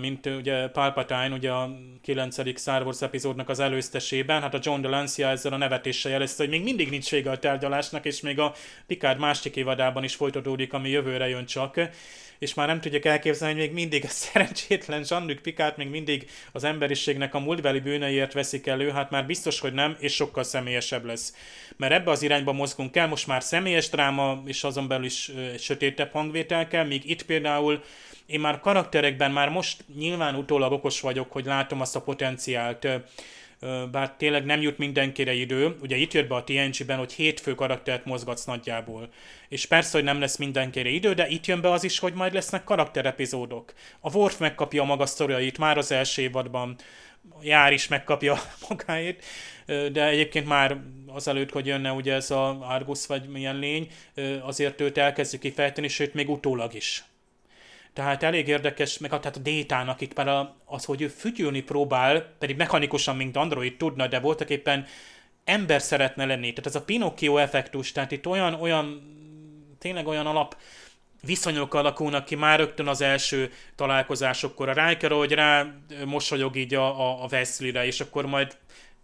mint 0.00 0.26
ugye 0.26 0.68
Palpatine, 0.68 1.30
ugye 1.32 1.50
a 1.50 1.70
9. 2.02 2.58
Star 2.60 2.82
Wars 2.82 3.02
epizódnak 3.02 3.48
az 3.48 3.60
előztesében, 3.60 4.40
hát 4.40 4.54
a 4.54 4.60
John 4.62 4.80
Delancey 4.80 5.24
ezzel 5.24 5.52
a 5.52 5.56
nevetéssel 5.56 6.12
jelezte, 6.12 6.42
hogy 6.42 6.52
még 6.52 6.62
mindig 6.62 6.90
nincs 6.90 7.10
vége 7.10 7.30
a 7.30 7.38
tárgyalásnak, 7.38 8.04
és 8.04 8.20
még 8.20 8.38
a 8.38 8.54
Picard 8.86 9.18
másik 9.18 9.56
évadában 9.56 10.04
is 10.04 10.14
folytatódik, 10.14 10.72
ami 10.72 10.90
jövőre 10.90 11.28
jön 11.28 11.46
csak 11.46 11.90
és 12.38 12.54
már 12.54 12.66
nem 12.66 12.80
tudjuk 12.80 13.04
elképzelni, 13.04 13.54
hogy 13.54 13.62
még 13.62 13.72
mindig 13.74 14.04
a 14.04 14.08
szerencsétlen 14.08 15.04
Jean-Luc 15.08 15.42
Picard 15.42 15.76
még 15.76 15.88
mindig 15.88 16.30
az 16.52 16.64
emberiségnek 16.64 17.34
a 17.34 17.38
múltbeli 17.38 17.80
bűneiért 17.80 18.32
veszik 18.32 18.66
elő, 18.66 18.90
hát 18.90 19.10
már 19.10 19.26
biztos, 19.26 19.60
hogy 19.60 19.72
nem, 19.72 19.96
és 19.98 20.14
sokkal 20.14 20.42
személyesebb 20.42 21.04
lesz. 21.04 21.34
Mert 21.76 21.92
ebbe 21.92 22.10
az 22.10 22.22
irányba 22.22 22.52
mozgunk 22.52 22.96
el, 22.96 23.08
most 23.08 23.26
már 23.26 23.42
személyes 23.42 23.88
dráma, 23.88 24.42
és 24.46 24.64
azon 24.64 24.88
belül 24.88 25.04
is 25.04 25.30
sötétebb 25.58 26.12
hangvétel 26.12 26.68
kell, 26.68 26.84
míg 26.84 27.10
itt 27.10 27.22
például 27.22 27.82
én 28.28 28.40
már 28.40 28.60
karakterekben 28.60 29.30
már 29.30 29.48
most 29.48 29.84
nyilván 29.98 30.34
utólag 30.34 30.72
okos 30.72 31.00
vagyok, 31.00 31.32
hogy 31.32 31.44
látom 31.44 31.80
azt 31.80 31.96
a 31.96 32.00
potenciált, 32.00 32.88
bár 33.90 34.12
tényleg 34.16 34.44
nem 34.44 34.60
jut 34.60 34.78
mindenkire 34.78 35.32
idő. 35.32 35.76
Ugye 35.82 35.96
itt 35.96 36.12
jött 36.12 36.28
be 36.28 36.34
a 36.34 36.44
TNG-ben, 36.44 36.98
hogy 36.98 37.12
hét 37.12 37.40
fő 37.40 37.54
karaktert 37.54 38.04
mozgatsz 38.04 38.44
nagyjából. 38.44 39.08
És 39.48 39.66
persze, 39.66 39.90
hogy 39.92 40.04
nem 40.04 40.20
lesz 40.20 40.36
mindenkire 40.36 40.88
idő, 40.88 41.14
de 41.14 41.28
itt 41.28 41.46
jön 41.46 41.60
be 41.60 41.70
az 41.70 41.84
is, 41.84 41.98
hogy 41.98 42.12
majd 42.12 42.32
lesznek 42.32 42.64
karakterepizódok. 42.64 43.72
A 44.00 44.16
Worf 44.16 44.38
megkapja 44.38 44.82
a 44.82 44.84
maga 44.84 45.06
sztoriait 45.06 45.58
már 45.58 45.78
az 45.78 45.92
első 45.92 46.22
évadban, 46.22 46.76
Jár 47.42 47.72
is 47.72 47.88
megkapja 47.88 48.38
magáét, 48.68 49.24
de 49.66 50.06
egyébként 50.06 50.46
már 50.46 50.76
azelőtt, 51.06 51.50
hogy 51.50 51.66
jönne 51.66 51.92
ugye 51.92 52.14
ez 52.14 52.30
a 52.30 52.68
Argus 52.68 53.06
vagy 53.06 53.28
milyen 53.28 53.58
lény, 53.58 53.90
azért 54.40 54.80
őt 54.80 54.98
elkezdjük 54.98 55.40
kifejteni, 55.40 55.88
sőt 55.88 56.14
még 56.14 56.30
utólag 56.30 56.74
is. 56.74 57.04
Tehát 57.98 58.22
elég 58.22 58.48
érdekes, 58.48 58.98
meg 58.98 59.10
tehát 59.10 59.36
a 59.36 59.40
Détának 59.40 60.00
itt 60.00 60.14
már 60.14 60.48
az, 60.64 60.84
hogy 60.84 61.02
ő 61.02 61.08
fütyülni 61.08 61.60
próbál, 61.60 62.34
pedig 62.38 62.56
mechanikusan, 62.56 63.16
mint 63.16 63.36
Android 63.36 63.76
tudna, 63.76 64.06
de 64.06 64.18
voltak 64.18 64.50
éppen 64.50 64.86
ember 65.44 65.82
szeretne 65.82 66.24
lenni. 66.24 66.52
Tehát 66.52 66.66
ez 66.66 66.74
a 66.74 66.84
Pinocchio 66.84 67.36
effektus, 67.36 67.92
tehát 67.92 68.10
itt 68.10 68.26
olyan, 68.26 68.54
olyan, 68.54 69.02
tényleg 69.78 70.06
olyan 70.06 70.26
alap 70.26 70.56
viszonyok 71.22 71.74
alakulnak 71.74 72.24
ki 72.24 72.34
már 72.34 72.58
rögtön 72.58 72.86
az 72.86 73.00
első 73.00 73.52
találkozásokkor. 73.74 74.68
A 74.68 74.86
Riker, 74.86 75.10
hogy 75.10 75.32
rá 75.32 75.66
mosolyog 76.04 76.56
így 76.56 76.74
a, 76.74 77.00
a, 77.00 77.22
a 77.22 77.28
Wesley-re, 77.30 77.86
és 77.86 78.00
akkor 78.00 78.26
majd 78.26 78.56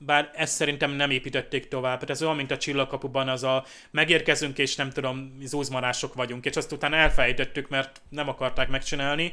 bár 0.06 0.30
ezt 0.34 0.54
szerintem 0.54 0.90
nem 0.90 1.10
építették 1.10 1.68
tovább. 1.68 2.00
Hát 2.00 2.10
ez 2.10 2.22
olyan, 2.22 2.36
mint 2.36 2.50
a 2.50 2.58
csillagkapuban, 2.58 3.28
az 3.28 3.42
a 3.42 3.64
megérkezünk, 3.90 4.58
és 4.58 4.76
nem 4.76 4.90
tudom, 4.90 5.38
zúzmarások 5.42 6.14
vagyunk, 6.14 6.44
és 6.44 6.56
azt 6.56 6.72
utána 6.72 6.96
elfelejtettük, 6.96 7.68
mert 7.68 8.00
nem 8.08 8.28
akarták 8.28 8.68
megcsinálni. 8.68 9.32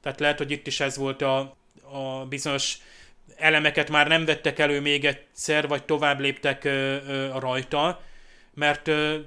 Tehát 0.00 0.20
lehet, 0.20 0.38
hogy 0.38 0.50
itt 0.50 0.66
is 0.66 0.80
ez 0.80 0.96
volt 0.96 1.22
a, 1.22 1.56
a 1.82 2.24
bizonyos 2.28 2.76
elemeket 3.36 3.90
már 3.90 4.08
nem 4.08 4.24
vettek 4.24 4.58
elő 4.58 4.80
még 4.80 5.04
egyszer, 5.04 5.68
vagy 5.68 5.84
tovább 5.84 6.20
léptek 6.20 6.64
ö, 6.64 6.96
ö, 7.06 7.38
rajta, 7.38 8.02
mert 8.54 8.88
ö, 8.88 9.18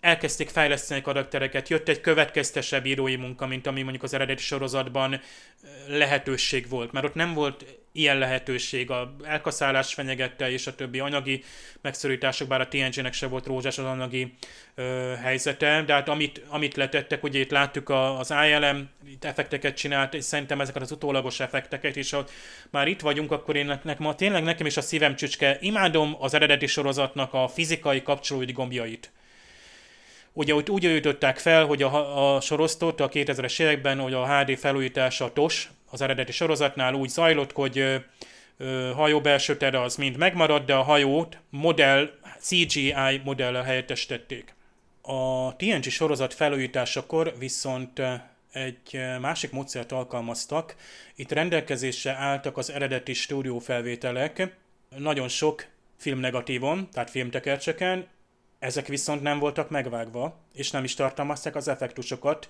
elkezdték 0.00 0.48
fejleszteni 0.48 1.00
a 1.00 1.02
karaktereket, 1.02 1.68
jött 1.68 1.88
egy 1.88 2.00
következtesebb 2.00 2.86
írói 2.86 3.16
munka, 3.16 3.46
mint 3.46 3.66
ami 3.66 3.82
mondjuk 3.82 4.02
az 4.02 4.14
eredeti 4.14 4.42
sorozatban 4.42 5.20
lehetőség 5.86 6.68
volt, 6.68 6.92
mert 6.92 7.06
ott 7.06 7.14
nem 7.14 7.34
volt 7.34 7.64
ilyen 7.92 8.18
lehetőség, 8.18 8.90
a 8.90 9.16
elkaszálás 9.24 9.94
fenyegette, 9.94 10.50
és 10.50 10.66
a 10.66 10.74
többi 10.74 11.00
anyagi 11.00 11.44
megszorítások, 11.80 12.48
bár 12.48 12.60
a 12.60 12.68
TNG-nek 12.68 13.12
se 13.12 13.26
volt 13.26 13.46
rózsás 13.46 13.78
az 13.78 13.84
anyagi 13.84 14.34
ö, 14.74 15.14
helyzete, 15.22 15.82
de 15.86 15.92
hát 15.92 16.08
amit, 16.08 16.42
amit 16.48 16.76
letettek, 16.76 17.22
ugye 17.22 17.38
itt 17.38 17.50
láttuk 17.50 17.88
a, 17.88 18.18
az 18.18 18.34
ILM 18.48 18.88
itt 19.06 19.24
effekteket 19.24 19.76
csinált, 19.76 20.14
és 20.14 20.24
szerintem 20.24 20.60
ezeket 20.60 20.82
az 20.82 20.92
utólagos 20.92 21.40
effekteket, 21.40 21.96
és 21.96 22.10
ha 22.10 22.24
már 22.70 22.88
itt 22.88 23.00
vagyunk, 23.00 23.32
akkor 23.32 23.56
én 23.56 23.66
nekem, 23.66 23.96
ma 23.98 24.14
tényleg 24.14 24.42
nekem 24.42 24.66
is 24.66 24.76
a 24.76 24.80
szívem 24.80 25.16
csücske, 25.16 25.58
imádom 25.60 26.16
az 26.18 26.34
eredeti 26.34 26.66
sorozatnak 26.66 27.34
a 27.34 27.48
fizikai 27.48 28.02
kapcsolódi 28.02 28.52
gombjait. 28.52 29.10
Ugye 30.32 30.54
úgy, 30.54 30.70
úgy 30.70 30.84
ütöttek 30.84 31.38
fel, 31.38 31.66
hogy 31.66 31.82
a, 31.82 32.34
a 32.34 32.40
sorosztot 32.40 33.00
a 33.00 33.08
2000-es 33.08 33.60
években, 33.60 33.98
hogy 33.98 34.12
a 34.12 34.38
HD 34.38 34.58
felújítása 34.58 35.24
a 35.24 35.32
TOS, 35.32 35.68
az 35.90 36.00
eredeti 36.00 36.32
sorozatnál 36.32 36.94
úgy 36.94 37.08
zajlott, 37.08 37.52
hogy 37.52 38.04
hajó 38.94 39.20
belső 39.20 39.56
tere 39.56 39.82
az 39.82 39.96
mind 39.96 40.16
megmaradt, 40.16 40.66
de 40.66 40.74
a 40.74 40.82
hajót 40.82 41.38
modell, 41.50 42.10
CGI 42.38 43.20
modellel 43.24 43.62
helyettesítették. 43.62 44.54
A 45.02 45.56
TNG 45.56 45.82
sorozat 45.82 46.34
felújításakor 46.34 47.34
viszont 47.38 48.02
egy 48.52 49.00
másik 49.20 49.50
módszert 49.50 49.92
alkalmaztak. 49.92 50.74
Itt 51.14 51.32
rendelkezésre 51.32 52.12
álltak 52.12 52.56
az 52.56 52.70
eredeti 52.70 53.12
stúdiófelvételek, 53.12 54.56
nagyon 54.96 55.28
sok 55.28 55.66
filmnegatívon, 55.96 56.88
tehát 56.92 57.10
filmtekercseken, 57.10 58.06
ezek 58.58 58.86
viszont 58.86 59.22
nem 59.22 59.38
voltak 59.38 59.70
megvágva, 59.70 60.38
és 60.54 60.70
nem 60.70 60.84
is 60.84 60.94
tartalmazták 60.94 61.56
az 61.56 61.68
effektusokat, 61.68 62.48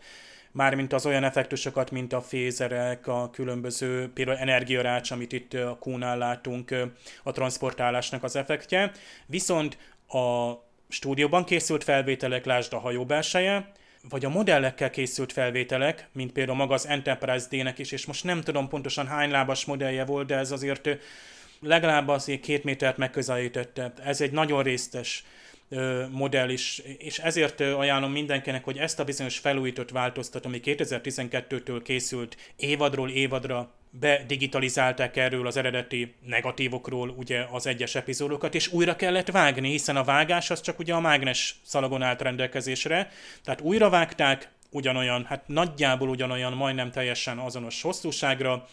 mármint 0.52 0.92
az 0.92 1.06
olyan 1.06 1.24
effektusokat, 1.24 1.90
mint 1.90 2.12
a 2.12 2.20
fézerek, 2.20 3.06
a 3.06 3.30
különböző, 3.30 4.10
például 4.12 4.38
energiarács, 4.38 5.10
amit 5.10 5.32
itt 5.32 5.54
a 5.54 5.76
kúnál 5.80 6.18
látunk, 6.18 6.74
a 7.22 7.32
transportálásnak 7.32 8.22
az 8.22 8.36
effektje. 8.36 8.92
Viszont 9.26 9.78
a 10.08 10.52
stúdióban 10.88 11.44
készült 11.44 11.84
felvételek, 11.84 12.44
lásd 12.44 12.72
a 12.72 12.78
hajó 12.78 13.04
belseje, 13.04 13.72
vagy 14.08 14.24
a 14.24 14.28
modellekkel 14.28 14.90
készült 14.90 15.32
felvételek, 15.32 16.08
mint 16.12 16.32
például 16.32 16.56
maga 16.56 16.74
az 16.74 16.86
Enterprise 16.86 17.46
D-nek 17.50 17.78
is, 17.78 17.92
és 17.92 18.06
most 18.06 18.24
nem 18.24 18.40
tudom 18.40 18.68
pontosan 18.68 19.06
hány 19.06 19.30
lábas 19.30 19.64
modellje 19.64 20.04
volt, 20.04 20.26
de 20.26 20.36
ez 20.36 20.50
azért 20.50 20.88
legalább 21.60 22.08
azért 22.08 22.40
két 22.40 22.64
métert 22.64 22.96
megközelítette. 22.96 23.92
Ez 24.04 24.20
egy 24.20 24.32
nagyon 24.32 24.62
résztes 24.62 25.24
modell 26.10 26.48
is, 26.48 26.82
és 26.98 27.18
ezért 27.18 27.60
ajánlom 27.60 28.12
mindenkinek, 28.12 28.64
hogy 28.64 28.78
ezt 28.78 29.00
a 29.00 29.04
bizonyos 29.04 29.38
felújított 29.38 29.90
változtat, 29.90 30.44
ami 30.44 30.60
2012-től 30.64 31.80
készült 31.84 32.36
évadról 32.56 33.10
évadra 33.10 33.74
bedigitalizálták 33.90 35.16
erről 35.16 35.46
az 35.46 35.56
eredeti 35.56 36.14
negatívokról 36.26 37.08
ugye 37.08 37.46
az 37.50 37.66
egyes 37.66 37.94
epizódokat, 37.94 38.54
és 38.54 38.72
újra 38.72 38.96
kellett 38.96 39.30
vágni, 39.30 39.70
hiszen 39.70 39.96
a 39.96 40.04
vágás 40.04 40.50
az 40.50 40.60
csak 40.60 40.78
ugye 40.78 40.94
a 40.94 41.00
mágnes 41.00 41.56
szalagon 41.62 42.02
állt 42.02 42.22
rendelkezésre, 42.22 43.10
tehát 43.44 43.60
újra 43.60 43.90
vágták, 43.90 44.50
ugyanolyan, 44.70 45.24
hát 45.24 45.48
nagyjából 45.48 46.08
ugyanolyan, 46.08 46.52
majdnem 46.52 46.90
teljesen 46.90 47.38
azonos 47.38 47.82
hosszúságra, 47.82 48.68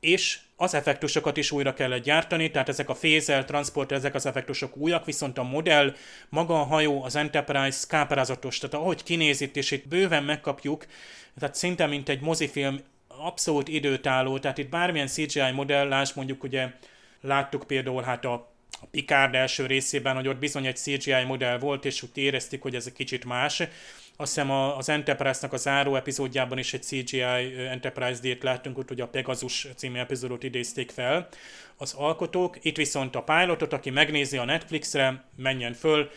és 0.00 0.38
az 0.64 0.74
effektusokat 0.74 1.36
is 1.36 1.50
újra 1.50 1.74
kellett 1.74 2.02
gyártani, 2.02 2.50
tehát 2.50 2.68
ezek 2.68 2.88
a 2.88 2.94
fézel, 2.94 3.44
transport, 3.44 3.92
ezek 3.92 4.14
az 4.14 4.26
effektusok 4.26 4.76
újak, 4.76 5.04
viszont 5.04 5.38
a 5.38 5.42
modell, 5.42 5.94
maga 6.28 6.60
a 6.60 6.64
hajó, 6.64 7.02
az 7.02 7.16
Enterprise 7.16 7.86
káprázatos, 7.88 8.58
tehát 8.58 8.74
ahogy 8.74 9.02
kinéz 9.02 9.40
itt, 9.40 9.56
és 9.56 9.70
itt 9.70 9.88
bőven 9.88 10.24
megkapjuk, 10.24 10.86
tehát 11.38 11.54
szinte 11.54 11.86
mint 11.86 12.08
egy 12.08 12.20
mozifilm, 12.20 12.80
abszolút 13.08 13.68
időtálló, 13.68 14.38
tehát 14.38 14.58
itt 14.58 14.68
bármilyen 14.68 15.06
CGI 15.06 15.50
modellás, 15.54 16.12
mondjuk 16.12 16.42
ugye 16.42 16.68
láttuk 17.20 17.66
például 17.66 18.02
hát 18.02 18.24
a, 18.24 18.32
a 18.80 18.86
Picard 18.90 19.34
első 19.34 19.66
részében, 19.66 20.14
hogy 20.14 20.28
ott 20.28 20.38
bizony 20.38 20.66
egy 20.66 20.76
CGI 20.76 21.24
modell 21.26 21.58
volt, 21.58 21.84
és 21.84 22.02
úgy 22.02 22.10
érezték, 22.14 22.62
hogy 22.62 22.74
ez 22.74 22.86
egy 22.86 22.92
kicsit 22.92 23.24
más, 23.24 23.62
azt 24.16 24.34
hiszem 24.34 24.50
az 24.50 24.88
Enterprise-nak 24.88 25.52
a 25.52 25.56
záró 25.56 25.96
epizódjában 25.96 26.58
is 26.58 26.74
egy 26.74 26.82
CGI 26.82 27.22
Enterprise 27.70 28.20
D-t 28.20 28.42
láttunk, 28.42 28.78
úgyhogy 28.78 29.00
a 29.00 29.08
Pegasus 29.08 29.68
című 29.76 29.98
epizódot 29.98 30.42
idézték 30.42 30.90
fel 30.90 31.28
az 31.76 31.92
alkotók. 31.92 32.58
Itt 32.62 32.76
viszont 32.76 33.16
a 33.16 33.22
pilotot, 33.22 33.72
aki 33.72 33.90
megnézi 33.90 34.36
a 34.36 34.44
Netflixre, 34.44 35.24
menjen 35.36 35.72
föl, 35.72 36.10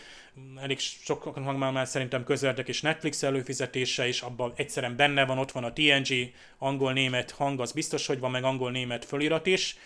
elég 0.62 0.78
sokaknak 0.78 1.58
már, 1.58 1.72
már 1.72 1.86
szerintem 1.86 2.24
közöldek 2.24 2.68
és 2.68 2.80
Netflix 2.80 3.22
előfizetése, 3.22 4.06
és 4.06 4.20
abban 4.20 4.52
egyszerűen 4.56 4.96
benne 4.96 5.24
van, 5.24 5.38
ott 5.38 5.52
van 5.52 5.64
a 5.64 5.72
TNG, 5.72 6.32
angol-német 6.58 7.30
hang, 7.30 7.60
az 7.60 7.72
biztos, 7.72 8.06
hogy 8.06 8.20
van, 8.20 8.30
meg 8.30 8.44
angol-német 8.44 9.04
fölirat 9.04 9.46
is. 9.46 9.76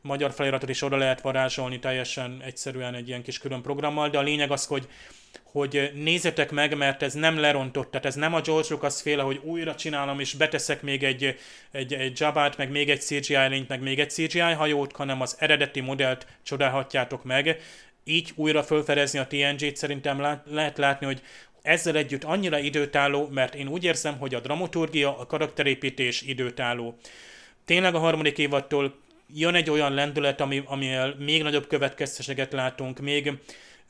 Magyar 0.00 0.32
feliratot 0.32 0.68
is 0.68 0.82
oda 0.82 0.96
lehet 0.96 1.20
varázsolni 1.20 1.78
teljesen 1.78 2.42
egyszerűen 2.44 2.94
egy 2.94 3.08
ilyen 3.08 3.22
kis 3.22 3.38
külön 3.38 3.62
programmal, 3.62 4.08
de 4.08 4.18
a 4.18 4.22
lényeg 4.22 4.50
az, 4.50 4.66
hogy 4.66 4.88
hogy 5.42 5.90
nézzetek 5.94 6.50
meg, 6.50 6.76
mert 6.76 7.02
ez 7.02 7.14
nem 7.14 7.38
lerontott, 7.38 7.90
tehát 7.90 8.06
ez 8.06 8.14
nem 8.14 8.34
a 8.34 8.40
George 8.40 8.68
Lucas 8.70 9.02
féle, 9.02 9.22
hogy 9.22 9.40
újra 9.42 9.74
csinálom, 9.74 10.20
és 10.20 10.34
beteszek 10.34 10.82
még 10.82 11.02
egy, 11.02 11.36
egy, 11.70 11.94
egy 11.94 12.20
Jabát, 12.20 12.56
meg 12.56 12.70
még 12.70 12.90
egy 12.90 13.00
CGI 13.00 13.48
lényt, 13.48 13.68
meg 13.68 13.80
még 13.80 13.98
egy 13.98 14.10
CGI 14.10 14.38
hajót, 14.38 14.96
hanem 14.96 15.20
az 15.20 15.36
eredeti 15.38 15.80
modellt 15.80 16.26
csodálhatjátok 16.42 17.24
meg. 17.24 17.60
Így 18.04 18.32
újra 18.34 18.62
felfedezni 18.62 19.18
a 19.18 19.26
TNG-t 19.26 19.76
szerintem 19.76 20.20
lát, 20.20 20.44
lehet 20.50 20.78
látni, 20.78 21.06
hogy 21.06 21.22
ezzel 21.62 21.96
együtt 21.96 22.24
annyira 22.24 22.58
időtálló, 22.58 23.28
mert 23.32 23.54
én 23.54 23.68
úgy 23.68 23.84
érzem, 23.84 24.18
hogy 24.18 24.34
a 24.34 24.40
dramaturgia, 24.40 25.18
a 25.18 25.26
karakterépítés 25.26 26.22
időtálló. 26.22 26.98
Tényleg 27.64 27.94
a 27.94 27.98
harmadik 27.98 28.38
évattól 28.38 28.98
jön 29.34 29.54
egy 29.54 29.70
olyan 29.70 29.94
lendület, 29.94 30.40
ami, 30.40 30.62
amivel 30.64 31.14
még 31.18 31.42
nagyobb 31.42 31.66
következteséget 31.66 32.52
látunk, 32.52 33.00
még 33.00 33.32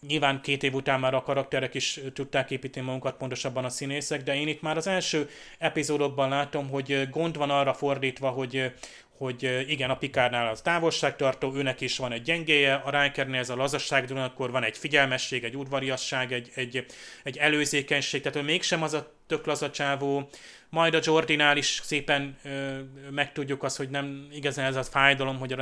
Nyilván 0.06 0.40
két 0.40 0.62
év 0.62 0.74
után 0.74 1.00
már 1.00 1.14
a 1.14 1.22
karakterek 1.22 1.74
is 1.74 2.00
tudták 2.14 2.50
építeni 2.50 2.86
magunkat, 2.86 3.16
pontosabban 3.16 3.64
a 3.64 3.68
színészek, 3.68 4.22
de 4.22 4.34
én 4.34 4.48
itt 4.48 4.62
már 4.62 4.76
az 4.76 4.86
első 4.86 5.28
epizódokban 5.58 6.28
látom, 6.28 6.68
hogy 6.68 7.08
gond 7.10 7.36
van 7.36 7.50
arra 7.50 7.74
fordítva, 7.74 8.28
hogy, 8.30 8.72
hogy 9.16 9.64
igen, 9.68 9.90
a 9.90 9.96
Pikárnál 9.96 10.48
az 10.48 10.60
távolságtartó, 10.60 11.54
őnek 11.54 11.80
is 11.80 11.96
van 11.96 12.12
egy 12.12 12.22
gyengéje, 12.22 12.74
a 12.74 13.02
Rikernél 13.02 13.40
ez 13.40 13.50
a 13.50 13.56
lazasság, 13.56 14.10
akkor 14.10 14.50
van 14.50 14.64
egy 14.64 14.78
figyelmesség, 14.78 15.44
egy 15.44 15.56
udvariasság, 15.56 16.32
egy, 16.32 16.50
egy, 16.54 16.86
egy 17.22 17.36
előzékenység, 17.36 18.22
tehát 18.22 18.38
ő 18.38 18.42
mégsem 18.42 18.82
az 18.82 18.94
a 18.94 19.12
tök 19.26 19.46
lazacsávó, 19.46 20.28
majd 20.70 20.94
a 20.94 21.00
Jordinál 21.02 21.56
is 21.56 21.80
szépen 21.84 22.36
ö, 22.42 22.78
megtudjuk 23.10 23.62
azt, 23.62 23.76
hogy 23.76 23.90
nem 23.90 24.28
igazán 24.32 24.66
ez 24.66 24.76
a 24.76 24.82
fájdalom, 24.82 25.38
hogy 25.38 25.56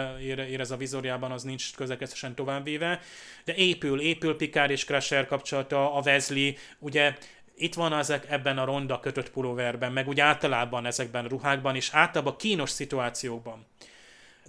érez 0.51 0.71
a 0.71 0.77
vizorjában, 0.77 1.31
az 1.31 1.43
nincs 1.43 1.75
közlekedésen 1.75 2.35
továbbvéve, 2.35 3.01
de 3.45 3.55
épül, 3.55 4.01
épül 4.01 4.37
Picard 4.37 4.71
és 4.71 4.85
Crusher 4.85 5.27
kapcsolata, 5.27 5.95
a 5.95 6.01
Wesley, 6.05 6.53
ugye 6.79 7.15
itt 7.57 7.75
van 7.75 7.93
ezek 7.93 8.31
ebben 8.31 8.59
a 8.59 8.65
ronda 8.65 9.01
kötött 9.01 9.31
pulóverben, 9.31 9.93
meg 9.93 10.09
úgy 10.09 10.21
általában 10.21 10.87
ezekben 10.87 11.25
a 11.25 11.29
ruhákban, 11.29 11.75
és 11.75 11.91
általában 11.93 12.37
kínos 12.37 12.71
szituációkban. 12.71 13.67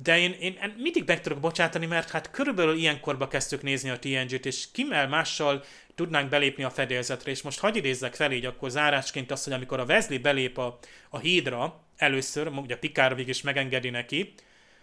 De 0.04 0.20
én, 0.20 0.36
én 0.40 0.74
mindig 0.78 1.04
meg 1.06 1.22
tudok 1.22 1.40
bocsátani, 1.40 1.86
mert 1.86 2.10
hát 2.10 2.32
körülbelül 2.32 2.78
ilyenkorba 2.78 3.28
kezdtük 3.28 3.62
nézni 3.62 3.90
a 3.90 4.00
TNG-t, 4.00 4.46
és 4.46 4.66
kimmel 4.72 5.08
mással 5.08 5.64
tudnánk 6.00 6.30
belépni 6.30 6.64
a 6.64 6.70
fedélzetre, 6.70 7.32
és 7.32 7.42
most 7.42 7.60
hagyj 7.60 7.78
idézzek 7.78 8.16
fel 8.16 8.32
így 8.32 8.46
akkor 8.46 8.70
zárásként 8.70 9.32
azt, 9.32 9.44
hogy 9.44 9.54
amikor 9.54 9.80
a 9.80 9.84
Wesley 9.84 10.20
belép 10.20 10.58
a, 10.58 10.80
a 11.10 11.18
hídra, 11.18 11.84
először, 11.98 12.48
ugye 12.48 12.78
Picard 12.78 13.16
végig 13.16 13.30
is 13.30 13.42
megengedi 13.42 13.90
neki, 13.90 14.34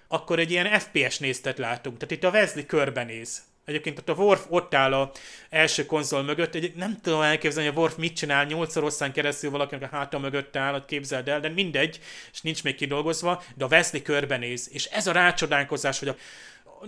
akkor 0.09 0.39
egy 0.39 0.51
ilyen 0.51 0.79
FPS 0.79 1.19
néztet 1.19 1.59
látunk. 1.59 1.97
Tehát 1.97 2.15
itt 2.15 2.25
a 2.25 2.31
Wesley 2.31 2.67
körbenéz. 2.67 3.43
Egyébként 3.65 3.99
ott 3.99 4.09
a 4.09 4.13
Worf 4.13 4.45
ott 4.49 4.75
áll 4.75 4.93
a 4.93 5.11
első 5.51 5.87
konzol 5.87 6.23
mögött, 6.23 6.55
egy, 6.55 6.73
nem 6.75 7.01
tudom 7.03 7.21
elképzelni, 7.21 7.69
hogy 7.69 7.77
a 7.77 7.81
Worf 7.81 7.97
mit 7.97 8.17
csinál, 8.17 8.45
nyolcszor 8.45 8.83
hosszán 8.83 9.13
keresztül 9.13 9.51
valakinek 9.51 9.93
a 9.93 9.97
háta 9.97 10.19
mögött 10.19 10.57
áll, 10.57 10.85
képzeld 10.85 11.29
el, 11.29 11.41
de 11.41 11.49
mindegy, 11.49 12.01
és 12.33 12.41
nincs 12.41 12.63
még 12.65 12.75
kidolgozva, 12.75 13.43
de 13.55 13.65
a 13.65 13.69
Wesley 13.71 14.03
körbenéz, 14.03 14.69
és 14.73 14.85
ez 14.85 15.07
a 15.07 15.13
rácsodálkozás, 15.13 15.99
hogy 15.99 16.09
a, 16.09 16.17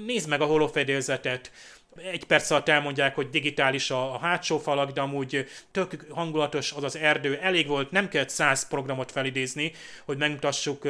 nézd 0.07 0.29
meg 0.29 0.41
a 0.41 0.47
holofedélzetet, 0.47 1.51
egy 2.13 2.25
perc 2.25 2.51
alatt 2.51 2.69
elmondják, 2.69 3.15
hogy 3.15 3.31
digitális 3.31 3.91
a, 3.91 4.15
a 4.15 4.19
hátsó 4.19 4.59
falak, 4.59 4.91
de 4.91 5.01
amúgy 5.01 5.47
tök 5.71 6.07
hangulatos 6.11 6.73
az 6.73 6.85
az 6.85 6.97
erdő, 6.97 7.39
elég 7.43 7.67
volt, 7.67 7.91
nem 7.91 8.09
kellett 8.09 8.29
száz 8.29 8.69
programot 8.69 9.11
felidézni, 9.11 9.73
hogy 10.05 10.17
megmutassuk 10.17 10.87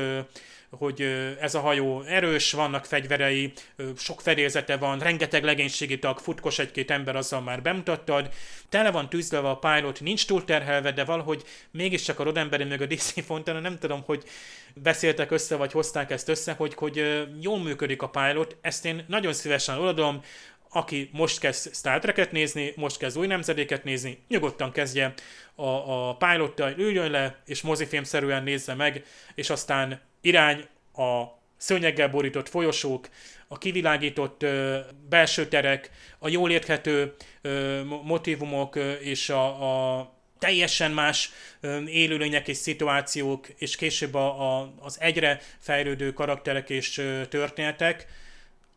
hogy 0.71 1.03
ez 1.41 1.55
a 1.55 1.61
hajó 1.61 2.03
erős, 2.03 2.53
vannak 2.53 2.85
fegyverei, 2.85 3.53
sok 3.97 4.21
fedélzete 4.21 4.77
van, 4.77 4.99
rengeteg 4.99 5.45
legénységi 5.45 5.99
tag, 5.99 6.19
futkos 6.19 6.59
egy-két 6.59 6.91
ember, 6.91 7.17
azzal 7.17 7.41
már 7.41 7.63
bemutattad, 7.63 8.31
tele 8.69 8.91
van 8.91 9.09
tűzleve 9.09 9.49
a 9.49 9.59
pilot, 9.59 10.01
nincs 10.01 10.27
túlterhelve, 10.27 10.93
de 10.93 11.05
valahogy 11.05 11.43
mégiscsak 11.71 12.19
a 12.19 12.23
Rodemberi 12.23 12.65
meg 12.65 12.81
a 12.81 12.87
DC 12.87 13.25
Fontana, 13.25 13.61
nem 13.61 13.79
tudom, 13.79 14.03
hogy 14.07 14.23
beszéltek 14.75 15.31
össze, 15.31 15.57
vagy 15.57 15.73
hozták 15.73 16.11
ezt 16.11 16.29
össze, 16.29 16.53
hogy, 16.53 16.75
hogy 16.75 17.27
jól 17.41 17.59
működik 17.59 18.03
a 18.03 18.09
pilot, 18.09 18.57
ezt 18.61 18.85
én 18.85 19.05
nagyon 19.09 19.33
szívesen 19.33 19.79
oladom, 19.79 20.23
aki 20.79 21.09
most 21.13 21.39
kezd 21.39 21.75
Star 21.75 21.99
Trek-et 21.99 22.33
nézni, 22.33 22.73
most 22.77 22.99
kezd 22.99 23.19
új 23.19 23.27
nemzedéket 23.27 23.85
nézni, 23.85 24.19
nyugodtan 24.29 24.73
kezdje 24.73 25.15
a, 25.55 25.67
a 26.09 26.17
pilottal, 26.17 26.75
üljön 26.77 27.11
le, 27.11 27.43
és 27.47 27.63
mozifilmszerűen 27.63 28.43
nézze 28.43 28.75
meg, 28.75 29.05
és 29.35 29.51
aztán 29.51 30.01
irány 30.21 30.67
a 30.95 31.25
szőnyeggel 31.57 32.09
borított 32.09 32.49
folyosók, 32.49 33.09
a 33.49 33.59
kivilágított 33.59 34.43
ö, 34.43 34.79
belső 35.09 35.49
terek, 35.49 35.91
a 36.19 36.29
jól 36.29 36.51
érthető 36.51 37.15
ö, 37.43 37.83
motivumok 37.85 38.75
ö, 38.77 38.93
és 38.93 39.31
a, 39.31 39.99
a 39.99 40.13
teljesen 40.39 40.91
más 40.91 41.31
élőlények 41.87 42.49
és 42.49 42.57
szituációk, 42.57 43.49
és 43.49 43.77
később 43.77 44.15
a, 44.15 44.59
a, 44.59 44.73
az 44.81 45.01
egyre 45.01 45.41
fejlődő 45.59 46.13
karakterek 46.13 46.71
és 46.71 47.03
történetek, 47.29 48.07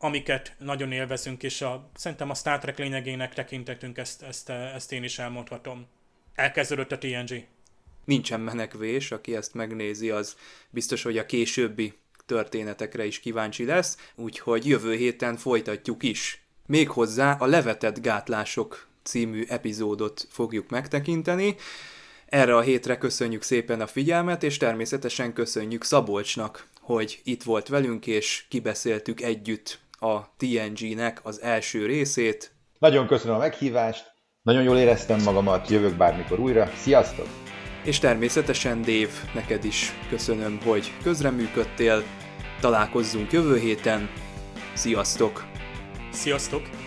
amiket 0.03 0.55
nagyon 0.57 0.91
élvezünk, 0.91 1.43
és 1.43 1.61
a, 1.61 1.89
szerintem 1.95 2.29
a 2.29 2.33
Star 2.33 2.59
Trek 2.59 2.77
lényegének 2.77 3.33
tekintetünk, 3.33 3.97
ezt, 3.97 4.21
ezt, 4.21 4.49
ezt 4.49 4.91
én 4.91 5.03
is 5.03 5.19
elmondhatom. 5.19 5.85
Elkezdődött 6.35 6.91
a 6.91 6.97
TNG. 6.97 7.45
Nincsen 8.05 8.39
menekvés, 8.39 9.11
aki 9.11 9.35
ezt 9.35 9.53
megnézi, 9.53 10.09
az 10.09 10.35
biztos, 10.69 11.03
hogy 11.03 11.17
a 11.17 11.25
későbbi 11.25 11.93
történetekre 12.25 13.05
is 13.05 13.19
kíváncsi 13.19 13.65
lesz, 13.65 13.97
úgyhogy 14.15 14.67
jövő 14.67 14.95
héten 14.95 15.37
folytatjuk 15.37 16.03
is. 16.03 16.43
Méghozzá 16.65 17.31
a 17.39 17.45
Levetett 17.45 18.01
gátlások 18.01 18.87
című 19.03 19.43
epizódot 19.47 20.27
fogjuk 20.29 20.69
megtekinteni. 20.69 21.55
Erre 22.25 22.55
a 22.55 22.61
hétre 22.61 22.97
köszönjük 22.97 23.41
szépen 23.41 23.81
a 23.81 23.87
figyelmet, 23.87 24.43
és 24.43 24.57
természetesen 24.57 25.33
köszönjük 25.33 25.83
Szabolcsnak, 25.83 26.67
hogy 26.79 27.21
itt 27.23 27.43
volt 27.43 27.67
velünk, 27.67 28.07
és 28.07 28.45
kibeszéltük 28.49 29.21
együtt 29.21 29.79
a 30.01 30.35
TNG-nek 30.37 31.19
az 31.23 31.41
első 31.41 31.85
részét. 31.85 32.55
Nagyon 32.79 33.07
köszönöm 33.07 33.35
a 33.35 33.39
meghívást, 33.39 34.13
nagyon 34.41 34.63
jól 34.63 34.77
éreztem 34.77 35.21
magamat, 35.23 35.69
jövök 35.69 35.97
bármikor 35.97 36.39
újra. 36.39 36.71
Sziasztok! 36.75 37.27
És 37.83 37.99
természetesen 37.99 38.81
Dave, 38.81 39.11
neked 39.33 39.63
is 39.63 39.93
köszönöm, 40.09 40.59
hogy 40.63 40.91
közreműködtél. 41.03 42.03
Találkozzunk 42.59 43.31
jövő 43.31 43.57
héten. 43.57 44.09
Sziasztok! 44.73 45.45
Sziasztok! 46.11 46.80